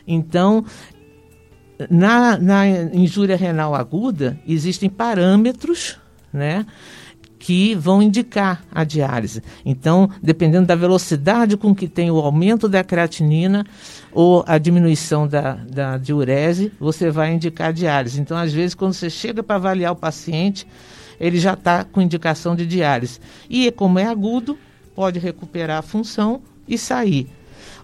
Então, 0.05 0.65
na, 1.89 2.37
na 2.37 2.67
injúria 2.67 3.35
renal 3.35 3.75
aguda, 3.75 4.39
existem 4.47 4.89
parâmetros, 4.89 5.97
né? 6.31 6.65
que 7.45 7.75
vão 7.75 8.01
indicar 8.01 8.63
a 8.71 8.83
diálise. 8.83 9.43
Então, 9.63 10.09
dependendo 10.19 10.65
da 10.65 10.73
velocidade 10.73 11.55
com 11.55 11.75
que 11.75 11.87
tem 11.87 12.09
o 12.09 12.17
aumento 12.17 12.67
da 12.67 12.83
creatinina 12.83 13.63
ou 14.11 14.43
a 14.47 14.57
diminuição 14.57 15.27
da, 15.27 15.53
da 15.53 15.97
diurese, 15.99 16.71
você 16.79 17.11
vai 17.11 17.33
indicar 17.33 17.69
a 17.69 17.71
diálise. 17.71 18.19
Então, 18.19 18.35
às 18.35 18.51
vezes, 18.51 18.73
quando 18.73 18.93
você 18.93 19.11
chega 19.11 19.43
para 19.43 19.57
avaliar 19.57 19.91
o 19.91 19.95
paciente, 19.95 20.65
ele 21.19 21.39
já 21.39 21.53
está 21.53 21.83
com 21.83 22.01
indicação 22.01 22.55
de 22.55 22.65
diálise. 22.65 23.19
E 23.47 23.71
como 23.71 23.99
é 23.99 24.07
agudo, 24.07 24.57
pode 24.95 25.19
recuperar 25.19 25.77
a 25.77 25.83
função 25.83 26.41
e 26.67 26.79
sair. 26.79 27.29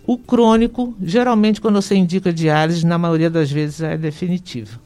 O 0.06 0.18
crônico, 0.18 0.96
geralmente, 1.02 1.62
quando 1.62 1.82
você 1.82 1.96
indica 1.96 2.34
diálise, 2.34 2.86
na 2.86 2.98
maioria 2.98 3.30
das 3.30 3.52
vezes 3.52 3.82
é 3.82 3.98
definitivo. 3.98 4.80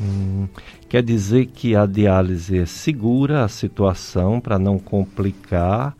Hum, 0.00 0.48
quer 0.88 1.02
dizer 1.02 1.46
que 1.46 1.76
a 1.76 1.86
diálise 1.86 2.58
é 2.58 2.66
segura 2.66 3.44
a 3.44 3.48
situação 3.48 4.40
para 4.40 4.58
não 4.58 4.78
complicar, 4.78 5.94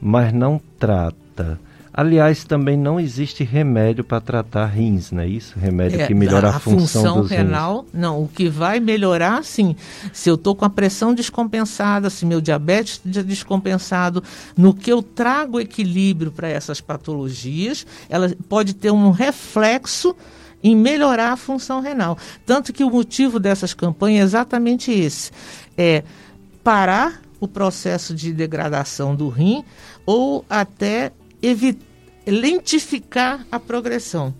mas 0.00 0.32
não 0.32 0.60
trata. 0.78 1.60
Aliás, 1.98 2.44
também 2.44 2.76
não 2.76 3.00
existe 3.00 3.42
remédio 3.42 4.04
para 4.04 4.20
tratar 4.20 4.66
rins, 4.66 5.10
não 5.10 5.20
é 5.20 5.26
isso? 5.26 5.58
Remédio 5.58 6.00
é, 6.00 6.06
que 6.06 6.14
melhora 6.14 6.46
a, 6.46 6.56
a 6.56 6.60
função, 6.60 7.02
função 7.02 7.20
dos 7.22 7.28
renal, 7.28 7.80
rins. 7.80 7.88
não. 7.92 8.22
O 8.22 8.28
que 8.28 8.48
vai 8.48 8.78
melhorar, 8.78 9.42
sim, 9.42 9.74
se 10.12 10.30
eu 10.30 10.36
estou 10.36 10.54
com 10.54 10.64
a 10.64 10.70
pressão 10.70 11.12
descompensada, 11.12 12.08
se 12.08 12.24
meu 12.24 12.40
diabetes 12.40 13.00
está 13.04 13.20
descompensado, 13.20 14.22
no 14.56 14.72
que 14.72 14.92
eu 14.92 15.02
trago 15.02 15.58
equilíbrio 15.58 16.30
para 16.30 16.46
essas 16.46 16.80
patologias, 16.80 17.84
ela 18.08 18.32
pode 18.48 18.74
ter 18.74 18.92
um 18.92 19.10
reflexo 19.10 20.14
em 20.62 20.76
melhorar 20.76 21.32
a 21.32 21.36
função 21.36 21.80
renal. 21.80 22.16
Tanto 22.46 22.72
que 22.72 22.84
o 22.84 22.90
motivo 22.90 23.40
dessas 23.40 23.74
campanhas 23.74 24.20
é 24.20 24.22
exatamente 24.22 24.92
esse: 24.92 25.32
é 25.76 26.04
parar 26.62 27.20
o 27.40 27.48
processo 27.48 28.14
de 28.14 28.32
degradação 28.32 29.16
do 29.16 29.28
rim 29.28 29.64
ou 30.06 30.44
até 30.48 31.10
evitar 31.42 31.87
lentificar 32.30 33.46
a 33.50 33.58
progressão. 33.58 34.34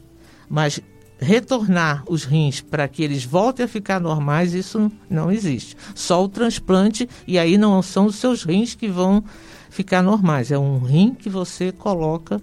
Mas 0.49 0.81
retornar 1.21 2.05
os 2.09 2.25
rins 2.25 2.61
para 2.61 2.87
que 2.87 3.03
eles 3.03 3.25
voltem 3.25 3.65
a 3.65 3.69
ficar 3.69 4.01
normais, 4.01 4.55
isso 4.55 4.91
não 5.11 5.31
existe. 5.31 5.77
Só 5.95 6.23
o 6.25 6.29
transplante, 6.29 7.09
e 7.27 7.39
aí 7.39 7.59
não 7.59 7.83
são 7.83 8.07
os 8.07 8.17
seus 8.17 8.45
rins 8.45 8.75
que 8.75 8.89
vão 8.89 9.23
ficar 9.69 10.03
normais, 10.03 10.51
é 10.51 10.59
um 10.59 10.79
rim 10.79 11.15
que 11.15 11.29
você 11.29 11.73
coloca 11.73 12.41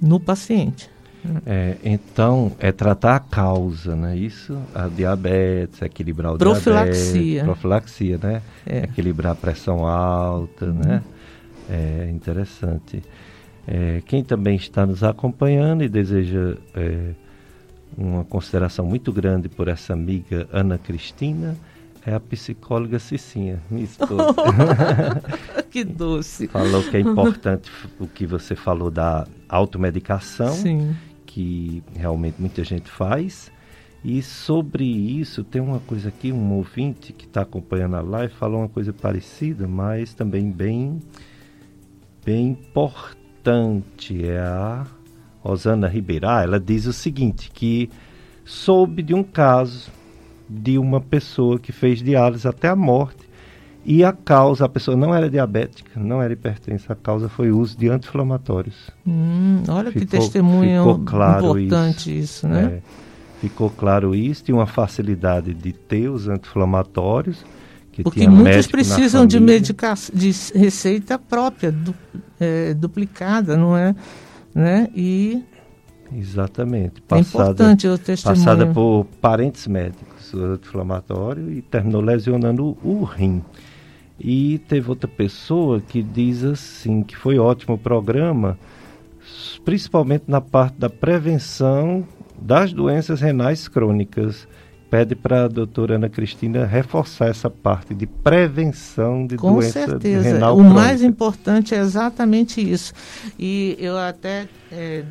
no 0.00 0.20
paciente. 0.20 0.90
É, 1.46 1.76
então, 1.82 2.52
é 2.58 2.70
tratar 2.70 3.16
a 3.16 3.20
causa, 3.20 3.96
né? 3.96 4.14
Isso, 4.14 4.58
a 4.74 4.88
diabetes, 4.88 5.80
equilibrar 5.80 6.34
o 6.34 6.38
profilaxia. 6.38 7.12
diabetes. 7.12 7.44
Profilaxia. 7.44 8.18
né? 8.22 8.42
É. 8.66 8.78
Equilibrar 8.84 9.32
a 9.32 9.34
pressão 9.34 9.86
alta, 9.86 10.66
uhum. 10.66 10.72
né? 10.74 11.02
É 11.70 12.10
interessante. 12.12 13.02
É, 13.66 14.02
quem 14.06 14.22
também 14.22 14.56
está 14.56 14.84
nos 14.84 15.02
acompanhando 15.02 15.82
e 15.82 15.88
deseja 15.88 16.56
é, 16.74 17.12
uma 17.96 18.24
consideração 18.24 18.84
muito 18.84 19.12
grande 19.12 19.48
por 19.48 19.68
essa 19.68 19.92
amiga 19.92 20.46
Ana 20.52 20.76
Cristina 20.76 21.56
é 22.06 22.12
a 22.12 22.20
psicóloga 22.20 22.98
Cicinha, 22.98 23.62
minha 23.70 23.84
esposa. 23.84 24.34
que 25.70 25.82
doce. 25.82 26.48
Falou 26.48 26.82
que 26.82 26.98
é 26.98 27.00
importante 27.00 27.70
o 27.98 28.06
que 28.06 28.26
você 28.26 28.54
falou 28.54 28.90
da 28.90 29.26
automedicação, 29.48 30.52
Sim. 30.52 30.94
que 31.24 31.82
realmente 31.96 32.36
muita 32.38 32.62
gente 32.62 32.90
faz. 32.90 33.50
E 34.04 34.22
sobre 34.22 34.84
isso, 34.84 35.42
tem 35.42 35.62
uma 35.62 35.80
coisa 35.80 36.10
aqui, 36.10 36.30
um 36.30 36.52
ouvinte 36.52 37.10
que 37.14 37.24
está 37.24 37.40
acompanhando 37.40 37.96
a 37.96 38.02
live 38.02 38.34
falou 38.34 38.58
uma 38.58 38.68
coisa 38.68 38.92
parecida, 38.92 39.66
mas 39.66 40.12
também 40.12 40.50
bem, 40.50 41.00
bem 42.22 42.48
importante 42.48 43.23
importante 43.44 44.24
é 44.24 44.38
a 44.38 44.86
Rosana 45.42 45.86
Ribeirá. 45.86 46.42
Ela 46.42 46.58
diz 46.58 46.86
o 46.86 46.92
seguinte, 46.92 47.50
que 47.52 47.90
soube 48.42 49.02
de 49.02 49.12
um 49.12 49.22
caso 49.22 49.90
de 50.48 50.78
uma 50.78 51.00
pessoa 51.00 51.58
que 51.58 51.70
fez 51.70 52.02
diálise 52.02 52.48
até 52.48 52.68
a 52.68 52.76
morte 52.76 53.28
e 53.84 54.02
a 54.02 54.12
causa, 54.12 54.64
a 54.64 54.68
pessoa 54.68 54.96
não 54.96 55.14
era 55.14 55.28
diabética, 55.28 56.00
não 56.00 56.22
era 56.22 56.32
hipertensa, 56.32 56.94
a 56.94 56.96
causa 56.96 57.28
foi 57.28 57.50
o 57.50 57.58
uso 57.58 57.76
de 57.76 57.90
anti-inflamatórios. 57.90 58.90
Hum, 59.06 59.62
olha 59.68 59.92
ficou, 59.92 60.00
que 60.00 60.06
testemunho 60.06 61.02
claro 61.04 61.58
importante 61.58 62.10
isso, 62.10 62.46
isso 62.46 62.48
né? 62.48 62.64
É, 62.64 62.82
ficou 63.42 63.68
claro 63.68 64.14
isso, 64.14 64.42
tinha 64.44 64.56
uma 64.56 64.66
facilidade 64.66 65.52
de 65.52 65.72
ter 65.74 66.08
os 66.08 66.28
anti-inflamatórios, 66.28 67.44
porque 68.02 68.28
muitos 68.28 68.66
precisam 68.66 69.26
de, 69.26 69.38
medica 69.38 69.94
de 70.12 70.30
receita 70.54 71.18
própria, 71.18 71.70
du 71.70 71.94
é, 72.40 72.74
duplicada, 72.74 73.56
não 73.56 73.76
é? 73.76 73.94
Né? 74.54 74.88
E 74.94 75.42
Exatamente. 76.12 77.00
Passada, 77.00 77.18
é 77.18 77.28
importante 77.28 77.88
o 77.88 77.98
testemunho. 77.98 78.44
Passada 78.44 78.66
por 78.66 79.06
parentes 79.20 79.66
médicos, 79.66 80.34
anti-inflamatório, 80.34 81.50
e 81.50 81.62
terminou 81.62 82.00
lesionando 82.00 82.76
o 82.82 83.02
rim. 83.04 83.42
E 84.18 84.58
teve 84.68 84.88
outra 84.88 85.08
pessoa 85.08 85.80
que 85.80 86.02
diz 86.02 86.44
assim, 86.44 87.02
que 87.02 87.16
foi 87.16 87.38
ótimo 87.38 87.74
o 87.74 87.78
programa, 87.78 88.56
principalmente 89.64 90.24
na 90.28 90.40
parte 90.40 90.78
da 90.78 90.88
prevenção 90.88 92.06
das 92.40 92.72
doenças 92.72 93.20
renais 93.20 93.66
crônicas 93.66 94.46
pede 94.94 95.16
para 95.16 95.46
a 95.46 95.48
doutora 95.48 95.96
Ana 95.96 96.08
Cristina 96.08 96.64
reforçar 96.64 97.26
essa 97.26 97.50
parte 97.50 97.92
de 97.92 98.06
prevenção 98.06 99.26
de 99.26 99.36
Com 99.36 99.54
doença 99.54 99.72
certeza. 99.88 100.22
renal 100.22 100.52
o 100.52 100.58
crônica. 100.58 100.80
mais 100.80 101.02
importante 101.02 101.74
é 101.74 101.78
exatamente 101.78 102.60
isso. 102.60 102.92
E 103.36 103.76
eu 103.80 103.98
até 103.98 104.46
é, 104.70 105.02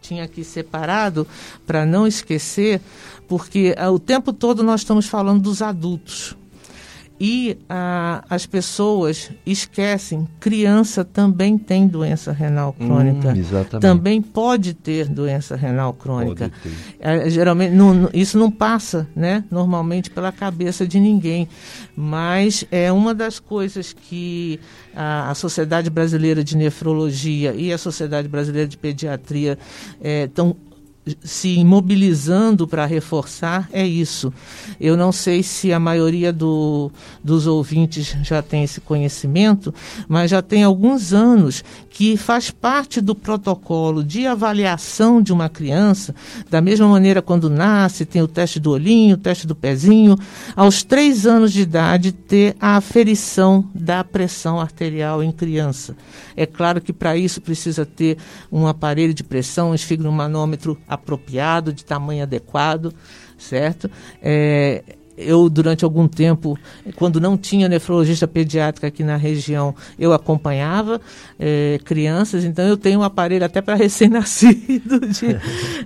tinha 0.00 0.24
aqui 0.24 0.42
separado 0.42 1.24
para 1.64 1.86
não 1.86 2.04
esquecer, 2.04 2.80
porque 3.28 3.76
ah, 3.78 3.92
o 3.92 3.98
tempo 4.00 4.32
todo 4.32 4.60
nós 4.64 4.80
estamos 4.80 5.06
falando 5.06 5.40
dos 5.40 5.62
adultos. 5.62 6.36
E 7.20 7.56
as 8.28 8.46
pessoas 8.46 9.30
esquecem, 9.46 10.26
criança 10.40 11.04
também 11.04 11.56
tem 11.56 11.86
doença 11.86 12.32
renal 12.32 12.74
hum, 12.78 12.86
crônica. 12.86 13.28
Hum, 13.28 13.80
também 13.80 14.20
pode 14.20 14.74
ter 14.74 15.08
doença 15.08 15.54
renal 15.54 15.92
crônica. 15.92 16.50
É, 16.98 17.30
geralmente, 17.30 17.74
não, 17.74 18.10
isso 18.12 18.36
não 18.36 18.50
passa, 18.50 19.06
né, 19.14 19.44
normalmente 19.50 20.10
pela 20.10 20.32
cabeça 20.32 20.86
de 20.86 20.98
ninguém. 20.98 21.48
Mas 21.94 22.64
é 22.70 22.90
uma 22.90 23.14
das 23.14 23.38
coisas 23.38 23.92
que 23.92 24.58
a, 24.94 25.30
a 25.30 25.34
Sociedade 25.34 25.90
Brasileira 25.90 26.42
de 26.42 26.56
Nefrologia 26.56 27.54
e 27.54 27.72
a 27.72 27.78
Sociedade 27.78 28.26
Brasileira 28.28 28.68
de 28.68 28.76
Pediatria 28.76 29.58
estão 30.00 30.56
é, 30.68 30.71
se 31.22 31.64
mobilizando 31.64 32.66
para 32.66 32.86
reforçar 32.86 33.68
é 33.72 33.84
isso. 33.84 34.32
Eu 34.80 34.96
não 34.96 35.10
sei 35.10 35.42
se 35.42 35.72
a 35.72 35.78
maioria 35.78 36.32
do, 36.32 36.92
dos 37.22 37.46
ouvintes 37.46 38.16
já 38.22 38.40
tem 38.40 38.62
esse 38.62 38.80
conhecimento, 38.80 39.74
mas 40.08 40.30
já 40.30 40.40
tem 40.40 40.62
alguns 40.62 41.12
anos 41.12 41.64
que 41.92 42.16
faz 42.16 42.50
parte 42.50 43.00
do 43.02 43.14
protocolo 43.14 44.02
de 44.02 44.26
avaliação 44.26 45.20
de 45.20 45.30
uma 45.32 45.48
criança, 45.48 46.14
da 46.50 46.60
mesma 46.60 46.88
maneira 46.88 47.20
quando 47.20 47.50
nasce, 47.50 48.06
tem 48.06 48.22
o 48.22 48.26
teste 48.26 48.58
do 48.58 48.70
olhinho, 48.70 49.14
o 49.14 49.18
teste 49.18 49.46
do 49.46 49.54
pezinho, 49.54 50.16
aos 50.56 50.82
três 50.82 51.26
anos 51.26 51.52
de 51.52 51.60
idade 51.60 52.10
ter 52.10 52.56
a 52.58 52.76
aferição 52.76 53.68
da 53.74 54.02
pressão 54.02 54.58
arterial 54.58 55.22
em 55.22 55.30
criança. 55.30 55.94
É 56.34 56.46
claro 56.46 56.80
que 56.80 56.94
para 56.94 57.14
isso 57.14 57.42
precisa 57.42 57.84
ter 57.84 58.16
um 58.50 58.66
aparelho 58.66 59.12
de 59.12 59.22
pressão, 59.22 59.70
um 59.70 59.74
esfigmomanômetro 59.74 60.78
apropriado, 60.88 61.74
de 61.74 61.84
tamanho 61.84 62.22
adequado, 62.22 62.94
certo? 63.36 63.90
É, 64.22 64.82
eu, 65.16 65.48
durante 65.48 65.84
algum 65.84 66.08
tempo, 66.08 66.58
quando 66.96 67.20
não 67.20 67.36
tinha 67.36 67.68
nefrologista 67.68 68.26
pediátrica 68.26 68.86
aqui 68.86 69.04
na 69.04 69.16
região, 69.16 69.74
eu 69.98 70.12
acompanhava 70.12 71.00
é, 71.38 71.78
crianças, 71.84 72.44
então 72.44 72.66
eu 72.66 72.76
tenho 72.76 73.00
um 73.00 73.02
aparelho 73.02 73.44
até 73.44 73.60
para 73.60 73.74
recém-nascido 73.76 75.00
de, 75.00 75.36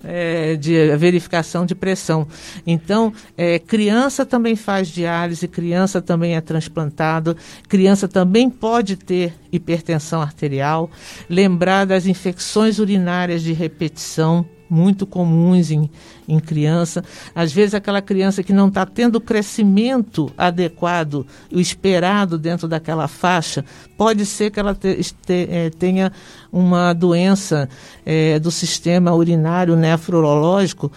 é, 0.04 0.54
de, 0.56 0.96
verificação 0.96 1.66
de 1.66 1.74
pressão. 1.74 2.26
Então, 2.66 3.12
é, 3.36 3.58
criança 3.58 4.24
também 4.24 4.56
faz 4.56 4.88
diálise, 4.88 5.48
criança 5.48 6.00
também 6.00 6.36
é 6.36 6.40
transplantado, 6.40 7.36
criança 7.68 8.06
também 8.06 8.48
pode 8.48 8.96
ter 8.96 9.34
hipertensão 9.52 10.20
arterial, 10.20 10.90
lembrar 11.28 11.84
das 11.84 12.06
infecções 12.06 12.78
urinárias 12.78 13.42
de 13.42 13.52
repetição, 13.52 14.46
muito 14.68 15.06
comuns 15.06 15.70
em, 15.70 15.90
em 16.28 16.38
criança. 16.38 17.04
Às 17.34 17.52
vezes, 17.52 17.74
aquela 17.74 18.02
criança 18.02 18.42
que 18.42 18.52
não 18.52 18.68
está 18.68 18.84
tendo 18.84 19.16
o 19.16 19.20
crescimento 19.20 20.30
adequado, 20.36 21.26
o 21.52 21.60
esperado 21.60 22.38
dentro 22.38 22.68
daquela 22.68 23.08
faixa, 23.08 23.64
pode 23.96 24.26
ser 24.26 24.50
que 24.50 24.60
ela 24.60 24.74
te, 24.74 24.94
te, 25.26 25.48
é, 25.50 25.70
tenha 25.70 26.12
uma 26.52 26.92
doença 26.92 27.68
é, 28.04 28.38
do 28.38 28.50
sistema 28.50 29.14
urinário 29.14 29.76
nefrológico, 29.76 30.90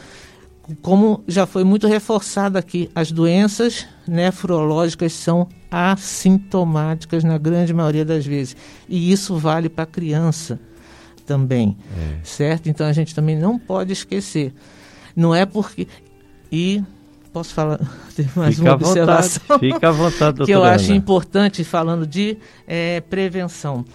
como 0.82 1.24
já 1.28 1.46
foi 1.48 1.64
muito 1.64 1.88
reforçado 1.88 2.58
aqui, 2.58 2.92
as 2.94 3.12
doenças 3.12 3.88
nefrológicas 4.08 5.14
são 5.14 5.48
assintomáticas 5.72 7.24
na 7.24 7.38
grande 7.38 7.74
maioria 7.74 8.06
das 8.06 8.26
vezes. 8.26 8.56
E 8.88 9.12
isso 9.12 9.36
vale 9.38 9.68
para 9.70 9.84
a 9.84 9.88
criança 9.88 10.60
também, 11.30 11.78
é. 11.96 12.18
certo? 12.24 12.70
Então 12.70 12.88
a 12.88 12.92
gente 12.92 13.14
também 13.14 13.38
não 13.38 13.60
pode 13.60 13.94
esquecer. 13.94 14.52
Não 15.16 15.36
é 15.36 15.46
porque 15.46 15.88
e 16.52 16.84
posso 17.32 17.54
falar 17.54 17.80
mais 18.36 18.56
fica 18.56 18.68
uma 18.68 18.74
observação 18.74 19.42
vontade, 19.48 19.74
fica 19.74 19.90
à 19.90 19.92
vontade, 19.92 20.42
que 20.46 20.52
eu 20.52 20.64
acho 20.64 20.92
importante 20.92 21.64
falando 21.64 22.08
de 22.08 22.36
é, 22.68 23.00
prevenção. 23.02 23.86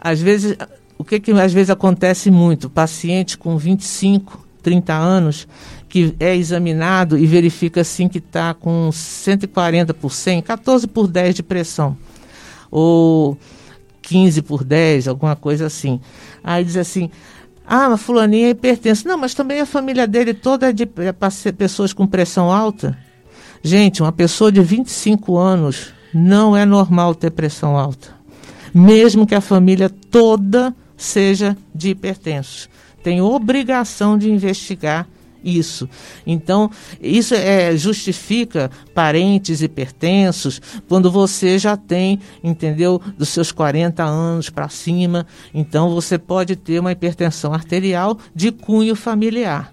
Às 0.00 0.20
vezes 0.20 0.56
o 0.98 1.04
que, 1.04 1.20
que 1.20 1.30
às 1.30 1.52
vezes 1.52 1.70
acontece 1.70 2.28
muito? 2.28 2.68
Paciente 2.68 3.38
com 3.38 3.56
25 3.56 4.44
30 4.64 4.92
anos, 4.94 5.46
que 5.88 6.12
é 6.18 6.34
examinado 6.34 7.16
e 7.16 7.24
verifica 7.24 7.82
assim 7.82 8.08
que 8.08 8.18
está 8.18 8.52
com 8.52 8.90
140 8.90 9.94
por 9.94 10.10
100, 10.10 10.42
14 10.42 10.88
por 10.88 11.06
10 11.06 11.36
de 11.36 11.42
pressão, 11.44 11.96
ou 12.68 13.38
15 14.06 14.40
por 14.42 14.62
10, 14.62 15.08
alguma 15.08 15.34
coisa 15.34 15.66
assim. 15.66 16.00
Aí 16.42 16.64
diz 16.64 16.76
assim, 16.76 17.10
ah, 17.66 17.90
mas 17.90 18.00
fulaninha 18.00 18.46
é 18.46 18.50
hipertenso. 18.50 19.06
Não, 19.08 19.18
mas 19.18 19.34
também 19.34 19.60
a 19.60 19.66
família 19.66 20.06
dele 20.06 20.32
toda 20.32 20.70
é 20.70 20.72
de 20.72 20.84
é 20.84 21.52
pessoas 21.52 21.92
com 21.92 22.06
pressão 22.06 22.52
alta. 22.52 22.96
Gente, 23.62 24.02
uma 24.02 24.12
pessoa 24.12 24.52
de 24.52 24.62
25 24.62 25.36
anos 25.36 25.92
não 26.14 26.56
é 26.56 26.64
normal 26.64 27.16
ter 27.16 27.32
pressão 27.32 27.76
alta. 27.76 28.14
Mesmo 28.72 29.26
que 29.26 29.34
a 29.34 29.40
família 29.40 29.90
toda 29.90 30.74
seja 30.96 31.56
de 31.74 31.90
hipertensos. 31.90 32.68
Tem 33.02 33.20
obrigação 33.20 34.16
de 34.16 34.30
investigar 34.30 35.06
isso. 35.46 35.88
Então, 36.26 36.70
isso 37.00 37.34
é, 37.34 37.76
justifica 37.76 38.70
parentes 38.92 39.62
hipertensos 39.62 40.60
quando 40.88 41.10
você 41.10 41.58
já 41.58 41.76
tem, 41.76 42.18
entendeu, 42.42 43.00
dos 43.16 43.28
seus 43.28 43.52
40 43.52 44.02
anos 44.02 44.50
para 44.50 44.68
cima. 44.68 45.26
Então, 45.54 45.90
você 45.90 46.18
pode 46.18 46.56
ter 46.56 46.80
uma 46.80 46.92
hipertensão 46.92 47.54
arterial 47.54 48.18
de 48.34 48.50
cunho 48.50 48.96
familiar. 48.96 49.72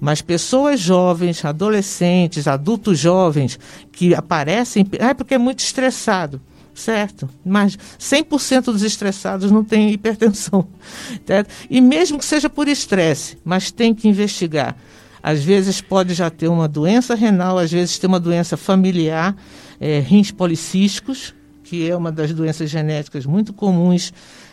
Mas 0.00 0.20
pessoas 0.20 0.80
jovens, 0.80 1.44
adolescentes, 1.44 2.46
adultos 2.46 2.98
jovens 2.98 3.58
que 3.92 4.14
aparecem, 4.14 4.86
é 4.92 5.14
porque 5.14 5.34
é 5.34 5.38
muito 5.38 5.60
estressado 5.60 6.40
certo? 6.74 7.30
Mas 7.44 7.78
100% 7.98 8.64
dos 8.64 8.82
estressados 8.82 9.50
não 9.50 9.64
têm 9.64 9.90
hipertensão. 9.90 10.66
Certo? 11.24 11.48
E 11.70 11.80
mesmo 11.80 12.18
que 12.18 12.24
seja 12.24 12.50
por 12.50 12.68
estresse, 12.68 13.38
mas 13.44 13.70
tem 13.70 13.94
que 13.94 14.08
investigar. 14.08 14.76
Às 15.24 15.42
vezes 15.42 15.80
pode 15.80 16.12
já 16.12 16.28
ter 16.28 16.48
uma 16.48 16.68
doença 16.68 17.14
renal, 17.14 17.56
às 17.56 17.72
vezes 17.72 17.98
tem 17.98 18.06
uma 18.06 18.20
doença 18.20 18.58
familiar, 18.58 19.34
é, 19.80 19.98
rins 19.98 20.30
policísticos, 20.30 21.34
que 21.62 21.88
é 21.88 21.96
uma 21.96 22.12
das 22.12 22.34
doenças 22.34 22.68
genéticas 22.68 23.24
muito 23.24 23.50
comuns 23.50 24.12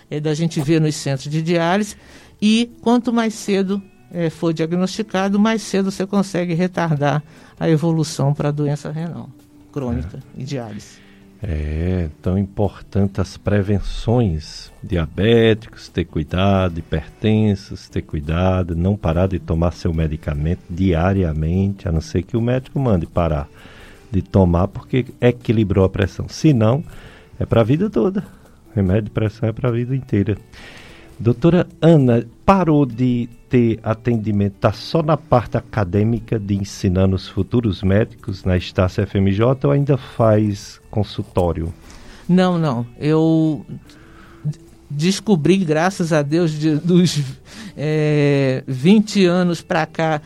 é, 0.10 0.22
da 0.22 0.34
gente 0.34 0.62
ver 0.62 0.80
nos 0.80 0.96
centros 0.96 1.30
de 1.30 1.42
diálise. 1.42 1.98
E 2.42 2.72
quanto 2.80 3.12
mais 3.12 3.34
cedo 3.34 3.84
é, 4.10 4.30
for 4.30 4.54
diagnosticado, 4.54 5.38
mais 5.38 5.62
cedo 5.62 5.92
você 5.92 6.08
consegue 6.08 6.54
retardar 6.54 7.22
a 7.60 7.70
evolução 7.70 8.34
para 8.34 8.48
a 8.48 8.52
doença 8.54 8.90
renal 8.90 9.30
crônica 9.74 10.20
é. 10.38 10.42
e 10.42 10.46
diálise. 10.46 11.02
É 11.44 12.10
tão 12.22 12.38
importante 12.38 13.20
as 13.20 13.36
prevenções. 13.36 14.72
Diabéticos, 14.84 15.90
ter 15.90 16.06
cuidado, 16.06 16.78
hipertensos, 16.78 17.90
ter 17.90 18.04
cuidado, 18.04 18.76
não 18.76 18.96
parar 18.96 19.28
de 19.28 19.40
tomar 19.40 19.72
seu 19.72 19.94
medicamento 19.94 20.62
diariamente, 20.70 21.88
a 21.88 21.92
não 21.92 22.02
ser 22.02 22.24
que 22.24 22.38
o 22.38 22.42
médico 22.42 22.80
mande 22.80 23.06
parar 23.08 23.48
de 24.12 24.22
tomar 24.22 24.68
porque 24.68 25.06
equilibrou 25.22 25.86
a 25.86 25.90
pressão. 25.90 26.28
Se 26.28 26.54
não, 26.54 26.84
é 27.40 27.46
para 27.46 27.62
a 27.62 27.64
vida 27.64 27.90
toda. 27.90 28.24
Remédio 28.76 29.04
de 29.04 29.12
pressão 29.12 29.50
é 29.50 29.52
para 29.52 29.70
a 29.70 29.72
vida 29.72 29.96
inteira. 29.96 30.38
Doutora 31.22 31.68
Ana, 31.80 32.26
parou 32.44 32.84
de 32.84 33.30
ter 33.48 33.80
atendimento, 33.84 34.56
está 34.56 34.74
só 34.74 35.04
na 35.04 35.16
parte 35.16 35.56
acadêmica 35.56 36.40
de 36.40 36.56
ensinando 36.56 37.16
os 37.16 37.28
futuros 37.28 37.84
médicos 37.84 38.44
na 38.44 38.58
Estácia 38.58 39.06
FMJ 39.06 39.44
ou 39.66 39.72
ainda 39.72 39.98
faz 39.98 40.82
consultório? 40.90 41.72
Não, 42.28 42.58
não. 42.58 42.88
Eu 43.00 43.64
descobri, 44.90 45.58
graças 45.58 46.12
a 46.12 46.24
Deus, 46.24 46.54
de, 46.54 46.78
dos 46.78 47.22
é, 47.78 48.64
20 48.66 49.24
anos 49.28 49.62
para 49.62 49.86
cá, 49.86 50.22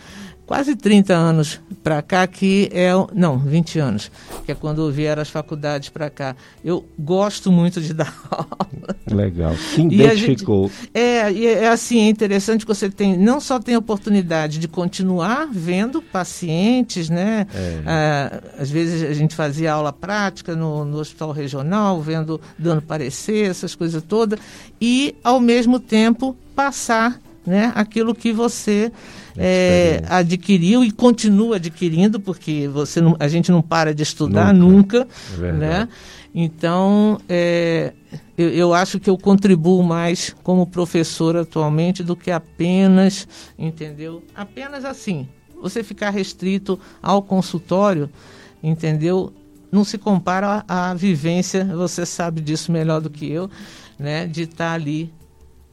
quase 0.46 0.76
30 0.76 1.14
anos 1.14 1.60
para 1.84 2.02
cá, 2.02 2.26
que 2.28 2.70
é. 2.72 2.92
Não, 3.14 3.38
20 3.38 3.80
anos, 3.80 4.12
que 4.46 4.52
é 4.52 4.56
quando 4.56 4.92
vieram 4.92 5.22
as 5.22 5.30
faculdades 5.30 5.90
para 5.90 6.10
cá. 6.10 6.36
Eu 6.64 6.86
gosto 6.98 7.52
muito 7.52 7.82
de 7.82 7.94
dar 7.96 8.14
aula. 8.30 8.96
Legal. 9.12 9.56
Se 9.56 9.82
identificou. 9.82 10.68
Gente, 10.70 10.90
é, 10.94 11.32
e 11.32 11.48
é 11.48 11.68
assim, 11.68 12.00
é 12.00 12.10
interessante 12.10 12.66
que 12.66 12.74
você 12.74 12.90
tem, 12.90 13.18
não 13.18 13.40
só 13.40 13.60
tem 13.60 13.76
a 13.76 13.80
oportunidade 13.80 14.60
de 14.60 14.68
continuar 14.68 15.48
vendo 15.52 16.02
pacientes, 16.02 17.10
né? 17.10 17.48
É. 17.54 17.82
Ah, 17.86 18.42
às 18.60 18.70
vezes 18.70 19.04
a 19.04 19.14
gente 19.14 19.36
fazia 19.36 19.74
aula 19.74 19.94
prática 19.94 20.56
no, 20.56 20.86
no 20.86 20.98
hospital 20.98 21.32
regional, 21.32 22.02
vendo, 22.02 22.40
dando 22.58 22.82
parecer, 22.82 23.50
essas 23.50 23.76
coisas 23.76 24.02
todas, 24.04 24.40
e 24.80 25.16
ao 25.24 25.40
mesmo 25.40 25.80
tempo 25.80 26.36
passar 26.56 27.20
né, 27.46 27.72
aquilo 27.76 28.16
que 28.16 28.34
você 28.34 28.92
é, 29.38 30.02
adquiriu 30.08 30.84
e 30.84 30.92
continua 30.92 31.58
adquirindo, 31.58 32.20
porque 32.20 32.68
você 32.68 33.02
não, 33.02 33.16
a 33.20 33.28
gente 33.28 33.52
não 33.52 33.62
para 33.62 33.94
de 33.94 34.04
estudar 34.04 34.54
nunca. 34.54 35.00
nunca 35.00 35.48
é 35.48 35.52
né? 35.52 35.90
Então, 36.34 37.18
é, 37.30 37.94
eu, 38.38 38.50
eu, 38.50 38.74
acho 38.74 39.00
que 39.00 39.10
eu 39.10 39.18
contribuo 39.18 39.82
mais 39.82 40.36
como 40.44 40.68
professor 40.68 41.38
atualmente 41.38 42.04
do 42.04 42.16
que 42.16 42.30
apenas, 42.30 43.26
entendeu? 43.58 44.22
Apenas 44.36 44.84
assim, 44.84 45.30
você 45.62 45.82
ficar 45.82 46.10
restrito 46.10 46.78
ao 47.02 47.22
consultório, 47.22 48.10
entendeu? 48.62 49.34
Não 49.72 49.86
se 49.86 49.98
compara 49.98 50.64
à, 50.68 50.92
à 50.92 50.94
vivência, 50.94 51.64
você 51.64 52.06
sabe 52.06 52.42
disso 52.42 52.72
melhor 52.72 53.00
do 53.00 53.10
que 53.10 53.32
eu, 53.32 53.50
né? 53.98 54.28
De 54.28 54.44
estar 54.44 54.74
ali 54.74 55.14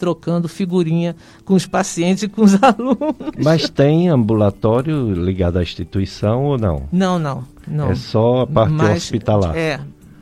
trocando 0.02 0.48
figurinha 0.48 1.14
com 1.44 1.54
os 1.54 1.64
pacientes 1.64 2.24
e 2.24 2.28
com 2.28 2.42
os 2.42 2.58
alunos. 2.60 3.14
Mas 3.40 3.70
tem 3.70 4.08
ambulatório 4.08 5.12
ligado 5.12 5.58
à 5.60 5.62
instituição 5.62 6.42
ou 6.42 6.58
não? 6.58 6.88
Não, 6.90 7.20
não. 7.20 7.44
não. 7.68 7.92
É 7.92 7.94
só 7.94 8.40
a 8.40 8.46
parte 8.48 8.72
Mas, 8.72 9.04
hospitalar. 9.04 9.56
É, 9.56 9.78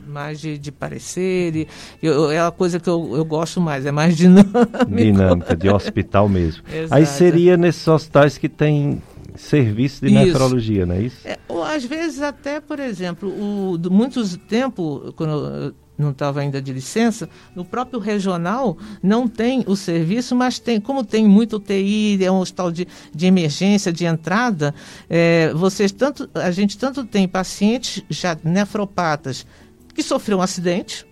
mais 0.06 0.38
de, 0.38 0.58
de 0.58 0.70
parecer. 0.70 1.56
E, 1.56 1.68
eu, 2.02 2.30
é 2.30 2.38
a 2.38 2.50
coisa 2.50 2.78
que 2.78 2.90
eu, 2.90 3.16
eu 3.16 3.24
gosto 3.24 3.58
mais, 3.58 3.86
é 3.86 3.90
mais 3.90 4.14
dinâmica. 4.18 4.84
Dinâmica, 4.86 5.56
de 5.56 5.70
hospital 5.70 6.28
mesmo. 6.28 6.62
Aí 6.90 7.06
seria 7.06 7.56
nesses 7.56 7.88
hospitais 7.88 8.36
que 8.36 8.50
tem 8.50 9.00
serviço 9.34 10.04
de 10.04 10.12
isso. 10.12 10.24
nefrologia, 10.26 10.84
não 10.84 10.96
é 10.96 11.00
isso? 11.04 11.26
É, 11.26 11.38
ou 11.48 11.64
às 11.64 11.86
vezes 11.86 12.20
até, 12.20 12.60
por 12.60 12.78
exemplo, 12.78 13.30
o, 13.30 13.78
muitos 13.90 14.36
tempo, 14.46 15.14
quando 15.16 15.74
não 16.00 16.10
estava 16.10 16.40
ainda 16.40 16.60
de 16.60 16.72
licença, 16.72 17.28
no 17.54 17.64
próprio 17.64 18.00
regional 18.00 18.76
não 19.02 19.28
tem 19.28 19.62
o 19.66 19.76
serviço, 19.76 20.34
mas 20.34 20.58
tem, 20.58 20.80
como 20.80 21.04
tem 21.04 21.26
muito 21.26 21.56
UTI, 21.56 22.24
é 22.24 22.30
um 22.30 22.38
hospital 22.38 22.72
de, 22.72 22.88
de 23.14 23.26
emergência, 23.26 23.92
de 23.92 24.04
entrada, 24.04 24.74
é, 25.08 25.52
vocês 25.54 25.92
tanto, 25.92 26.28
a 26.34 26.50
gente 26.50 26.78
tanto 26.78 27.04
tem 27.04 27.28
pacientes 27.28 28.02
já 28.08 28.36
nefropatas 28.42 29.46
que 29.94 30.02
sofreram 30.02 30.40
um 30.40 30.42
acidente, 30.42 31.06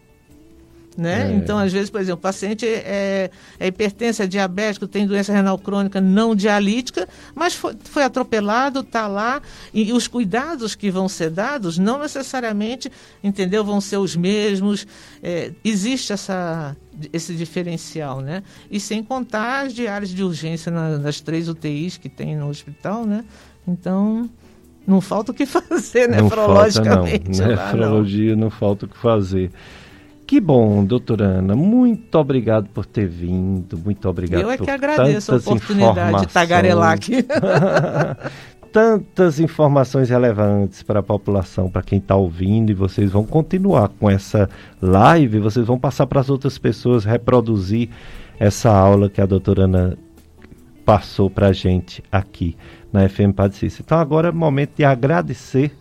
né? 0.99 1.31
É. 1.31 1.33
Então, 1.33 1.57
às 1.57 1.73
vezes, 1.73 1.89
por 1.89 2.01
exemplo, 2.01 2.19
o 2.19 2.23
paciente 2.23 2.67
é, 2.67 3.31
é 3.61 3.67
hipertenso, 3.69 4.21
é 4.21 4.27
diabético, 4.27 4.89
tem 4.89 5.07
doença 5.07 5.33
renal 5.33 5.57
crônica 5.57 6.01
não 6.01 6.35
dialítica, 6.35 7.09
mas 7.37 7.55
foi, 7.55 7.77
foi 7.85 8.03
atropelado, 8.03 8.81
está 8.81 9.07
lá, 9.07 9.41
e, 9.73 9.91
e, 9.91 9.93
os 9.93 10.09
cuidados 10.09 10.75
que 10.75 10.91
vão 10.91 11.09
ser 11.09 11.31
dados 11.31 11.79
não 11.79 12.01
necessariamente, 12.01 12.91
entendeu, 13.23 13.65
vão 13.65 13.81
ser 13.81 13.99
os 13.99 14.17
mesmos. 14.17 14.89
É, 15.23 15.53
existe 15.65 16.13
essa, 16.13 16.77
esse 17.13 17.33
diferencial, 17.33 18.21
né? 18.21 18.43
E 18.69 18.81
sem 18.81 19.01
contar 19.01 19.67
as 19.67 19.73
diárias 19.73 20.11
de 20.11 20.25
urgência 20.25 20.73
na, 20.73 20.99
nas 20.99 21.21
três 21.21 21.49
UTIs 21.49 21.97
que 21.97 22.09
tem 22.09 22.37
no 22.37 22.49
hospital, 22.49 23.07
né? 23.07 23.25
Então, 23.69 24.29
não 24.85 25.01
falta 25.01 25.31
o 25.31 25.35
que 25.35 25.47
fazer 25.47 26.09
nefrologicamente. 26.09 27.41
Não 27.41 27.57
falta, 27.57 27.57
não. 27.57 27.65
Nefrologia 27.65 28.35
não 28.35 28.51
falta 28.51 28.87
o 28.87 28.89
que 28.89 28.99
fazer. 28.99 29.53
Que 30.29 30.43
bom, 30.43 30.85
doutora 30.85 31.25
Ana. 31.25 31.57
Muito 31.57 32.15
obrigado 32.19 32.69
por 32.69 32.85
ter 32.85 33.09
vindo. 33.09 33.79
Muito 33.79 34.07
obrigado 34.07 34.43
Eu 34.43 34.51
é 34.51 34.59
que 34.59 34.71
agradeço 34.71 35.33
a 35.33 35.37
oportunidade 35.39 36.21
de 36.21 36.27
tagarelar 36.27 36.93
aqui. 36.93 37.25
tantas 38.71 39.41
informações 39.41 40.11
relevantes 40.11 40.83
para 40.83 41.01
a 41.01 41.03
população, 41.03 41.71
para 41.71 41.83
quem 41.83 41.99
está 41.99 42.15
ouvindo, 42.15 42.69
e 42.69 42.75
vocês 42.75 43.11
vão 43.11 43.25
continuar 43.25 43.89
com 43.89 44.11
essa 44.11 44.51
live, 44.83 45.39
vocês 45.39 45.67
vão 45.67 45.79
passar 45.79 46.07
para 46.07 46.21
as 46.21 46.29
outras 46.29 46.59
pessoas 46.59 47.07
reproduzir 47.07 47.89
essa 48.39 48.71
aula 48.71 49.09
que 49.09 49.23
a 49.23 49.27
doutora 49.27 49.65
Ana 49.65 49.97
passou 50.85 51.31
para 51.31 51.47
a 51.47 51.53
gente 51.55 52.05
aqui 52.13 52.55
na 52.93 53.09
FM 53.09 53.33
Padre 53.35 53.57
Cícero. 53.57 53.85
Então 53.87 53.99
agora 53.99 54.29
é 54.29 54.33
momento 54.33 54.73
de 54.77 54.85
agradecer 54.85 55.73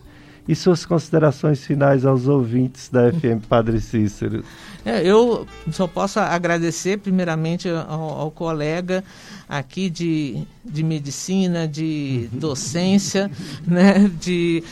e 0.48 0.54
suas 0.54 0.86
considerações 0.86 1.62
finais 1.62 2.06
aos 2.06 2.26
ouvintes 2.26 2.88
da 2.88 3.12
FM 3.12 3.44
Padre 3.46 3.78
Cícero. 3.80 4.42
É, 4.82 5.06
eu 5.06 5.46
só 5.70 5.86
posso 5.86 6.18
agradecer 6.18 6.98
primeiramente 6.98 7.68
ao, 7.68 8.00
ao, 8.00 8.30
colega 8.30 9.04
aqui 9.46 9.90
de, 9.90 10.42
de 10.64 10.82
medicina, 10.82 11.68
de 11.68 12.28
docência, 12.32 13.30
né, 13.66 14.10
de, 14.18 14.64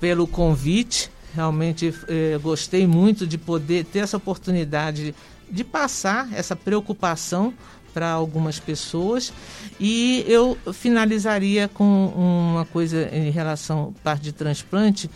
pelo 0.00 0.26
convite. 0.26 1.08
Realmente 1.34 1.94
eh, 2.08 2.38
gostei 2.42 2.86
muito 2.86 3.26
de 3.26 3.38
poder 3.38 3.86
ter 3.86 4.00
essa 4.00 4.18
oportunidade 4.18 5.04
de, 5.04 5.14
de 5.50 5.64
passar 5.64 6.28
essa 6.34 6.54
preocupação 6.54 7.54
para 7.92 8.10
algumas 8.10 8.58
pessoas. 8.58 9.32
E 9.78 10.24
eu 10.26 10.56
finalizaria 10.72 11.68
com 11.68 12.06
uma 12.16 12.64
coisa 12.66 13.08
em 13.12 13.30
relação 13.30 13.94
à 13.96 14.02
parte 14.02 14.22
de 14.22 14.32
transplante. 14.32 15.10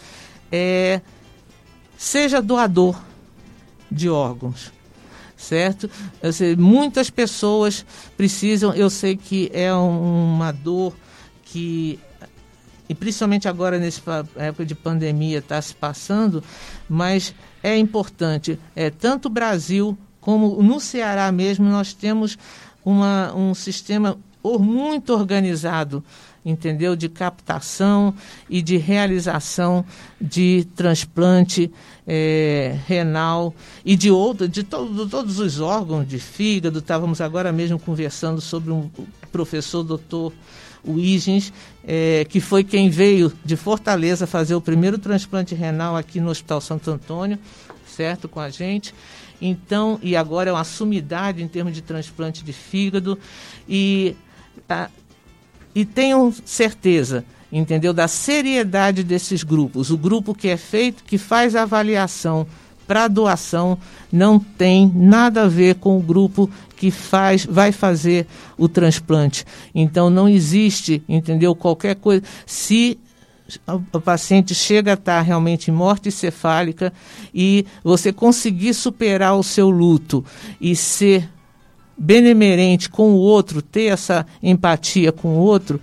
É, 0.51 1.01
seja 1.97 2.41
doador 2.41 3.01
de 3.91 4.09
órgãos 4.09 4.77
certo? 5.37 5.89
Sei, 6.33 6.57
muitas 6.57 7.11
pessoas 7.11 7.85
precisam, 8.17 8.73
eu 8.75 8.89
sei 8.89 9.17
que 9.17 9.51
é 9.53 9.73
uma 9.73 10.51
dor 10.51 10.95
que 11.45 12.01
e 12.89 12.95
principalmente 12.95 13.49
agora 13.49 13.79
nessa 13.79 14.27
época 14.37 14.65
de 14.65 14.75
pandemia 14.75 15.39
está 15.39 15.61
se 15.61 15.75
passando, 15.75 16.43
mas 16.89 17.35
é 17.63 17.77
importante, 17.77 18.59
é 18.77 18.91
tanto 18.91 19.27
o 19.27 19.31
Brasil 19.31 19.99
como 20.21 20.63
no 20.63 20.79
Ceará 20.81 21.31
mesmo 21.33 21.69
nós 21.69 21.93
temos 21.93 22.39
uma, 22.87 23.35
um 23.35 23.53
sistema 23.53 24.17
muito 24.61 25.13
organizado, 25.13 26.05
entendeu, 26.45 26.95
de 26.95 27.09
captação 27.09 28.15
e 28.49 28.63
de 28.63 28.77
realização 28.77 29.85
de 30.21 30.69
transplante 30.77 31.69
é, 32.07 32.79
renal 32.87 33.53
e 33.85 33.97
de 33.97 34.09
outro, 34.09 34.47
de, 34.47 34.63
de 34.63 34.69
todos 35.09 35.41
os 35.41 35.59
órgãos 35.59 36.07
de 36.07 36.21
fígado. 36.21 36.79
Estávamos 36.79 37.21
agora 37.21 37.51
mesmo 37.51 37.77
conversando 37.77 38.41
sobre 38.41 38.71
um 38.71 38.89
professor 39.33 39.83
doutor 39.83 40.33
Wiggins, 40.87 41.53
é, 41.85 42.25
que 42.29 42.39
foi 42.39 42.63
quem 42.63 42.89
veio 42.89 43.33
de 43.45 43.57
Fortaleza 43.57 44.29
fazer 44.29 44.55
o 44.55 44.61
primeiro 44.61 44.97
transplante 44.97 45.57
renal 45.57 45.97
aqui 45.97 46.21
no 46.21 46.31
Hospital 46.31 46.61
Santo 46.61 46.89
Antônio, 46.89 47.37
certo, 47.85 48.29
com 48.29 48.39
a 48.39 48.49
gente. 48.49 48.95
Então, 49.41 49.99
e 50.03 50.17
agora 50.17 50.51
é 50.51 50.53
uma 50.53 50.65
sumidade 50.65 51.43
em 51.43 51.49
termos 51.49 51.75
de 51.75 51.83
transplante 51.83 52.45
de 52.45 52.53
fígado. 52.53 53.19
E, 53.69 54.17
tá, 54.67 54.91
e 55.75 55.85
tenham 55.85 56.33
certeza, 56.45 57.25
entendeu, 57.53 57.93
da 57.93 58.09
seriedade 58.09 59.03
desses 59.05 59.43
grupos. 59.43 59.91
O 59.91 59.99
grupo 59.99 60.35
que 60.35 60.49
é 60.49 60.57
feito, 60.57 61.05
que 61.05 61.19
faz 61.19 61.55
a 61.55 61.63
avaliação 61.63 62.47
para 62.87 63.09
doação, 63.09 63.77
não 64.13 64.39
tem 64.39 64.91
nada 64.95 65.43
a 65.43 65.49
ver 65.49 65.75
com 65.77 65.99
o 65.99 66.01
grupo 66.01 66.49
que 66.77 66.91
faz, 66.91 67.45
vai 67.45 67.73
fazer 67.73 68.27
o 68.57 68.69
transplante. 68.69 69.45
Então 69.75 70.09
não 70.09 70.29
existe, 70.29 71.03
entendeu? 71.09 71.55
Qualquer 71.55 71.97
coisa. 71.97 72.23
Se 72.47 72.99
o 73.93 74.01
paciente 74.01 74.55
chega 74.55 74.93
a 74.93 74.95
estar 74.95 75.21
realmente 75.21 75.71
em 75.71 75.75
morte 75.75 76.11
cefálica 76.11 76.93
e 77.35 77.65
você 77.83 78.13
conseguir 78.13 78.75
superar 78.75 79.37
o 79.37 79.43
seu 79.43 79.71
luto 79.71 80.25
e 80.61 80.75
ser 80.75 81.29
benemerente 81.97 82.91
com 82.91 83.13
o 83.13 83.17
outro, 83.17 83.63
ter 83.63 83.85
essa 83.85 84.27
empatia 84.43 85.13
com 85.13 85.29
o 85.29 85.39
outro, 85.39 85.81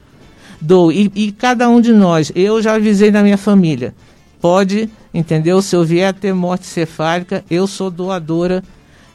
dou. 0.62 0.92
E, 0.92 1.12
e 1.16 1.32
cada 1.32 1.70
um 1.70 1.82
de 1.82 1.92
nós, 1.92 2.32
eu 2.36 2.62
já 2.62 2.76
avisei 2.76 3.12
na 3.12 3.24
minha 3.24 3.38
família, 3.38 3.96
pode, 4.40 4.90
entendeu? 5.14 5.62
Se 5.62 5.76
eu 5.76 5.84
vier 5.84 6.10
a 6.10 6.14
ter 6.14 6.34
morte 6.34 6.66
cefálica, 6.66 7.44
eu 7.50 7.66
sou 7.66 7.90
doadora 7.90 8.64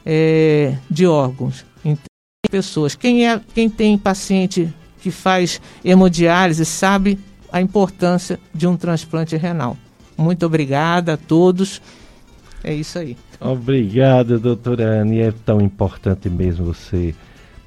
é, 0.05 0.75
de 0.89 1.05
órgãos. 1.05 1.65
Então, 1.85 2.03
pessoas. 2.49 2.95
Quem, 2.95 3.27
é, 3.27 3.39
quem 3.53 3.69
tem 3.69 3.97
paciente 3.97 4.73
que 5.01 5.11
faz 5.11 5.61
hemodiálise 5.83 6.65
sabe 6.65 7.17
a 7.51 7.61
importância 7.61 8.39
de 8.53 8.67
um 8.67 8.77
transplante 8.77 9.35
renal. 9.35 9.77
Muito 10.17 10.45
obrigada 10.45 11.13
a 11.13 11.17
todos. 11.17 11.81
É 12.63 12.73
isso 12.73 12.99
aí. 12.99 13.15
Obrigado, 13.39 14.37
doutora 14.37 15.01
Anne. 15.01 15.19
É 15.19 15.31
tão 15.31 15.61
importante 15.61 16.29
mesmo 16.29 16.65
você 16.65 17.15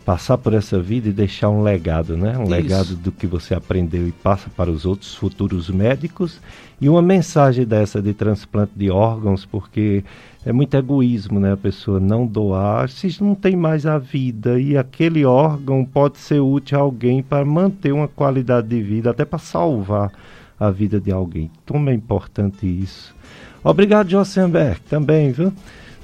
passar 0.05 0.37
por 0.37 0.53
essa 0.53 0.81
vida 0.81 1.09
e 1.09 1.13
deixar 1.13 1.49
um 1.49 1.63
legado, 1.63 2.17
né? 2.17 2.37
Um 2.37 2.43
Isso. 2.43 2.51
legado 2.51 2.97
do 2.97 3.13
que 3.13 3.27
você 3.27 3.55
aprendeu 3.55 4.07
e 4.07 4.13
passa 4.13 4.51
para 4.51 4.71
os 4.71 4.85
outros 4.85 5.15
futuros 5.15 5.71
médicos 5.71 6.41
e 6.81 6.89
uma 6.89 7.01
mensagem 7.01 7.65
dessa 7.65 8.03
de 8.03 8.13
transplante 8.13 8.73
de 8.77 8.91
órgãos, 8.91 9.47
porque 9.47 10.05
é 10.45 10.53
muito 10.53 10.77
egoísmo, 10.77 11.39
né? 11.39 11.53
A 11.53 11.57
pessoa 11.57 12.01
não 12.01 12.27
doar, 12.27 12.89
se 12.89 13.23
não 13.23 13.35
tem 13.35 13.55
mais 13.55 13.87
a 13.87 13.99
vida 13.99 14.59
e 14.59 14.77
aquele 14.77 15.25
órgão 15.25 15.85
pode 15.85 16.19
ser 16.19 16.41
útil 16.41 16.79
a 16.79 16.83
alguém 16.83 17.23
para 17.23 17.45
manter 17.45 17.93
uma 17.93 18.09
qualidade 18.09 18.69
de 18.69 18.83
vida, 18.83 19.11
até 19.11 19.25
para 19.25 19.39
salvar 19.39 20.11
a 20.59 20.71
vida 20.71 21.01
de 21.01 21.13
alguém. 21.13 21.51
Como 21.67 21.91
é 21.91 21.95
importante 21.95 22.67
isso. 22.67 23.15
Obrigado, 23.63 24.11
Josenberg, 24.11 24.81
também, 24.83 25.31
viu? 25.31 25.53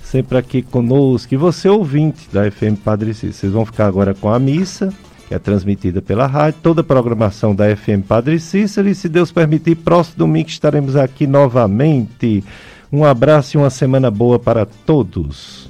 sempre 0.08 0.38
aqui 0.38 0.62
conosco. 0.62 1.34
E 1.34 1.36
você, 1.36 1.68
ouvinte 1.68 2.28
da 2.32 2.50
FM 2.50 2.78
Padre 2.82 3.12
Cícero, 3.12 3.32
vocês 3.34 3.52
vão 3.52 3.66
ficar 3.66 3.86
agora 3.86 4.14
com 4.14 4.32
a 4.32 4.38
missa, 4.38 4.92
que 5.28 5.34
é 5.34 5.38
transmitida 5.38 6.00
pela 6.00 6.26
rádio, 6.26 6.60
toda 6.62 6.80
a 6.80 6.84
programação 6.84 7.54
da 7.54 7.76
FM 7.76 8.06
Padre 8.06 8.40
Cícero. 8.40 8.88
E 8.88 8.94
se 8.94 9.08
Deus 9.08 9.30
permitir, 9.30 9.76
próximo 9.76 10.18
domingo 10.18 10.48
estaremos 10.48 10.96
aqui 10.96 11.26
novamente. 11.26 12.42
Um 12.90 13.04
abraço 13.04 13.56
e 13.56 13.58
uma 13.58 13.70
semana 13.70 14.10
boa 14.10 14.38
para 14.38 14.64
todos. 14.64 15.68